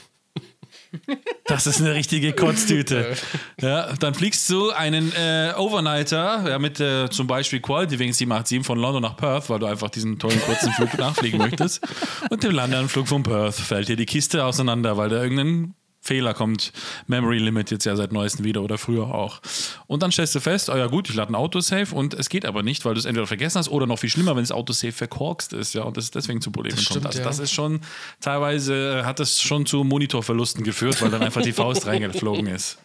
Das 1.47 1.67
ist 1.67 1.81
eine 1.81 1.95
richtige 1.95 2.33
Kotztüte. 2.33 3.17
Ja, 3.61 3.93
dann 3.95 4.15
fliegst 4.15 4.49
du 4.49 4.71
einen 4.71 5.13
äh, 5.13 5.53
Overnighter 5.57 6.49
ja, 6.49 6.59
mit 6.59 6.81
äh, 6.81 7.11
zum 7.11 7.27
Beispiel 7.27 7.61
Quality 7.61 7.99
Wing 7.99 8.13
787 8.13 8.65
von 8.65 8.79
London 8.79 9.03
nach 9.03 9.17
Perth, 9.17 9.51
weil 9.51 9.59
du 9.59 9.67
einfach 9.67 9.91
diesen 9.91 10.19
tollen 10.19 10.41
kurzen 10.43 10.73
Flug 10.73 10.95
nachfliegen 10.99 11.39
möchtest. 11.39 11.87
Und 12.31 12.43
dem 12.43 12.53
Landeanflug 12.53 13.09
von 13.09 13.23
Perth 13.23 13.57
fällt 13.57 13.89
dir 13.89 13.97
die 13.97 14.07
Kiste 14.07 14.45
auseinander, 14.45 14.97
weil 14.97 15.09
da 15.09 15.23
irgendein 15.23 15.75
Fehler 16.05 16.35
kommt. 16.35 16.73
Memory 17.07 17.39
Limit 17.39 17.71
jetzt 17.71 17.85
ja 17.87 17.97
seit 17.97 18.13
neuestem 18.13 18.45
wieder 18.45 18.63
oder 18.63 18.77
früher 18.77 19.07
auch. 19.15 19.41
Und 19.87 20.03
dann 20.03 20.13
stellst 20.13 20.35
du 20.35 20.41
fest, 20.41 20.69
oh 20.69 20.77
ja 20.77 20.87
gut, 20.87 21.09
ich 21.09 21.15
lade 21.17 21.33
ein 21.33 21.35
Autosave 21.35 21.95
und 21.95 22.13
es 22.15 22.29
geht 22.29 22.45
aber 22.45 22.63
nicht, 22.63 22.85
weil 22.85 22.93
du 22.95 23.01
es 23.01 23.07
entweder 23.07 23.27
vergessen 23.27 23.59
hast 23.59 23.69
oder 23.71 23.87
noch 23.87 23.99
viel 23.99 24.11
schlimmer, 24.11 24.37
wenn 24.37 24.43
das 24.43 24.53
Autosave 24.53 24.93
verkorkst 24.93 25.55
ist, 25.55 25.73
ja, 25.75 25.83
und 25.83 25.97
das 25.97 26.11
deswegen 26.11 26.41
zu 26.43 26.51
Problemen 26.53 26.77
Das 26.77 26.85
kommt. 26.85 26.91
stimmt, 26.93 27.07
Also 27.07 27.19
ja. 27.21 27.25
das 27.25 27.39
ist 27.39 27.53
schon, 27.53 27.81
teilweise 28.21 29.01
äh, 29.01 29.05
hat 29.05 29.19
das 29.19 29.41
schon 29.41 29.65
zu 29.65 29.83
Monitorverlusten 29.83 30.63
geführt, 30.63 31.01
weil 31.01 31.11
dann 31.11 31.23
einfach 31.23 31.43
die 31.43 31.53
Faust 31.53 31.87
reingeflogen 31.87 32.47
ist. 32.49 32.79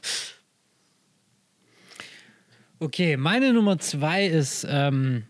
Okay, 2.79 3.17
meine 3.17 3.51
Nummer 3.51 3.77
zwei 3.79 4.25
ist, 4.25 4.65
ähm, 4.69 5.23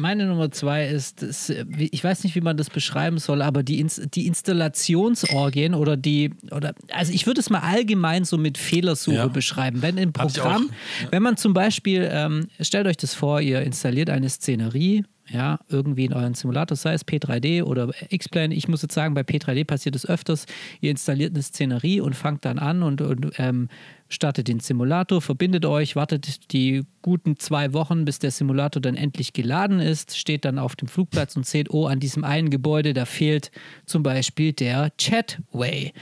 meine 0.00 0.26
Nummer 0.26 0.50
zwei 0.50 0.88
ist, 0.88 1.22
ist, 1.22 1.50
ich 1.78 2.02
weiß 2.02 2.24
nicht, 2.24 2.34
wie 2.34 2.40
man 2.40 2.56
das 2.56 2.70
beschreiben 2.70 3.18
soll, 3.18 3.42
aber 3.42 3.62
die, 3.62 3.86
die 4.14 4.26
Installationsorgien 4.26 5.74
oder 5.74 5.96
die, 5.96 6.32
oder, 6.50 6.74
also 6.92 7.12
ich 7.12 7.26
würde 7.26 7.40
es 7.40 7.50
mal 7.50 7.60
allgemein 7.60 8.24
so 8.24 8.38
mit 8.38 8.58
Fehlersuche 8.58 9.16
ja. 9.16 9.28
beschreiben. 9.28 9.82
Wenn 9.82 9.98
im 9.98 10.12
Programm, 10.12 10.70
ja. 11.02 11.08
wenn 11.12 11.22
man 11.22 11.36
zum 11.36 11.54
Beispiel, 11.54 12.08
ähm, 12.10 12.48
stellt 12.60 12.86
euch 12.86 12.96
das 12.96 13.14
vor, 13.14 13.40
ihr 13.40 13.60
installiert 13.62 14.10
eine 14.10 14.28
Szenerie, 14.28 15.04
ja, 15.28 15.60
irgendwie 15.68 16.06
in 16.06 16.12
euren 16.12 16.34
Simulator, 16.34 16.76
sei 16.76 16.94
es 16.94 17.06
P3D 17.06 17.62
oder 17.62 17.90
X-Plane. 18.08 18.52
Ich 18.54 18.66
muss 18.66 18.82
jetzt 18.82 18.94
sagen, 18.94 19.14
bei 19.14 19.20
P3D 19.20 19.64
passiert 19.64 19.94
es 19.94 20.04
öfters. 20.04 20.46
Ihr 20.80 20.90
installiert 20.90 21.34
eine 21.34 21.42
Szenerie 21.42 22.00
und 22.00 22.16
fangt 22.16 22.44
dann 22.44 22.58
an 22.58 22.82
und, 22.82 23.00
und 23.00 23.32
ähm, 23.38 23.68
startet 24.10 24.48
den 24.48 24.60
Simulator, 24.60 25.22
verbindet 25.22 25.64
euch, 25.64 25.96
wartet 25.96 26.52
die 26.52 26.82
guten 27.00 27.38
zwei 27.38 27.72
Wochen, 27.72 28.04
bis 28.04 28.18
der 28.18 28.30
Simulator 28.30 28.82
dann 28.82 28.96
endlich 28.96 29.32
geladen 29.32 29.80
ist, 29.80 30.18
steht 30.18 30.44
dann 30.44 30.58
auf 30.58 30.76
dem 30.76 30.88
Flugplatz 30.88 31.36
und 31.36 31.46
seht, 31.46 31.70
oh, 31.70 31.86
an 31.86 32.00
diesem 32.00 32.24
einen 32.24 32.50
Gebäude, 32.50 32.92
da 32.92 33.06
fehlt 33.06 33.50
zum 33.86 34.02
Beispiel 34.02 34.52
der 34.52 34.92
Chatway. 34.98 35.92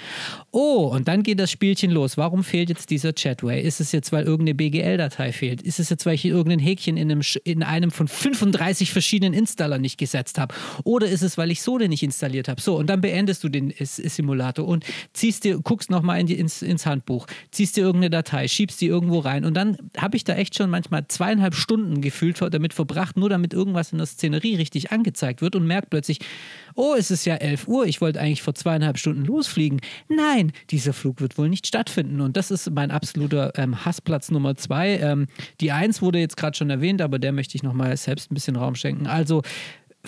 Oh, 0.51 0.91
und 0.93 1.07
dann 1.07 1.23
geht 1.23 1.39
das 1.39 1.51
Spielchen 1.51 1.91
los. 1.91 2.17
Warum 2.17 2.43
fehlt 2.43 2.71
jetzt 2.71 2.91
dieser 2.91 3.13
Chatway? 3.13 3.61
Ist 3.61 3.81
es 3.81 3.93
jetzt, 3.93 4.11
weil 4.11 4.25
irgendeine 4.25 4.55
BGL-Datei 4.57 5.33
fehlt? 5.33 5.63
Ist 5.63 5.79
es 5.79 5.91
jetzt, 5.91 6.07
weil 6.07 6.15
ich 6.15 6.25
irgendein 6.25 6.59
Häkchen 6.59 6.97
in 6.97 7.13
einem, 7.13 7.23
in 7.45 7.63
einem 7.63 7.91
von 7.91 8.09
35 8.09 8.91
verschiedenen 8.91 9.35
Installern 9.35 9.83
nicht 9.83 9.99
gesetzt 9.99 10.39
habe? 10.39 10.55
Oder 10.83 11.07
ist 11.09 11.23
es, 11.23 11.39
weil 11.39 11.51
ich 11.51 11.63
Sode 11.63 11.89
nicht 11.89 12.03
installiert 12.03 12.49
habe? 12.49 12.61
So, 12.61 12.77
und 12.77 12.89
dann 12.89 13.03
beendest 13.03 13.45
du 13.45 13.49
den 13.49 13.73
Simulator 13.79 14.67
und 14.67 14.85
ziehst 15.13 15.45
dir, 15.45 15.59
guckst 15.59 15.91
nochmal 15.91 16.21
in 16.21 16.29
ins, 16.29 16.63
ins 16.63 16.87
Handbuch, 16.87 17.27
ziehst 17.51 17.77
dir 17.77 17.85
irgendeine 17.99 18.23
Datei, 18.23 18.49
schiebst 18.49 18.81
die 18.81 18.87
irgendwo 18.87 19.19
rein 19.19 19.45
und 19.45 19.55
dann 19.55 19.77
habe 19.97 20.17
ich 20.17 20.25
da 20.25 20.35
echt 20.35 20.55
schon 20.55 20.71
manchmal 20.71 21.07
zweieinhalb 21.09 21.55
Stunden 21.55 22.01
gefühlt 22.01 22.41
damit 22.41 22.73
verbracht, 22.73 23.17
nur 23.17 23.29
damit 23.29 23.53
irgendwas 23.53 23.93
in 23.93 23.99
der 23.99 24.07
Szenerie 24.07 24.57
richtig 24.57 24.93
angezeigt 24.93 25.43
wird 25.43 25.57
und 25.57 25.67
merkt 25.67 25.91
plötzlich, 25.91 26.21
oh, 26.75 26.95
es 26.97 27.11
ist 27.11 27.25
ja 27.25 27.35
11 27.35 27.67
Uhr, 27.67 27.87
ich 27.87 28.01
wollte 28.01 28.21
eigentlich 28.21 28.43
vor 28.43 28.55
zweieinhalb 28.55 28.99
Stunden 28.99 29.25
losfliegen. 29.25 29.81
Nein, 30.09 30.53
dieser 30.71 30.93
Flug 30.93 31.21
wird 31.21 31.37
wohl 31.37 31.49
nicht 31.49 31.67
stattfinden. 31.67 32.21
Und 32.21 32.37
das 32.37 32.51
ist 32.51 32.71
mein 32.71 32.91
absoluter 32.91 33.53
ähm, 33.57 33.85
Hassplatz 33.85 34.31
Nummer 34.31 34.55
zwei. 34.57 34.99
Ähm, 34.99 35.27
die 35.61 35.73
Eins 35.73 36.01
wurde 36.01 36.21
jetzt 36.21 36.37
gerade 36.37 36.57
schon 36.57 36.71
erwähnt, 36.71 37.03
aber 37.03 37.19
der 37.19 37.33
möchte 37.33 37.57
ich 37.57 37.63
nochmal 37.63 37.97
selbst 37.97 38.31
ein 38.31 38.35
bisschen 38.35 38.57
Raum 38.57 38.77
schenken. 38.77 39.07
Also 39.07 39.43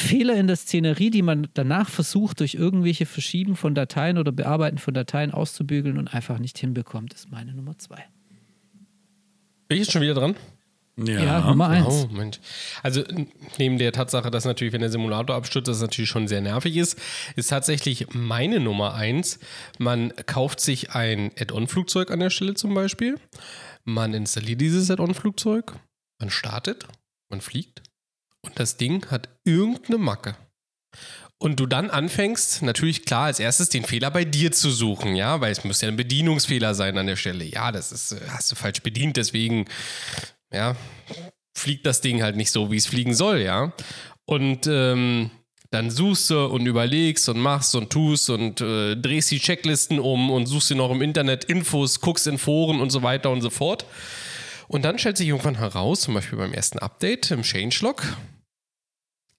Fehler 0.00 0.34
in 0.34 0.46
der 0.46 0.56
Szenerie, 0.56 1.10
die 1.10 1.22
man 1.22 1.48
danach 1.54 1.88
versucht, 1.88 2.40
durch 2.40 2.54
irgendwelche 2.54 3.06
Verschieben 3.06 3.56
von 3.56 3.74
Dateien 3.74 4.18
oder 4.18 4.32
Bearbeiten 4.32 4.78
von 4.78 4.94
Dateien 4.94 5.32
auszubügeln 5.32 5.98
und 5.98 6.12
einfach 6.12 6.38
nicht 6.38 6.58
hinbekommt, 6.58 7.14
ist 7.14 7.30
meine 7.30 7.54
Nummer 7.54 7.78
zwei. 7.78 8.04
Bin 9.68 9.76
ich 9.76 9.84
jetzt 9.84 9.92
schon 9.92 10.02
wieder 10.02 10.14
dran? 10.14 10.34
Ja, 10.96 11.22
ja 11.22 11.40
Nummer 11.40 11.68
eins. 11.68 11.86
Oh, 11.86 12.08
Mensch. 12.12 12.40
Also 12.82 13.04
neben 13.58 13.78
der 13.78 13.92
Tatsache, 13.92 14.30
dass 14.30 14.44
natürlich, 14.44 14.72
wenn 14.72 14.80
der 14.80 14.90
Simulator 14.90 15.36
abstürzt, 15.36 15.68
das 15.68 15.80
natürlich 15.80 16.10
schon 16.10 16.28
sehr 16.28 16.40
nervig 16.40 16.76
ist, 16.76 16.98
ist 17.36 17.48
tatsächlich 17.48 18.08
meine 18.12 18.60
Nummer 18.60 18.94
eins. 18.94 19.38
Man 19.78 20.12
kauft 20.26 20.60
sich 20.60 20.90
ein 20.90 21.30
Add-on-Flugzeug 21.38 22.10
an 22.10 22.20
der 22.20 22.30
Stelle 22.30 22.54
zum 22.54 22.74
Beispiel. 22.74 23.18
Man 23.84 24.12
installiert 24.12 24.60
dieses 24.60 24.90
Add-on-Flugzeug, 24.90 25.74
man 26.18 26.30
startet, 26.30 26.86
man 27.30 27.40
fliegt 27.40 27.82
und 28.44 28.58
das 28.58 28.76
Ding 28.76 29.06
hat 29.10 29.28
irgendeine 29.44 29.98
Macke. 29.98 30.36
Und 31.42 31.58
du 31.58 31.64
dann 31.64 31.88
anfängst, 31.88 32.60
natürlich 32.62 33.06
klar, 33.06 33.24
als 33.24 33.40
erstes 33.40 33.70
den 33.70 33.84
Fehler 33.84 34.10
bei 34.10 34.26
dir 34.26 34.52
zu 34.52 34.70
suchen, 34.70 35.16
ja, 35.16 35.40
weil 35.40 35.52
es 35.52 35.64
muss 35.64 35.80
ja 35.80 35.88
ein 35.88 35.96
Bedienungsfehler 35.96 36.74
sein 36.74 36.98
an 36.98 37.06
der 37.06 37.16
Stelle. 37.16 37.44
Ja, 37.44 37.72
das 37.72 37.92
ist, 37.92 38.12
äh, 38.12 38.20
hast 38.28 38.52
du 38.52 38.56
falsch 38.56 38.82
bedient, 38.82 39.16
deswegen 39.16 39.64
ja, 40.52 40.76
fliegt 41.56 41.86
das 41.86 42.02
Ding 42.02 42.22
halt 42.22 42.36
nicht 42.36 42.50
so, 42.50 42.70
wie 42.70 42.76
es 42.76 42.86
fliegen 42.86 43.14
soll, 43.14 43.40
ja. 43.40 43.72
Und 44.26 44.66
ähm, 44.66 45.30
dann 45.70 45.90
suchst 45.90 46.30
du 46.30 46.46
und 46.46 46.66
überlegst 46.66 47.28
und 47.28 47.38
machst 47.38 47.74
und 47.74 47.90
tust 47.90 48.28
und 48.28 48.60
äh, 48.60 48.96
drehst 48.96 49.30
die 49.30 49.38
Checklisten 49.38 49.98
um 49.98 50.30
und 50.30 50.46
suchst 50.46 50.70
dir 50.70 50.74
noch 50.74 50.90
im 50.90 51.00
Internet 51.00 51.44
Infos, 51.44 52.00
guckst 52.00 52.26
in 52.26 52.38
Foren 52.38 52.80
und 52.80 52.90
so 52.90 53.02
weiter 53.02 53.30
und 53.30 53.40
so 53.40 53.50
fort. 53.50 53.86
Und 54.70 54.84
dann 54.84 55.00
stellt 55.00 55.16
sich 55.16 55.26
irgendwann 55.26 55.56
heraus, 55.56 56.02
zum 56.02 56.14
Beispiel 56.14 56.38
beim 56.38 56.52
ersten 56.52 56.78
Update 56.78 57.32
im 57.32 57.42
Changelog, 57.42 58.04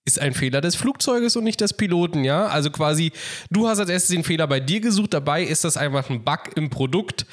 ist 0.04 0.20
ein 0.20 0.34
Fehler 0.34 0.60
des 0.60 0.76
Flugzeuges 0.76 1.38
und 1.38 1.46
nicht 1.46 1.62
des 1.62 1.72
Piloten, 1.72 2.26
ja? 2.26 2.48
Also 2.48 2.70
quasi, 2.70 3.14
du 3.50 3.70
hast 3.70 3.80
als 3.80 3.90
erstes 3.90 4.14
den 4.14 4.26
Fehler 4.26 4.46
bei 4.48 4.60
dir 4.60 4.82
gesucht, 4.82 5.14
dabei 5.14 5.42
ist 5.42 5.64
das 5.64 5.78
einfach 5.78 6.10
ein 6.10 6.26
Bug 6.26 6.50
im 6.58 6.70
Produkt. 6.70 7.26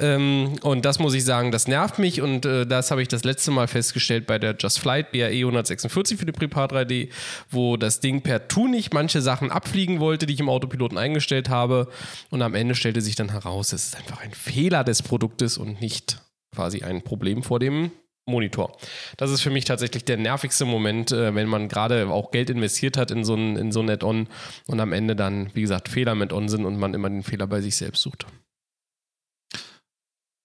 Ähm, 0.00 0.54
und 0.62 0.84
das 0.84 0.98
muss 0.98 1.14
ich 1.14 1.24
sagen, 1.24 1.52
das 1.52 1.68
nervt 1.68 2.00
mich 2.00 2.20
und 2.20 2.44
äh, 2.44 2.66
das 2.66 2.90
habe 2.90 3.02
ich 3.02 3.08
das 3.08 3.22
letzte 3.22 3.52
Mal 3.52 3.68
festgestellt 3.68 4.26
bei 4.26 4.40
der 4.40 4.56
Just 4.58 4.80
Flight 4.80 5.12
BAE 5.12 5.44
146 5.44 6.18
für 6.18 6.26
die 6.26 6.32
Prepar 6.32 6.66
3D, 6.66 7.10
wo 7.50 7.76
das 7.76 8.00
Ding 8.00 8.22
per 8.22 8.48
Tu 8.48 8.66
nicht 8.66 8.92
manche 8.92 9.22
Sachen 9.22 9.52
abfliegen 9.52 10.00
wollte, 10.00 10.26
die 10.26 10.34
ich 10.34 10.40
im 10.40 10.48
Autopiloten 10.48 10.98
eingestellt 10.98 11.50
habe. 11.50 11.86
Und 12.30 12.42
am 12.42 12.56
Ende 12.56 12.74
stellte 12.74 13.00
sich 13.00 13.14
dann 13.14 13.30
heraus, 13.30 13.72
es 13.72 13.84
ist 13.84 13.96
einfach 13.96 14.20
ein 14.22 14.32
Fehler 14.32 14.82
des 14.82 15.02
Produktes 15.02 15.56
und 15.56 15.80
nicht 15.80 16.23
quasi 16.54 16.82
ein 16.82 17.02
Problem 17.02 17.42
vor 17.42 17.58
dem 17.58 17.90
Monitor. 18.26 18.76
Das 19.16 19.30
ist 19.30 19.42
für 19.42 19.50
mich 19.50 19.66
tatsächlich 19.66 20.04
der 20.04 20.16
nervigste 20.16 20.64
Moment, 20.64 21.12
äh, 21.12 21.34
wenn 21.34 21.48
man 21.48 21.68
gerade 21.68 22.08
auch 22.08 22.30
Geld 22.30 22.48
investiert 22.48 22.96
hat 22.96 23.10
in 23.10 23.24
so 23.24 23.34
ein, 23.34 23.56
in 23.56 23.70
so 23.70 23.80
ein 23.80 23.90
Add-on 23.90 24.28
und 24.66 24.80
am 24.80 24.92
Ende 24.92 25.14
dann, 25.14 25.50
wie 25.54 25.60
gesagt, 25.60 25.88
Fehler 25.88 26.14
mit 26.14 26.32
on 26.32 26.48
sind 26.48 26.64
und 26.64 26.78
man 26.78 26.94
immer 26.94 27.10
den 27.10 27.22
Fehler 27.22 27.46
bei 27.46 27.60
sich 27.60 27.76
selbst 27.76 28.02
sucht. 28.02 28.26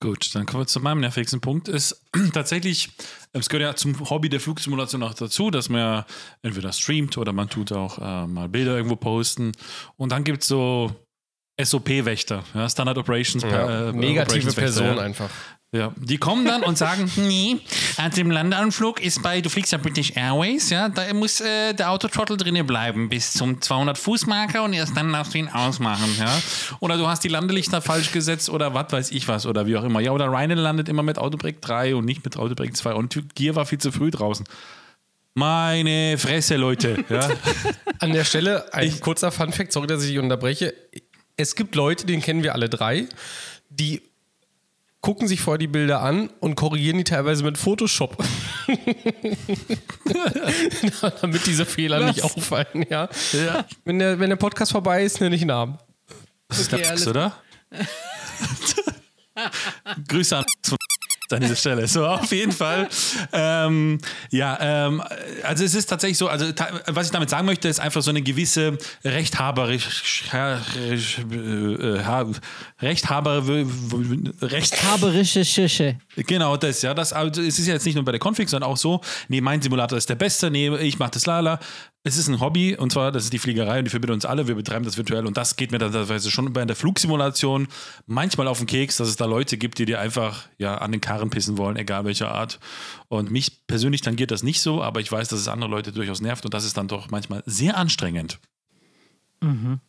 Gut, 0.02 0.34
dann 0.34 0.46
kommen 0.46 0.64
wir 0.64 0.68
zu 0.68 0.80
meinem 0.80 1.02
nervigsten 1.02 1.42
Punkt. 1.42 1.68
Ist 1.68 2.06
tatsächlich, 2.34 2.90
es 3.34 3.50
gehört 3.50 3.70
ja 3.70 3.76
zum 3.76 4.10
Hobby 4.10 4.30
der 4.30 4.40
Flugsimulation 4.40 5.04
auch 5.04 5.14
dazu, 5.14 5.52
dass 5.52 5.68
man 5.70 5.80
ja 5.80 6.06
entweder 6.42 6.72
streamt 6.72 7.18
oder 7.18 7.34
man 7.34 7.50
tut 7.50 7.72
auch 7.74 7.98
äh, 7.98 8.28
mal 8.28 8.48
Bilder 8.48 8.76
irgendwo 8.76 8.96
posten. 8.96 9.52
Und 9.98 10.12
dann 10.12 10.24
gibt 10.24 10.44
es 10.44 10.48
so 10.48 10.96
SOP-Wächter, 11.62 12.46
ja, 12.54 12.70
Standard 12.70 12.98
Operations. 12.98 13.44
Ja, 13.44 13.90
äh, 13.90 13.94
negative 13.94 14.50
Operations 14.50 14.56
Person 14.56 15.00
einfach. 15.00 15.30
Ja, 15.72 15.94
die 15.98 16.18
kommen 16.18 16.46
dann 16.46 16.64
und 16.64 16.80
sagen, 16.80 17.12
nee, 17.16 17.58
also 17.98 18.22
im 18.22 18.32
Landeanflug 18.32 19.00
ist 19.02 19.22
bei, 19.22 19.40
du 19.40 19.50
fliegst 19.50 19.72
ja 19.72 19.78
British 19.78 20.14
Airways, 20.16 20.72
ja, 20.72 20.90
da 20.90 21.14
muss 21.14 21.42
äh, 21.42 21.74
der 21.74 21.92
Autotrottel 21.92 22.38
drinnen 22.38 22.66
bleiben 22.66 23.08
bis 23.08 23.34
zum 23.34 23.62
200 23.62 23.96
Fuß 23.96 24.26
Marker 24.26 24.64
und 24.64 24.74
erst 24.74 24.98
dann 24.98 25.14
darfst 25.14 25.36
du 25.36 25.38
ihn 25.38 25.48
ausmachen, 25.48 26.10
ja. 26.20 26.42
Oder 26.80 26.98
du 26.98 27.08
hast 27.08 27.24
die 27.24 27.28
Landelichter 27.28 27.84
falsch 27.84 28.12
gesetzt 28.12 28.50
oder 28.50 28.74
was 28.74 28.92
weiß 28.92 29.12
ich 29.12 29.28
was 29.28 29.46
oder 29.46 29.68
wie 29.68 29.78
auch 29.78 29.84
immer. 29.84 30.00
Ja, 30.00 30.12
oder 30.12 30.26
Ryan 30.26 30.58
landet 30.58 30.90
immer 30.90 31.04
mit 31.04 31.20
Autobrake 31.20 31.60
3 31.62 31.96
und 31.96 32.06
nicht 32.06 32.26
mit 32.26 32.36
Autobrake 32.36 32.74
2 32.74 32.96
und 32.96 33.36
Gear 33.36 33.56
war 33.56 33.68
viel 33.68 33.80
zu 33.80 33.92
früh 33.92 34.10
draußen. 34.10 34.48
Meine 35.36 36.18
Fresse, 36.18 36.56
Leute. 36.56 37.06
Ja. 37.10 37.30
An 38.00 38.12
der 38.12 38.24
Stelle 38.24 38.74
ein 38.74 38.88
ich, 38.88 39.02
kurzer 39.02 39.32
Funfact, 39.32 39.72
sorry, 39.72 39.86
dass 39.86 40.02
ich 40.02 40.10
dich 40.10 40.20
unterbreche. 40.20 40.74
Es 41.38 41.56
gibt 41.56 41.76
Leute, 41.76 42.08
den 42.08 42.22
kennen 42.22 42.42
wir 42.42 42.54
alle 42.54 42.70
drei, 42.70 43.08
die 43.70 44.02
gucken 45.02 45.28
sich 45.28 45.42
vorher 45.42 45.58
die 45.58 45.68
Bilder 45.68 46.02
an 46.02 46.30
und 46.40 46.56
korrigieren 46.56 46.98
die 46.98 47.04
teilweise 47.04 47.44
mit 47.44 47.58
Photoshop. 47.58 48.18
Damit 51.22 51.46
diese 51.46 51.66
Fehler 51.66 52.02
Was? 52.02 52.16
nicht 52.16 52.24
auffallen, 52.24 52.86
ja. 52.90 53.10
ja. 53.32 53.66
Wenn, 53.86 54.00
der, 54.00 54.20
wenn 54.20 54.30
der 54.30 54.38
Podcast 54.38 54.72
vorbei 54.72 55.04
ist, 55.04 55.22
nenne 55.22 55.36
ich 55.36 55.46
Namen. 55.46 55.78
Das 56.48 56.60
ist 56.60 56.74
okay, 56.74 56.82
der 56.82 56.92
Max, 56.92 57.08
oder? 57.08 57.36
Grüße 60.08 60.38
an 60.38 60.46
an 61.34 61.42
dieser 61.42 61.56
Stelle. 61.56 61.88
So, 61.88 62.06
auf 62.06 62.32
jeden 62.32 62.52
Fall. 62.52 62.88
Ähm, 63.32 64.00
ja, 64.32 64.58
ähm, 64.62 65.04
also 65.44 65.64
es 65.64 65.76
ist 65.76 65.88
tatsächlich 65.88 66.18
so, 66.18 66.28
also 66.28 66.46
was 66.88 67.08
ich 67.08 67.12
damit 67.12 67.30
sagen 67.30 67.46
möchte, 67.46 67.68
ist 67.68 67.80
einfach 67.80 68.02
so 68.02 68.10
eine 68.10 68.22
gewisse 68.22 68.78
rechthaberisch, 69.04 70.24
äh, 70.34 70.58
äh, 70.96 72.02
rechthaber, 72.82 73.44
rechthaberische 74.42 75.46
Schüche. 75.46 75.98
Genau 76.16 76.58
das, 76.58 76.82
ja. 76.82 76.94
Das, 76.94 77.14
also 77.14 77.42
es 77.42 77.60
ist 77.60 77.68
ja 77.68 77.74
jetzt 77.74 77.86
nicht 77.86 77.96
nur 77.96 78.06
bei 78.06 78.12
der 78.12 78.22
Config, 78.22 78.50
sondern 78.50 78.70
auch 78.70 78.78
so, 78.78 79.02
nee, 79.28 79.42
mein 79.42 79.62
Simulator 79.62 79.98
ist 79.98 80.10
der 80.10 80.16
beste, 80.16 80.50
nee, 80.52 80.76
ich 80.78 81.00
mache 81.00 81.12
das 81.12 81.26
lala. 81.26 81.60
Es 82.04 82.16
ist 82.16 82.30
ein 82.30 82.40
Hobby 82.40 82.78
und 82.78 82.94
zwar, 82.94 83.12
das 83.12 83.26
ist 83.26 83.34
die 83.34 83.40
Fliegerei 83.40 83.80
und 83.80 83.86
die 83.86 83.90
verbindet 83.90 84.16
uns 84.16 84.26
alle. 84.26 84.48
Wir 84.48 84.56
betreiben 84.56 84.86
das 84.86 84.96
virtuell 84.96 85.28
und 85.28 85.36
das 85.36 85.58
geht 85.58 85.72
mir 85.72 85.80
dann 85.80 85.92
teilweise 85.92 86.32
schon 86.32 86.54
bei 86.54 86.64
der 86.64 86.78
Flugsimulation 86.78 87.68
manchmal 88.06 88.48
auf 88.48 88.60
den 88.60 88.68
Keks, 88.68 88.98
dass 88.98 89.10
es 89.10 89.18
da 89.18 89.26
Leute 89.26 89.58
gibt, 89.58 89.80
die 89.80 89.86
dir 89.86 90.00
einfach 90.00 90.48
ja 90.58 90.78
an 90.78 90.94
den 90.94 91.02
Karren 91.02 91.30
pissen 91.30 91.58
wollen, 91.58 91.76
egal 91.76 92.06
welcher 92.06 92.32
Art. 92.32 92.60
Und 93.10 93.32
mich 93.32 93.68
persönlich 93.68 94.00
tangiert 94.00 94.32
das 94.32 94.44
nicht 94.44 94.62
so, 94.62 94.82
aber 94.82 95.02
ich 95.02 95.12
weiß, 95.12 95.28
dass 95.28 95.40
es 95.40 95.50
andere 95.50 95.70
Leute 95.70 95.92
durchaus 95.92 96.22
nervt 96.22 96.46
und 96.46 96.54
das 96.54 96.64
ist 96.64 96.78
dann 96.78 96.88
doch 96.88 97.12
manchmal 97.12 97.44
sehr 97.46 97.76
anstrengend. 97.76 98.40
Mhm. 99.42 99.82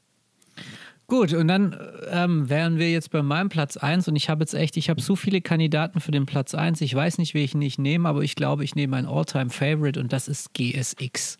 Gut, 1.11 1.33
und 1.33 1.49
dann 1.49 1.77
ähm, 2.13 2.49
wären 2.49 2.79
wir 2.79 2.89
jetzt 2.89 3.11
bei 3.11 3.21
meinem 3.21 3.49
Platz 3.49 3.77
1 3.77 4.07
und 4.07 4.15
ich 4.15 4.31
habe 4.31 4.45
jetzt 4.45 4.55
echt, 4.55 4.77
ich 4.77 4.89
habe 4.89 5.01
so 5.01 5.17
viele 5.17 5.41
Kandidaten 5.41 5.99
für 5.99 6.13
den 6.13 6.25
Platz 6.25 6.55
1. 6.55 6.81
Ich 6.83 6.95
weiß 6.95 7.19
nicht, 7.19 7.35
welchen 7.35 7.61
ich 7.63 7.79
nehme, 7.79 8.09
aber 8.09 8.23
ich 8.23 8.37
glaube, 8.37 8.63
ich 8.63 8.77
nehme 8.77 8.97
ein 8.97 9.07
All-Time-Favorite 9.07 9.99
und 9.99 10.13
das 10.13 10.29
ist 10.29 10.55
GSX. 10.55 11.37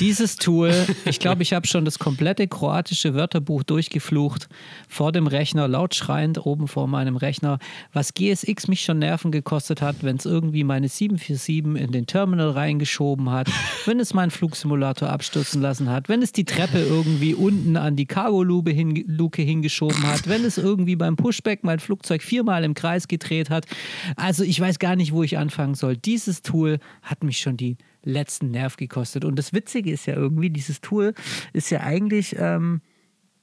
Dieses 0.00 0.36
Tool, 0.36 0.72
ich 1.04 1.20
glaube, 1.20 1.42
ich 1.42 1.52
habe 1.52 1.66
schon 1.66 1.84
das 1.84 1.98
komplette 1.98 2.48
kroatische 2.48 3.12
Wörterbuch 3.12 3.62
durchgeflucht 3.62 4.48
vor 4.88 5.12
dem 5.12 5.26
Rechner, 5.26 5.68
laut 5.68 5.94
schreiend 5.94 6.46
oben 6.46 6.66
vor 6.66 6.88
meinem 6.88 7.16
Rechner, 7.16 7.58
was 7.92 8.14
GSX 8.14 8.68
mich 8.68 8.84
schon 8.84 9.00
Nerven 9.00 9.32
gekostet 9.32 9.82
hat, 9.82 9.96
wenn 10.00 10.16
es 10.16 10.24
irgendwie 10.24 10.64
meine 10.64 10.88
747 10.88 11.78
in 11.78 11.92
den 11.92 12.06
Terminal 12.06 12.52
reingeschoben 12.52 13.28
hat, 13.28 13.50
wenn 13.84 14.00
es 14.00 14.14
meinen 14.14 14.30
Flugsimulator 14.30 15.10
abstürzen 15.10 15.60
lassen 15.60 15.90
hat, 15.90 16.08
wenn 16.08 16.22
es 16.22 16.32
die 16.32 16.46
Treppe 16.46 16.78
irgendwie 16.78 17.34
unten 17.34 17.76
an 17.76 17.96
die 17.96 18.06
Cargo-Luke 18.06 18.70
hin, 18.70 18.93
hingeschoben 18.96 20.02
hat, 20.06 20.28
wenn 20.28 20.44
es 20.44 20.58
irgendwie 20.58 20.96
beim 20.96 21.16
Pushback 21.16 21.64
mein 21.64 21.80
Flugzeug 21.80 22.22
viermal 22.22 22.64
im 22.64 22.74
Kreis 22.74 23.08
gedreht 23.08 23.50
hat. 23.50 23.66
Also 24.16 24.44
ich 24.44 24.60
weiß 24.60 24.78
gar 24.78 24.96
nicht, 24.96 25.12
wo 25.12 25.22
ich 25.22 25.38
anfangen 25.38 25.74
soll. 25.74 25.96
Dieses 25.96 26.42
Tool 26.42 26.78
hat 27.02 27.24
mich 27.24 27.38
schon 27.38 27.56
die 27.56 27.76
letzten 28.02 28.50
Nerv 28.50 28.76
gekostet. 28.76 29.24
Und 29.24 29.38
das 29.38 29.52
Witzige 29.52 29.90
ist 29.90 30.06
ja 30.06 30.14
irgendwie, 30.14 30.50
dieses 30.50 30.80
Tool 30.80 31.14
ist 31.52 31.70
ja 31.70 31.80
eigentlich... 31.80 32.36
Ähm, 32.38 32.80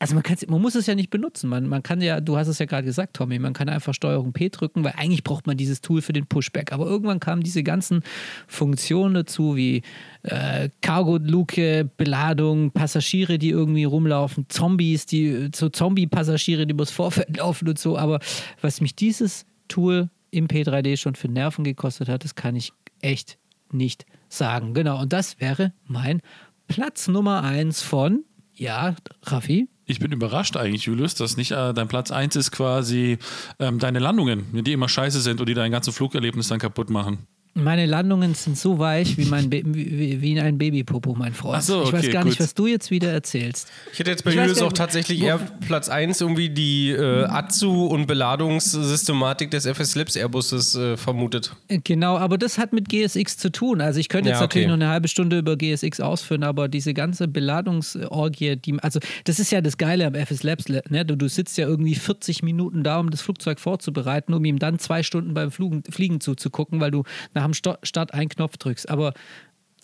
also 0.01 0.15
man, 0.15 0.23
man 0.47 0.61
muss 0.61 0.73
es 0.73 0.87
ja 0.87 0.95
nicht 0.95 1.11
benutzen. 1.11 1.47
Man, 1.47 1.67
man 1.67 1.83
kann 1.83 2.01
ja, 2.01 2.21
du 2.21 2.35
hast 2.35 2.47
es 2.47 2.57
ja 2.57 2.65
gerade 2.65 2.85
gesagt, 2.85 3.15
Tommy, 3.15 3.37
man 3.37 3.53
kann 3.53 3.69
einfach 3.69 3.93
Steuerung 3.93 4.33
P 4.33 4.49
drücken, 4.49 4.83
weil 4.83 4.93
eigentlich 4.97 5.23
braucht 5.23 5.45
man 5.45 5.57
dieses 5.57 5.81
Tool 5.81 6.01
für 6.01 6.11
den 6.11 6.25
Pushback. 6.25 6.73
Aber 6.73 6.87
irgendwann 6.87 7.19
kamen 7.19 7.43
diese 7.43 7.61
ganzen 7.61 8.01
Funktionen 8.47 9.13
dazu, 9.13 9.55
wie 9.55 9.83
äh, 10.23 10.69
Cargo-Luke, 10.81 11.87
Beladung, 11.97 12.71
Passagiere, 12.71 13.37
die 13.37 13.49
irgendwie 13.49 13.83
rumlaufen, 13.83 14.47
Zombies, 14.49 15.05
die 15.05 15.51
so 15.53 15.69
Zombie-Passagiere, 15.69 16.65
die 16.65 16.71
übers 16.71 16.89
Vorfeld 16.89 17.37
laufen 17.37 17.69
und 17.69 17.77
so. 17.77 17.95
Aber 17.95 18.19
was 18.59 18.81
mich 18.81 18.95
dieses 18.95 19.45
Tool 19.67 20.09
im 20.31 20.47
P3D 20.47 20.97
schon 20.97 21.13
für 21.13 21.27
Nerven 21.27 21.63
gekostet 21.63 22.09
hat, 22.09 22.23
das 22.23 22.33
kann 22.33 22.55
ich 22.55 22.73
echt 23.01 23.37
nicht 23.71 24.07
sagen. 24.29 24.73
Genau, 24.73 24.99
und 24.99 25.13
das 25.13 25.39
wäre 25.39 25.73
mein 25.85 26.23
Platz 26.67 27.07
Nummer 27.07 27.43
eins 27.43 27.83
von, 27.83 28.23
ja, 28.55 28.95
Raffi, 29.23 29.67
ich 29.91 29.99
bin 29.99 30.11
überrascht 30.11 30.57
eigentlich, 30.57 30.83
Julius, 30.83 31.15
dass 31.15 31.37
nicht 31.37 31.51
äh, 31.51 31.73
dein 31.73 31.87
Platz 31.87 32.11
1 32.11 32.35
ist 32.35 32.51
quasi 32.51 33.17
ähm, 33.59 33.79
deine 33.79 33.99
Landungen, 33.99 34.45
die 34.63 34.73
immer 34.73 34.89
scheiße 34.89 35.21
sind 35.21 35.39
und 35.39 35.47
die 35.47 35.53
dein 35.53 35.71
ganzes 35.71 35.95
Flugerlebnis 35.95 36.47
dann 36.47 36.59
kaputt 36.59 36.89
machen. 36.89 37.27
Meine 37.53 37.85
Landungen 37.85 38.33
sind 38.33 38.57
so 38.57 38.79
weich 38.79 39.17
wie, 39.17 39.25
mein 39.25 39.51
wie, 39.51 40.21
wie 40.21 40.39
ein 40.39 40.57
Babypopo, 40.57 41.15
mein 41.15 41.33
Freund. 41.33 41.57
Ach 41.57 41.61
so, 41.61 41.79
okay, 41.79 41.87
ich 41.87 41.93
weiß 41.93 42.11
gar 42.11 42.23
gut. 42.23 42.29
nicht, 42.29 42.39
was 42.39 42.53
du 42.53 42.67
jetzt 42.67 42.91
wieder 42.91 43.11
erzählst. 43.11 43.69
Ich 43.91 43.99
hätte 43.99 44.09
jetzt 44.09 44.23
bei 44.23 44.31
Julius 44.31 44.61
auch 44.61 44.71
tatsächlich 44.71 45.21
eher 45.21 45.37
Platz 45.67 45.89
1 45.89 46.21
irgendwie 46.21 46.49
die 46.49 46.91
äh, 46.91 47.25
Atzu- 47.25 47.87
und 47.87 48.07
Beladungssystematik 48.07 49.51
des 49.51 49.65
FS 49.65 49.95
Lips 49.95 50.15
Airbuses 50.15 50.75
äh, 50.75 50.95
vermutet. 50.95 51.53
Genau, 51.83 52.17
aber 52.17 52.37
das 52.37 52.57
hat 52.57 52.71
mit 52.71 52.87
GSX 52.87 53.37
zu 53.37 53.51
tun. 53.51 53.81
Also 53.81 53.99
ich 53.99 54.07
könnte 54.07 54.29
jetzt 54.29 54.39
ja, 54.39 54.45
okay. 54.45 54.59
natürlich 54.59 54.67
noch 54.67 54.75
eine 54.75 54.87
halbe 54.87 55.09
Stunde 55.09 55.37
über 55.37 55.57
GSX 55.57 55.99
ausführen, 55.99 56.43
aber 56.43 56.69
diese 56.69 56.93
ganze 56.93 57.27
Beladungsorgie, 57.27 58.55
die, 58.55 58.79
also 58.79 58.99
das 59.25 59.39
ist 59.39 59.51
ja 59.51 59.59
das 59.59 59.77
Geile 59.77 60.07
am 60.07 60.15
FS 60.15 60.43
Labs, 60.43 60.69
ne? 60.69 61.05
du, 61.05 61.17
du 61.17 61.27
sitzt 61.27 61.57
ja 61.57 61.67
irgendwie 61.67 61.95
40 61.95 62.43
Minuten 62.43 62.83
da, 62.83 62.99
um 62.99 63.09
das 63.09 63.21
Flugzeug 63.21 63.59
vorzubereiten, 63.59 64.33
um 64.33 64.45
ihm 64.45 64.57
dann 64.57 64.79
zwei 64.79 65.03
Stunden 65.03 65.33
beim 65.33 65.51
Fliegen, 65.51 65.83
Fliegen 65.89 66.21
zuzugucken, 66.21 66.79
weil 66.79 66.91
du 66.91 67.03
nach 67.33 67.40
nach 67.41 67.45
dem 67.45 67.77
Start 67.83 68.13
einen 68.13 68.29
Knopf 68.29 68.57
drückst. 68.57 68.89
Aber 68.89 69.13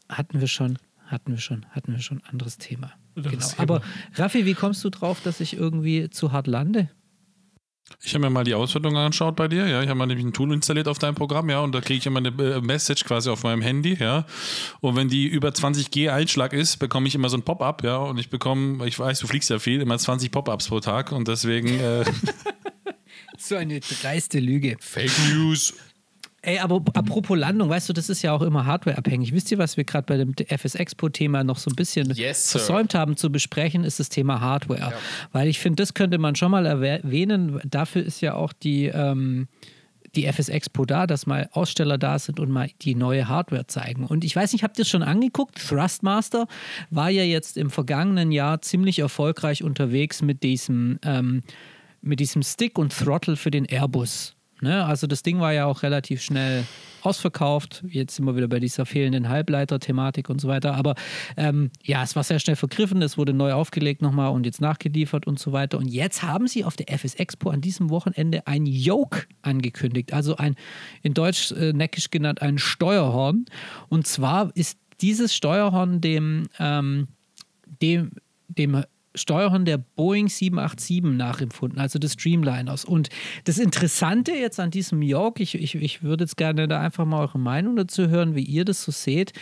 hatten 0.10 0.40
wir 0.40 0.48
schon, 0.48 0.78
hatten 1.06 1.32
wir 1.32 1.40
schon, 1.40 1.66
hatten 1.72 1.94
wir 1.94 2.02
schon 2.02 2.22
anderes 2.30 2.58
Thema. 2.58 2.94
Genau. 3.16 3.30
Thema. 3.30 3.46
Aber 3.58 3.82
Raffi, 4.16 4.46
wie 4.46 4.54
kommst 4.54 4.84
du 4.84 4.90
drauf, 4.90 5.22
dass 5.24 5.40
ich 5.40 5.56
irgendwie 5.56 6.10
zu 6.10 6.32
hart 6.32 6.48
lande? 6.48 6.90
Ich 8.04 8.14
habe 8.14 8.26
mir 8.26 8.30
mal 8.30 8.44
die 8.44 8.54
Auswertung 8.54 8.98
angeschaut 8.98 9.38
bei 9.38 9.48
dir, 9.48 9.66
ja. 9.66 9.82
Ich 9.82 9.88
habe 9.88 9.98
mal 9.98 10.06
nämlich 10.06 10.26
ein 10.26 10.34
Tool 10.34 10.54
installiert 10.54 10.90
auf 10.90 11.00
deinem 11.00 11.16
Programm, 11.16 11.50
ja, 11.50 11.62
und 11.62 11.74
da 11.74 11.80
kriege 11.80 12.00
ich 12.00 12.06
immer 12.06 12.20
eine 12.20 12.30
äh, 12.30 12.60
Message 12.60 13.06
quasi 13.06 13.30
auf 13.30 13.44
meinem 13.44 13.62
Handy, 13.62 13.96
ja. 13.98 14.26
Und 14.82 14.98
wenn 14.98 15.08
die 15.08 15.26
über 15.26 15.54
20 15.54 15.90
G 15.90 16.10
Einschlag 16.10 16.52
ist, 16.52 16.78
bekomme 16.78 17.08
ich 17.08 17.16
immer 17.16 17.30
so 17.30 17.38
ein 17.38 17.44
Pop-up, 17.44 17.86
ja. 17.86 17.96
Und 17.96 18.18
ich 18.18 18.30
bekomme, 18.30 18.86
ich 18.86 19.00
weiß, 19.00 19.20
du 19.20 19.28
fliegst 19.28 19.50
ja 19.50 19.60
viel, 19.60 19.80
immer 19.80 19.98
20 19.98 20.32
Pop-ups 20.32 20.68
pro 20.68 20.82
Tag 20.82 21.14
und 21.14 21.30
deswegen. 21.30 21.80
Äh 21.80 22.04
so 23.38 23.56
eine 23.56 23.80
dreiste 23.80 24.40
Lüge. 24.40 24.76
Fake 24.82 25.18
News. 25.34 25.74
Ey, 26.48 26.60
aber 26.60 26.82
apropos 26.94 27.38
Landung, 27.38 27.68
weißt 27.68 27.90
du, 27.90 27.94
das 27.94 28.10
ist 28.10 28.22
ja 28.22 28.32
auch 28.32 28.42
immer 28.42 28.66
hardwareabhängig. 28.66 29.34
Wisst 29.34 29.52
ihr, 29.52 29.58
was 29.58 29.76
wir 29.76 29.84
gerade 29.84 30.06
bei 30.06 30.16
dem 30.16 30.34
FS 30.34 30.76
Expo-Thema 30.76 31.44
noch 31.44 31.58
so 31.58 31.70
ein 31.70 31.76
bisschen 31.76 32.10
yes, 32.14 32.52
versäumt 32.52 32.96
haben 32.96 33.18
zu 33.18 33.30
besprechen, 33.30 33.84
ist 33.84 34.00
das 34.00 34.08
Thema 34.08 34.40
Hardware. 34.40 34.80
Ja. 34.80 34.94
Weil 35.34 35.50
ich 35.50 35.60
finde, 35.60 35.84
das 35.84 35.94
könnte 35.94 36.20
man 36.20 36.36
schon 36.36 36.52
mal 36.52 36.66
erwähnen. 36.66 37.60
Dafür 37.66 38.02
ist 38.02 38.22
ja 38.22 38.36
auch 38.36 38.54
die. 38.54 38.86
Ähm, 38.86 39.50
die 40.16 40.26
FS 40.26 40.50
Expo 40.50 40.86
da, 40.86 41.06
dass 41.06 41.28
mal 41.28 41.48
Aussteller 41.52 42.00
da 42.00 42.18
sind 42.18 42.40
und 42.40 42.50
mal 42.50 42.70
die 42.82 42.96
neue 42.96 43.28
Hardware 43.28 43.68
zeigen. 43.68 44.06
Und 44.06 44.24
ich 44.24 44.36
weiß 44.36 44.54
nicht, 44.54 44.64
habt 44.64 44.80
ihr 44.80 44.84
es 44.84 44.90
schon 44.90 45.04
angeguckt? 45.04 45.60
Thrustmaster 45.60 46.48
war 46.90 47.10
ja 47.10 47.24
jetzt 47.24 47.56
im 47.58 47.70
vergangenen 47.70 48.32
Jahr 48.32 48.62
ziemlich 48.62 48.98
erfolgreich 49.00 49.64
unterwegs 49.64 50.24
mit 50.24 50.42
diesem, 50.42 50.98
ähm, 51.04 51.44
mit 52.02 52.20
diesem 52.20 52.42
Stick 52.42 52.80
und 52.80 52.98
Throttle 52.98 53.36
für 53.36 53.52
den 53.52 53.66
Airbus. 53.66 54.37
Ne? 54.62 54.86
Also 54.86 55.08
das 55.08 55.24
Ding 55.24 55.40
war 55.40 55.54
ja 55.54 55.66
auch 55.66 55.84
relativ 55.84 56.22
schnell 56.22 56.66
ausverkauft. 57.02 57.84
Jetzt 57.88 58.16
sind 58.16 58.26
wir 58.26 58.36
wieder 58.36 58.48
bei 58.48 58.60
dieser 58.60 58.86
fehlenden 58.86 59.30
Halbleiter-Thematik 59.30 60.30
und 60.30 60.42
so 60.42 60.48
weiter. 60.48 60.76
Aber 60.76 60.96
ähm, 61.38 61.72
ja, 61.84 62.04
es 62.04 62.16
war 62.16 62.24
sehr 62.24 62.40
schnell 62.40 62.56
vergriffen. 62.56 63.02
Es 63.02 63.18
wurde 63.18 63.34
neu 63.34 63.54
aufgelegt 63.54 64.02
nochmal 64.02 64.32
und 64.32 64.46
jetzt 64.46 64.62
nachgeliefert 64.62 65.28
und 65.28 65.40
so 65.40 65.52
weiter. 65.52 65.78
Und 65.78 65.88
jetzt 65.88 66.24
haben 66.24 66.48
sie 66.48 66.66
auf 66.66 66.76
der 66.76 66.92
FS 66.92 67.16
Expo 67.16 67.50
an 67.50 67.62
diesem 67.62 67.90
Wochenende 67.90 68.46
ein 68.48 68.66
Yoke 68.66 69.24
angekündigt. 69.42 70.14
Also 70.14 70.36
ein, 70.38 70.56
in 71.02 71.14
Deutsch 71.14 71.52
äh, 71.52 71.74
neckisch 71.74 72.10
genannt, 72.10 72.42
ein 72.42 72.58
Steuerhorn. 72.58 73.46
Und 73.90 74.08
zwar 74.08 74.52
ist 74.56 74.78
dieses 75.02 75.34
Steuerhorn 75.36 76.02
dem, 76.02 76.48
ähm, 76.60 77.08
dem, 77.82 78.12
dem 78.48 78.84
Steuerung 79.18 79.66
der 79.66 79.78
Boeing 79.78 80.28
787 80.30 81.18
nachempfunden, 81.18 81.80
also 81.80 82.00
des 82.00 82.14
Streamliners. 82.14 82.86
Und 82.86 83.10
das 83.46 83.58
Interessante 83.58 84.32
jetzt 84.32 84.60
an 84.60 84.72
diesem 84.72 85.02
York, 85.02 85.40
ich, 85.40 85.56
ich, 85.56 85.76
ich 85.76 86.04
würde 86.04 86.24
jetzt 86.24 86.38
gerne 86.38 86.68
da 86.68 86.80
einfach 86.80 87.06
mal 87.06 87.22
eure 87.22 87.40
Meinung 87.40 87.76
dazu 87.76 88.08
hören, 88.08 88.36
wie 88.36 88.44
ihr 88.44 88.66
das 88.66 88.84
so 88.84 88.92
seht. 88.92 89.34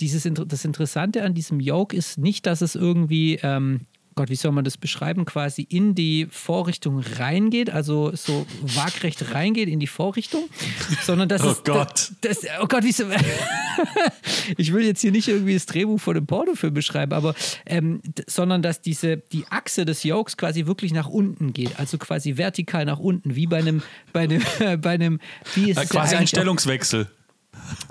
Dieses, 0.00 0.28
das 0.46 0.64
Interessante 0.64 1.22
an 1.22 1.34
diesem 1.34 1.60
Yoke 1.60 1.96
ist 1.96 2.18
nicht, 2.18 2.46
dass 2.46 2.60
es 2.60 2.74
irgendwie 2.74 3.38
ähm, 3.42 3.86
Gott, 4.14 4.30
wie 4.30 4.36
soll 4.36 4.52
man 4.52 4.64
das 4.64 4.76
beschreiben, 4.76 5.24
quasi 5.24 5.62
in 5.62 5.94
die 5.94 6.26
Vorrichtung 6.30 7.00
reingeht, 7.00 7.70
also 7.70 8.14
so 8.14 8.46
waagrecht 8.62 9.32
reingeht 9.32 9.68
in 9.68 9.80
die 9.80 9.86
Vorrichtung, 9.86 10.48
sondern 11.02 11.28
dass 11.28 11.42
oh 11.42 11.50
es, 11.50 11.64
Gott. 11.64 12.12
Das, 12.20 12.40
das, 12.40 12.50
oh 12.60 12.66
Gott, 12.66 12.84
wie 12.84 12.92
so, 12.92 13.04
ich 14.56 14.72
will 14.72 14.84
jetzt 14.84 15.00
hier 15.00 15.10
nicht 15.10 15.28
irgendwie 15.28 15.54
das 15.54 15.66
Drehbuch 15.66 16.00
von 16.00 16.14
dem 16.14 16.26
Pornofilm 16.26 16.74
beschreiben, 16.74 17.12
aber 17.12 17.34
ähm, 17.66 18.02
sondern 18.26 18.62
dass 18.62 18.80
diese 18.80 19.16
die 19.16 19.46
Achse 19.50 19.84
des 19.84 20.04
Yokes 20.04 20.36
quasi 20.36 20.66
wirklich 20.66 20.92
nach 20.92 21.08
unten 21.08 21.52
geht, 21.52 21.78
also 21.78 21.98
quasi 21.98 22.36
vertikal 22.36 22.84
nach 22.84 22.98
unten, 22.98 23.34
wie 23.34 23.46
bei 23.46 23.58
einem 23.58 23.82
bei 24.12 24.20
einem 24.20 24.42
bei 24.80 24.90
einem 24.90 25.20
wie 25.54 25.70
ist 25.70 25.90
quasi 25.90 26.14
ein 26.16 26.26
Stellungswechsel. 26.26 27.08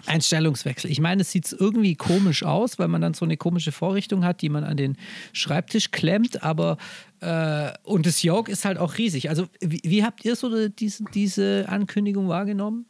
Ein 0.06 0.22
Stellungswechsel. 0.22 0.92
Ich 0.92 1.00
meine, 1.00 1.22
es 1.22 1.32
sieht 1.32 1.52
irgendwie 1.52 1.96
komisch 1.96 2.44
aus, 2.44 2.80
weil 2.80 2.88
man 2.88 3.02
dann 3.02 3.14
so 3.14 3.26
eine 3.26 3.38
komische 3.38 3.72
Vorrichtung 3.72 4.24
hat, 4.26 4.42
die 4.42 4.50
man 4.50 4.64
an 4.64 4.78
den 4.78 4.98
Schreibtisch 5.32 5.92
klemmt, 5.92 6.44
aber 6.44 6.78
äh, 7.22 7.72
und 7.84 8.06
das 8.06 8.22
Yoke 8.24 8.52
ist 8.52 8.66
halt 8.66 8.78
auch 8.78 8.98
riesig. 8.98 9.30
Also, 9.30 9.48
wie, 9.62 9.82
wie 9.84 10.04
habt 10.04 10.26
ihr 10.26 10.36
so 10.36 10.68
diese, 10.68 11.04
diese 11.14 11.66
Ankündigung 11.70 12.28
wahrgenommen? 12.28 12.86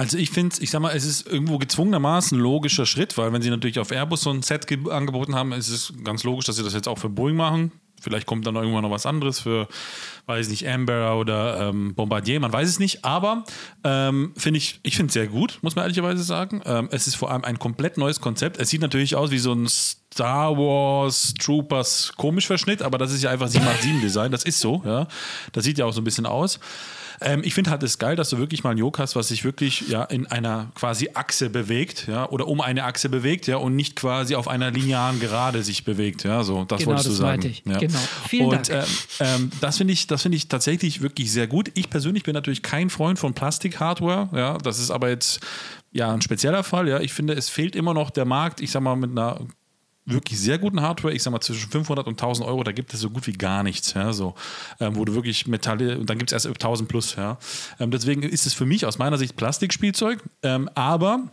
Also 0.00 0.16
ich 0.16 0.30
finde, 0.30 0.56
ich 0.60 0.70
sag 0.70 0.80
mal, 0.80 0.96
es 0.96 1.04
ist 1.04 1.26
irgendwo 1.26 1.58
gezwungenermaßen 1.58 2.38
logischer 2.38 2.86
Schritt, 2.86 3.18
weil 3.18 3.34
wenn 3.34 3.42
sie 3.42 3.50
natürlich 3.50 3.78
auf 3.78 3.90
Airbus 3.90 4.22
so 4.22 4.30
ein 4.30 4.40
Set 4.40 4.66
angeboten 4.88 5.34
haben, 5.34 5.52
ist 5.52 5.68
es 5.68 5.92
ganz 6.02 6.24
logisch, 6.24 6.46
dass 6.46 6.56
sie 6.56 6.62
das 6.62 6.72
jetzt 6.72 6.88
auch 6.88 6.98
für 6.98 7.10
Boeing 7.10 7.36
machen. 7.36 7.70
Vielleicht 8.00 8.26
kommt 8.26 8.46
dann 8.46 8.56
irgendwann 8.56 8.82
noch 8.82 8.90
was 8.90 9.06
anderes 9.06 9.40
für, 9.40 9.68
weiß 10.26 10.48
nicht, 10.48 10.66
Amber 10.68 11.16
oder 11.18 11.68
ähm, 11.68 11.94
Bombardier, 11.94 12.40
man 12.40 12.52
weiß 12.52 12.68
es 12.68 12.78
nicht. 12.78 13.04
Aber 13.04 13.44
ähm, 13.84 14.32
finde 14.36 14.58
ich, 14.58 14.80
ich 14.82 14.96
finde 14.96 15.08
es 15.08 15.14
sehr 15.14 15.26
gut, 15.26 15.58
muss 15.62 15.76
man 15.76 15.84
ehrlicherweise 15.84 16.22
sagen. 16.22 16.62
Ähm, 16.64 16.88
es 16.90 17.06
ist 17.06 17.14
vor 17.14 17.30
allem 17.30 17.44
ein 17.44 17.58
komplett 17.58 17.98
neues 17.98 18.20
Konzept. 18.20 18.58
Es 18.58 18.70
sieht 18.70 18.80
natürlich 18.80 19.16
aus 19.16 19.30
wie 19.30 19.38
so 19.38 19.52
ein 19.52 19.68
Star 19.68 20.56
Wars 20.56 21.34
Troopers 21.38 22.14
komisch 22.16 22.46
Verschnitt, 22.46 22.82
aber 22.82 22.98
das 22.98 23.12
ist 23.12 23.22
ja 23.22 23.30
einfach 23.30 23.48
787 23.48 24.00
Design. 24.00 24.32
Das 24.32 24.44
ist 24.44 24.60
so, 24.60 24.82
ja. 24.84 25.06
Das 25.52 25.64
sieht 25.64 25.78
ja 25.78 25.84
auch 25.84 25.92
so 25.92 26.00
ein 26.00 26.04
bisschen 26.04 26.26
aus. 26.26 26.58
Ähm, 27.20 27.42
ich 27.44 27.54
finde 27.54 27.70
halt 27.70 27.82
es 27.82 27.98
geil, 27.98 28.16
dass 28.16 28.30
du 28.30 28.38
wirklich 28.38 28.64
mal 28.64 28.70
ein 28.70 28.78
Yoke 28.78 29.02
hast, 29.02 29.14
was 29.16 29.28
sich 29.28 29.44
wirklich 29.44 29.88
ja 29.88 30.04
in 30.04 30.26
einer 30.26 30.70
quasi 30.74 31.10
Achse 31.14 31.50
bewegt, 31.50 32.06
ja, 32.08 32.28
oder 32.28 32.48
um 32.48 32.60
eine 32.60 32.84
Achse 32.84 33.08
bewegt, 33.08 33.46
ja, 33.46 33.56
und 33.56 33.76
nicht 33.76 33.96
quasi 33.96 34.34
auf 34.34 34.48
einer 34.48 34.70
linearen 34.70 35.20
Gerade 35.20 35.62
sich 35.62 35.84
bewegt, 35.84 36.24
ja, 36.24 36.42
so, 36.42 36.64
das 36.64 36.78
genau, 36.78 36.90
wolltest 36.90 37.08
das 37.08 37.16
du 37.16 37.20
sagen. 37.20 37.46
Ich. 37.46 37.62
Ja. 37.66 37.78
Genau. 37.78 37.98
Vielen 38.28 38.46
und, 38.46 38.68
Dank. 38.68 38.86
Ähm, 39.20 39.26
ähm, 39.26 39.50
das 39.60 39.78
finde 39.78 39.92
ich, 39.92 40.06
das 40.06 40.24
ich 40.24 40.48
tatsächlich 40.48 41.02
wirklich 41.02 41.30
sehr 41.32 41.46
gut. 41.46 41.70
Ich 41.74 41.90
persönlich 41.90 42.22
bin 42.22 42.34
natürlich 42.34 42.62
kein 42.62 42.88
Freund 42.88 43.18
von 43.18 43.34
Plastik-Hardware, 43.34 44.28
ja, 44.32 44.58
das 44.58 44.78
ist 44.78 44.90
aber 44.90 45.08
jetzt 45.08 45.40
ja 45.92 46.12
ein 46.12 46.22
spezieller 46.22 46.64
Fall, 46.64 46.88
ja. 46.88 47.00
Ich 47.00 47.12
finde, 47.12 47.34
es 47.34 47.48
fehlt 47.48 47.76
immer 47.76 47.94
noch 47.94 48.10
der 48.10 48.24
Markt, 48.24 48.60
ich 48.60 48.70
sag 48.70 48.82
mal, 48.82 48.96
mit 48.96 49.10
einer 49.10 49.40
wirklich 50.12 50.38
sehr 50.38 50.58
guten 50.58 50.80
Hardware. 50.80 51.14
Ich 51.14 51.22
sag 51.22 51.30
mal 51.32 51.40
zwischen 51.40 51.70
500 51.70 52.06
und 52.06 52.12
1000 52.12 52.46
Euro, 52.46 52.64
da 52.64 52.72
gibt 52.72 52.92
es 52.94 53.00
so 53.00 53.10
gut 53.10 53.26
wie 53.26 53.32
gar 53.32 53.62
nichts, 53.62 53.94
ja, 53.94 54.12
so, 54.12 54.34
ähm, 54.80 54.96
wo 54.96 55.04
du 55.04 55.14
wirklich 55.14 55.46
Metalle, 55.46 55.98
und 55.98 56.08
dann 56.08 56.18
gibt 56.18 56.32
es 56.32 56.44
erst 56.44 56.46
1000 56.46 56.88
plus, 56.88 57.16
ja. 57.16 57.38
Ähm, 57.78 57.90
deswegen 57.90 58.22
ist 58.22 58.46
es 58.46 58.54
für 58.54 58.66
mich 58.66 58.86
aus 58.86 58.98
meiner 58.98 59.18
Sicht 59.18 59.36
Plastikspielzeug, 59.36 60.22
ähm, 60.42 60.68
aber 60.74 61.30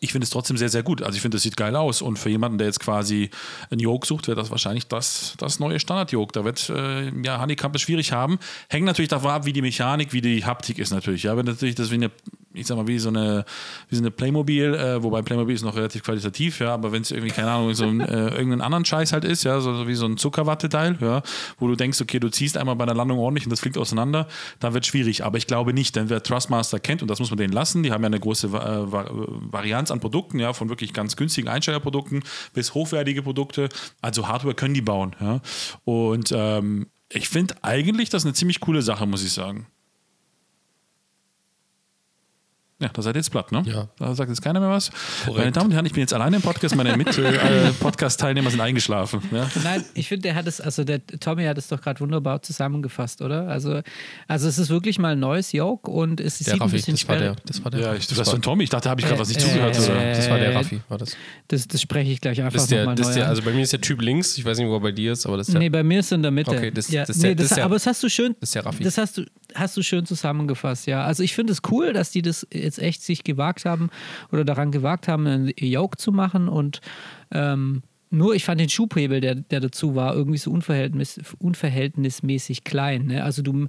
ich 0.00 0.12
finde 0.12 0.24
es 0.24 0.30
trotzdem 0.30 0.58
sehr, 0.58 0.68
sehr 0.68 0.82
gut. 0.82 1.02
Also 1.02 1.16
ich 1.16 1.22
finde, 1.22 1.38
es 1.38 1.42
sieht 1.42 1.56
geil 1.56 1.74
aus. 1.74 2.02
Und 2.02 2.18
für 2.18 2.28
jemanden, 2.28 2.58
der 2.58 2.66
jetzt 2.66 2.80
quasi 2.80 3.30
ein 3.70 3.78
Yoke 3.78 4.06
sucht, 4.06 4.28
wird 4.28 4.36
das 4.36 4.50
wahrscheinlich 4.50 4.86
das, 4.86 5.34
das 5.38 5.60
neue 5.60 5.80
Standard-Yoke. 5.80 6.32
Da 6.32 6.44
wird 6.44 6.68
äh, 6.68 7.10
ja 7.24 7.40
Honeycomb 7.40 7.74
es 7.74 7.82
schwierig 7.82 8.12
haben. 8.12 8.38
Hängt 8.68 8.84
natürlich 8.84 9.08
davon 9.08 9.30
ab, 9.30 9.46
wie 9.46 9.52
die 9.54 9.62
Mechanik, 9.62 10.12
wie 10.12 10.20
die 10.20 10.44
Haptik 10.44 10.78
ist 10.78 10.90
natürlich. 10.90 11.22
Ja, 11.22 11.36
wenn 11.36 11.46
natürlich 11.46 11.74
das 11.74 11.90
wie 11.90 11.94
eine 11.94 12.10
ich 12.54 12.66
sag 12.66 12.76
mal, 12.76 12.86
wie 12.86 12.98
so 12.98 13.10
eine, 13.10 13.44
wie 13.88 13.96
so 13.96 14.02
eine 14.02 14.10
Playmobil, 14.10 14.74
äh, 14.74 15.02
wobei 15.02 15.22
Playmobil 15.22 15.54
ist 15.54 15.62
noch 15.62 15.76
relativ 15.76 16.02
qualitativ, 16.02 16.60
ja, 16.60 16.74
aber 16.74 16.92
wenn 16.92 17.02
es 17.02 17.10
irgendwie, 17.10 17.30
keine 17.30 17.50
Ahnung, 17.50 17.74
so 17.74 17.84
ein, 17.84 18.00
äh, 18.00 18.28
irgendeinen 18.30 18.62
anderen 18.62 18.84
Scheiß 18.84 19.12
halt 19.12 19.24
ist, 19.24 19.44
ja, 19.44 19.60
so, 19.60 19.74
so 19.74 19.86
wie 19.86 19.94
so 19.94 20.06
ein 20.06 20.16
Zuckerwatteteil, 20.16 20.96
ja, 21.00 21.22
wo 21.58 21.68
du 21.68 21.76
denkst, 21.76 22.00
okay, 22.00 22.18
du 22.18 22.30
ziehst 22.30 22.56
einmal 22.56 22.76
bei 22.76 22.86
der 22.86 22.94
Landung 22.94 23.18
ordentlich 23.18 23.44
und 23.44 23.50
das 23.50 23.60
fliegt 23.60 23.76
auseinander, 23.76 24.28
dann 24.60 24.74
wird 24.74 24.86
schwierig. 24.86 25.24
Aber 25.24 25.38
ich 25.38 25.46
glaube 25.46 25.72
nicht, 25.72 25.94
denn 25.96 26.08
wer 26.08 26.22
Trustmaster 26.22 26.80
kennt, 26.80 27.02
und 27.02 27.08
das 27.08 27.18
muss 27.18 27.30
man 27.30 27.38
denen 27.38 27.52
lassen, 27.52 27.82
die 27.82 27.92
haben 27.92 28.02
ja 28.02 28.06
eine 28.06 28.20
große 28.20 28.46
äh, 28.48 28.50
Varianz 28.50 29.90
an 29.90 30.00
Produkten, 30.00 30.38
ja, 30.38 30.52
von 30.52 30.68
wirklich 30.68 30.92
ganz 30.92 31.16
günstigen 31.16 31.48
Einsteigerprodukten 31.48 32.22
bis 32.54 32.74
hochwertige 32.74 33.22
Produkte. 33.22 33.68
Also 34.00 34.28
Hardware 34.28 34.54
können 34.54 34.74
die 34.74 34.82
bauen, 34.82 35.14
ja. 35.20 35.40
Und 35.84 36.32
ähm, 36.34 36.86
ich 37.10 37.28
finde 37.28 37.54
eigentlich 37.62 38.10
das 38.10 38.24
eine 38.24 38.34
ziemlich 38.34 38.60
coole 38.60 38.82
Sache, 38.82 39.06
muss 39.06 39.24
ich 39.24 39.32
sagen. 39.32 39.66
Ja, 42.80 42.88
da 42.92 43.02
seid 43.02 43.16
ihr 43.16 43.18
jetzt 43.18 43.30
platt, 43.30 43.50
ne? 43.50 43.64
Ja. 43.66 43.88
Da 43.98 44.14
sagt 44.14 44.28
jetzt 44.30 44.40
keiner 44.40 44.60
mehr 44.60 44.70
was. 44.70 44.92
Korrekt. 45.24 45.38
Meine 45.38 45.50
Damen 45.50 45.66
und 45.66 45.72
Herren, 45.72 45.86
ich 45.86 45.92
bin 45.94 46.00
jetzt 46.02 46.14
alleine 46.14 46.36
im 46.36 46.42
Podcast, 46.42 46.76
meine 46.76 46.96
Mit-Podcast-Teilnehmer 46.96 48.50
sind 48.52 48.60
eingeschlafen. 48.60 49.20
Ja? 49.32 49.50
Nein, 49.64 49.84
ich 49.94 50.06
finde, 50.06 50.22
der 50.22 50.36
hat 50.36 50.46
es, 50.46 50.60
also 50.60 50.84
der 50.84 51.04
Tommy 51.04 51.42
hat 51.44 51.58
es 51.58 51.66
doch 51.66 51.80
gerade 51.80 51.98
wunderbar 51.98 52.40
zusammengefasst, 52.40 53.20
oder? 53.20 53.48
Also, 53.48 53.80
also 54.28 54.46
es 54.46 54.58
ist 54.58 54.70
wirklich 54.70 55.00
mal 55.00 55.14
ein 55.14 55.18
neues 55.18 55.50
Yoke 55.50 55.90
und 55.90 56.20
es 56.20 56.38
Der 56.38 56.44
sieht 56.44 56.54
ein 56.54 56.60
Raffi, 56.60 56.76
bisschen 56.76 56.94
das 56.94 57.08
war 57.08 57.16
der. 57.18 57.36
Das 57.46 57.64
war 57.64 57.70
der. 57.72 57.80
Ja, 57.80 57.94
ich, 57.94 58.06
das, 58.06 58.16
das, 58.16 58.26
war, 58.28 58.34
von 58.34 58.42
Tommy. 58.42 58.62
Ich 58.62 58.70
dachte, 58.70 58.84
da 58.84 58.90
habe 58.90 59.00
ich 59.00 59.08
gerade 59.08 59.18
was 59.20 59.26
nicht 59.28 59.40
Äh, 59.40 59.44
zugehört. 59.44 59.76
äh, 59.76 59.80
oder? 59.90 60.10
das 60.14 60.30
war 60.30 60.38
der 60.38 60.52
äh, 60.52 60.56
Raffi, 60.56 60.80
war 60.88 60.98
das. 60.98 61.16
Das, 61.48 61.66
das 61.66 61.82
spreche 61.82 62.12
ich 62.12 62.20
gleich 62.20 62.40
einfach 62.40 62.52
Das 62.52 62.62
ist 62.62 62.70
der, 62.70 62.80
nochmal 62.82 62.94
das 62.94 63.08
ist 63.08 63.14
neu 63.14 63.18
der, 63.18 63.24
an. 63.24 63.30
also 63.30 63.42
bei 63.42 63.50
mir 63.52 63.62
ist 63.62 63.72
der 63.72 63.80
Typ 63.80 64.00
links, 64.02 64.38
ich 64.38 64.44
weiß 64.44 64.56
nicht, 64.58 64.68
wo 64.68 64.74
er 64.76 64.80
bei 64.80 64.92
dir 64.92 65.12
ist, 65.14 65.26
aber 65.26 65.36
das 65.36 65.48
ist 65.48 65.54
der, 65.54 65.58
Nee, 65.60 65.68
bei 65.68 65.82
mir 65.82 65.98
ist 65.98 66.12
in 66.12 66.22
der 66.22 66.30
Mitte. 66.30 66.52
Okay, 66.52 66.70
das- 66.70 66.88
ja, 66.92 67.00
das 67.04 67.16
ist 67.16 67.22
nee, 67.22 67.28
der- 67.30 67.34
das 67.34 67.42
das, 67.42 67.50
ist 67.50 67.56
der- 67.56 67.64
aber 67.64 67.74
das 67.74 67.86
hast 67.88 68.02
du 68.04 68.08
schön, 68.08 68.36
das 68.38 68.50
ist 68.50 68.54
der 68.54 68.64
Raffi. 68.66 68.84
das 68.84 68.98
hast 68.98 69.16
du, 69.18 69.24
hast 69.54 69.76
du 69.76 69.82
schön 69.82 70.06
zusammengefasst, 70.06 70.86
ja. 70.86 71.02
Also 71.04 71.24
ich 71.24 71.34
finde 71.34 71.52
es 71.52 71.60
cool, 71.72 71.92
dass 71.92 72.10
die 72.12 72.22
das 72.22 72.46
jetzt 72.68 72.78
echt 72.78 73.02
sich 73.02 73.24
gewagt 73.24 73.64
haben 73.64 73.90
oder 74.30 74.44
daran 74.44 74.70
gewagt 74.70 75.08
haben, 75.08 75.26
einen 75.26 75.52
Yoke 75.58 75.96
zu 75.96 76.12
machen 76.12 76.48
und 76.48 76.80
ähm, 77.32 77.82
nur 78.10 78.34
ich 78.34 78.44
fand 78.44 78.60
den 78.60 78.68
Schubhebel, 78.68 79.20
der, 79.20 79.34
der 79.34 79.60
dazu 79.60 79.94
war, 79.94 80.14
irgendwie 80.14 80.38
so 80.38 80.50
unverhältnis, 80.50 81.20
unverhältnismäßig 81.38 82.64
klein. 82.64 83.06
Ne? 83.06 83.22
Also 83.22 83.42
du, 83.42 83.66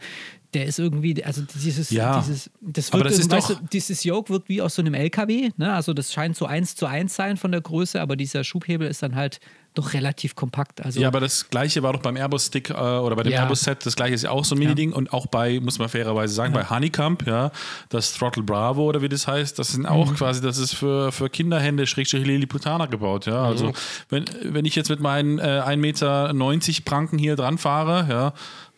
der 0.53 0.65
ist 0.65 0.79
irgendwie, 0.79 1.23
also 1.23 1.43
dieses, 1.63 1.91
Ja, 1.91 2.19
dieses, 2.19 2.49
das 2.61 2.91
aber 2.91 3.03
wird, 3.03 3.13
das 3.13 3.19
ist 3.19 3.31
weißt 3.31 3.49
doch- 3.51 3.59
du, 3.59 3.67
dieses 3.71 4.03
Yoke 4.03 4.29
wird 4.33 4.49
wie 4.49 4.61
aus 4.61 4.75
so 4.75 4.81
einem 4.81 4.93
LKW, 4.95 5.51
ne? 5.57 5.73
Also 5.73 5.93
das 5.93 6.11
scheint 6.11 6.35
so 6.35 6.45
eins 6.47 6.75
zu 6.75 6.85
eins 6.87 7.15
sein 7.15 7.37
von 7.37 7.51
der 7.51 7.61
Größe, 7.61 8.01
aber 8.01 8.15
dieser 8.15 8.43
Schubhebel 8.43 8.87
ist 8.87 9.03
dann 9.03 9.15
halt 9.15 9.39
doch 9.75 9.93
relativ 9.93 10.33
kompakt. 10.35 10.83
Also 10.83 10.99
Ja, 10.99 11.07
aber 11.09 11.19
das 11.19 11.51
gleiche 11.51 11.83
war 11.83 11.93
doch 11.93 12.01
beim 12.01 12.15
Airbus-Stick 12.17 12.71
äh, 12.71 12.73
oder 12.73 13.15
bei 13.15 13.21
dem 13.21 13.31
Ja. 13.33 13.43
Airbus-Set, 13.43 13.85
das 13.85 13.95
gleiche 13.95 14.15
ist 14.15 14.23
ja 14.23 14.31
auch 14.31 14.43
so 14.43 14.55
ein 14.55 14.57
Mini-Ding 14.59 14.91
und 14.91 15.13
auch 15.13 15.27
bei, 15.27 15.59
muss 15.59 15.77
man 15.77 15.87
fairerweise 15.89 16.33
sagen, 16.33 16.51
bei 16.53 16.67
Honeycomb, 16.67 17.27
ja, 17.27 17.51
das 17.89 18.13
Throttle 18.13 18.41
Bravo 18.41 18.81
oder 18.89 19.03
wie 19.03 19.09
das 19.09 19.27
heißt, 19.27 19.59
das 19.59 19.69
sind 19.73 19.81
Mhm. 19.81 19.85
auch 19.89 20.15
quasi, 20.15 20.41
das 20.41 20.57
ist 20.57 20.73
für, 20.73 21.11
für 21.11 21.29
Kinderhände, 21.29 21.85
Schrägstrich 21.85 22.25
Lilliputaner 22.25 22.87
gebaut, 22.87 23.27
ja, 23.27 23.43
also 23.43 23.67
Mhm. 23.67 23.73
wenn, 24.09 24.25
wenn 24.45 24.65
ich 24.65 24.75
jetzt 24.75 24.89
mit 24.89 24.99
meinen 25.01 25.37
äh, 25.37 25.61
1,90 25.63 25.77
Meter 25.77 26.83
Pranken 26.85 27.19
hier 27.19 27.35
dran 27.35 27.59
fahre, 27.59 28.07
ja, 28.09 28.33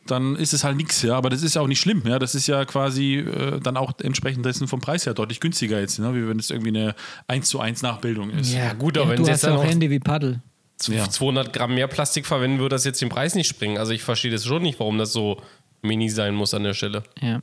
dann 0.08 0.36
ist 0.36 0.54
es 0.54 0.64
halt 0.64 0.78
nichts, 0.78 1.02
ja, 1.04 1.16
aber 1.16 1.30
das 1.30 1.44
ist 1.44 1.56
ja 1.56 1.62
auch 1.62 1.68
nicht 1.68 1.80
schlimm, 1.80 2.02
ja, 2.06 2.20
das 2.20 2.36
ist 2.36 2.48
ja 2.48 2.66
quasi 2.66 3.18
äh, 3.18 3.60
dann 3.60 3.78
auch 3.78 3.94
entsprechend 4.02 4.46
dessen 4.46 4.68
vom 4.68 4.80
Preis 4.80 5.06
her 5.06 5.14
deutlich 5.14 5.40
günstiger 5.40 5.80
jetzt, 5.80 6.00
ne? 6.00 6.14
wie 6.16 6.28
wenn 6.28 6.40
es 6.40 6.50
irgendwie 6.50 6.70
eine 6.70 6.96
1 7.28 7.48
zu 7.48 7.60
1 7.60 7.82
Nachbildung 7.82 8.32
ist. 8.32 8.54
Ja, 8.54 8.74
gut, 8.74 8.98
aber 8.98 9.06
ja, 9.06 9.12
wenn 9.12 9.18
du 9.18 9.26
sie 9.26 9.32
hast 9.32 9.46
auch 9.46 9.64
Hände 9.64 9.90
wie 9.90 10.00
Paddel. 10.00 10.42
Ja. 10.88 11.08
200 11.08 11.54
Gramm 11.54 11.76
mehr 11.76 11.88
Plastik 11.88 12.26
verwenden, 12.26 12.60
würde 12.60 12.76
das 12.76 12.86
jetzt 12.86 13.02
den 13.02 13.10
Preis 13.10 13.36
nicht 13.36 13.48
springen. 13.48 13.78
Also 13.78 13.92
ich 13.92 14.02
verstehe 14.02 14.32
das 14.32 14.46
schon 14.46 14.64
nicht, 14.64 14.80
warum 14.80 14.98
das 14.98 15.14
so 15.14 15.40
mini 15.84 16.10
sein 16.10 16.34
muss 16.34 16.54
an 16.54 16.64
der 16.64 16.74
Stelle. 16.74 17.04
Ja. 17.22 17.42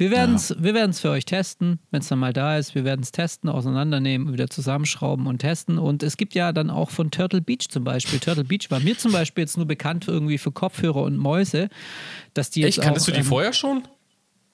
Wir 0.00 0.10
werden 0.10 0.36
es 0.36 0.56
wir 0.58 0.72
werden's 0.72 0.98
für 0.98 1.10
euch 1.10 1.26
testen, 1.26 1.78
wenn 1.90 2.00
es 2.00 2.08
dann 2.08 2.18
mal 2.18 2.32
da 2.32 2.56
ist. 2.56 2.74
Wir 2.74 2.84
werden 2.84 3.02
es 3.02 3.12
testen, 3.12 3.50
auseinandernehmen, 3.50 4.32
wieder 4.32 4.48
zusammenschrauben 4.48 5.26
und 5.26 5.40
testen. 5.40 5.78
Und 5.78 6.02
es 6.02 6.16
gibt 6.16 6.34
ja 6.34 6.52
dann 6.52 6.70
auch 6.70 6.88
von 6.88 7.10
Turtle 7.10 7.42
Beach 7.42 7.68
zum 7.68 7.84
Beispiel. 7.84 8.18
Turtle 8.18 8.44
Beach 8.44 8.70
war 8.70 8.80
mir 8.80 8.96
zum 8.96 9.12
Beispiel 9.12 9.42
jetzt 9.42 9.58
nur 9.58 9.66
bekannt 9.66 10.08
irgendwie 10.08 10.38
für 10.38 10.52
Kopfhörer 10.52 11.02
und 11.02 11.18
Mäuse, 11.18 11.68
dass 12.32 12.48
die 12.48 12.62
jetzt 12.62 12.78
Echt? 12.78 12.86
Kanntest 12.86 13.04
auch, 13.04 13.12
du 13.12 13.12
die 13.12 13.18
ähm, 13.18 13.26
vorher 13.26 13.52
schon? 13.52 13.82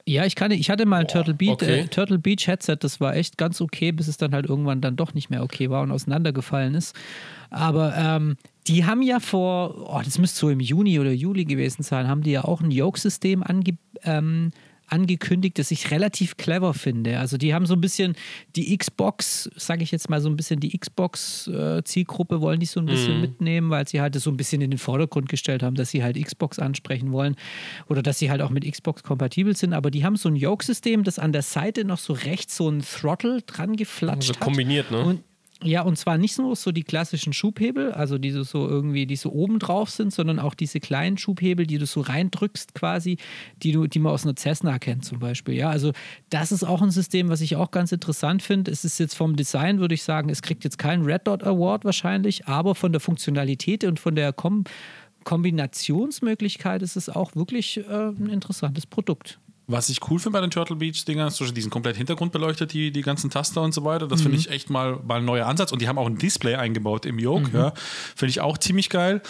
Ja, 0.05 0.25
ich, 0.25 0.35
kann, 0.35 0.51
ich 0.51 0.69
hatte 0.69 0.85
mal 0.85 1.03
ein 1.03 1.09
Turtle 1.09 1.35
Beach, 1.35 1.51
okay. 1.51 1.81
äh, 1.81 1.87
Turtle 1.87 2.19
Beach 2.19 2.49
Headset, 2.49 2.79
das 2.81 3.01
war 3.01 3.15
echt 3.15 3.39
ganz 3.39 3.61
okay, 3.61 3.93
bis 3.93 4.09
es 4.09 4.17
dann 4.17 4.35
halt 4.35 4.47
irgendwann 4.47 4.81
dann 4.81 4.97
doch 4.97 5.15
nicht 5.15 5.31
mehr 5.31 5.45
okay 5.45 5.71
war 5.71 5.83
und 5.83 5.93
auseinandergefallen 5.93 6.75
ist. 6.75 6.95
Aber 7.51 7.95
ähm, 7.97 8.37
die 8.67 8.85
haben 8.85 9.03
ja 9.03 9.21
vor, 9.21 9.93
oh, 9.93 10.01
das 10.05 10.19
müsste 10.19 10.39
so 10.39 10.51
im 10.51 10.61
Juni 10.61 10.99
oder 10.99 11.13
Juli 11.13 11.45
gewesen 11.45 11.85
sein, 11.85 12.09
haben 12.09 12.23
die 12.23 12.33
ja 12.33 12.45
auch 12.45 12.61
ein 12.61 12.73
Yoke-System 12.73 13.45
ange, 13.45 13.79
ähm, 14.03 14.51
angekündigt, 14.89 15.59
das 15.59 15.71
ich 15.71 15.91
relativ 15.91 16.37
clever 16.37 16.75
finde. 16.75 17.19
Also 17.19 17.37
die 17.37 17.55
haben 17.55 17.67
so 17.67 17.75
ein 17.75 17.81
bisschen 17.81 18.15
die 18.55 18.77
Xbox, 18.77 19.51
sage 19.57 19.83
ich 19.83 19.91
jetzt 19.91 20.09
mal 20.09 20.21
so 20.21 20.29
ein 20.29 20.37
bisschen 20.37 20.61
die 20.61 20.77
Xbox-Zielgruppe 20.79 22.41
wollen 22.41 22.61
die 22.61 22.67
so 22.67 22.81
ein 22.81 22.87
bisschen 22.87 23.21
mitnehmen, 23.21 23.71
weil 23.71 23.87
sie 23.89 24.01
halt 24.01 24.15
das 24.15 24.23
so 24.23 24.31
ein 24.31 24.37
bisschen 24.37 24.63
in 24.63 24.71
den 24.71 24.79
Vordergrund 24.79 25.29
gestellt 25.29 25.63
haben, 25.63 25.77
dass 25.77 25.91
sie 25.91 26.03
halt 26.03 26.23
Xbox 26.23 26.59
ansprechen 26.59 27.13
wollen 27.13 27.37
oder 27.89 28.03
dass 28.03 28.19
sie 28.19 28.31
halt 28.31 28.43
auch 28.43 28.51
mit 28.51 28.71
Xbox 28.71 29.03
kompatibel 29.03 29.57
sind. 29.57 29.73
Aber 29.73 29.91
die 29.91 30.05
haben 30.05 30.17
so 30.17 30.29
ein 30.29 30.37
Yoke-System, 30.37 31.05
das 31.05 31.19
an 31.19 31.33
der 31.33 31.43
Seite 31.43 31.85
noch 31.85 31.99
so 31.99 32.13
rechts 32.13 32.57
so 32.57 32.69
ein 32.69 32.83
Throttle 32.83 33.43
dran 33.43 33.77
geflatscht 33.77 34.31
Also 34.31 34.35
hat. 34.35 34.41
kombiniert, 34.41 34.91
ne? 34.91 35.05
Und 35.05 35.23
ja, 35.63 35.81
und 35.81 35.97
zwar 35.97 36.19
nicht 36.19 36.39
nur 36.39 36.55
so 36.55 36.71
die 36.71 36.83
klassischen 36.83 37.33
Schubhebel, 37.33 37.93
also 37.93 38.19
die 38.19 38.31
so- 38.31 38.69
irgendwie, 38.69 39.07
die 39.07 39.17
so 39.17 39.33
oben 39.33 39.59
drauf 39.59 39.89
sind, 39.89 40.13
sondern 40.13 40.39
auch 40.39 40.55
diese 40.55 40.81
kleinen 40.81 41.17
Schubhebel, 41.17 41.67
die 41.67 41.79
du 41.79 41.87
so 41.87 42.03
reindrückst 42.03 42.75
quasi, 42.75 43.17
die 43.63 43.73
du, 43.73 43.87
die 43.87 43.99
man 43.99 44.13
aus 44.13 44.25
einer 44.25 44.37
Cessna 44.37 44.79
kennt 44.79 45.07
zum 45.07 45.19
Beispiel. 45.19 45.55
Ja, 45.55 45.71
also 45.71 45.93
das 46.29 46.53
ist 46.53 46.63
auch 46.63 46.83
ein 46.83 46.91
System, 46.91 47.31
was 47.31 47.41
ich 47.41 47.57
auch 47.57 47.71
ganz 47.71 47.91
interessant 47.91 48.43
finde. 48.43 48.71
Es 48.71 48.85
ist 48.85 48.99
jetzt 48.99 49.15
vom 49.17 49.35
Design, 49.35 49.81
würde 49.81 49.95
ich 49.95 50.03
sagen, 50.03 50.29
es 50.29 50.43
kriegt 50.43 50.63
jetzt 50.65 50.77
keinen 50.79 51.05
Red 51.05 51.27
Dot 51.27 51.43
Award 51.43 51.87
wahrscheinlich, 51.87 52.47
aber 52.47 52.75
von 52.75 52.93
der 52.93 53.01
Funktionalität 53.01 53.83
und 53.85 53.99
von 53.99 54.15
der 54.15 54.33
Kom 54.33 54.65
Kombinationsmöglichkeit 55.25 56.83
ist 56.83 56.95
es 56.95 57.09
auch 57.09 57.35
wirklich 57.35 57.79
äh, 57.79 58.09
ein 58.11 58.29
interessantes 58.29 58.87
Produkt. 58.87 59.41
Was 59.69 59.89
ich 59.89 60.01
cool 60.09 60.21
finde 60.21 60.39
bei 60.39 60.41
den 60.41 60.51
Turtle 60.51 60.77
Beach 60.77 61.05
Dingern, 61.05 61.29
ist, 61.29 61.41
die 61.41 61.61
sind 61.61 61.71
komplett 61.71 61.97
hintergrundbeleuchtet, 61.97 62.73
die, 62.73 62.93
die 62.93 63.03
ganzen 63.03 63.31
Taster 63.31 63.63
und 63.63 63.75
so 63.75 63.85
weiter. 63.85 64.07
Das 64.07 64.23
finde 64.23 64.39
ich 64.39 64.49
echt 64.49 64.71
mal, 64.71 65.01
mal 65.05 65.19
ein 65.19 65.25
neuer 65.25 65.47
Ansatz. 65.47 65.73
Und 65.73 65.83
die 65.83 65.89
haben 65.89 65.99
auch 65.99 66.07
ein 66.07 66.19
Display 66.19 66.55
eingebaut 66.55 67.05
im 67.05 67.19
Yoke. 67.19 67.51
Ja. 67.53 67.73
Finde 68.15 68.31
ich 68.31 68.41
auch 68.41 68.59
ziemlich 68.59 68.91
geil. 68.91 69.23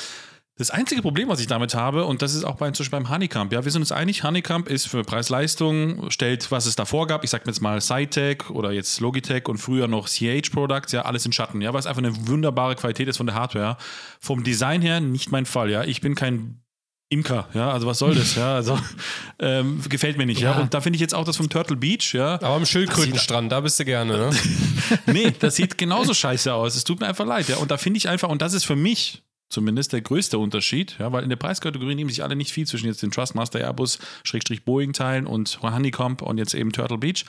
Das 0.59 0.70
einzige 0.70 1.03
Problem, 1.03 1.28
was 1.28 1.39
ich 1.41 1.49
damit 1.49 1.74
habe, 1.74 2.07
und 2.07 2.22
das 2.22 2.34
ist 2.34 2.45
auch 2.45 2.55
bei, 2.55 2.70
zum 2.70 2.84
Beispiel 2.84 2.99
beim 2.99 3.11
Honeycomb, 3.11 3.53
ja, 3.53 3.62
wir 3.62 3.70
sind 3.70 3.82
uns 3.82 3.93
einig, 3.93 4.24
Honeycomb 4.24 4.68
ist 4.68 4.89
für 4.89 5.03
Preis-Leistung, 5.03 6.11
stellt, 6.11 6.51
was 6.51 6.64
es 6.64 6.76
davor 6.76 7.07
gab, 7.07 7.24
ich 7.24 7.30
sag 7.30 7.45
mir 7.45 7.53
jetzt 7.53 7.61
mal 7.61 7.78
Cytec 7.82 8.49
oder 8.51 8.72
jetzt 8.72 8.99
Logitech 9.01 9.49
und 9.49 9.59
früher 9.59 9.87
noch 9.87 10.09
CH 10.09 10.51
Products, 10.51 10.93
ja, 10.93 11.03
alles 11.03 11.26
in 11.26 11.32
Schatten, 11.32 11.61
ja, 11.61 11.74
weil 11.74 11.80
es 11.80 11.87
einfach 11.87 12.03
eine 12.03 12.26
wunderbare 12.26 12.74
Qualität 12.74 13.07
ist 13.07 13.18
von 13.18 13.26
der 13.26 13.34
Hardware. 13.34 13.76
Vom 14.18 14.45
Design 14.45 14.80
her 14.80 15.01
nicht 15.01 15.30
mein 15.30 15.45
Fall, 15.45 15.70
ja. 15.70 15.84
Ich 15.84 16.01
bin 16.01 16.14
kein 16.14 16.62
Imker, 17.09 17.48
ja, 17.54 17.70
also 17.70 17.86
was 17.86 17.98
soll 17.98 18.16
das, 18.16 18.34
ja, 18.34 18.57
also 18.57 18.76
ähm, 19.38 19.80
gefällt 19.88 20.18
mir 20.18 20.26
nicht, 20.26 20.40
ja. 20.40 20.52
Ja. 20.52 20.61
Und 20.61 20.74
da 20.74 20.80
finde 20.80 20.96
ich 20.96 21.00
jetzt 21.00 21.14
auch 21.14 21.24
das 21.24 21.36
vom 21.36 21.48
Turtle 21.48 21.76
Beach, 21.76 22.14
ja. 22.14 22.34
Aber 22.34 22.54
am 22.54 22.66
Schildkrötenstrand, 22.66 23.52
da 23.52 23.61
bist 23.61 23.78
du 23.78 23.84
gerne, 23.84 24.16
ne? 24.16 24.30
Nee, 25.07 25.32
das 25.38 25.54
sieht 25.57 25.78
genauso 25.78 26.14
scheiße 26.14 26.52
aus. 26.52 26.74
Es 26.74 26.82
tut 26.82 26.98
mir 26.98 27.07
einfach 27.07 27.24
leid, 27.26 27.48
ja. 27.48 27.59
Und 27.59 27.70
da 27.70 27.76
finde 27.76 27.98
ich 27.98 28.09
einfach, 28.09 28.28
und 28.28 28.42
das 28.42 28.54
ist 28.54 28.64
für 28.64 28.76
mich 28.76 29.22
zumindest 29.49 29.92
der 29.92 30.01
größte 30.01 30.38
Unterschied, 30.38 30.97
ja, 30.99 31.12
weil 31.12 31.22
in 31.22 31.28
der 31.28 31.36
Preiskategorie 31.36 31.94
nehmen 31.94 32.11
sich 32.11 32.22
alle 32.22 32.36
nicht 32.36 32.53
viel 32.53 32.66
zwischen 32.66 32.86
jetzt 32.86 33.03
den 33.03 33.11
Trustmaster 33.11 33.61
Airbus, 33.61 33.99
Schrägstrich 34.24 34.64
Boeing 34.64 34.92
Teilen 34.92 35.26
und 35.26 35.61
Honeycomb 35.62 36.22
und 36.22 36.38
jetzt 36.38 36.55
eben 36.55 36.72
Turtle 36.72 36.99
Beach. 36.99 37.24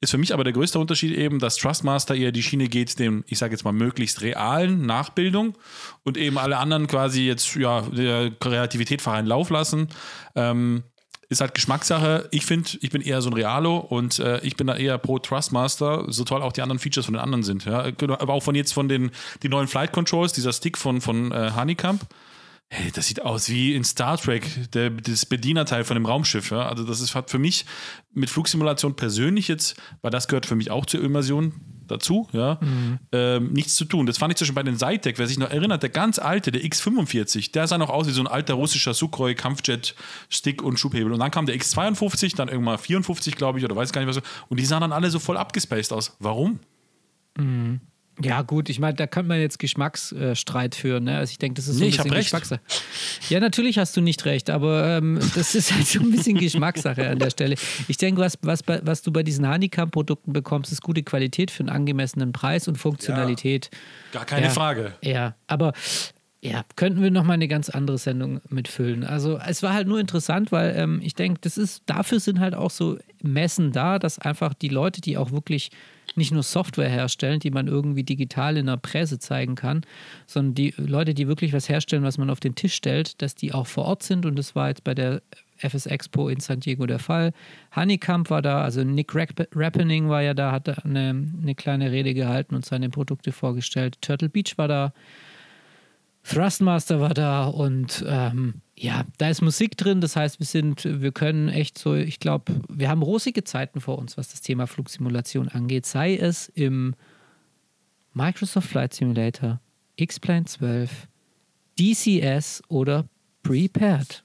Ist 0.00 0.10
für 0.10 0.18
mich 0.18 0.32
aber 0.32 0.44
der 0.44 0.52
größte 0.52 0.78
Unterschied 0.78 1.16
eben, 1.16 1.38
dass 1.38 1.56
Trustmaster 1.56 2.14
eher 2.14 2.32
die 2.32 2.42
Schiene 2.42 2.68
geht, 2.68 2.98
dem, 2.98 3.24
ich 3.26 3.38
sage 3.38 3.52
jetzt 3.52 3.64
mal, 3.64 3.72
möglichst 3.72 4.22
realen 4.22 4.86
Nachbildung 4.86 5.56
und 6.04 6.16
eben 6.16 6.38
alle 6.38 6.58
anderen 6.58 6.86
quasi 6.86 7.26
jetzt, 7.26 7.54
ja, 7.56 7.82
der 7.82 8.30
Kreativität 8.30 9.02
freien 9.02 9.26
Lauf 9.26 9.50
lassen. 9.50 9.88
Ähm, 10.34 10.84
ist 11.28 11.40
halt 11.40 11.54
Geschmackssache. 11.54 12.28
Ich 12.30 12.46
finde, 12.46 12.70
ich 12.80 12.90
bin 12.90 13.02
eher 13.02 13.20
so 13.20 13.30
ein 13.30 13.32
Realo 13.32 13.78
und 13.78 14.18
äh, 14.18 14.40
ich 14.40 14.56
bin 14.56 14.66
da 14.66 14.76
eher 14.76 14.96
pro 14.98 15.18
Trustmaster, 15.18 16.04
so 16.08 16.24
toll 16.24 16.42
auch 16.42 16.52
die 16.52 16.62
anderen 16.62 16.78
Features 16.78 17.06
von 17.06 17.14
den 17.14 17.20
anderen 17.20 17.42
sind. 17.42 17.64
Ja. 17.64 17.90
Genau, 17.90 18.14
Aber 18.18 18.34
auch 18.34 18.42
von 18.42 18.54
jetzt 18.54 18.72
von 18.72 18.88
den 18.88 19.10
die 19.42 19.48
neuen 19.48 19.66
Flight 19.66 19.92
Controls, 19.92 20.32
dieser 20.32 20.52
Stick 20.52 20.78
von, 20.78 21.00
von 21.00 21.32
äh, 21.32 21.52
Honeycomb, 21.56 22.02
Hey, 22.68 22.90
das 22.90 23.06
sieht 23.06 23.22
aus 23.22 23.48
wie 23.48 23.74
in 23.74 23.84
Star 23.84 24.18
Trek, 24.18 24.72
der, 24.72 24.90
das 24.90 25.24
Bedienerteil 25.24 25.84
von 25.84 25.94
dem 25.94 26.04
Raumschiff. 26.04 26.50
Ja? 26.50 26.68
Also, 26.68 26.84
das 26.84 27.00
ist, 27.00 27.14
hat 27.14 27.30
für 27.30 27.38
mich 27.38 27.64
mit 28.12 28.28
Flugsimulation 28.28 28.96
persönlich 28.96 29.46
jetzt, 29.46 29.76
weil 30.02 30.10
das 30.10 30.26
gehört 30.26 30.46
für 30.46 30.56
mich 30.56 30.70
auch 30.70 30.84
zur 30.84 31.02
Immersion 31.02 31.52
dazu, 31.86 32.28
ja, 32.32 32.58
mhm. 32.60 32.98
ähm, 33.12 33.52
nichts 33.52 33.76
zu 33.76 33.84
tun. 33.84 34.06
Das 34.06 34.18
fand 34.18 34.32
ich 34.32 34.40
Beispiel 34.40 34.54
bei 34.54 34.62
den 34.62 34.76
Sidetech, 34.76 35.18
wer 35.18 35.26
sich 35.26 35.38
noch 35.38 35.50
erinnert, 35.50 35.82
der 35.82 35.90
ganz 35.90 36.18
alte, 36.18 36.52
der 36.52 36.62
X45, 36.62 37.52
der 37.52 37.66
sah 37.66 37.78
noch 37.78 37.90
aus 37.90 38.06
wie 38.06 38.12
so 38.12 38.20
ein 38.20 38.26
alter 38.26 38.54
russischer 38.54 38.94
Sukhoi, 38.94 39.34
Kampfjet, 39.34 39.94
Stick 40.28 40.62
und 40.62 40.78
Schubhebel. 40.78 41.12
Und 41.12 41.20
dann 41.20 41.30
kam 41.30 41.46
der 41.46 41.56
X52, 41.56 42.36
dann 42.36 42.48
irgendwann 42.48 42.78
54, 42.78 43.36
glaube 43.36 43.58
ich, 43.58 43.64
oder 43.64 43.76
weiß 43.76 43.92
gar 43.92 44.04
nicht 44.04 44.14
was. 44.14 44.22
Und 44.48 44.58
die 44.58 44.66
sahen 44.66 44.80
dann 44.80 44.92
alle 44.92 45.10
so 45.10 45.18
voll 45.18 45.36
abgespaced 45.36 45.92
aus. 45.92 46.16
Warum? 46.18 46.60
Mhm. 47.38 47.80
Ja, 48.22 48.42
gut, 48.42 48.70
ich 48.70 48.78
meine, 48.78 48.94
da 48.94 49.06
könnte 49.06 49.28
man 49.28 49.40
jetzt 49.40 49.58
Geschmacksstreit 49.58 50.74
führen. 50.74 51.04
Ne? 51.04 51.18
Also 51.18 51.32
ich 51.32 51.38
denke, 51.38 51.56
das 51.56 51.68
ist 51.68 51.74
so 51.74 51.80
nee, 51.80 51.90
ein 51.90 51.96
bisschen 51.96 52.10
Geschmackssache. 52.10 52.60
Ja, 53.28 53.40
natürlich 53.40 53.78
hast 53.78 53.96
du 53.96 54.00
nicht 54.00 54.24
recht, 54.24 54.48
aber 54.48 54.96
ähm, 54.96 55.20
das 55.34 55.54
ist 55.54 55.74
halt 55.74 55.86
so 55.86 56.00
ein 56.00 56.10
bisschen 56.10 56.38
Geschmackssache 56.38 57.08
an 57.08 57.18
der 57.18 57.30
Stelle. 57.30 57.56
Ich 57.88 57.98
denke, 57.98 58.20
was, 58.20 58.38
was, 58.40 58.62
was 58.66 59.02
du 59.02 59.12
bei 59.12 59.22
diesen 59.22 59.46
Honeycomb-Produkten 59.46 60.32
bekommst, 60.32 60.72
ist 60.72 60.82
gute 60.82 61.02
Qualität 61.02 61.50
für 61.50 61.60
einen 61.60 61.68
angemessenen 61.68 62.32
Preis 62.32 62.68
und 62.68 62.76
Funktionalität. 62.76 63.70
Ja, 64.12 64.20
gar 64.20 64.26
keine 64.26 64.46
ja, 64.46 64.52
Frage. 64.52 64.94
Ja, 65.02 65.34
aber 65.46 65.74
ja, 66.40 66.64
könnten 66.76 67.02
wir 67.02 67.10
nochmal 67.10 67.34
eine 67.34 67.48
ganz 67.48 67.68
andere 67.68 67.98
Sendung 67.98 68.40
mitfüllen. 68.48 69.04
Also 69.04 69.38
es 69.38 69.62
war 69.62 69.74
halt 69.74 69.88
nur 69.88 69.98
interessant, 69.98 70.52
weil 70.52 70.74
ähm, 70.76 71.00
ich 71.02 71.14
denke, 71.14 71.40
das 71.42 71.58
ist, 71.58 71.82
dafür 71.86 72.20
sind 72.20 72.40
halt 72.40 72.54
auch 72.54 72.70
so 72.70 72.98
Messen 73.22 73.72
da, 73.72 73.98
dass 73.98 74.18
einfach 74.18 74.54
die 74.54 74.68
Leute, 74.68 75.00
die 75.00 75.18
auch 75.18 75.32
wirklich 75.32 75.70
nicht 76.16 76.32
nur 76.32 76.42
Software 76.42 76.88
herstellen, 76.88 77.40
die 77.40 77.50
man 77.50 77.66
irgendwie 77.66 78.04
digital 78.04 78.56
in 78.56 78.66
der 78.66 78.76
Presse 78.76 79.18
zeigen 79.18 79.54
kann, 79.54 79.82
sondern 80.26 80.54
die 80.54 80.74
Leute, 80.76 81.14
die 81.14 81.28
wirklich 81.28 81.52
was 81.52 81.68
herstellen, 81.68 82.02
was 82.02 82.18
man 82.18 82.30
auf 82.30 82.40
den 82.40 82.54
Tisch 82.54 82.74
stellt, 82.74 83.20
dass 83.22 83.34
die 83.34 83.52
auch 83.52 83.66
vor 83.66 83.84
Ort 83.84 84.02
sind. 84.02 84.26
Und 84.26 84.36
das 84.36 84.54
war 84.54 84.68
jetzt 84.68 84.84
bei 84.84 84.94
der 84.94 85.22
FS 85.58 85.86
Expo 85.86 86.28
in 86.28 86.40
San 86.40 86.60
Diego 86.60 86.86
der 86.86 86.98
Fall. 86.98 87.32
Honeycomb 87.74 88.30
war 88.30 88.42
da, 88.42 88.62
also 88.62 88.84
Nick 88.84 89.12
Rappening 89.14 90.08
war 90.08 90.22
ja 90.22 90.34
da, 90.34 90.52
hat 90.52 90.84
eine, 90.84 91.30
eine 91.42 91.54
kleine 91.54 91.90
Rede 91.90 92.14
gehalten 92.14 92.54
und 92.54 92.64
seine 92.64 92.90
Produkte 92.90 93.32
vorgestellt. 93.32 93.96
Turtle 94.00 94.28
Beach 94.28 94.56
war 94.56 94.68
da. 94.68 94.92
Thrustmaster 96.28 97.00
war 97.00 97.14
da 97.14 97.44
und 97.44 98.04
ähm, 98.06 98.54
ja, 98.76 99.04
da 99.18 99.30
ist 99.30 99.42
Musik 99.42 99.76
drin. 99.76 100.00
Das 100.00 100.16
heißt, 100.16 100.38
wir 100.38 100.46
sind, 100.46 100.84
wir 100.84 101.12
können 101.12 101.48
echt 101.48 101.78
so, 101.78 101.94
ich 101.94 102.20
glaube, 102.20 102.52
wir 102.68 102.88
haben 102.88 103.02
rosige 103.02 103.44
Zeiten 103.44 103.80
vor 103.80 103.98
uns, 103.98 104.18
was 104.18 104.28
das 104.28 104.40
Thema 104.40 104.66
Flugsimulation 104.66 105.48
angeht. 105.48 105.86
Sei 105.86 106.16
es 106.16 106.48
im 106.48 106.94
Microsoft 108.12 108.68
Flight 108.68 108.94
Simulator, 108.94 109.60
X-Plane 109.96 110.46
12, 110.46 110.90
DCS 111.78 112.62
oder 112.68 113.06
Prepared. 113.42 114.24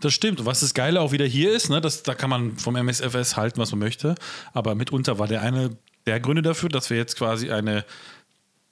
Das 0.00 0.12
stimmt. 0.12 0.44
Was 0.44 0.60
das 0.60 0.74
Geile 0.74 1.00
auch 1.00 1.12
wieder 1.12 1.24
hier 1.24 1.52
ist, 1.52 1.70
ne, 1.70 1.80
das, 1.80 2.02
da 2.02 2.14
kann 2.14 2.30
man 2.30 2.56
vom 2.58 2.76
MSFS 2.76 3.36
halten, 3.36 3.58
was 3.58 3.70
man 3.72 3.80
möchte. 3.80 4.14
Aber 4.52 4.74
mitunter 4.74 5.18
war 5.18 5.26
der 5.26 5.42
eine 5.42 5.76
der 6.06 6.20
Gründe 6.20 6.42
dafür, 6.42 6.68
dass 6.68 6.88
wir 6.88 6.96
jetzt 6.96 7.16
quasi 7.16 7.50
eine 7.50 7.84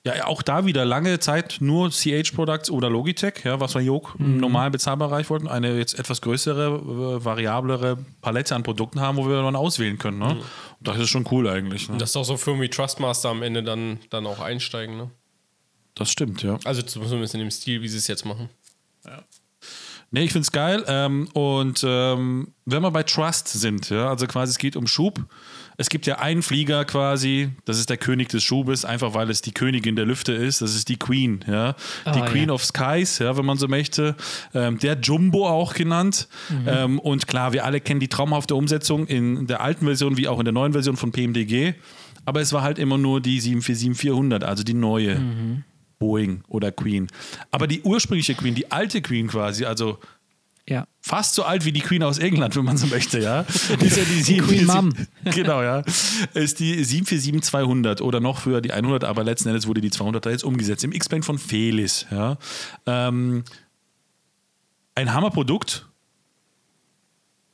ja, 0.06 0.26
auch 0.26 0.42
da 0.42 0.66
wieder 0.66 0.84
lange 0.84 1.18
Zeit 1.18 1.56
nur 1.60 1.90
CH-Products 1.90 2.70
oder 2.70 2.90
Logitech, 2.90 3.42
ja, 3.44 3.58
was 3.58 3.74
wir 3.74 3.80
Jog 3.80 4.14
im 4.18 4.34
mhm. 4.34 4.40
normalen 4.40 4.70
Bezahlbereich 4.70 5.30
wollten, 5.30 5.48
eine 5.48 5.78
jetzt 5.78 5.98
etwas 5.98 6.20
größere, 6.20 7.16
äh, 7.20 7.24
variablere 7.24 7.96
Palette 8.20 8.54
an 8.54 8.62
Produkten 8.62 9.00
haben, 9.00 9.16
wo 9.16 9.26
wir 9.26 9.40
dann 9.40 9.56
auswählen 9.56 9.96
können. 9.96 10.18
Ne? 10.18 10.34
Mhm. 10.34 10.40
Und 10.40 10.88
das 10.88 10.98
ist 10.98 11.08
schon 11.08 11.26
cool 11.30 11.48
eigentlich. 11.48 11.88
Ne? 11.88 11.96
Dass 11.96 12.10
ist 12.10 12.16
auch 12.16 12.24
so 12.24 12.36
Firmen 12.36 12.62
wie 12.62 12.68
Trustmaster 12.68 13.30
am 13.30 13.42
Ende 13.42 13.62
dann, 13.62 13.98
dann 14.10 14.26
auch 14.26 14.40
einsteigen. 14.40 14.98
Ne? 14.98 15.10
Das 15.94 16.10
stimmt, 16.10 16.42
ja. 16.42 16.58
Also 16.64 16.82
zumindest 16.82 17.34
in 17.34 17.40
dem 17.40 17.50
Stil, 17.50 17.80
wie 17.80 17.88
sie 17.88 17.98
es 17.98 18.06
jetzt 18.06 18.26
machen. 18.26 18.50
Ja. 19.06 19.22
Nee, 20.10 20.24
ich 20.24 20.32
finde 20.32 20.44
es 20.44 20.52
geil. 20.52 20.84
Ähm, 20.86 21.28
und 21.32 21.82
ähm, 21.82 22.52
wenn 22.66 22.82
wir 22.82 22.90
bei 22.90 23.04
Trust 23.04 23.48
sind, 23.48 23.88
ja, 23.88 24.10
also 24.10 24.26
quasi 24.26 24.50
es 24.50 24.58
geht 24.58 24.76
um 24.76 24.86
Schub, 24.86 25.24
es 25.76 25.88
gibt 25.88 26.06
ja 26.06 26.18
einen 26.18 26.42
Flieger 26.42 26.84
quasi, 26.84 27.50
das 27.64 27.78
ist 27.78 27.90
der 27.90 27.96
König 27.96 28.28
des 28.28 28.44
Schubes, 28.44 28.84
einfach 28.84 29.14
weil 29.14 29.30
es 29.30 29.42
die 29.42 29.52
Königin 29.52 29.96
der 29.96 30.06
Lüfte 30.06 30.32
ist. 30.32 30.62
Das 30.62 30.74
ist 30.74 30.88
die 30.88 30.96
Queen, 30.96 31.44
ja. 31.48 31.74
Die 32.06 32.20
oh, 32.20 32.24
Queen 32.24 32.48
ja. 32.48 32.54
of 32.54 32.64
Skies, 32.64 33.18
ja, 33.18 33.36
wenn 33.36 33.44
man 33.44 33.58
so 33.58 33.68
möchte. 33.68 34.14
Ähm, 34.54 34.78
der 34.78 34.98
Jumbo 35.00 35.48
auch 35.48 35.74
genannt. 35.74 36.28
Mhm. 36.48 36.64
Ähm, 36.66 36.98
und 36.98 37.26
klar, 37.26 37.52
wir 37.52 37.64
alle 37.64 37.80
kennen 37.80 38.00
die 38.00 38.08
traumhafte 38.08 38.54
Umsetzung 38.54 39.06
in 39.06 39.46
der 39.46 39.60
alten 39.60 39.86
Version 39.86 40.16
wie 40.16 40.28
auch 40.28 40.38
in 40.38 40.44
der 40.44 40.54
neuen 40.54 40.72
Version 40.72 40.96
von 40.96 41.12
PMDG. 41.12 41.74
Aber 42.24 42.40
es 42.40 42.52
war 42.52 42.62
halt 42.62 42.78
immer 42.78 42.96
nur 42.96 43.20
die 43.20 43.40
747-400, 43.40 44.44
also 44.44 44.62
die 44.62 44.74
neue. 44.74 45.16
Mhm. 45.16 45.64
Boeing 45.98 46.42
oder 46.48 46.72
Queen. 46.72 47.06
Aber 47.50 47.66
die 47.66 47.80
ursprüngliche 47.82 48.34
Queen, 48.34 48.54
die 48.54 48.70
alte 48.70 49.00
Queen 49.00 49.28
quasi, 49.28 49.64
also 49.64 49.98
ja. 50.68 50.86
Fast 51.00 51.34
so 51.34 51.42
alt 51.44 51.64
wie 51.64 51.72
die 51.72 51.80
Queen 51.80 52.02
aus 52.02 52.18
England, 52.18 52.56
wenn 52.56 52.64
man 52.64 52.78
so 52.78 52.86
möchte, 52.86 53.18
ja. 53.18 53.40
ist 53.80 53.96
ja 53.96 54.04
die, 54.04 54.22
die 54.22 54.38
Queen 54.38 54.66
Mom. 54.66 54.92
genau, 55.24 55.62
ja. 55.62 55.82
Ist 56.32 56.60
die 56.60 56.84
747-200 56.84 58.00
oder 58.00 58.20
noch 58.20 58.40
früher 58.40 58.60
die 58.60 58.72
100, 58.72 59.04
aber 59.04 59.24
letzten 59.24 59.48
Endes 59.48 59.66
wurde 59.66 59.80
die 59.82 59.90
200 59.90 60.24
jetzt 60.26 60.44
umgesetzt. 60.44 60.82
Im 60.84 60.92
X-Plane 60.92 61.22
von 61.22 61.38
Felis, 61.38 62.06
ja. 62.10 62.38
Ähm, 62.86 63.44
ein 64.94 65.12
Hammerprodukt. 65.12 65.86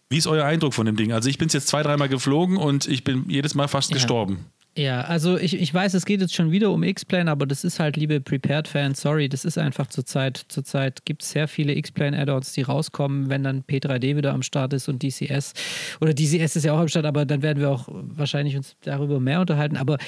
Wie 0.08 0.18
ist 0.18 0.26
euer 0.26 0.44
Eindruck 0.44 0.74
von 0.74 0.86
dem 0.86 0.96
Ding? 0.96 1.12
Also 1.12 1.28
ich 1.28 1.38
bin 1.38 1.48
es 1.48 1.52
jetzt 1.52 1.68
zwei, 1.68 1.82
dreimal 1.82 2.08
geflogen 2.08 2.56
und 2.56 2.86
ich 2.86 3.04
bin 3.04 3.24
jedes 3.28 3.54
Mal 3.54 3.68
fast 3.68 3.90
ja. 3.90 3.94
gestorben. 3.94 4.46
Ja, 4.76 5.00
also 5.00 5.36
ich, 5.36 5.60
ich 5.60 5.74
weiß, 5.74 5.94
es 5.94 6.04
geht 6.06 6.20
jetzt 6.20 6.34
schon 6.34 6.52
wieder 6.52 6.70
um 6.70 6.84
X-Plane, 6.84 7.28
aber 7.28 7.44
das 7.44 7.64
ist 7.64 7.80
halt, 7.80 7.96
liebe 7.96 8.20
Prepared-Fans, 8.20 9.00
sorry, 9.00 9.28
das 9.28 9.44
ist 9.44 9.58
einfach 9.58 9.88
zurzeit, 9.88 10.44
zurzeit 10.48 11.04
gibt 11.04 11.22
es 11.22 11.30
sehr 11.30 11.48
viele 11.48 11.74
X-Plane-Add-ons, 11.74 12.52
die 12.52 12.62
rauskommen, 12.62 13.28
wenn 13.30 13.42
dann 13.42 13.64
P3D 13.64 14.16
wieder 14.16 14.32
am 14.32 14.42
Start 14.42 14.72
ist 14.72 14.88
und 14.88 15.02
DCS. 15.02 15.54
Oder 16.00 16.14
DCS 16.14 16.54
ist 16.54 16.64
ja 16.64 16.72
auch 16.72 16.78
am 16.78 16.88
Start, 16.88 17.04
aber 17.04 17.26
dann 17.26 17.42
werden 17.42 17.58
wir 17.58 17.68
auch 17.68 17.88
wahrscheinlich 17.90 18.56
uns 18.56 18.76
darüber 18.82 19.18
mehr 19.18 19.40
unterhalten. 19.40 19.76
Aber 19.76 19.98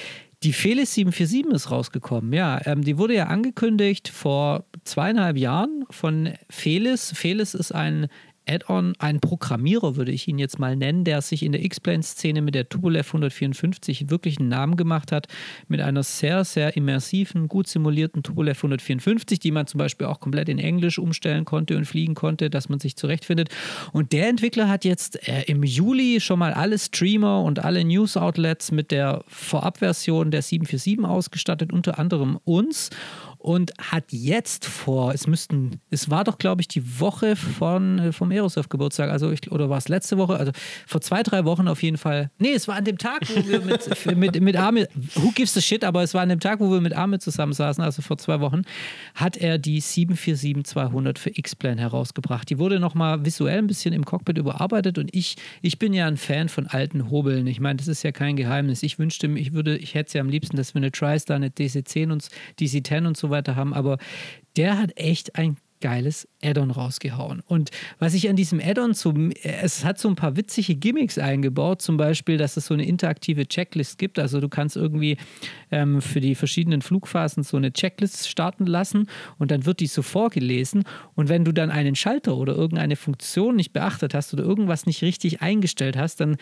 die 0.45 0.53
Felis 0.53 0.95
747 0.95 1.53
ist 1.53 1.71
rausgekommen, 1.73 2.33
ja. 2.33 2.61
Ähm, 2.65 2.83
die 2.83 2.99
wurde 2.99 3.15
ja 3.15 3.27
angekündigt 3.27 4.09
vor 4.09 4.65
zweieinhalb 4.85 5.37
Jahren 5.37 5.85
von 5.91 6.35
Felis. 6.51 7.13
Felis 7.17 7.55
ist 7.55 7.73
ein 7.73 8.07
Add-on, 8.49 8.95
ein 8.99 9.21
Programmierer 9.21 9.97
würde 9.97 10.13
ich 10.13 10.27
ihn 10.27 10.39
jetzt 10.39 10.59
mal 10.59 10.77
nennen, 10.77 11.05
der 11.05 11.23
sich 11.23 11.43
in 11.43 11.53
der 11.53 11.65
X-Plane-Szene 11.65 12.43
mit 12.43 12.55
der 12.55 12.69
Tupolev 12.69 13.09
154 13.09 14.11
wirklich 14.11 14.39
einen 14.39 14.49
Namen 14.49 14.77
gemacht 14.77 15.13
hat, 15.13 15.29
mit 15.69 15.81
einer 15.81 16.03
sehr, 16.03 16.45
sehr 16.45 16.77
immersiven, 16.77 17.49
gut 17.49 17.69
simulierten 17.69 18.23
Tupolev 18.23 18.59
154, 18.59 19.39
die 19.39 19.51
man 19.53 19.67
zum 19.67 19.79
Beispiel 19.79 20.07
auch 20.07 20.21
komplett 20.21 20.49
in 20.49 20.59
Englisch 20.59 20.99
umstellen 20.99 21.45
konnte 21.45 21.77
und 21.77 21.85
fliegen 21.85 22.15
konnte, 22.15 22.51
dass 22.51 22.69
man 22.69 22.81
sich 22.81 22.97
zurechtfindet. 22.97 23.49
Und 23.93 24.13
der 24.13 24.29
Entwickler 24.29 24.69
hat 24.69 24.85
jetzt 24.85 25.29
äh, 25.29 25.43
im 25.43 25.63
Juli 25.63 26.21
schon 26.21 26.39
mal 26.39 26.53
alle 26.53 26.79
Streamer 26.79 27.43
und 27.43 27.65
alle 27.65 27.85
News-Outlets 27.85 28.73
mit 28.73 28.91
der 28.91 29.25
Vorabversion 29.29 30.31
der 30.31 30.43
747 30.43 31.05
ausgestattet, 31.05 31.73
unter 31.73 31.99
anderem 31.99 32.39
uns 32.45 32.91
und 33.43 33.73
hat 33.79 34.05
jetzt 34.11 34.67
vor, 34.67 35.13
es 35.13 35.27
müssten, 35.27 35.81
es 35.91 36.09
war 36.09 36.23
doch, 36.23 36.39
glaube 36.39 36.61
ich, 36.61 36.69
die 36.69 37.01
Woche 37.01 37.35
von, 37.35 37.99
äh, 37.99 38.13
vom 38.13 38.31
Aerosoft-Geburtstag, 38.31 39.11
also 39.11 39.33
ich, 39.33 39.51
oder 39.51 39.69
war 39.69 39.79
es 39.79 39.89
letzte 39.89 40.17
Woche, 40.17 40.37
also 40.37 40.53
vor 40.87 41.01
zwei, 41.01 41.25
drei 41.25 41.45
Wochen 41.45 41.67
auf 41.67 41.83
jeden 41.83 41.99
Fall. 41.99 42.31
Nee, 42.39 42.53
es 42.53 42.69
war 42.69 42.77
an 42.77 42.85
dem 42.85 42.99
Tag, 42.99 43.23
wo 43.35 43.49
wir 43.49 43.61
mit, 43.61 44.07
mit, 44.17 44.41
mit 44.41 44.57
Armin, 44.57 44.87
who 45.17 45.33
gives 45.33 45.57
a 45.57 45.61
shit, 45.61 45.83
aber 45.83 46.03
es 46.05 46.15
war 46.15 46.23
an 46.23 46.29
dem 46.29 46.39
Tag, 46.39 46.61
wo 46.61 46.71
wir 46.71 46.81
mit 46.81 46.95
Armin 46.95 47.19
zusammensaßen, 47.19 47.83
also 47.83 48.01
vor 48.01 48.17
zwei 48.17 48.39
Wochen, 48.39 48.63
hat 49.17 49.37
er 49.37 49.59
die 49.59 49.83
747-200 49.83 51.19
für 51.19 51.37
X-Plan 51.37 51.79
herausgebracht. 51.79 52.49
Die 52.49 52.61
wurde 52.61 52.79
nochmal 52.79 53.25
visuell 53.25 53.59
ein 53.59 53.67
bisschen 53.67 53.93
im 53.93 54.05
Cockpit 54.05 54.39
überarbeitet 54.39 54.99
und 54.99 55.13
ich, 55.15 55.35
ich 55.63 55.81
bin 55.81 55.93
ja 55.95 56.07
ein 56.07 56.17
Fan 56.17 56.49
von 56.49 56.69
alten 56.69 57.11
Hobeln. 57.11 57.49
Ich 57.49 57.59
meine, 57.59 57.79
das 57.79 57.89
ist 57.89 58.05
ja 58.05 58.13
kein 58.13 58.37
Geheimnis. 58.37 58.85
Ich 58.85 59.01
wünschte, 59.01 59.27
ich 59.27 59.53
würde, 59.53 59.77
ich 59.77 59.95
hätte 59.95 60.07
es 60.07 60.13
ja 60.13 60.21
am 60.21 60.29
liebsten, 60.29 60.57
dass 60.57 60.75
wir 60.75 60.79
eine 60.79 60.93
TriStar, 60.93 61.35
eine 61.35 61.49
DC-10 61.49 62.13
und 62.13 62.29
DC-10 62.61 63.07
und 63.09 63.17
so 63.17 63.32
weiter 63.33 63.57
haben, 63.57 63.75
aber 63.75 63.99
der 64.57 64.79
hat 64.79 64.97
echt 64.97 65.35
ein 65.37 65.57
geiles 65.83 66.27
Add-on 66.43 66.71
rausgehauen. 66.71 67.43
Und 67.47 67.71
was 67.99 68.15
ich 68.15 68.31
an 68.31 68.37
diesem 68.37 68.59
Add-on 68.59 68.95
so, 68.95 69.13
es 69.43 69.85
hat 69.85 69.99
so 69.99 70.09
ein 70.09 70.15
paar 70.15 70.37
witzige 70.37 70.75
Gimmicks 70.75 71.19
eingebaut, 71.19 71.83
zum 71.83 71.99
Beispiel, 71.99 72.39
dass 72.39 72.57
es 72.57 72.67
so 72.67 72.75
eine 72.75 72.87
interaktive 72.87 73.47
Checklist 73.47 73.99
gibt. 73.99 74.19
Also 74.19 74.41
du 74.41 74.49
kannst 74.49 74.77
irgendwie 74.77 75.19
ähm, 75.71 76.01
für 76.01 76.21
die 76.21 76.35
verschiedenen 76.35 76.81
Flugphasen 76.81 77.43
so 77.43 77.59
eine 77.59 77.73
Checklist 77.73 78.29
starten 78.29 78.65
lassen 78.65 79.09
und 79.39 79.51
dann 79.51 79.67
wird 79.67 79.81
die 79.81 79.87
so 79.87 80.01
vorgelesen. 80.01 80.85
Und 81.15 81.29
wenn 81.29 81.45
du 81.45 81.53
dann 81.53 81.71
einen 81.71 81.97
Schalter 81.97 82.37
oder 82.37 82.55
irgendeine 82.55 82.97
Funktion 82.97 83.57
nicht 83.57 83.73
beachtet 83.73 84.15
hast 84.15 84.33
oder 84.33 84.45
irgendwas 84.45 84.87
nicht 84.87 85.03
richtig 85.03 85.43
eingestellt 85.43 85.97
hast, 85.97 86.21
dann 86.21 86.37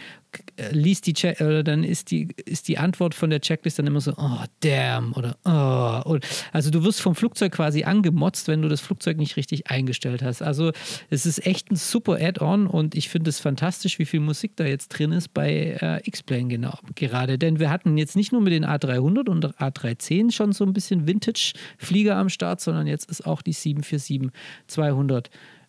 äh, 0.56 0.70
liest 0.72 1.06
die 1.06 1.14
Check 1.14 1.40
oder 1.40 1.64
dann 1.64 1.82
ist 1.82 2.10
die, 2.10 2.28
ist 2.44 2.68
die 2.68 2.78
Antwort 2.78 3.14
von 3.14 3.30
der 3.30 3.40
Checklist 3.40 3.78
dann 3.78 3.86
immer 3.86 4.00
so, 4.00 4.12
oh 4.16 4.44
damn 4.60 5.14
oder 5.14 5.36
oh. 5.44 6.10
Und, 6.10 6.26
also 6.52 6.70
du 6.70 6.84
wirst 6.84 7.00
vom 7.00 7.14
Flugzeug 7.14 7.52
quasi 7.52 7.84
angemotzt, 7.84 8.46
wenn 8.46 8.62
du 8.62 8.68
das 8.68 8.80
Flugzeug 8.80 9.16
nicht 9.16 9.29
nicht 9.30 9.36
richtig 9.36 9.70
eingestellt 9.70 10.22
hast. 10.22 10.42
Also 10.42 10.72
es 11.08 11.26
ist 11.26 11.46
echt 11.46 11.70
ein 11.70 11.76
super 11.76 12.18
Add-on 12.20 12.66
und 12.66 12.94
ich 12.94 13.08
finde 13.08 13.30
es 13.30 13.38
fantastisch, 13.38 13.98
wie 13.98 14.04
viel 14.04 14.20
Musik 14.20 14.56
da 14.56 14.64
jetzt 14.64 14.88
drin 14.88 15.12
ist 15.12 15.32
bei 15.32 15.78
äh, 15.80 16.00
X-Plane 16.08 16.48
genau, 16.48 16.78
gerade. 16.94 17.38
Denn 17.38 17.60
wir 17.60 17.70
hatten 17.70 17.96
jetzt 17.96 18.16
nicht 18.16 18.32
nur 18.32 18.40
mit 18.40 18.52
den 18.52 18.64
A300 18.64 19.28
und 19.28 19.46
A310 19.58 20.32
schon 20.32 20.52
so 20.52 20.64
ein 20.64 20.72
bisschen 20.72 21.06
Vintage-Flieger 21.06 22.16
am 22.16 22.28
Start, 22.28 22.60
sondern 22.60 22.86
jetzt 22.86 23.08
ist 23.10 23.26
auch 23.26 23.42
die 23.42 23.54
747-200 23.54 25.26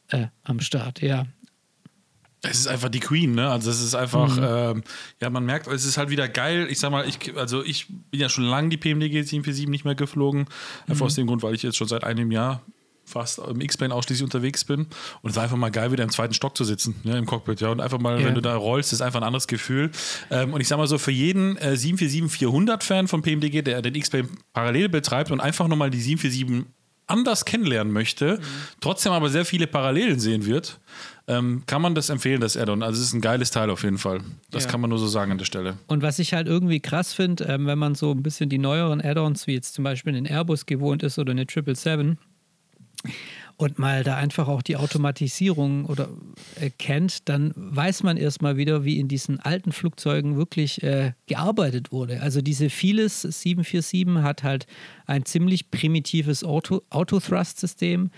äh, 0.09 0.27
am 0.43 0.59
Start. 0.59 1.01
Ja, 1.01 1.27
es 2.43 2.59
ist 2.59 2.67
einfach 2.67 2.89
die 2.89 2.99
Queen, 2.99 3.35
ne? 3.35 3.49
Also 3.49 3.69
es 3.69 3.83
ist 3.83 3.93
einfach, 3.93 4.35
mhm. 4.35 4.43
ähm, 4.43 4.83
ja, 5.21 5.29
man 5.29 5.45
merkt, 5.45 5.67
es 5.67 5.85
ist 5.85 5.97
halt 5.97 6.09
wieder 6.09 6.27
geil. 6.27 6.67
Ich 6.71 6.79
sag 6.79 6.91
mal, 6.91 7.07
ich, 7.07 7.37
also 7.37 7.63
ich 7.63 7.87
bin 7.87 8.19
ja 8.19 8.29
schon 8.29 8.45
lange 8.45 8.69
die 8.69 8.77
PMDG 8.77 9.21
747 9.21 9.67
nicht 9.67 9.85
mehr 9.85 9.93
geflogen. 9.93 10.47
Einfach 10.87 11.01
mhm. 11.01 11.05
aus 11.05 11.15
dem 11.15 11.27
Grund, 11.27 11.43
weil 11.43 11.53
ich 11.53 11.61
jetzt 11.61 11.77
schon 11.77 11.87
seit 11.87 12.03
einem 12.03 12.31
Jahr 12.31 12.63
fast 13.11 13.39
im 13.39 13.61
X-Plane 13.61 13.93
ausschließlich 13.93 14.23
unterwegs 14.23 14.65
bin. 14.65 14.87
Und 15.21 15.29
es 15.29 15.35
war 15.35 15.43
einfach 15.43 15.57
mal 15.57 15.71
geil, 15.71 15.91
wieder 15.91 16.03
im 16.03 16.09
zweiten 16.09 16.33
Stock 16.33 16.57
zu 16.57 16.63
sitzen, 16.63 16.95
ja, 17.03 17.17
im 17.17 17.25
Cockpit. 17.25 17.61
Ja, 17.61 17.69
und 17.69 17.81
einfach 17.81 17.99
mal, 17.99 18.19
ja. 18.19 18.25
wenn 18.25 18.35
du 18.35 18.41
da 18.41 18.55
rollst, 18.55 18.93
ist 18.93 19.01
einfach 19.01 19.19
ein 19.21 19.25
anderes 19.25 19.47
Gefühl. 19.47 19.91
Ähm, 20.29 20.53
und 20.53 20.61
ich 20.61 20.67
sag 20.67 20.77
mal 20.77 20.87
so, 20.87 20.97
für 20.97 21.11
jeden 21.11 21.57
äh, 21.57 21.73
747-400-Fan 21.73 23.07
von 23.07 23.21
PMDG, 23.21 23.61
der 23.61 23.81
den 23.81 23.95
X-Plane 23.95 24.29
parallel 24.53 24.89
betreibt 24.89 25.31
und 25.31 25.39
einfach 25.39 25.67
nochmal 25.67 25.89
die 25.89 26.01
747 26.01 26.65
anders 27.11 27.45
kennenlernen 27.45 27.93
möchte, 27.93 28.37
mhm. 28.37 28.43
trotzdem 28.79 29.11
aber 29.11 29.29
sehr 29.29 29.45
viele 29.45 29.67
Parallelen 29.67 30.19
sehen 30.19 30.45
wird, 30.45 30.79
ähm, 31.27 31.63
kann 31.67 31.81
man 31.81 31.93
das 31.93 32.09
empfehlen, 32.09 32.41
das 32.41 32.57
Add-on. 32.57 32.81
Also 32.81 32.99
es 32.99 33.07
ist 33.07 33.13
ein 33.13 33.21
geiles 33.21 33.51
Teil 33.51 33.69
auf 33.69 33.83
jeden 33.83 33.97
Fall. 33.97 34.21
Das 34.49 34.63
ja. 34.63 34.71
kann 34.71 34.81
man 34.81 34.89
nur 34.89 34.99
so 34.99 35.07
sagen 35.07 35.31
an 35.31 35.37
der 35.37 35.45
Stelle. 35.45 35.77
Und 35.87 36.01
was 36.01 36.19
ich 36.19 36.33
halt 36.33 36.47
irgendwie 36.47 36.79
krass 36.79 37.13
finde, 37.13 37.45
ähm, 37.45 37.67
wenn 37.67 37.77
man 37.77 37.95
so 37.95 38.11
ein 38.11 38.23
bisschen 38.23 38.49
die 38.49 38.57
neueren 38.57 39.01
Add-ons, 39.01 39.45
wie 39.47 39.53
jetzt 39.53 39.73
zum 39.73 39.83
Beispiel 39.83 40.13
den 40.13 40.25
Airbus 40.25 40.65
gewohnt 40.65 41.03
ist 41.03 41.19
oder 41.19 41.31
eine 41.31 41.45
777, 41.47 42.17
und 43.61 43.77
mal 43.77 44.03
da 44.03 44.15
einfach 44.15 44.47
auch 44.47 44.63
die 44.63 44.75
Automatisierung 44.75 45.85
oder 45.85 46.09
erkennt, 46.59 47.29
dann 47.29 47.53
weiß 47.55 48.01
man 48.03 48.17
erstmal 48.17 48.57
wieder, 48.57 48.83
wie 48.85 48.99
in 48.99 49.07
diesen 49.07 49.39
alten 49.39 49.71
Flugzeugen 49.71 50.35
wirklich 50.35 50.81
äh, 50.81 51.13
gearbeitet 51.27 51.91
wurde. 51.91 52.21
Also 52.21 52.41
diese 52.41 52.69
vieles 52.69 53.21
747 53.21 54.23
hat 54.23 54.43
halt 54.43 54.65
ein 55.05 55.25
ziemlich 55.25 55.69
primitives 55.69 56.43
Auto, 56.43 56.81
Auto-Thrust-System, 56.89 58.09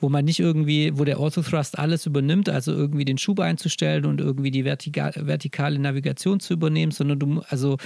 wo 0.00 0.08
man 0.08 0.24
nicht 0.24 0.40
irgendwie, 0.40 0.98
wo 0.98 1.04
der 1.04 1.20
Autothrust 1.20 1.78
alles 1.78 2.06
übernimmt, 2.06 2.48
also 2.48 2.72
irgendwie 2.72 3.04
den 3.04 3.18
Schub 3.18 3.40
einzustellen 3.40 4.06
und 4.06 4.20
irgendwie 4.20 4.50
die 4.50 4.64
vertikal, 4.64 5.12
vertikale 5.16 5.78
Navigation 5.78 6.40
zu 6.40 6.54
übernehmen, 6.54 6.90
sondern 6.90 7.18
du, 7.18 7.42
also 7.48 7.76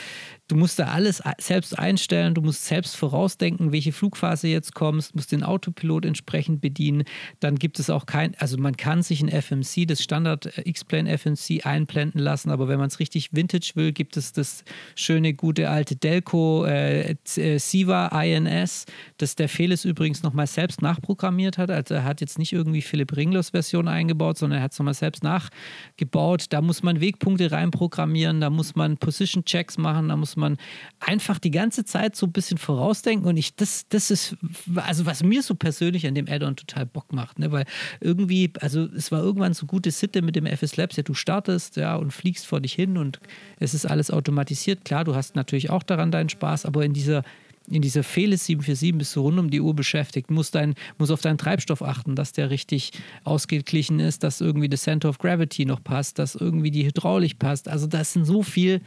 du 0.49 0.57
musst 0.57 0.79
da 0.79 0.89
alles 0.89 1.23
selbst 1.39 1.79
einstellen, 1.79 2.35
du 2.35 2.43
musst 2.43 2.67
selbst 2.67 2.97
vorausdenken, 2.97 3.73
welche 3.73 3.93
Flugphase 3.93 4.49
jetzt 4.49 4.75
kommst, 4.75 5.15
musst 5.15 5.33
den 5.33 5.43
Autopilot 5.43 6.05
entsprechend 6.05 6.61
bedienen. 6.61 7.05
Dann 7.41 7.57
gibt 7.57 7.79
es 7.79 7.89
auch 7.89 8.07
kein, 8.07 8.35
also 8.39 8.59
man 8.59 8.77
kann 8.77 9.03
sich 9.03 9.23
ein 9.23 9.29
FMC, 9.29 9.87
das 9.87 10.03
Standard 10.03 10.47
äh, 10.59 10.69
X-Plane 10.69 11.19
FMC 11.19 11.65
einblenden 11.65 12.21
lassen, 12.21 12.51
aber 12.51 12.69
wenn 12.69 12.79
man 12.79 12.89
es 12.89 12.99
richtig 13.01 13.33
Vintage 13.33 13.73
will, 13.75 13.93
gibt 13.93 14.17
es 14.17 14.33
das 14.33 14.65
schöne, 14.95 15.33
gute 15.33 15.71
alte 15.71 15.97
Delco 15.97 16.65
äh, 16.67 17.17
äh 17.37 17.59
Siva 17.59 18.09
INS, 18.23 18.85
das 19.17 19.37
der 19.37 19.49
Felis 19.49 19.85
übrigens 19.85 20.23
nochmal 20.23 20.47
selbst 20.47 20.83
nachprogrammiert 20.83 21.57
hat, 21.57 21.71
also 21.71 21.95
er 21.95 22.05
hat 22.05 22.21
jetzt 22.21 22.39
nicht 22.39 22.53
irgendwie 22.53 22.83
Philipp 22.83 23.17
Ringlers 23.17 23.51
Version 23.51 23.89
eingebaut, 23.89 24.37
sondern 24.37 24.59
er 24.59 24.65
hat 24.65 24.73
es 24.73 24.79
nochmal 24.79 24.95
selbst 24.95 25.23
nachgebaut. 25.23 26.47
Da 26.51 26.61
muss 26.61 26.83
man 26.83 27.01
Wegpunkte 27.01 27.51
reinprogrammieren, 27.51 28.41
da 28.41 28.51
muss 28.51 28.75
man 28.75 28.97
Position 28.99 29.45
Checks 29.45 29.79
machen, 29.79 30.09
da 30.09 30.17
muss 30.17 30.34
man 30.37 30.57
einfach 31.01 31.39
die 31.39 31.51
ganze 31.51 31.85
Zeit 31.85 32.17
so 32.17 32.27
ein 32.27 32.33
bisschen 32.33 32.59
vorausdenken. 32.59 33.27
Und 33.27 33.37
ich, 33.37 33.57
das, 33.57 33.87
das 33.89 34.11
ist, 34.11 34.37
also 34.77 35.07
was 35.07 35.23
mir 35.23 35.43
so 35.43 35.55
persönlich 35.55 36.07
an 36.07 36.15
dem 36.15 36.29
Add-on 36.29 36.57
total 36.57 36.87
Bock 36.87 37.13
macht, 37.13 37.39
ne? 37.39 37.53
weil 37.53 37.65
irgendwie, 38.01 38.53
also 38.61 38.85
es 38.85 39.13
war 39.13 39.23
irgendwann 39.23 39.55
so 39.55 39.67
gute 39.67 39.91
Sitte 39.91 40.23
mit 40.23 40.37
dem 40.37 40.47
FS 40.47 40.77
Labs, 40.77 40.97
ja, 40.97 41.03
du 41.03 41.15
startest 41.15 41.77
ja 41.77 41.97
und 41.97 42.13
fliegst 42.13 42.47
vor 42.47 42.61
dich 42.61 42.73
hin 42.73 42.97
und 42.99 43.21
es 43.59 43.75
ist 43.75 43.87
alles 43.87 44.11
automatisiert. 44.11 44.85
Klar, 44.85 45.05
du 45.05 45.15
hast 45.15 45.37
natürlich 45.37 45.71
auch 45.71 45.83
daran 45.83 46.11
deinen 46.11 46.29
Spaß, 46.29 46.67
aber 46.67 46.85
in 46.85 46.93
dieser 46.93 47.25
in 47.69 47.81
dieser 47.81 48.03
Felis 48.03 48.45
747 48.47 48.99
bist 48.99 49.17
du 49.17 49.21
rund 49.21 49.39
um 49.39 49.51
die 49.51 49.61
Uhr 49.61 49.75
beschäftigt, 49.75 50.31
musst, 50.31 50.55
dein, 50.55 50.75
musst 50.99 51.11
auf 51.11 51.23
deinen 51.23 51.39
Treibstoff 51.39 51.83
achten, 51.83 52.15
dass 52.15 52.33
der 52.33 52.51
richtig 52.51 52.93
ausgeglichen 53.25 54.01
ist, 54.01 54.23
dass 54.23 54.41
irgendwie 54.41 54.69
das 54.69 54.83
Center 54.83 55.09
of 55.09 55.19
Gravity 55.19 55.65
noch 55.65 55.83
passt, 55.83 56.19
dass 56.19 56.35
irgendwie 56.35 56.71
die 56.71 56.85
Hydraulik 56.85 57.39
passt. 57.39 57.69
Also 57.69 57.87
da 57.87 58.05
sind 58.05 58.27
so 58.27 58.43
viele 58.43 58.81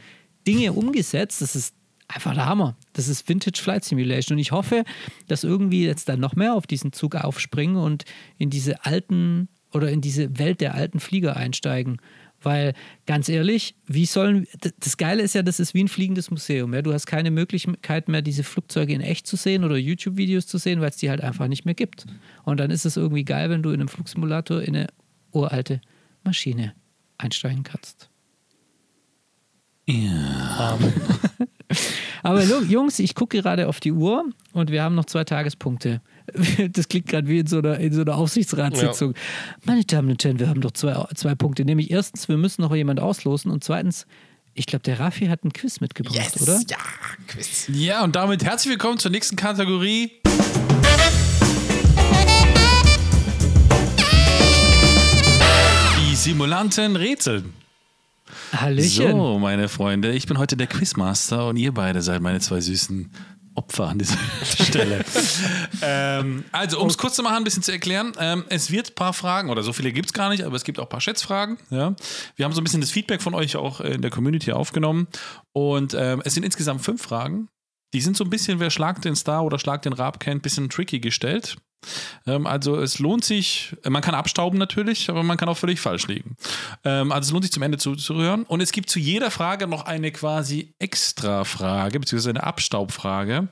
Dinge 0.48 0.72
umgesetzt, 0.72 1.42
das 1.42 1.54
ist 1.54 1.74
einfach 2.08 2.34
der 2.34 2.46
Hammer. 2.46 2.76
Das 2.94 3.06
ist 3.06 3.28
Vintage 3.28 3.60
Flight 3.60 3.84
Simulation 3.84 4.36
und 4.36 4.40
ich 4.40 4.52
hoffe, 4.52 4.84
dass 5.26 5.44
irgendwie 5.44 5.84
jetzt 5.84 6.08
dann 6.08 6.20
noch 6.20 6.34
mehr 6.34 6.54
auf 6.54 6.66
diesen 6.66 6.92
Zug 6.92 7.14
aufspringen 7.14 7.76
und 7.76 8.04
in 8.38 8.50
diese 8.50 8.84
alten 8.84 9.48
oder 9.72 9.90
in 9.90 10.00
diese 10.00 10.38
Welt 10.38 10.62
der 10.62 10.74
alten 10.74 11.00
Flieger 11.00 11.36
einsteigen. 11.36 11.98
Weil 12.40 12.74
ganz 13.04 13.28
ehrlich, 13.28 13.74
wie 13.86 14.06
sollen. 14.06 14.46
Das 14.78 14.96
Geile 14.96 15.22
ist 15.22 15.34
ja, 15.34 15.42
das 15.42 15.58
ist 15.58 15.74
wie 15.74 15.82
ein 15.82 15.88
fliegendes 15.88 16.30
Museum. 16.30 16.72
Ja? 16.72 16.82
Du 16.82 16.92
hast 16.92 17.06
keine 17.06 17.32
Möglichkeit 17.32 18.08
mehr, 18.08 18.22
diese 18.22 18.44
Flugzeuge 18.44 18.94
in 18.94 19.00
echt 19.00 19.26
zu 19.26 19.36
sehen 19.36 19.64
oder 19.64 19.76
YouTube-Videos 19.76 20.46
zu 20.46 20.56
sehen, 20.56 20.80
weil 20.80 20.90
es 20.90 20.96
die 20.96 21.10
halt 21.10 21.20
einfach 21.20 21.48
nicht 21.48 21.64
mehr 21.64 21.74
gibt. 21.74 22.06
Und 22.44 22.60
dann 22.60 22.70
ist 22.70 22.86
es 22.86 22.96
irgendwie 22.96 23.24
geil, 23.24 23.50
wenn 23.50 23.62
du 23.62 23.70
in 23.70 23.80
einem 23.80 23.88
Flugsimulator 23.88 24.62
in 24.62 24.76
eine 24.76 24.86
uralte 25.32 25.80
Maschine 26.22 26.74
einsteigen 27.18 27.64
kannst. 27.64 28.07
Ja. 29.88 30.78
Aber 32.22 32.42
Jungs, 32.42 32.98
ich 32.98 33.14
gucke 33.14 33.38
gerade 33.38 33.68
auf 33.68 33.80
die 33.80 33.92
Uhr 33.92 34.24
und 34.52 34.70
wir 34.70 34.82
haben 34.82 34.94
noch 34.94 35.06
zwei 35.06 35.24
Tagespunkte. 35.24 36.00
Das 36.72 36.88
klingt 36.88 37.06
gerade 37.06 37.26
wie 37.26 37.38
in 37.38 37.46
so 37.46 37.58
einer, 37.58 37.78
in 37.78 37.90
so 37.94 38.02
einer 38.02 38.14
Aufsichtsratssitzung. 38.16 39.14
Ja. 39.14 39.20
Meine 39.64 39.84
Damen 39.84 40.10
und 40.10 40.22
Herren, 40.22 40.38
wir 40.38 40.48
haben 40.48 40.60
doch 40.60 40.72
zwei, 40.72 40.94
zwei 41.14 41.34
Punkte. 41.34 41.64
Nämlich 41.64 41.90
erstens, 41.90 42.28
wir 42.28 42.36
müssen 42.36 42.60
noch 42.60 42.74
jemand 42.74 43.00
auslosen 43.00 43.50
und 43.50 43.64
zweitens, 43.64 44.06
ich 44.52 44.66
glaube, 44.66 44.82
der 44.82 45.00
Raffi 45.00 45.28
hat 45.28 45.44
ein 45.44 45.54
Quiz 45.54 45.80
mitgebracht, 45.80 46.16
yes, 46.16 46.42
oder? 46.42 46.60
Ja, 46.68 46.76
Quiz. 47.28 47.66
Ja, 47.68 48.04
und 48.04 48.14
damit 48.14 48.44
herzlich 48.44 48.72
willkommen 48.72 48.98
zur 48.98 49.10
nächsten 49.10 49.36
Kategorie. 49.36 50.10
Die 56.02 56.14
Simulanten 56.14 56.96
rätseln. 56.96 57.54
Hallöchen. 58.52 59.12
So, 59.12 59.38
meine 59.38 59.68
Freunde, 59.68 60.12
ich 60.12 60.26
bin 60.26 60.38
heute 60.38 60.56
der 60.56 60.66
Quizmaster 60.66 61.48
und 61.48 61.56
ihr 61.56 61.72
beide 61.72 62.02
seid 62.02 62.22
meine 62.22 62.40
zwei 62.40 62.60
süßen 62.60 63.10
Opfer 63.58 63.88
an 63.88 63.98
dieser 63.98 64.16
Stelle. 64.44 65.04
ähm, 65.82 66.44
also, 66.52 66.80
um 66.80 66.88
es 66.88 66.96
kurz 66.96 67.16
zu 67.16 67.22
machen, 67.22 67.36
ein 67.36 67.44
bisschen 67.44 67.62
zu 67.62 67.72
erklären, 67.72 68.12
ähm, 68.18 68.44
es 68.48 68.70
wird 68.70 68.90
ein 68.90 68.94
paar 68.94 69.12
Fragen, 69.12 69.50
oder 69.50 69.62
so 69.62 69.72
viele 69.72 69.92
gibt 69.92 70.06
es 70.06 70.12
gar 70.12 70.28
nicht, 70.28 70.44
aber 70.44 70.54
es 70.54 70.64
gibt 70.64 70.78
auch 70.78 70.84
ein 70.84 70.88
paar 70.88 71.00
Schätzfragen. 71.00 71.58
Ja? 71.70 71.94
Wir 72.36 72.44
haben 72.44 72.52
so 72.52 72.60
ein 72.60 72.64
bisschen 72.64 72.80
das 72.80 72.90
Feedback 72.90 73.20
von 73.20 73.34
euch 73.34 73.56
auch 73.56 73.80
in 73.80 74.00
der 74.00 74.10
Community 74.10 74.52
aufgenommen 74.52 75.08
und 75.52 75.94
ähm, 75.98 76.22
es 76.24 76.34
sind 76.34 76.44
insgesamt 76.44 76.82
fünf 76.82 77.02
Fragen. 77.02 77.48
Die 77.94 78.00
sind 78.00 78.16
so 78.16 78.24
ein 78.24 78.30
bisschen, 78.30 78.60
wer 78.60 78.70
Schlag 78.70 79.02
den 79.02 79.16
Star 79.16 79.44
oder 79.44 79.58
Schlag 79.58 79.82
den 79.82 79.94
Rab 79.94 80.20
kennt, 80.20 80.40
ein 80.40 80.42
bisschen 80.42 80.68
tricky 80.68 81.00
gestellt. 81.00 81.56
Ähm, 82.26 82.46
also 82.46 82.76
es 82.76 82.98
lohnt 82.98 83.24
sich, 83.24 83.76
äh, 83.84 83.90
man 83.90 84.02
kann 84.02 84.14
abstauben 84.14 84.58
natürlich, 84.58 85.08
aber 85.10 85.22
man 85.22 85.36
kann 85.36 85.48
auch 85.48 85.56
völlig 85.56 85.80
falsch 85.80 86.06
liegen. 86.08 86.36
Ähm, 86.84 87.12
also 87.12 87.28
es 87.28 87.32
lohnt 87.32 87.44
sich 87.44 87.52
zum 87.52 87.62
Ende 87.62 87.78
zuzuhören. 87.78 88.44
Und 88.44 88.60
es 88.60 88.72
gibt 88.72 88.90
zu 88.90 88.98
jeder 88.98 89.30
Frage 89.30 89.66
noch 89.66 89.84
eine 89.84 90.12
quasi 90.12 90.74
Extra-Frage, 90.78 92.00
beziehungsweise 92.00 92.30
eine 92.30 92.44
Abstaubfrage. 92.44 93.48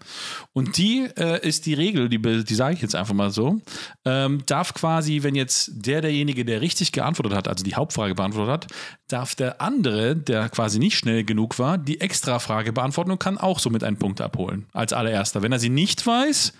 Und 0.52 0.76
die 0.76 1.08
äh, 1.16 1.46
ist 1.46 1.66
die 1.66 1.74
Regel, 1.74 2.08
die, 2.08 2.18
die 2.18 2.54
sage 2.54 2.74
ich 2.74 2.82
jetzt 2.82 2.94
einfach 2.94 3.14
mal 3.14 3.30
so, 3.30 3.60
ähm, 4.04 4.42
darf 4.46 4.74
quasi, 4.74 5.22
wenn 5.22 5.34
jetzt 5.34 5.70
der, 5.74 6.00
derjenige, 6.00 6.44
der 6.44 6.60
richtig 6.60 6.92
geantwortet 6.92 7.34
hat, 7.34 7.48
also 7.48 7.64
die 7.64 7.74
Hauptfrage 7.74 8.14
beantwortet 8.14 8.52
hat, 8.52 8.66
darf 9.08 9.34
der 9.34 9.60
andere, 9.60 10.16
der 10.16 10.48
quasi 10.48 10.78
nicht 10.78 10.98
schnell 10.98 11.24
genug 11.24 11.58
war, 11.58 11.78
die 11.78 12.00
Extra-Frage 12.00 12.72
beantworten 12.72 13.10
und 13.12 13.18
kann 13.18 13.38
auch 13.38 13.58
somit 13.58 13.84
einen 13.84 13.98
Punkt 13.98 14.20
abholen. 14.20 14.66
Als 14.72 14.92
allererster. 14.92 15.42
Wenn 15.42 15.52
er 15.52 15.58
sie 15.58 15.68
nicht 15.68 16.06
weiß, 16.06 16.52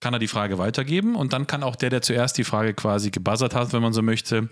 kann 0.00 0.14
er 0.14 0.18
die 0.18 0.28
Frage 0.28 0.58
weitergeben 0.58 1.14
und 1.14 1.32
dann 1.32 1.46
kann 1.46 1.62
auch 1.62 1.76
der, 1.76 1.90
der 1.90 2.02
zuerst 2.02 2.38
die 2.38 2.44
Frage 2.44 2.74
quasi 2.74 3.10
gebuzzert 3.10 3.54
hat, 3.54 3.72
wenn 3.72 3.82
man 3.82 3.92
so 3.92 4.02
möchte, 4.02 4.48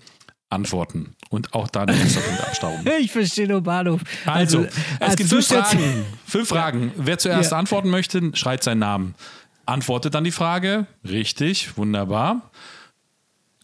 antworten 0.51 1.15
und 1.31 1.53
auch 1.55 1.69
da 1.69 1.85
den 1.87 2.01
extra 2.01 2.21
Punkt 2.21 2.41
abstauben. 2.41 2.87
Ich 3.01 3.13
verstehe 3.13 3.47
nur 3.47 3.61
Bahnhof. 3.61 4.01
Also, 4.25 4.61
also 4.61 4.71
es 5.01 5.17
gibt 5.17 5.29
fünf 5.29 5.47
Fragen. 5.47 6.05
Fünf 6.27 6.49
Fragen. 6.49 6.93
Wer 6.97 7.19
zuerst 7.19 7.53
ja. 7.53 7.59
antworten 7.59 7.91
möchte, 7.91 8.31
schreit 8.35 8.63
seinen 8.63 8.79
Namen. 8.79 9.15
Antwortet 9.67 10.15
dann 10.15 10.25
die 10.25 10.33
Frage. 10.33 10.87
Richtig, 11.07 11.77
wunderbar. 11.77 12.51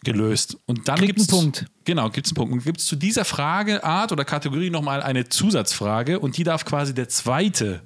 Gelöst. 0.03 0.57
Und 0.67 0.87
dann 0.87 1.01
gibt 1.01 1.19
es 1.19 1.29
einen 1.29 1.39
Punkt. 1.41 1.65
Genau, 1.83 2.09
gibt 2.11 2.27
es 2.27 2.31
einen 2.31 2.35
Punkt. 2.35 2.53
Und 2.53 2.63
gibt 2.63 2.79
es 2.79 2.85
zu 2.85 2.95
dieser 2.95 3.25
Frageart 3.25 4.11
oder 4.11 4.23
Kategorie 4.23 4.69
nochmal 4.69 5.01
eine 5.01 5.27
Zusatzfrage 5.27 6.19
und 6.19 6.37
die 6.37 6.43
darf 6.43 6.63
quasi 6.63 6.93
der 6.93 7.09
zweite 7.09 7.81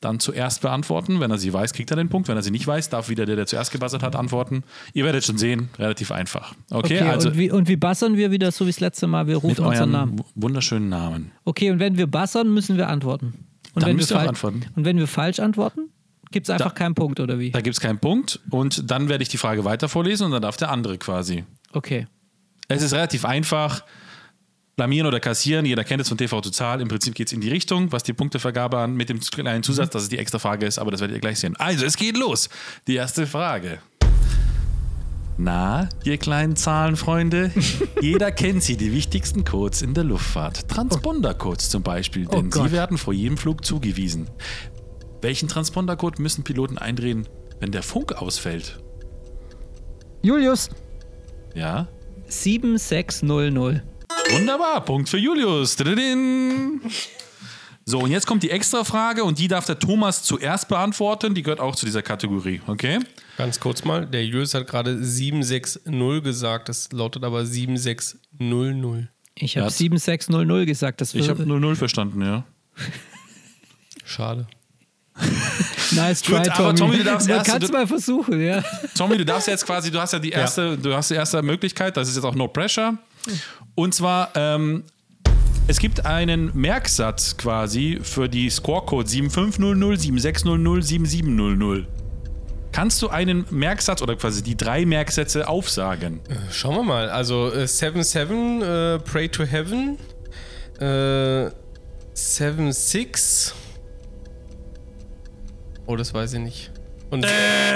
dann 0.00 0.20
zuerst 0.20 0.60
beantworten. 0.60 1.20
Wenn 1.20 1.30
er 1.30 1.38
sie 1.38 1.52
weiß, 1.52 1.72
kriegt 1.72 1.90
er 1.90 1.96
den 1.96 2.08
Punkt. 2.08 2.28
Wenn 2.28 2.36
er 2.36 2.42
sie 2.42 2.50
nicht 2.50 2.66
weiß, 2.66 2.90
darf 2.90 3.08
wieder 3.08 3.26
der, 3.26 3.36
der 3.36 3.46
zuerst 3.46 3.72
gebuzzert 3.72 4.02
hat, 4.02 4.14
antworten. 4.16 4.62
Ihr 4.92 5.04
werdet 5.04 5.24
schon 5.24 5.38
sehen, 5.38 5.70
relativ 5.78 6.12
einfach. 6.12 6.54
Okay, 6.70 7.00
okay 7.00 7.08
also. 7.08 7.30
Und 7.30 7.38
wie, 7.38 7.50
und 7.50 7.68
wie 7.68 7.76
buzzern 7.76 8.16
wir 8.16 8.30
wieder, 8.30 8.52
so 8.52 8.66
wie 8.66 8.70
das 8.70 8.80
letzte 8.80 9.06
Mal? 9.06 9.26
Wir 9.26 9.36
rufen 9.36 9.64
unseren 9.64 9.90
Namen. 9.90 10.22
Wunderschönen 10.34 10.88
Namen. 10.88 11.32
Okay, 11.44 11.70
und 11.70 11.78
wenn 11.78 11.96
wir 11.96 12.06
buzzern, 12.06 12.52
müssen 12.52 12.76
wir 12.76 12.88
antworten. 12.88 13.46
Und 13.74 13.82
dann 13.82 13.90
wenn 13.90 13.96
müsst 13.96 14.10
wir 14.10 14.18
auch 14.18 14.28
antworten. 14.28 14.66
Und 14.74 14.84
wenn 14.84 14.98
wir 14.98 15.06
falsch 15.06 15.40
antworten, 15.40 15.90
Gibt 16.30 16.48
es 16.48 16.50
einfach 16.50 16.74
keinen 16.74 16.94
Punkt 16.94 17.20
oder 17.20 17.38
wie? 17.38 17.50
Da 17.50 17.60
gibt 17.60 17.74
es 17.74 17.80
keinen 17.80 17.98
Punkt 17.98 18.40
und 18.50 18.90
dann 18.90 19.08
werde 19.08 19.22
ich 19.22 19.28
die 19.28 19.38
Frage 19.38 19.64
weiter 19.64 19.88
vorlesen 19.88 20.24
und 20.24 20.32
dann 20.32 20.42
darf 20.42 20.56
der 20.56 20.70
andere 20.70 20.98
quasi. 20.98 21.44
Okay. 21.72 22.06
Es 22.68 22.82
ist 22.82 22.92
relativ 22.92 23.24
einfach. 23.24 23.84
Blamieren 24.76 25.06
oder 25.06 25.20
kassieren, 25.20 25.64
jeder 25.64 25.84
kennt 25.84 26.02
es 26.02 26.08
von 26.10 26.18
TV 26.18 26.38
Total. 26.42 26.82
Im 26.82 26.88
Prinzip 26.88 27.14
geht 27.14 27.28
es 27.28 27.32
in 27.32 27.40
die 27.40 27.48
Richtung, 27.48 27.92
was 27.92 28.02
die 28.02 28.12
Punktevergabe 28.12 28.76
an, 28.76 28.94
mit 28.94 29.08
dem 29.08 29.20
kleinen 29.20 29.62
Zusatz, 29.62 29.88
dass 29.88 30.02
es 30.02 30.08
die 30.10 30.18
extra 30.18 30.38
Frage 30.38 30.66
ist, 30.66 30.78
aber 30.78 30.90
das 30.90 31.00
werdet 31.00 31.16
ihr 31.16 31.20
gleich 31.20 31.38
sehen. 31.40 31.56
Also, 31.56 31.86
es 31.86 31.96
geht 31.96 32.18
los. 32.18 32.50
Die 32.86 32.94
erste 32.94 33.26
Frage. 33.26 33.78
Na, 35.38 35.88
ihr 36.04 36.18
kleinen 36.18 36.56
Zahlenfreunde, 36.56 37.52
jeder 38.02 38.30
kennt 38.32 38.62
sie, 38.62 38.76
die 38.76 38.92
wichtigsten 38.92 39.44
Codes 39.44 39.80
in 39.80 39.94
der 39.94 40.04
Luftfahrt. 40.04 40.68
Transponder-Codes 40.68 41.70
zum 41.70 41.82
Beispiel, 41.82 42.26
denn 42.26 42.50
Oh 42.54 42.64
sie 42.64 42.70
werden 42.70 42.98
vor 42.98 43.14
jedem 43.14 43.38
Flug 43.38 43.64
zugewiesen. 43.64 44.28
Welchen 45.22 45.48
Transponder-Code 45.48 46.20
müssen 46.20 46.44
Piloten 46.44 46.76
eindrehen, 46.76 47.26
wenn 47.60 47.72
der 47.72 47.82
Funk 47.82 48.12
ausfällt? 48.12 48.78
Julius, 50.20 50.68
Ja? 51.54 51.88
7600. 52.28 53.82
Wunderbar, 54.32 54.84
Punkt 54.84 55.08
für 55.08 55.18
Julius. 55.18 55.76
So, 57.88 58.00
und 58.00 58.10
jetzt 58.10 58.26
kommt 58.26 58.42
die 58.42 58.50
extra 58.50 58.82
Frage 58.82 59.22
und 59.22 59.38
die 59.38 59.46
darf 59.48 59.64
der 59.66 59.78
Thomas 59.78 60.22
zuerst 60.24 60.68
beantworten. 60.68 61.34
Die 61.34 61.42
gehört 61.42 61.60
auch 61.60 61.76
zu 61.76 61.86
dieser 61.86 62.02
Kategorie, 62.02 62.60
okay? 62.66 62.98
Ganz 63.38 63.60
kurz 63.60 63.84
mal, 63.84 64.06
der 64.06 64.24
Julius 64.24 64.54
hat 64.54 64.66
gerade 64.66 65.02
760 65.02 65.82
gesagt, 66.24 66.68
das 66.68 66.90
lautet 66.92 67.22
aber 67.22 67.46
7600. 67.46 69.08
Ich 69.36 69.56
habe 69.56 69.66
Ja. 69.66 69.70
7600 69.70 70.66
gesagt. 70.66 71.00
Das 71.00 71.14
Ich 71.14 71.28
habe 71.28 71.46
00 71.46 71.76
verstanden, 71.76 72.22
ja. 72.22 72.44
Schade. 74.04 74.46
nice 75.92 76.20
try, 76.22 76.38
Gut, 76.38 76.48
aber 76.50 76.74
Tommy. 76.74 76.78
Tommy, 76.78 76.96
du 76.98 77.04
darfst 77.04 77.28
Man 77.28 77.36
erst- 77.38 77.50
kann 77.50 77.62
es 77.62 77.68
du- 77.68 77.72
mal 77.72 77.86
versuchen, 77.86 78.40
ja. 78.44 78.62
Tommy, 78.96 79.16
du 79.16 79.24
darfst 79.24 79.48
jetzt 79.48 79.64
quasi, 79.64 79.90
du 79.90 80.00
hast 80.00 80.12
ja 80.12 80.18
die 80.18 80.30
erste, 80.30 80.76
du 80.76 80.92
hast 80.94 81.10
die 81.10 81.14
erste 81.14 81.40
Möglichkeit, 81.42 81.96
das 81.96 82.08
ist 82.08 82.16
jetzt 82.16 82.24
auch 82.24 82.34
No 82.34 82.48
Pressure. 82.48 82.98
Und 83.76 83.94
zwar, 83.94 84.30
ähm, 84.34 84.84
es 85.68 85.78
gibt 85.78 86.06
einen 86.06 86.50
Merksatz 86.54 87.36
quasi 87.36 87.98
für 88.02 88.28
die 88.28 88.48
Scorecode 88.48 89.06
7500, 89.06 90.00
7600, 90.00 90.82
7700. 90.82 91.86
Kannst 92.72 93.00
du 93.02 93.08
einen 93.08 93.44
Merksatz 93.50 94.02
oder 94.02 94.16
quasi 94.16 94.42
die 94.42 94.56
drei 94.56 94.86
Merksätze 94.86 95.46
aufsagen? 95.46 96.20
Schauen 96.50 96.76
wir 96.76 96.82
mal. 96.82 97.10
Also 97.10 97.48
7-7, 97.48 98.62
äh, 98.62 98.98
Pray 98.98 99.28
to 99.28 99.44
Heaven. 99.44 99.98
Äh, 100.80 101.50
7-6. 102.14 103.52
Oh, 105.86 105.96
das 105.96 106.14
weiß 106.14 106.34
ich 106.34 106.40
nicht. 106.40 106.70
Und 107.08 107.24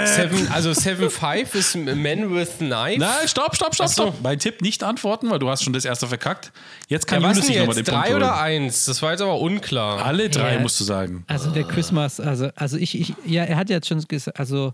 seven, 0.05 0.51
also 0.51 0.71
7-5 0.71 1.55
ist 1.55 1.75
Man 1.77 2.35
with 2.35 2.57
Knife. 2.57 2.99
Nein, 2.99 3.27
stopp, 3.27 3.55
stopp, 3.55 3.73
stopp, 3.73 3.87
so. 3.87 4.03
stopp. 4.03 4.15
Mein 4.21 4.39
Tipp 4.39 4.61
nicht 4.61 4.83
antworten, 4.83 5.29
weil 5.29 5.39
du 5.39 5.49
hast 5.49 5.63
schon 5.63 5.71
das 5.71 5.85
erste 5.85 6.05
verkackt. 6.07 6.51
Jetzt 6.89 7.07
kann 7.07 7.21
ja, 7.21 7.29
Julius 7.29 7.45
sich 7.47 7.57
nochmal 7.57 7.75
den 7.75 7.85
Punkt 7.85 8.03
Drei 8.03 8.09
holen. 8.09 8.17
oder 8.17 8.41
eins? 8.41 8.85
Das 8.85 9.01
war 9.01 9.11
jetzt 9.11 9.21
aber 9.21 9.39
unklar. 9.39 10.03
Alle 10.05 10.29
drei 10.29 10.55
Ja. 10.55 10.59
musst 10.59 10.79
du 10.81 10.83
sagen. 10.83 11.23
Also 11.27 11.49
der 11.51 11.63
Christmas, 11.63 12.19
also, 12.19 12.49
also 12.55 12.75
ich, 12.77 12.99
ich, 12.99 13.13
ja, 13.25 13.43
er 13.43 13.55
hat 13.55 13.69
jetzt 13.69 13.87
schon 13.87 14.01
gesagt, 14.01 14.37
also 14.37 14.73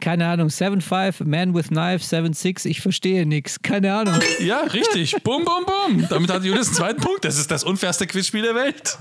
keine 0.00 0.26
Ahnung, 0.28 0.48
7-5, 0.48 1.24
Man 1.24 1.54
with 1.54 1.68
Knife, 1.68 2.04
7-6, 2.04 2.66
ich 2.66 2.80
verstehe 2.82 3.26
nichts, 3.26 3.62
keine 3.62 3.94
Ahnung. 3.94 4.20
Ja, 4.38 4.60
richtig. 4.60 5.16
bum, 5.24 5.44
bum, 5.44 5.64
bum. 5.64 6.06
Damit 6.08 6.30
hat 6.30 6.44
Julius 6.44 6.68
einen 6.68 6.76
zweiten 6.76 7.00
Punkt. 7.00 7.24
Das 7.24 7.38
ist 7.38 7.50
das 7.50 7.64
unfairste 7.64 8.06
Quizspiel 8.06 8.42
der 8.42 8.54
Welt. 8.54 8.98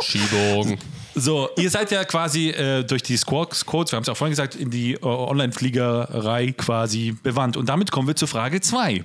Skibogen. 0.00 0.78
So, 1.14 1.50
ihr 1.58 1.68
seid 1.68 1.90
ja 1.90 2.04
quasi 2.04 2.50
äh, 2.50 2.84
durch 2.84 3.02
die 3.02 3.16
Squawks 3.16 3.66
Codes, 3.66 3.92
wir 3.92 3.96
haben 3.96 4.02
es 4.02 4.08
auch 4.08 4.16
vorhin 4.16 4.32
gesagt, 4.32 4.54
in 4.54 4.70
die 4.70 4.94
äh, 4.94 5.04
Online-Fliegerei 5.04 6.52
quasi 6.52 7.14
bewandt. 7.22 7.56
Und 7.56 7.68
damit 7.68 7.90
kommen 7.90 8.08
wir 8.08 8.16
zur 8.16 8.28
Frage 8.28 8.60
2. 8.60 9.04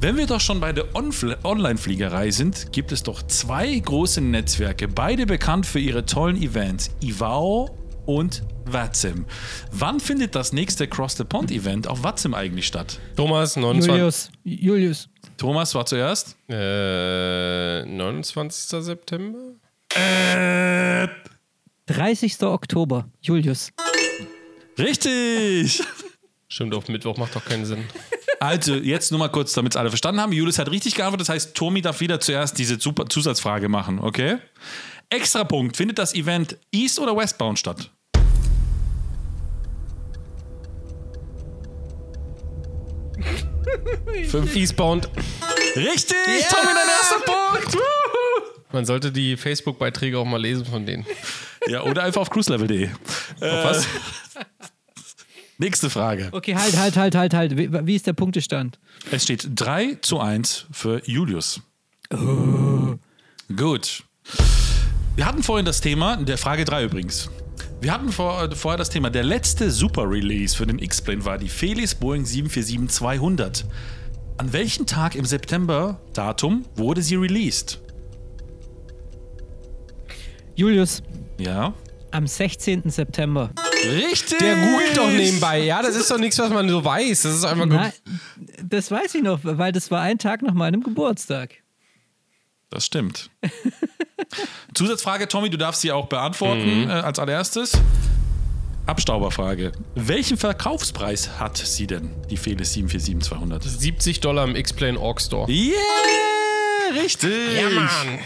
Wenn 0.00 0.16
wir 0.16 0.26
doch 0.26 0.40
schon 0.40 0.58
bei 0.58 0.72
der 0.72 0.86
Online-Fliegerei 0.96 2.30
sind, 2.30 2.72
gibt 2.72 2.92
es 2.92 3.02
doch 3.02 3.22
zwei 3.22 3.78
große 3.78 4.20
Netzwerke, 4.20 4.88
beide 4.88 5.26
bekannt 5.26 5.64
für 5.66 5.78
ihre 5.78 6.04
tollen 6.06 6.36
Events, 6.42 6.90
Ivao 7.00 7.70
und 8.06 8.42
Watzim. 8.64 9.26
Wann 9.70 10.00
findet 10.00 10.34
das 10.34 10.52
nächste 10.52 10.88
Cross 10.88 11.18
the 11.18 11.24
Pond 11.24 11.52
Event 11.52 11.86
auf 11.86 12.02
Watzim 12.02 12.34
eigentlich 12.34 12.66
statt? 12.66 12.98
Thomas, 13.16 13.54
29. 13.54 13.90
Julius, 13.92 14.30
Julius, 14.42 15.08
Thomas 15.36 15.74
war 15.74 15.86
zuerst. 15.86 16.36
Äh, 16.48 17.84
29. 17.84 18.82
September? 18.82 19.38
30. 21.86 22.42
Oktober, 22.42 23.08
Julius. 23.20 23.70
Richtig! 24.78 25.82
Stimmt, 26.48 26.74
auf 26.74 26.88
Mittwoch 26.88 27.16
macht 27.16 27.34
doch 27.34 27.44
keinen 27.44 27.64
Sinn. 27.64 27.84
Also, 28.40 28.74
jetzt 28.74 29.10
nur 29.10 29.18
mal 29.18 29.28
kurz, 29.28 29.52
damit 29.52 29.72
es 29.72 29.76
alle 29.76 29.90
verstanden 29.90 30.20
haben. 30.20 30.32
Julius 30.32 30.58
hat 30.58 30.70
richtig 30.70 30.94
geantwortet, 30.94 31.28
das 31.28 31.34
heißt, 31.34 31.54
Tommy 31.54 31.80
darf 31.80 32.00
wieder 32.00 32.20
zuerst 32.20 32.58
diese 32.58 32.78
Super 32.80 33.06
Zusatzfrage 33.06 33.68
machen, 33.68 34.00
okay? 34.00 34.38
Extra 35.10 35.44
Punkt. 35.44 35.76
Findet 35.76 35.98
das 35.98 36.14
Event 36.14 36.58
East- 36.72 36.98
oder 36.98 37.16
Westbound 37.16 37.58
statt? 37.58 37.90
Fünf 44.28 44.56
Eastbound. 44.56 45.08
Richtig! 45.76 46.16
Tommy, 46.48 46.72
dein 46.74 46.88
erster 46.88 47.20
Punkt! 47.24 47.74
Wuhu! 47.74 48.31
Man 48.72 48.84
sollte 48.84 49.12
die 49.12 49.36
Facebook-Beiträge 49.36 50.18
auch 50.18 50.24
mal 50.24 50.40
lesen 50.40 50.64
von 50.64 50.86
denen. 50.86 51.06
Ja, 51.68 51.82
oder 51.82 52.02
einfach 52.02 52.22
auf 52.22 52.30
cruiselevelde. 52.30 52.90
Auf 53.36 53.64
was? 53.64 53.86
Nächste 55.58 55.90
Frage. 55.90 56.28
Okay, 56.32 56.56
halt, 56.56 56.76
halt, 56.76 56.96
halt, 56.96 57.14
halt, 57.14 57.34
halt. 57.34 57.56
Wie, 57.56 57.70
wie 57.86 57.94
ist 57.94 58.06
der 58.06 58.14
Punktestand? 58.14 58.78
Es 59.10 59.24
steht 59.24 59.48
3 59.54 59.98
zu 60.00 60.18
1 60.18 60.66
für 60.72 61.02
Julius. 61.08 61.60
Gut. 63.56 64.02
Wir 65.14 65.26
hatten 65.26 65.42
vorhin 65.42 65.66
das 65.66 65.80
Thema, 65.80 66.16
der 66.16 66.38
Frage 66.38 66.64
3 66.64 66.84
übrigens. 66.84 67.30
Wir 67.80 67.92
hatten 67.92 68.12
vor, 68.12 68.50
vorher 68.54 68.78
das 68.78 68.90
Thema, 68.90 69.10
der 69.10 69.24
letzte 69.24 69.70
Super-Release 69.70 70.56
für 70.56 70.66
den 70.66 70.78
X-Plane 70.78 71.24
war 71.24 71.38
die 71.38 71.48
Felis 71.48 71.94
Boeing 71.94 72.24
747-200. 72.24 73.64
An 74.38 74.52
welchem 74.52 74.86
Tag 74.86 75.14
im 75.14 75.24
September, 75.24 76.00
Datum, 76.12 76.64
wurde 76.76 77.02
sie 77.02 77.16
released? 77.16 77.80
Julius, 80.54 81.02
Ja? 81.38 81.72
am 82.10 82.26
16. 82.26 82.90
September. 82.90 83.50
Richtig! 83.84 84.38
Der 84.38 84.54
googelt 84.56 84.96
doch 84.96 85.10
nebenbei. 85.10 85.60
Ja, 85.64 85.82
das 85.82 85.96
ist 85.96 86.10
doch 86.10 86.18
nichts, 86.18 86.38
was 86.38 86.50
man 86.50 86.68
so 86.68 86.84
weiß. 86.84 87.22
Das 87.22 87.34
ist 87.34 87.44
einfach 87.44 87.64
gut. 87.64 87.72
Nein, 87.72 87.92
das 88.68 88.90
weiß 88.90 89.14
ich 89.14 89.22
noch, 89.22 89.40
weil 89.42 89.72
das 89.72 89.90
war 89.90 90.02
ein 90.02 90.18
Tag 90.18 90.42
nach 90.42 90.52
meinem 90.54 90.82
Geburtstag. 90.82 91.54
Das 92.70 92.86
stimmt. 92.86 93.30
Zusatzfrage, 94.74 95.26
Tommy, 95.28 95.50
du 95.50 95.58
darfst 95.58 95.80
sie 95.82 95.90
auch 95.92 96.06
beantworten 96.06 96.88
äh, 96.88 96.92
als 96.92 97.18
allererstes. 97.18 97.72
Abstauberfrage. 98.86 99.72
Welchen 99.94 100.36
Verkaufspreis 100.36 101.38
hat 101.38 101.56
sie 101.56 101.86
denn, 101.86 102.10
die 102.30 102.36
Felis 102.36 102.74
747-200? 102.74 103.62
70 103.66 104.20
Dollar 104.20 104.44
im 104.44 104.56
X-Plane 104.56 104.98
Org 104.98 105.20
Store. 105.20 105.50
Yeah! 105.50 105.74
Richtig! 107.00 107.30
Mann. 107.74 108.18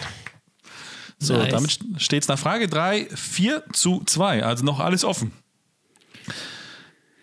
So, 1.18 1.34
Nice. 1.34 1.50
damit 1.50 1.78
steht 1.98 2.22
es 2.22 2.28
nach 2.28 2.38
Frage 2.38 2.68
3, 2.68 3.08
4 3.14 3.62
zu 3.72 4.02
2. 4.04 4.44
Also 4.44 4.64
noch 4.64 4.80
alles 4.80 5.04
offen. 5.04 5.32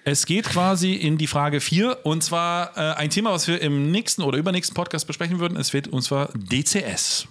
Es 0.06 0.26
geht 0.26 0.46
quasi 0.46 0.94
in 0.94 1.18
die 1.18 1.28
Frage 1.28 1.62
4 1.62 2.06
und 2.06 2.24
zwar 2.24 2.78
äh, 2.78 2.96
ein 2.96 3.10
Thema, 3.10 3.32
was 3.32 3.48
wir 3.48 3.62
im 3.62 3.92
nächsten 3.92 4.22
oder 4.22 4.38
übernächsten 4.38 4.74
Podcast 4.76 5.08
besprechen 5.08 5.40
würden. 5.40 5.58
Es 5.58 5.72
wird 5.74 5.88
und 5.88 6.02
zwar 6.02 6.30
DCS. 6.36 7.28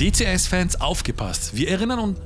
DCS-Fans 0.00 0.80
aufgepasst. 0.80 1.54
Wir 1.54 1.68
erinnern, 1.68 1.98
uns, 2.00 2.18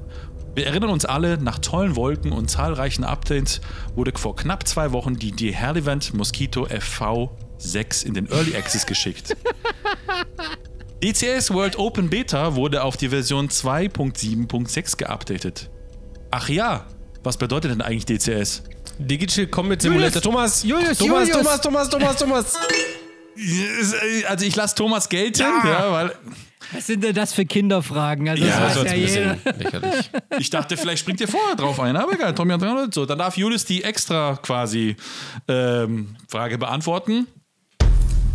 wir 0.55 0.67
erinnern 0.67 0.89
uns 0.89 1.05
alle, 1.05 1.37
nach 1.37 1.59
tollen 1.59 1.97
Wolken 1.97 2.33
und 2.33 2.49
zahlreichen 2.51 3.05
Updates 3.05 3.61
wurde 3.95 4.13
vor 4.17 4.37
knapp 4.37 4.67
zwei 4.67 4.93
Wochen 4.93 5.17
die 5.17 5.33
de 5.33 5.53
Herlevent 5.53 6.15
Mosquito 6.15 6.67
FV6 6.67 8.07
in 8.07 8.15
den 8.15 8.31
Early 8.31 8.57
Access 8.57 8.87
geschickt. 8.87 9.37
DCS 11.03 11.53
World 11.53 11.79
Open 11.79 12.09
Beta 12.09 12.55
wurde 12.55 12.83
auf 12.83 12.97
die 12.97 13.11
Version 13.11 13.49
2.7.6 13.49 14.97
geupdatet. 14.97 15.71
Ach 16.31 16.49
ja, 16.49 16.87
was 17.23 17.37
bedeutet 17.37 17.71
denn 17.71 17.83
eigentlich 17.83 18.07
DCS? 18.07 18.63
Digital 18.99 19.47
Combat 19.47 19.83
Simulator. 19.83 20.23
Thomas, 20.23 20.63
Julius, 20.63 20.99
Thomas, 20.99 21.29
Julius. 21.29 21.31
Thomas, 21.31 21.61
Thomas, 21.61 21.91
Thomas, 21.91 22.17
Thomas. 22.17 22.55
Also 24.27 24.47
ich 24.47 24.57
lasse 24.57 24.75
Thomas 24.75 25.09
gelten, 25.09 25.43
ja, 25.43 25.93
weil 25.93 26.13
Was 26.73 26.87
sind 26.87 27.05
denn 27.05 27.15
das 27.15 27.35
für 27.35 27.45
Kinderfragen? 27.45 28.31
Also, 28.31 28.43
Ja, 28.45 28.61
das 28.61 28.77
weiß 28.79 28.85
ja 28.85 28.91
ein 28.93 28.99
jeder. 29.01 29.35
bisschen 29.35 29.59
lächerlich. 29.61 30.11
ich 30.39 30.49
dachte, 30.51 30.77
vielleicht 30.79 31.01
springt 31.01 31.21
ihr 31.21 31.29
vorher 31.29 31.57
drauf 31.57 31.79
ein. 31.79 31.95
Aber 31.97 32.15
egal, 32.15 32.35
Tommy 32.35 32.59
hat. 32.59 32.95
So, 32.95 33.05
dann 33.05 33.19
darf 33.19 33.37
Julius 33.37 33.67
die 33.67 33.85
extra 33.85 34.39
quasi 34.43 34.97
ähm, 35.47 36.17
Frage 36.27 36.57
beantworten. 36.57 37.27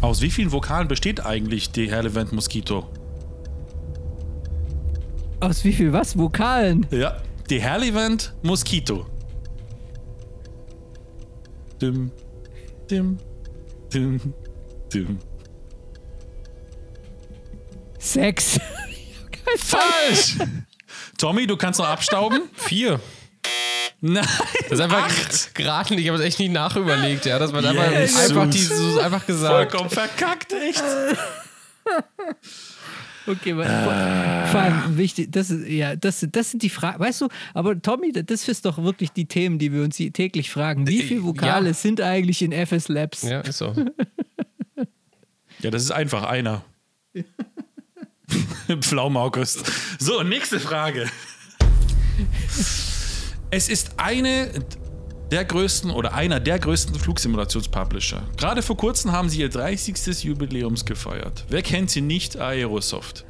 Aus 0.01 0.21
wie 0.21 0.31
vielen 0.31 0.51
Vokalen 0.51 0.87
besteht 0.87 1.23
eigentlich 1.25 1.71
die 1.71 1.89
Herlevent 1.89 2.31
Mosquito? 2.31 2.89
Aus 5.39 5.63
wie 5.63 5.73
viel 5.73 5.93
was? 5.93 6.17
Vokalen? 6.17 6.85
Ja, 6.91 7.17
Die 7.49 7.61
Herlevent 7.61 8.33
Mosquito. 8.43 9.05
Dum, 11.79 12.11
dum, 12.89 13.17
dum, 13.91 14.19
dum. 14.93 15.17
Sechs. 17.99 18.59
Falsch! 19.57 20.37
Tommy, 21.17 21.45
du 21.45 21.57
kannst 21.57 21.79
noch 21.79 21.87
abstauben? 21.87 22.43
Vier. 22.53 22.99
Nein. 24.01 24.25
Das 24.69 24.79
ist 24.79 24.81
einfach 24.81 25.07
geraten. 25.53 25.97
Ich 25.97 26.07
habe 26.07 26.17
es 26.17 26.23
echt 26.23 26.39
nicht 26.39 26.51
nachüberlegt. 26.51 27.25
Ja, 27.25 27.37
das 27.37 27.53
war 27.53 27.63
einfach, 27.63 27.91
Jesus. 27.91 28.29
einfach, 28.29 28.49
die, 28.49 28.57
so 28.59 28.99
einfach 28.99 29.25
gesagt. 29.27 29.71
Vollkommen 29.71 29.89
verkackt, 29.91 30.53
echt. 30.53 30.83
Okay, 33.27 33.55
weil, 33.55 34.47
vor 34.47 34.59
allem 34.61 34.97
wichtig, 34.97 35.31
das 35.31 35.51
ist, 35.51 35.67
ja, 35.67 35.95
das, 35.95 36.25
das 36.31 36.49
sind 36.51 36.63
die 36.63 36.71
Fragen, 36.71 36.99
weißt 36.99 37.21
du, 37.21 37.27
aber 37.53 37.79
Tommy, 37.79 38.11
das 38.11 38.47
ist 38.47 38.65
doch 38.65 38.81
wirklich 38.83 39.11
die 39.11 39.25
Themen, 39.25 39.59
die 39.59 39.71
wir 39.71 39.83
uns 39.83 39.95
hier 39.97 40.11
täglich 40.11 40.49
fragen. 40.49 40.87
Wie 40.87 41.03
viele 41.03 41.23
Vokale 41.23 41.67
Ja. 41.67 41.73
sind 41.75 42.01
eigentlich 42.01 42.41
in 42.41 42.51
FS 42.51 42.87
Labs? 42.87 43.21
Ja, 43.21 43.41
ist 43.41 43.59
so. 43.59 43.75
Ja, 45.59 45.69
das 45.69 45.83
ist 45.83 45.91
einfach 45.91 46.23
einer. 46.23 46.63
Pflaum 48.81 49.17
August. 49.17 49.71
So, 49.99 50.23
nächste 50.23 50.59
Frage. 50.59 51.07
Es 53.53 53.67
ist 53.67 53.91
eine 53.97 54.49
der 55.29 55.43
größten 55.43 55.91
oder 55.91 56.13
einer 56.13 56.39
der 56.39 56.57
größten 56.57 56.95
Flugsimulationspublisher. 56.95 58.23
Gerade 58.37 58.61
vor 58.61 58.77
kurzem 58.77 59.11
haben 59.11 59.27
sie 59.27 59.41
ihr 59.41 59.49
30. 59.49 60.23
Jubiläums 60.23 60.85
gefeiert. 60.85 61.43
Wer 61.49 61.61
kennt 61.61 61.91
sie 61.91 61.99
nicht? 61.99 62.37
Aerosoft. 62.37 63.25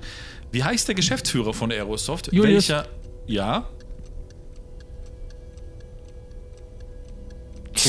Wie 0.51 0.63
heißt 0.63 0.87
der 0.87 0.93
Geschäftsführer 0.93 1.55
von 1.55 1.71
Aerosoft? 1.71 2.31
Julius. 2.31 2.69
Welcher? 2.69 2.87
Ja. 3.25 3.67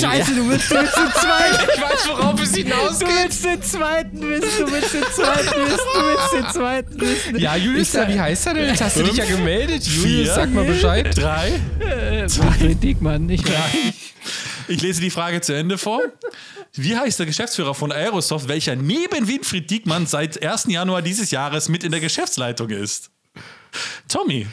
Scheiße, 0.01 0.35
du 0.35 0.49
willst 0.49 0.71
den 0.71 0.87
zweiten, 0.87 1.69
Ich 1.75 1.83
weiß, 1.83 2.09
worauf 2.09 2.41
es 2.41 2.53
du 2.53 2.63
hinausgeht. 2.63 3.09
willst 3.09 3.45
den 3.45 3.63
zweiten 3.63 4.21
wissen, 4.23 4.67
du 4.67 4.73
willst 4.73 4.95
den 4.95 5.05
zweiten 5.15 5.67
wissen, 5.67 5.87
du 5.95 6.03
willst 6.03 6.33
den 6.35 6.51
zweiten 6.53 7.01
wissen. 7.01 7.39
Ja, 7.39 7.57
Julius, 7.57 7.95
wie 7.95 8.21
heißt 8.21 8.47
er 8.47 8.55
denn? 8.55 8.69
Jetzt 8.69 8.81
hast 8.81 8.97
du 8.97 9.03
dich 9.03 9.17
ja 9.17 9.25
gemeldet. 9.25 9.85
Julius, 9.85 10.03
vier, 10.05 10.27
sag 10.27 10.53
mal 10.53 10.65
Bescheid. 10.65 11.17
Drei. 11.17 11.61
Wilfried 11.79 12.83
Diekmann, 12.83 13.27
nicht 13.27 13.47
mehr. 13.49 13.65
Ich 14.69 14.81
lese 14.81 15.01
die 15.01 15.11
Frage 15.11 15.41
zu 15.41 15.53
Ende 15.55 15.77
vor. 15.77 16.01
Wie 16.75 16.97
heißt 16.97 17.19
der 17.19 17.27
Geschäftsführer 17.27 17.75
von 17.75 17.93
Aerosoft, 17.93 18.49
welcher 18.49 18.77
neben 18.77 19.29
Winfried 19.29 19.71
Diekmann 19.71 20.07
seit 20.07 20.43
1. 20.43 20.67
Januar 20.69 21.03
dieses 21.03 21.31
Jahres 21.31 21.69
mit 21.69 21.85
in 21.85 21.91
der 21.91 22.01
Geschäftsleitung 22.01 22.71
ist? 22.71 23.11
Tommy. 24.09 24.47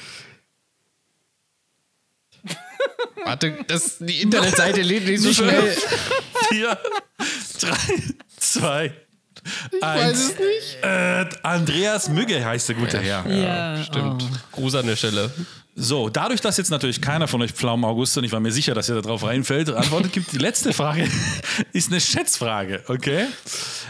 Warte, 3.25 3.57
das, 3.67 3.97
die 3.99 4.21
Internetseite 4.21 4.81
lädt 4.81 5.05
nicht 5.05 5.21
so 5.21 5.33
schnell. 5.33 5.75
Vier, 6.49 6.77
drei, 7.59 8.03
zwei, 8.37 8.93
Weiß 9.81 10.01
eins. 10.01 10.19
es 10.19 10.29
nicht. 10.39 10.83
Äh, 10.83 11.25
Andreas 11.43 12.09
Mügge 12.09 12.43
heißt 12.43 12.69
der 12.69 12.75
gute 12.75 12.99
Herr. 12.99 13.25
Ja, 13.29 13.83
Stimmt. 13.83 14.23
oh. 14.23 14.35
Gruß 14.53 14.75
an 14.75 14.87
der 14.87 14.95
Stelle. 14.95 15.31
So, 15.75 16.09
dadurch, 16.09 16.41
dass 16.41 16.57
jetzt 16.57 16.71
natürlich 16.71 17.01
keiner 17.01 17.27
von 17.29 17.41
euch 17.41 17.53
Pflaumen 17.53 17.85
August 17.85 18.17
und 18.17 18.25
ich 18.25 18.33
war 18.33 18.41
mir 18.41 18.51
sicher, 18.51 18.73
dass 18.73 18.89
ihr 18.89 18.95
da 18.95 19.01
drauf 19.01 19.23
reinfällt, 19.23 19.69
antwortet 19.69 20.11
gibt, 20.11 20.33
die 20.33 20.37
letzte 20.37 20.73
Frage 20.73 21.07
ist 21.73 21.89
eine 21.89 22.01
Schätzfrage, 22.01 22.83
okay? 22.87 23.27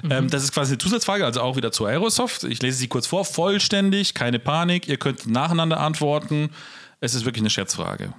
Ähm, 0.07 0.30
das 0.30 0.44
ist 0.44 0.53
quasi 0.53 0.74
eine 0.74 0.78
Zusatzfrage, 0.78 1.26
also 1.26 1.41
auch 1.41 1.56
wieder 1.56 1.72
zu 1.72 1.86
Aerosoft. 1.86 2.44
Ich 2.44 2.61
lese 2.61 2.78
sie 2.78 2.88
kurz 2.90 3.07
vor, 3.07 3.26
vollständig, 3.26 4.14
keine 4.14 4.38
Panik, 4.38 4.88
ihr 4.88 4.98
könnt 4.98 5.26
nacheinander 5.26 5.80
antworten. 5.80 6.52
Es 6.99 7.16
ist 7.16 7.26
wirklich 7.26 7.41
eine 7.41 7.49
Schätzfrage. 7.49 8.14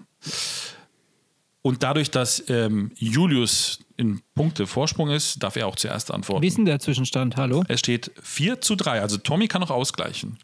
Und 1.62 1.82
dadurch, 1.82 2.10
dass 2.10 2.42
ähm, 2.48 2.90
Julius 2.96 3.80
in 3.96 4.22
Punkte 4.34 4.66
Vorsprung 4.66 5.10
ist, 5.10 5.42
darf 5.42 5.56
er 5.56 5.66
auch 5.66 5.76
zuerst 5.76 6.10
antworten. 6.10 6.42
Wie 6.42 6.46
ist 6.46 6.56
denn 6.56 6.64
der 6.64 6.78
Zwischenstand? 6.78 7.36
Hallo? 7.36 7.64
Es 7.68 7.80
steht 7.80 8.10
4 8.22 8.62
zu 8.62 8.76
3, 8.76 9.00
also 9.00 9.18
Tommy 9.18 9.46
kann 9.46 9.60
noch 9.60 9.70
ausgleichen. 9.70 10.38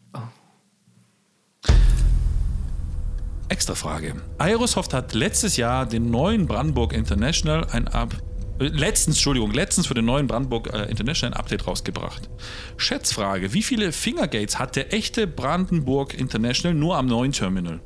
Extra 3.49 3.75
Frage. 3.75 4.21
Aerosoft 4.37 4.93
hat 4.93 5.13
letztes 5.13 5.57
Jahr 5.57 5.85
den 5.85 6.11
neuen 6.11 6.45
Brandenburg 6.45 6.93
International 6.93 7.65
ein 7.71 7.87
Ab 7.87 8.21
äh, 8.59 8.65
letztens, 8.65 9.17
Entschuldigung, 9.17 9.51
letztens 9.51 9.87
für 9.87 9.93
den 9.93 10.05
neuen 10.05 10.27
Brandenburg 10.27 10.71
äh, 10.73 10.83
International 10.89 11.33
ein 11.33 11.39
Update 11.39 11.65
rausgebracht. 11.65 12.29
Schätzfrage: 12.75 13.53
Wie 13.53 13.63
viele 13.63 13.91
Fingergates 13.91 14.59
hat 14.59 14.75
der 14.75 14.93
echte 14.93 15.27
Brandenburg 15.27 16.13
International 16.13 16.77
nur 16.77 16.97
am 16.97 17.07
neuen 17.07 17.31
Terminal? 17.31 17.79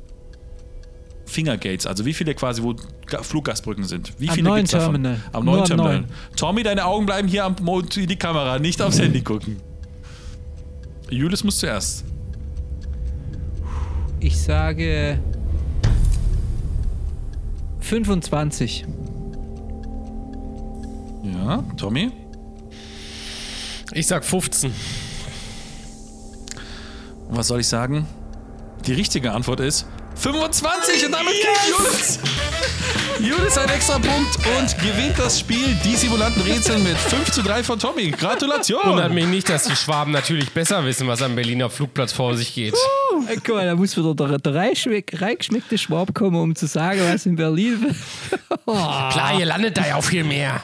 Fingergates, 1.32 1.86
also 1.86 2.04
wie 2.04 2.12
viele 2.12 2.34
quasi, 2.34 2.62
wo 2.62 2.74
Ga- 3.06 3.22
Fluggastbrücken 3.22 3.84
sind. 3.84 4.12
Wie 4.18 4.28
Am 4.28 4.34
viele 4.34 4.48
neuen 4.48 4.56
gibt's 4.58 4.72
davon? 4.72 4.92
Terminal. 4.94 5.20
Am 5.32 5.44
Nur 5.44 5.54
neuen 5.54 5.62
am 5.62 5.66
Terminal. 5.68 5.92
neuen. 6.00 6.04
Tommy, 6.36 6.62
deine 6.62 6.84
Augen 6.84 7.06
bleiben 7.06 7.26
hier 7.28 7.44
am 7.44 7.56
Mo- 7.62 7.80
in 7.80 8.06
die 8.06 8.16
Kamera, 8.16 8.58
nicht 8.58 8.80
aufs 8.82 8.98
Handy 9.00 9.20
gucken. 9.22 9.56
Julius 11.10 11.42
muss 11.44 11.58
zuerst. 11.58 12.04
Ich 14.20 14.40
sage 14.40 15.18
25. 17.80 18.84
Ja, 21.24 21.62
Tommy? 21.76 22.10
Ich 23.92 24.06
sag 24.06 24.24
15. 24.24 24.72
Und 27.28 27.36
was 27.36 27.48
soll 27.48 27.60
ich 27.60 27.68
sagen? 27.68 28.06
Die 28.86 28.92
richtige 28.92 29.32
Antwort 29.32 29.60
ist 29.60 29.86
25 30.16 31.06
und 31.06 31.12
damit 31.12 31.32
kriegt 31.32 31.68
Julius. 31.68 32.18
Julius 33.20 33.58
einen 33.58 33.70
extra 33.70 33.94
Punkt 33.98 34.36
und 34.58 34.78
gewinnt 34.78 35.18
das 35.18 35.38
Spiel 35.40 35.76
Die 35.84 35.94
Simulanten 35.96 36.42
Rätseln 36.42 36.82
mit 36.82 36.96
5 36.96 37.30
zu 37.30 37.42
3 37.42 37.62
von 37.62 37.78
Tommy. 37.78 38.10
Gratulation! 38.10 38.80
Wundert 38.84 39.12
mich 39.12 39.26
nicht, 39.26 39.48
dass 39.48 39.64
die 39.64 39.76
Schwaben 39.76 40.12
natürlich 40.12 40.50
besser 40.50 40.84
wissen, 40.84 41.06
was 41.06 41.22
am 41.22 41.34
Berliner 41.34 41.70
Flugplatz 41.70 42.12
vor 42.12 42.36
sich 42.36 42.54
geht. 42.54 42.74
Äh, 43.28 43.36
Guck 43.44 43.56
mal, 43.56 43.66
da 43.66 43.74
muss 43.74 43.96
wieder 43.96 44.14
der, 44.14 44.38
der 44.38 44.52
reingeschmeck- 44.54 45.20
reingeschmeckte 45.20 45.78
Schwab 45.78 46.14
kommen, 46.14 46.36
um 46.36 46.54
zu 46.54 46.66
sagen, 46.66 47.00
was 47.12 47.26
in 47.26 47.36
Berlin. 47.36 47.94
Klar, 48.64 49.38
ihr 49.38 49.46
landet 49.46 49.76
da 49.76 49.86
ja 49.86 49.96
auch 49.96 50.04
viel 50.04 50.24
mehr. 50.24 50.62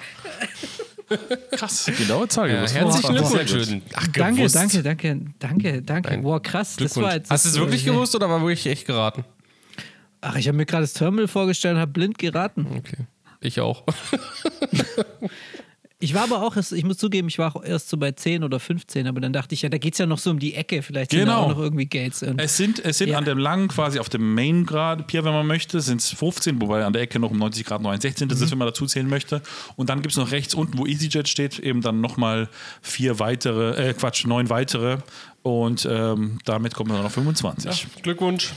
Krass, 1.56 1.90
genaue 1.96 2.28
Zahl. 2.28 2.50
Ja, 2.50 2.56
gewusst. 2.56 2.74
herzlichen 2.74 3.14
Glückwunsch. 3.14 3.82
Ach, 3.94 4.06
danke, 4.08 4.48
danke, 4.50 4.82
danke, 4.82 5.20
danke, 5.38 5.82
danke. 5.82 6.18
Boah, 6.18 6.42
krass. 6.42 6.76
Das 6.78 6.96
war 6.96 7.14
jetzt, 7.14 7.30
Hast 7.30 7.44
du 7.46 7.48
es 7.50 7.58
wirklich 7.58 7.82
äh, 7.86 7.90
gewusst 7.90 8.14
oder 8.14 8.28
war 8.28 8.40
wirklich 8.42 8.66
echt 8.66 8.86
geraten? 8.86 9.24
Ach, 10.20 10.36
ich 10.36 10.48
habe 10.48 10.56
mir 10.56 10.66
gerade 10.66 10.82
das 10.82 10.92
Terminal 10.94 11.28
vorgestellt 11.28 11.74
und 11.76 11.80
habe 11.80 11.92
blind 11.92 12.18
geraten. 12.18 12.66
Okay. 12.76 13.06
Ich 13.40 13.60
auch. 13.60 13.84
Ich 16.00 16.14
war 16.14 16.22
aber 16.22 16.42
auch, 16.42 16.54
erst, 16.54 16.70
ich 16.72 16.84
muss 16.84 16.96
zugeben, 16.98 17.26
ich 17.26 17.40
war 17.40 17.56
auch 17.56 17.64
erst 17.64 17.88
so 17.88 17.96
bei 17.96 18.12
10 18.12 18.44
oder 18.44 18.60
15, 18.60 19.08
aber 19.08 19.20
dann 19.20 19.32
dachte 19.32 19.56
ich, 19.56 19.62
ja, 19.62 19.68
da 19.68 19.78
geht 19.78 19.94
es 19.94 19.98
ja 19.98 20.06
noch 20.06 20.18
so 20.20 20.30
um 20.30 20.38
die 20.38 20.54
Ecke. 20.54 20.82
Vielleicht 20.82 21.10
sind 21.10 21.22
da 21.22 21.24
Genau. 21.34 21.38
auch 21.42 21.48
noch 21.48 21.58
irgendwie 21.58 21.86
Gates. 21.86 22.22
Und 22.22 22.40
Es 22.40 22.56
sind, 22.56 22.78
es 22.84 22.98
sind 22.98 23.08
Ja. 23.08 23.18
an 23.18 23.24
dem 23.24 23.36
langen, 23.36 23.66
quasi 23.66 23.98
auf 23.98 24.08
dem 24.08 24.32
Main 24.32 24.64
Grad 24.64 25.08
Pier, 25.08 25.24
wenn 25.24 25.32
man 25.32 25.44
möchte, 25.48 25.80
sind 25.80 26.00
es 26.00 26.10
15, 26.12 26.60
wobei 26.60 26.84
an 26.84 26.92
der 26.92 27.02
Ecke 27.02 27.18
noch 27.18 27.32
um 27.32 27.38
90 27.38 27.66
Grad 27.66 27.82
noch 27.82 27.90
ein 27.90 28.00
16. 28.00 28.28
Das 28.28 28.40
ist, 28.40 28.52
wenn 28.52 28.58
man 28.58 28.68
dazu 28.68 28.86
zählen 28.86 29.08
möchte. 29.08 29.42
Und 29.74 29.90
dann 29.90 30.00
gibt 30.00 30.12
es 30.12 30.16
noch 30.18 30.30
rechts 30.30 30.54
unten, 30.54 30.78
wo 30.78 30.86
EasyJet 30.86 31.28
steht, 31.28 31.58
eben 31.58 31.80
dann 31.80 32.00
nochmal 32.00 32.48
vier 32.80 33.18
weitere, 33.18 33.88
äh, 33.88 33.92
Quatsch, 33.92 34.24
neun 34.24 34.50
weitere. 34.50 34.98
Und 35.42 35.84
ähm, 35.90 36.38
damit 36.44 36.74
kommt 36.76 36.90
man 36.90 36.98
dann 36.98 37.06
auf 37.06 37.14
25. 37.14 37.88
Glückwunsch. 38.02 38.52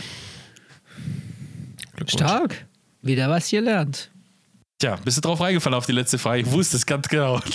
Glückwunsch. 2.05 2.29
stark. 2.29 2.65
Wieder 3.01 3.29
was 3.29 3.49
gelernt. 3.49 4.11
Tja, 4.79 4.97
bist 5.03 5.17
du 5.17 5.21
drauf 5.21 5.39
reingefallen 5.39 5.77
auf 5.77 5.85
die 5.85 5.91
letzte 5.91 6.17
Frage? 6.17 6.41
Ich 6.41 6.51
wusste 6.51 6.77
es 6.77 6.85
ganz 6.85 7.07
genau. 7.07 7.39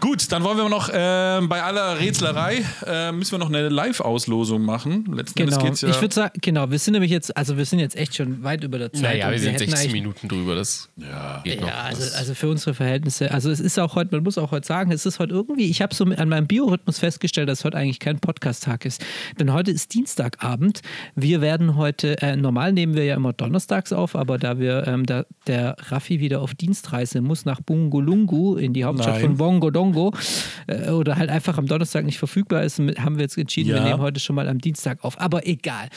Gut, 0.00 0.32
dann 0.32 0.42
wollen 0.44 0.56
wir 0.56 0.68
noch 0.70 0.88
ähm, 0.92 1.48
bei 1.50 1.62
aller 1.62 1.98
Rätselerei 2.00 2.64
äh, 2.86 3.12
müssen 3.12 3.32
wir 3.32 3.38
noch 3.38 3.48
eine 3.50 3.68
Live-Auslosung 3.68 4.62
machen. 4.62 5.04
Letzten 5.14 5.34
Genau. 5.40 5.52
Endes 5.52 5.58
geht's 5.62 5.80
ja. 5.82 5.88
Ich 5.90 6.00
würde 6.00 6.14
sagen, 6.14 6.38
genau, 6.40 6.70
wir 6.70 6.78
sind 6.78 6.92
nämlich 6.94 7.10
jetzt, 7.10 7.36
also 7.36 7.58
wir 7.58 7.66
sind 7.66 7.80
jetzt 7.80 7.96
echt 7.96 8.14
schon 8.16 8.42
weit 8.42 8.64
über 8.64 8.78
der 8.78 8.92
Zeit. 8.94 9.02
Naja, 9.02 9.30
wir 9.30 9.38
sind 9.38 9.52
hätten 9.52 9.58
60 9.70 9.78
eigentlich- 9.78 9.92
Minuten 9.92 10.28
drüber. 10.28 10.54
Das 10.54 10.88
geht 11.44 11.60
noch. 11.60 11.68
Ja, 11.68 11.74
also, 11.82 12.16
also 12.16 12.34
für 12.34 12.48
unsere 12.48 12.72
Verhältnisse. 12.72 13.30
Also 13.30 13.50
es 13.50 13.60
ist 13.60 13.78
auch 13.78 13.94
heute, 13.94 14.14
man 14.14 14.24
muss 14.24 14.38
auch 14.38 14.52
heute 14.52 14.66
sagen, 14.66 14.90
es 14.90 15.04
ist 15.04 15.18
heute 15.18 15.34
irgendwie, 15.34 15.68
ich 15.68 15.82
habe 15.82 15.94
so 15.94 16.04
an 16.04 16.28
meinem 16.30 16.46
Biorhythmus 16.46 16.98
festgestellt, 16.98 17.50
dass 17.50 17.64
heute 17.64 17.76
eigentlich 17.76 17.98
kein 17.98 18.20
Podcast-Tag 18.20 18.86
ist. 18.86 19.04
Denn 19.38 19.52
heute 19.52 19.70
ist 19.70 19.92
Dienstagabend. 19.92 20.80
Wir 21.14 21.42
werden 21.42 21.76
heute, 21.76 22.16
äh, 22.22 22.36
normal 22.36 22.72
nehmen 22.72 22.94
wir 22.94 23.04
ja 23.04 23.16
immer 23.16 23.34
donnerstags 23.34 23.92
auf, 23.92 24.16
aber 24.16 24.38
da 24.38 24.58
wir, 24.58 24.86
ähm, 24.86 25.04
da, 25.04 25.26
der 25.46 25.76
Raffi 25.90 26.20
wieder 26.20 26.40
auf 26.40 26.54
Dienstreise 26.54 27.20
muss 27.20 27.44
nach 27.44 27.60
Bungulungu 27.60 28.56
in 28.56 28.72
die 28.72 28.84
Hauptstadt 28.84 29.14
Nein. 29.16 29.20
von 29.22 29.36
Bongodongo 29.36 29.89
äh, 30.66 30.90
oder 30.90 31.16
halt 31.16 31.30
einfach 31.30 31.58
am 31.58 31.66
Donnerstag 31.66 32.04
nicht 32.04 32.18
verfügbar 32.18 32.62
ist, 32.64 32.78
haben 32.78 33.16
wir 33.16 33.22
jetzt 33.22 33.36
entschieden, 33.38 33.68
wir 33.70 33.76
Ja. 33.76 33.84
nehmen 33.84 34.00
heute 34.00 34.20
schon 34.20 34.36
mal 34.36 34.48
am 34.48 34.58
Dienstag 34.58 35.04
auf. 35.04 35.20
Aber 35.20 35.46
egal. 35.46 35.88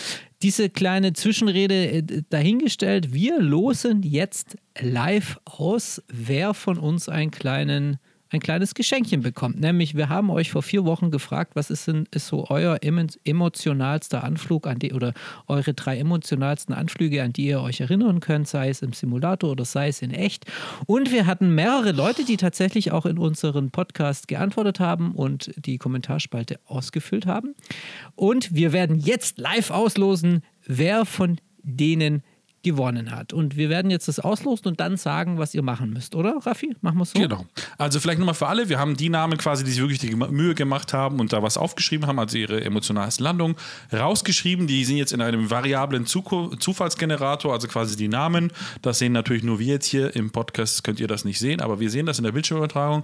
Diese 0.41 0.69
kleine 0.69 1.13
Zwischenrede 1.13 1.73
äh, 1.91 2.03
dahingestellt. 2.29 3.13
Wir 3.13 3.39
losen 3.39 4.03
jetzt 4.03 4.57
live 4.79 5.39
aus, 5.45 6.01
wer 6.09 6.53
von 6.53 6.77
uns 6.77 7.07
einen 7.09 7.31
kleinen, 7.31 7.97
ein 8.33 8.39
kleines 8.39 8.73
Geschenkchen 8.73 9.21
bekommt. 9.21 9.59
Nämlich, 9.59 9.95
wir 9.95 10.09
haben 10.09 10.29
euch 10.29 10.51
vor 10.51 10.63
vier 10.63 10.85
Wochen 10.85 11.11
gefragt, 11.11 11.55
was 11.55 11.69
ist 11.69 11.87
denn 11.87 12.07
ist 12.11 12.27
so 12.27 12.47
euer 12.49 12.79
emotionalster 12.81 14.23
Anflug 14.23 14.67
an 14.67 14.79
die 14.79 14.93
oder 14.93 15.13
eure 15.47 15.73
drei 15.73 15.97
emotionalsten 15.97 16.73
Anflüge, 16.73 17.23
an 17.23 17.33
die 17.33 17.45
ihr 17.45 17.61
euch 17.61 17.79
erinnern 17.81 18.19
könnt, 18.19 18.47
sei 18.47 18.69
es 18.69 18.81
im 18.81 18.93
Simulator 18.93 19.51
oder 19.51 19.65
sei 19.65 19.87
es 19.87 20.01
in 20.01 20.11
echt. 20.11 20.45
Und 20.85 21.11
wir 21.11 21.25
hatten 21.25 21.53
mehrere 21.53 21.91
Leute, 21.91 22.25
die 22.25 22.37
tatsächlich 22.37 22.91
auch 22.91 23.05
in 23.05 23.17
unseren 23.17 23.71
Podcast 23.71 24.27
geantwortet 24.27 24.79
haben 24.79 25.13
und 25.13 25.53
die 25.55 25.77
Kommentarspalte 25.77 26.59
ausgefüllt 26.65 27.25
haben. 27.25 27.55
Und 28.15 28.53
wir 28.55 28.73
werden 28.73 28.99
jetzt 28.99 29.37
live 29.37 29.69
auslosen, 29.69 30.43
wer 30.65 31.05
von 31.05 31.37
denen 31.63 32.23
gewonnen 32.63 33.11
hat. 33.11 33.33
Und 33.33 33.57
wir 33.57 33.69
werden 33.69 33.91
jetzt 33.91 34.07
das 34.07 34.19
auslosen 34.19 34.67
und 34.67 34.79
dann 34.79 34.97
sagen, 34.97 35.37
was 35.37 35.53
ihr 35.53 35.61
machen 35.61 35.91
müsst, 35.91 36.15
oder 36.15 36.37
Raffi? 36.41 36.75
Machen 36.81 36.97
wir 36.97 37.03
es 37.03 37.11
so? 37.11 37.19
Genau. 37.19 37.45
Also 37.77 37.99
vielleicht 37.99 38.19
nochmal 38.19 38.35
für 38.35 38.47
alle, 38.47 38.69
wir 38.69 38.79
haben 38.79 38.97
die 38.97 39.09
Namen 39.09 39.37
quasi, 39.37 39.63
die 39.63 39.71
sich 39.71 39.81
wirklich 39.81 39.99
die 39.99 40.15
Mühe 40.15 40.55
gemacht 40.55 40.93
haben 40.93 41.19
und 41.19 41.33
da 41.33 41.43
was 41.43 41.57
aufgeschrieben 41.57 42.07
haben, 42.07 42.19
also 42.19 42.37
ihre 42.37 42.63
emotionalste 42.63 43.23
Landung, 43.23 43.55
rausgeschrieben. 43.91 44.65
Die 44.65 44.85
sind 44.85 44.97
jetzt 44.97 45.11
in 45.11 45.21
einem 45.21 45.49
variablen 45.49 46.05
Zufallsgenerator, 46.05 47.53
also 47.53 47.67
quasi 47.67 47.95
die 47.95 48.07
Namen. 48.07 48.51
Das 48.81 48.99
sehen 48.99 49.11
natürlich 49.11 49.43
nur 49.43 49.59
wir 49.59 49.67
jetzt 49.67 49.87
hier 49.87 50.15
im 50.15 50.31
Podcast, 50.31 50.83
könnt 50.83 50.99
ihr 50.99 51.07
das 51.07 51.25
nicht 51.25 51.39
sehen, 51.39 51.61
aber 51.61 51.79
wir 51.79 51.89
sehen 51.89 52.05
das 52.05 52.17
in 52.17 52.23
der 52.23 52.31
Bildschirmübertragung. 52.31 53.03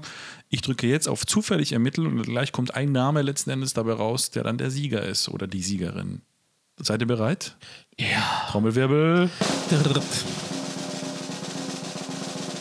Ich 0.49 0.61
drücke 0.61 0.87
jetzt 0.87 1.07
auf 1.07 1.25
zufällig 1.25 1.73
ermitteln 1.73 2.07
und 2.07 2.23
gleich 2.23 2.51
kommt 2.51 2.73
ein 2.73 2.91
Name 2.91 3.21
letzten 3.21 3.49
Endes 3.49 3.73
dabei 3.73 3.93
raus, 3.93 4.31
der 4.31 4.43
dann 4.43 4.57
der 4.57 4.71
Sieger 4.71 5.03
ist 5.03 5.29
oder 5.29 5.45
die 5.47 5.61
Siegerin. 5.61 6.21
Seid 6.81 7.01
ihr 7.01 7.07
bereit? 7.07 7.57
Ja. 7.99 8.47
Trommelwirbel. 8.49 9.29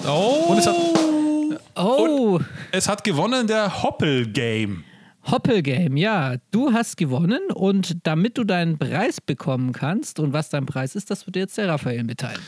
Oh. 0.06 0.47
Und 0.48 0.59
es 0.59 0.66
hat, 0.66 0.77
Oh, 1.77 2.40
es 2.73 2.89
hat 2.89 3.05
gewonnen 3.05 3.47
der 3.47 3.85
Hoppel-Game. 3.85 4.82
Hoppelgame, 5.31 6.01
ja. 6.01 6.36
Du 6.51 6.73
hast 6.73 6.97
gewonnen 6.97 7.40
und 7.55 7.98
damit 8.02 8.36
du 8.36 8.43
deinen 8.43 8.78
Preis 8.78 9.20
bekommen 9.20 9.73
kannst 9.73 10.19
und 10.19 10.32
was 10.32 10.48
dein 10.48 10.66
Preis 10.66 10.97
ist, 10.97 11.10
das 11.10 11.27
wird 11.27 11.36
dir 11.36 11.40
jetzt 11.40 11.56
der 11.56 11.69
Raphael 11.69 12.02
mitteilen. 12.02 12.40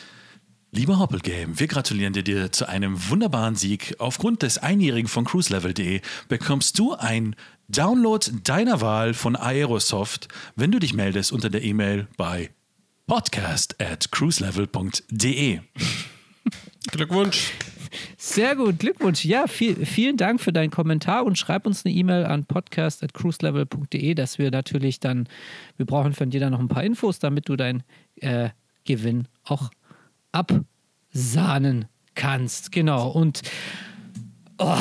Lieber 0.72 0.98
Hoppelgame, 0.98 1.60
wir 1.60 1.68
gratulieren 1.68 2.12
dir 2.12 2.50
zu 2.50 2.68
einem 2.68 3.08
wunderbaren 3.08 3.54
Sieg. 3.54 3.94
Aufgrund 3.98 4.42
des 4.42 4.58
Einjährigen 4.58 5.08
von 5.08 5.24
cruiselevel.de 5.24 6.00
bekommst 6.28 6.76
du 6.78 6.94
ein 6.94 7.36
Download 7.68 8.26
deiner 8.42 8.80
Wahl 8.80 9.14
von 9.14 9.36
Aerosoft, 9.36 10.26
wenn 10.56 10.72
du 10.72 10.80
dich 10.80 10.92
meldest 10.94 11.30
unter 11.30 11.50
der 11.50 11.62
E-Mail 11.62 12.08
bei 12.16 12.50
podcast 13.10 13.74
at 13.80 14.12
cruiselevel.de. 14.12 15.58
Glückwunsch. 16.92 17.50
Sehr 18.16 18.54
gut, 18.54 18.78
Glückwunsch. 18.78 19.24
Ja, 19.24 19.48
viel, 19.48 19.84
vielen 19.84 20.16
Dank 20.16 20.40
für 20.40 20.52
deinen 20.52 20.70
Kommentar 20.70 21.24
und 21.24 21.36
schreib 21.36 21.66
uns 21.66 21.84
eine 21.84 21.92
E-Mail 21.92 22.24
an 22.24 22.44
podcast.cruiselevel.de, 22.44 24.14
dass 24.14 24.38
wir 24.38 24.52
natürlich 24.52 25.00
dann, 25.00 25.28
wir 25.76 25.86
brauchen 25.86 26.12
von 26.12 26.30
dir 26.30 26.38
dann 26.38 26.52
noch 26.52 26.60
ein 26.60 26.68
paar 26.68 26.84
Infos, 26.84 27.18
damit 27.18 27.48
du 27.48 27.56
deinen 27.56 27.82
äh, 28.20 28.50
Gewinn 28.84 29.26
auch 29.42 29.72
absahnen 30.30 31.86
kannst. 32.14 32.70
Genau. 32.70 33.10
Und 33.10 33.42
oh, 34.58 34.76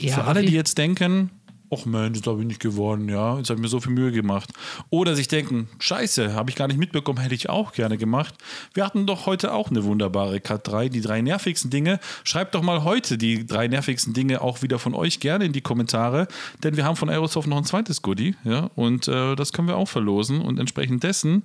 ja, 0.00 0.14
Für 0.14 0.24
alle, 0.24 0.46
die 0.46 0.54
jetzt 0.54 0.78
denken, 0.78 1.30
ach 1.70 1.84
Mensch, 1.84 2.16
jetzt 2.16 2.26
habe 2.26 2.40
ich 2.40 2.46
nicht 2.46 2.60
gewonnen, 2.60 3.08
ja, 3.08 3.36
jetzt 3.38 3.50
habe 3.50 3.58
ich 3.58 3.62
mir 3.62 3.68
so 3.68 3.80
viel 3.80 3.92
Mühe 3.92 4.12
gemacht. 4.12 4.50
Oder 4.90 5.14
sich 5.14 5.28
denken, 5.28 5.68
scheiße, 5.78 6.34
habe 6.34 6.50
ich 6.50 6.56
gar 6.56 6.68
nicht 6.68 6.78
mitbekommen, 6.78 7.18
hätte 7.18 7.34
ich 7.34 7.48
auch 7.48 7.72
gerne 7.72 7.98
gemacht. 7.98 8.34
Wir 8.74 8.84
hatten 8.84 9.06
doch 9.06 9.26
heute 9.26 9.52
auch 9.52 9.70
eine 9.70 9.84
wunderbare 9.84 10.40
Cut 10.40 10.66
3, 10.66 10.88
die 10.88 11.00
drei 11.00 11.20
nervigsten 11.20 11.70
Dinge. 11.70 12.00
Schreibt 12.24 12.54
doch 12.54 12.62
mal 12.62 12.84
heute 12.84 13.18
die 13.18 13.46
drei 13.46 13.68
nervigsten 13.68 14.12
Dinge 14.12 14.40
auch 14.40 14.62
wieder 14.62 14.78
von 14.78 14.94
euch 14.94 15.20
gerne 15.20 15.44
in 15.44 15.52
die 15.52 15.60
Kommentare, 15.60 16.28
denn 16.62 16.76
wir 16.76 16.84
haben 16.84 16.96
von 16.96 17.10
Aerosoft 17.10 17.48
noch 17.48 17.58
ein 17.58 17.64
zweites 17.64 18.02
Goodie, 18.02 18.34
ja, 18.44 18.70
und 18.74 19.08
äh, 19.08 19.36
das 19.36 19.52
können 19.52 19.68
wir 19.68 19.76
auch 19.76 19.88
verlosen 19.88 20.40
und 20.40 20.58
entsprechend 20.58 21.02
dessen 21.02 21.44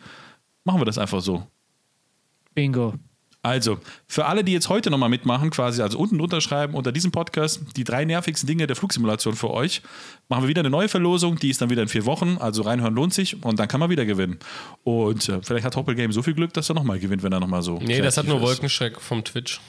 machen 0.64 0.82
wir 0.82 0.86
das 0.86 0.98
einfach 0.98 1.22
so. 1.22 1.46
Bingo. 2.54 2.94
Also, 3.44 3.78
für 4.08 4.26
alle, 4.26 4.46
die 4.46 4.54
jetzt 4.54 4.70
heute 4.70 4.90
nochmal 4.90 5.10
mitmachen, 5.10 5.50
quasi, 5.50 5.82
also 5.82 6.00
unten 6.00 6.18
drunter 6.18 6.40
schreiben, 6.40 6.76
unter 6.76 6.94
diesem 6.94 7.12
Podcast, 7.12 7.62
die 7.76 7.84
drei 7.84 8.06
nervigsten 8.06 8.48
Dinge 8.48 8.68
der 8.68 8.78
Flugsimulation 8.78 9.36
für 9.36 9.52
euch, 9.52 9.82
machen 10.30 10.44
wir 10.44 10.48
wieder 10.48 10.62
eine 10.62 10.70
neue 10.70 10.88
Verlosung, 10.88 11.38
die 11.38 11.50
ist 11.50 11.62
dann 11.62 11.70
wieder 11.70 11.82
in 11.82 11.90
vier 11.90 12.06
Wochen, 12.06 12.38
also 12.40 12.62
reinhören 12.62 12.96
lohnt 12.96 13.14
sich 13.14 13.44
und 13.44 13.60
dann 13.60 13.68
kann 13.68 13.82
man 13.82 13.90
wieder 13.90 14.06
gewinnen. 14.06 14.40
Und 14.86 15.28
äh, 15.28 15.42
vielleicht 15.44 15.66
hat 15.66 15.76
Hoppelgame 15.76 16.14
so 16.14 16.24
viel 16.24 16.36
Glück, 16.36 16.54
dass 16.54 16.70
er 16.70 16.76
nochmal 16.76 17.00
gewinnt, 17.00 17.22
wenn 17.22 17.34
er 17.34 17.42
nochmal 17.42 17.62
so. 17.62 17.80
Nee, 17.80 18.02
das 18.02 18.16
hat 18.16 18.28
nur 18.28 18.38
ist. 18.38 18.44
Wolkenschreck 18.44 19.02
vom 19.02 19.26
Twitch. 19.26 19.60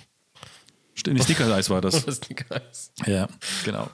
Die 1.04 1.20
Sticker-Eis 1.20 1.68
war 1.68 1.80
das. 1.80 2.04
Geil. 2.48 2.62
ja, 3.06 3.28
genau. 3.64 3.90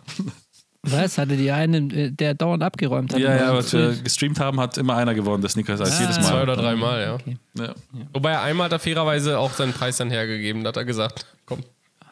Was? 0.82 1.18
Hatte 1.18 1.36
die 1.36 1.50
einen, 1.50 1.90
äh, 1.90 2.10
der 2.10 2.32
dauernd 2.34 2.62
abgeräumt 2.62 3.12
hat? 3.12 3.20
Ja, 3.20 3.36
ja, 3.36 3.54
was 3.54 3.72
wir 3.74 3.94
gestreamt 4.02 4.40
haben, 4.40 4.58
hat 4.58 4.78
immer 4.78 4.96
einer 4.96 5.14
gewonnen, 5.14 5.42
das 5.42 5.52
Snickers 5.52 5.80
Eis, 5.80 5.98
Ah. 5.98 6.00
jedes 6.00 6.16
Zwei 6.16 6.32
Mal. 6.32 6.42
oder 6.44 6.56
dreimal, 6.56 7.00
ja. 7.02 7.14
Okay. 7.14 7.36
Ja. 7.54 7.74
Wobei 8.14 8.30
er 8.32 8.42
einmal 8.42 8.64
hat 8.66 8.72
er 8.72 8.78
fairerweise 8.78 9.38
auch 9.38 9.52
seinen 9.52 9.74
Preis 9.74 9.98
dann 9.98 10.10
hergegeben. 10.10 10.64
Da 10.64 10.68
hat 10.68 10.78
er 10.78 10.86
gesagt, 10.86 11.26
komm, 11.44 11.60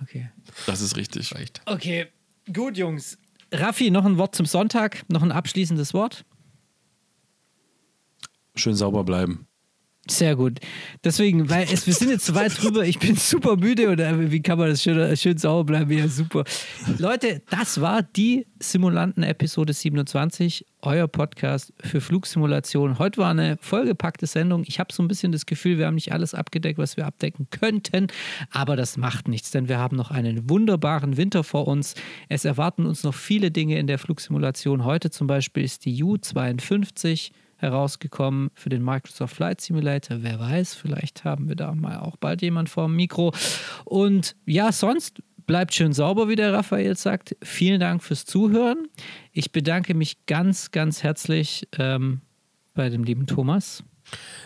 okay. 0.03 0.29
Das 0.67 0.83
ist 0.83 0.97
richtig. 0.97 1.35
reicht. 1.35 1.63
Okay, 1.65 2.09
gut, 2.53 2.77
Jungs. 2.77 3.17
Raffi, 3.53 3.91
noch 3.91 4.05
ein 4.05 4.19
Wort 4.19 4.35
zum 4.35 4.45
Sonntag, 4.45 5.03
noch 5.09 5.23
ein 5.23 5.33
abschließendes 5.33 5.95
Wort. 5.95 6.27
Schön 8.55 8.75
sauber 8.75 9.03
bleiben. 9.05 9.47
Sehr 10.11 10.37
gut. 10.37 10.59
Deswegen, 11.05 11.51
weil 11.51 11.67
es, 11.71 11.87
wir 11.87 11.93
sind 11.93 12.11
jetzt 12.11 12.25
so 12.25 12.35
weit 12.35 12.63
drüber, 12.63 12.85
ich 12.85 12.99
bin 12.99 13.15
super 13.17 13.57
müde 13.57 13.83
äh, 13.83 14.31
wie 14.31 14.41
kann 14.41 14.59
man 14.59 14.71
das 14.71 14.83
schön, 14.83 15.17
schön 15.17 15.37
sauer 15.37 15.67
bleiben? 15.67 15.91
Ja, 15.93 16.09
super. 16.09 16.45
Leute, 16.99 17.43
das 17.51 17.81
war 17.81 18.03
die 18.03 18.47
Simulanten-Episode 18.59 19.73
27, 19.73 20.65
euer 20.81 21.09
Podcast 21.09 21.75
für 21.81 22.01
Flugsimulation. 22.01 22.99
Heute 22.99 23.19
war 23.19 23.31
eine 23.31 23.59
vollgepackte 23.61 24.27
Sendung. 24.27 24.65
Ich 24.67 24.81
habe 24.81 24.93
so 24.93 25.03
ein 25.03 25.09
bisschen 25.09 25.31
das 25.31 25.45
Gefühl, 25.45 25.79
wir 25.79 25.87
haben 25.87 25.95
nicht 25.95 26.13
alles 26.13 26.35
abgedeckt, 26.35 26.79
was 26.79 26.97
wir 26.97 27.07
abdecken 27.07 27.49
könnten, 27.51 28.07
aber 28.51 28.77
das 28.77 28.97
macht 28.97 29.29
nichts, 29.29 29.51
denn 29.51 29.69
wir 29.69 29.79
haben 29.79 29.97
noch 29.97 30.11
einen 30.11 30.49
wunderbaren 30.49 31.19
Winter 31.19 31.45
vor 31.45 31.69
uns. 31.69 31.95
Es 32.29 32.47
erwarten 32.47 32.87
uns 32.87 33.05
noch 33.05 33.15
viele 33.15 33.51
Dinge 33.51 33.79
in 33.79 33.87
der 33.87 33.99
Flugsimulation. 33.99 34.85
Heute 34.85 35.11
zum 35.11 35.27
Beispiel 35.27 35.65
ist 35.65 35.85
die 35.85 36.03
U52 36.03 37.33
herausgekommen 37.59 38.51
für 38.55 38.69
den 38.71 38.83
Microsoft 38.85 39.37
Flight 39.37 39.61
Simulator. 39.61 40.19
Wer 40.23 40.41
weiß, 40.41 40.75
vielleicht 40.75 41.25
haben 41.25 41.49
wir 41.49 41.57
da 41.57 41.75
mal 41.75 41.99
auch 41.99 42.17
bald 42.17 42.41
jemand 42.43 42.69
vor 42.71 42.87
dem 42.87 42.97
Mikro. 42.97 43.33
Und 43.85 44.35
ja, 44.47 44.73
sonst 44.73 45.23
bleibt 45.47 45.75
schön 45.75 45.93
sauber, 45.93 46.29
wie 46.29 46.37
der 46.37 46.53
Raphael 46.53 46.97
sagt. 46.97 47.37
Vielen 47.43 47.81
Dank 47.81 48.03
fürs 48.03 48.25
Zuhören. 48.25 48.87
Ich 49.33 49.51
bedanke 49.53 49.95
mich 49.95 50.25
ganz, 50.27 50.71
ganz 50.71 51.03
herzlich 51.03 51.67
ähm, 51.79 52.21
bei 52.75 52.89
dem 52.91 53.03
lieben 53.03 53.27
Thomas 53.27 53.83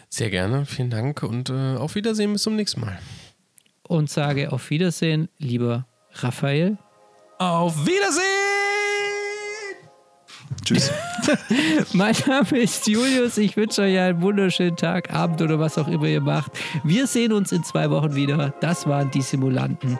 Sehr 0.08 0.30
gerne, 0.30 0.64
vielen 0.64 0.90
Dank 0.90 1.22
und 1.22 1.50
äh, 1.50 1.76
auf 1.76 1.94
Wiedersehen 1.94 2.32
bis 2.32 2.42
zum 2.42 2.56
nächsten 2.56 2.80
Mal. 2.80 2.98
und 3.86 4.08
sage 4.08 4.52
auf 4.52 4.70
Wiedersehen, 4.70 5.28
lieber 5.38 5.86
Raphael. 6.14 6.78
Auf 7.38 7.84
Wiedersehen! 7.86 8.22
Tschüss. 10.64 10.90
Mein 11.92 12.14
Name 12.26 12.58
ist 12.58 12.86
Julius. 12.86 13.38
Ich 13.38 13.56
wünsche 13.56 13.82
euch 13.82 13.98
einen 13.98 14.20
wunderschönen 14.22 14.76
Tag, 14.76 15.12
Abend 15.12 15.40
oder 15.42 15.58
was 15.58 15.78
auch 15.78 15.88
immer 15.88 16.06
ihr 16.06 16.20
macht. 16.20 16.52
Wir 16.84 17.06
sehen 17.06 17.32
uns 17.32 17.52
in 17.52 17.64
zwei 17.64 17.90
Wochen 17.90 18.14
wieder. 18.14 18.54
Das 18.60 18.86
waren 18.86 19.10
die 19.10 19.22
Simulanten. 19.22 19.98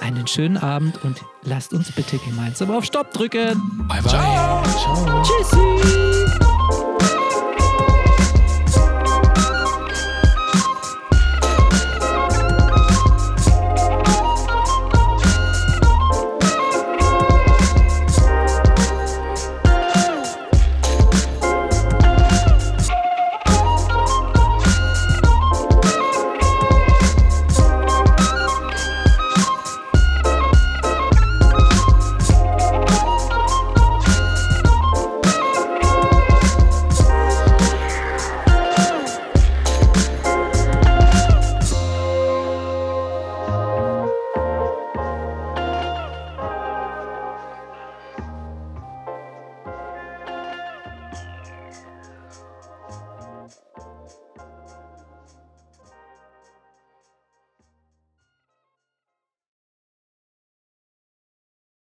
Einen 0.00 0.26
schönen 0.26 0.56
Abend 0.56 1.02
und 1.04 1.22
lasst 1.44 1.72
uns 1.72 1.92
bitte 1.92 2.18
gemeinsam 2.18 2.70
auf 2.70 2.84
Stopp 2.84 3.12
drücken. 3.12 3.86
Bye, 3.88 4.02
bye. 4.02 4.10
Ciao. 4.10 5.22
Tschüssi. 5.22 6.51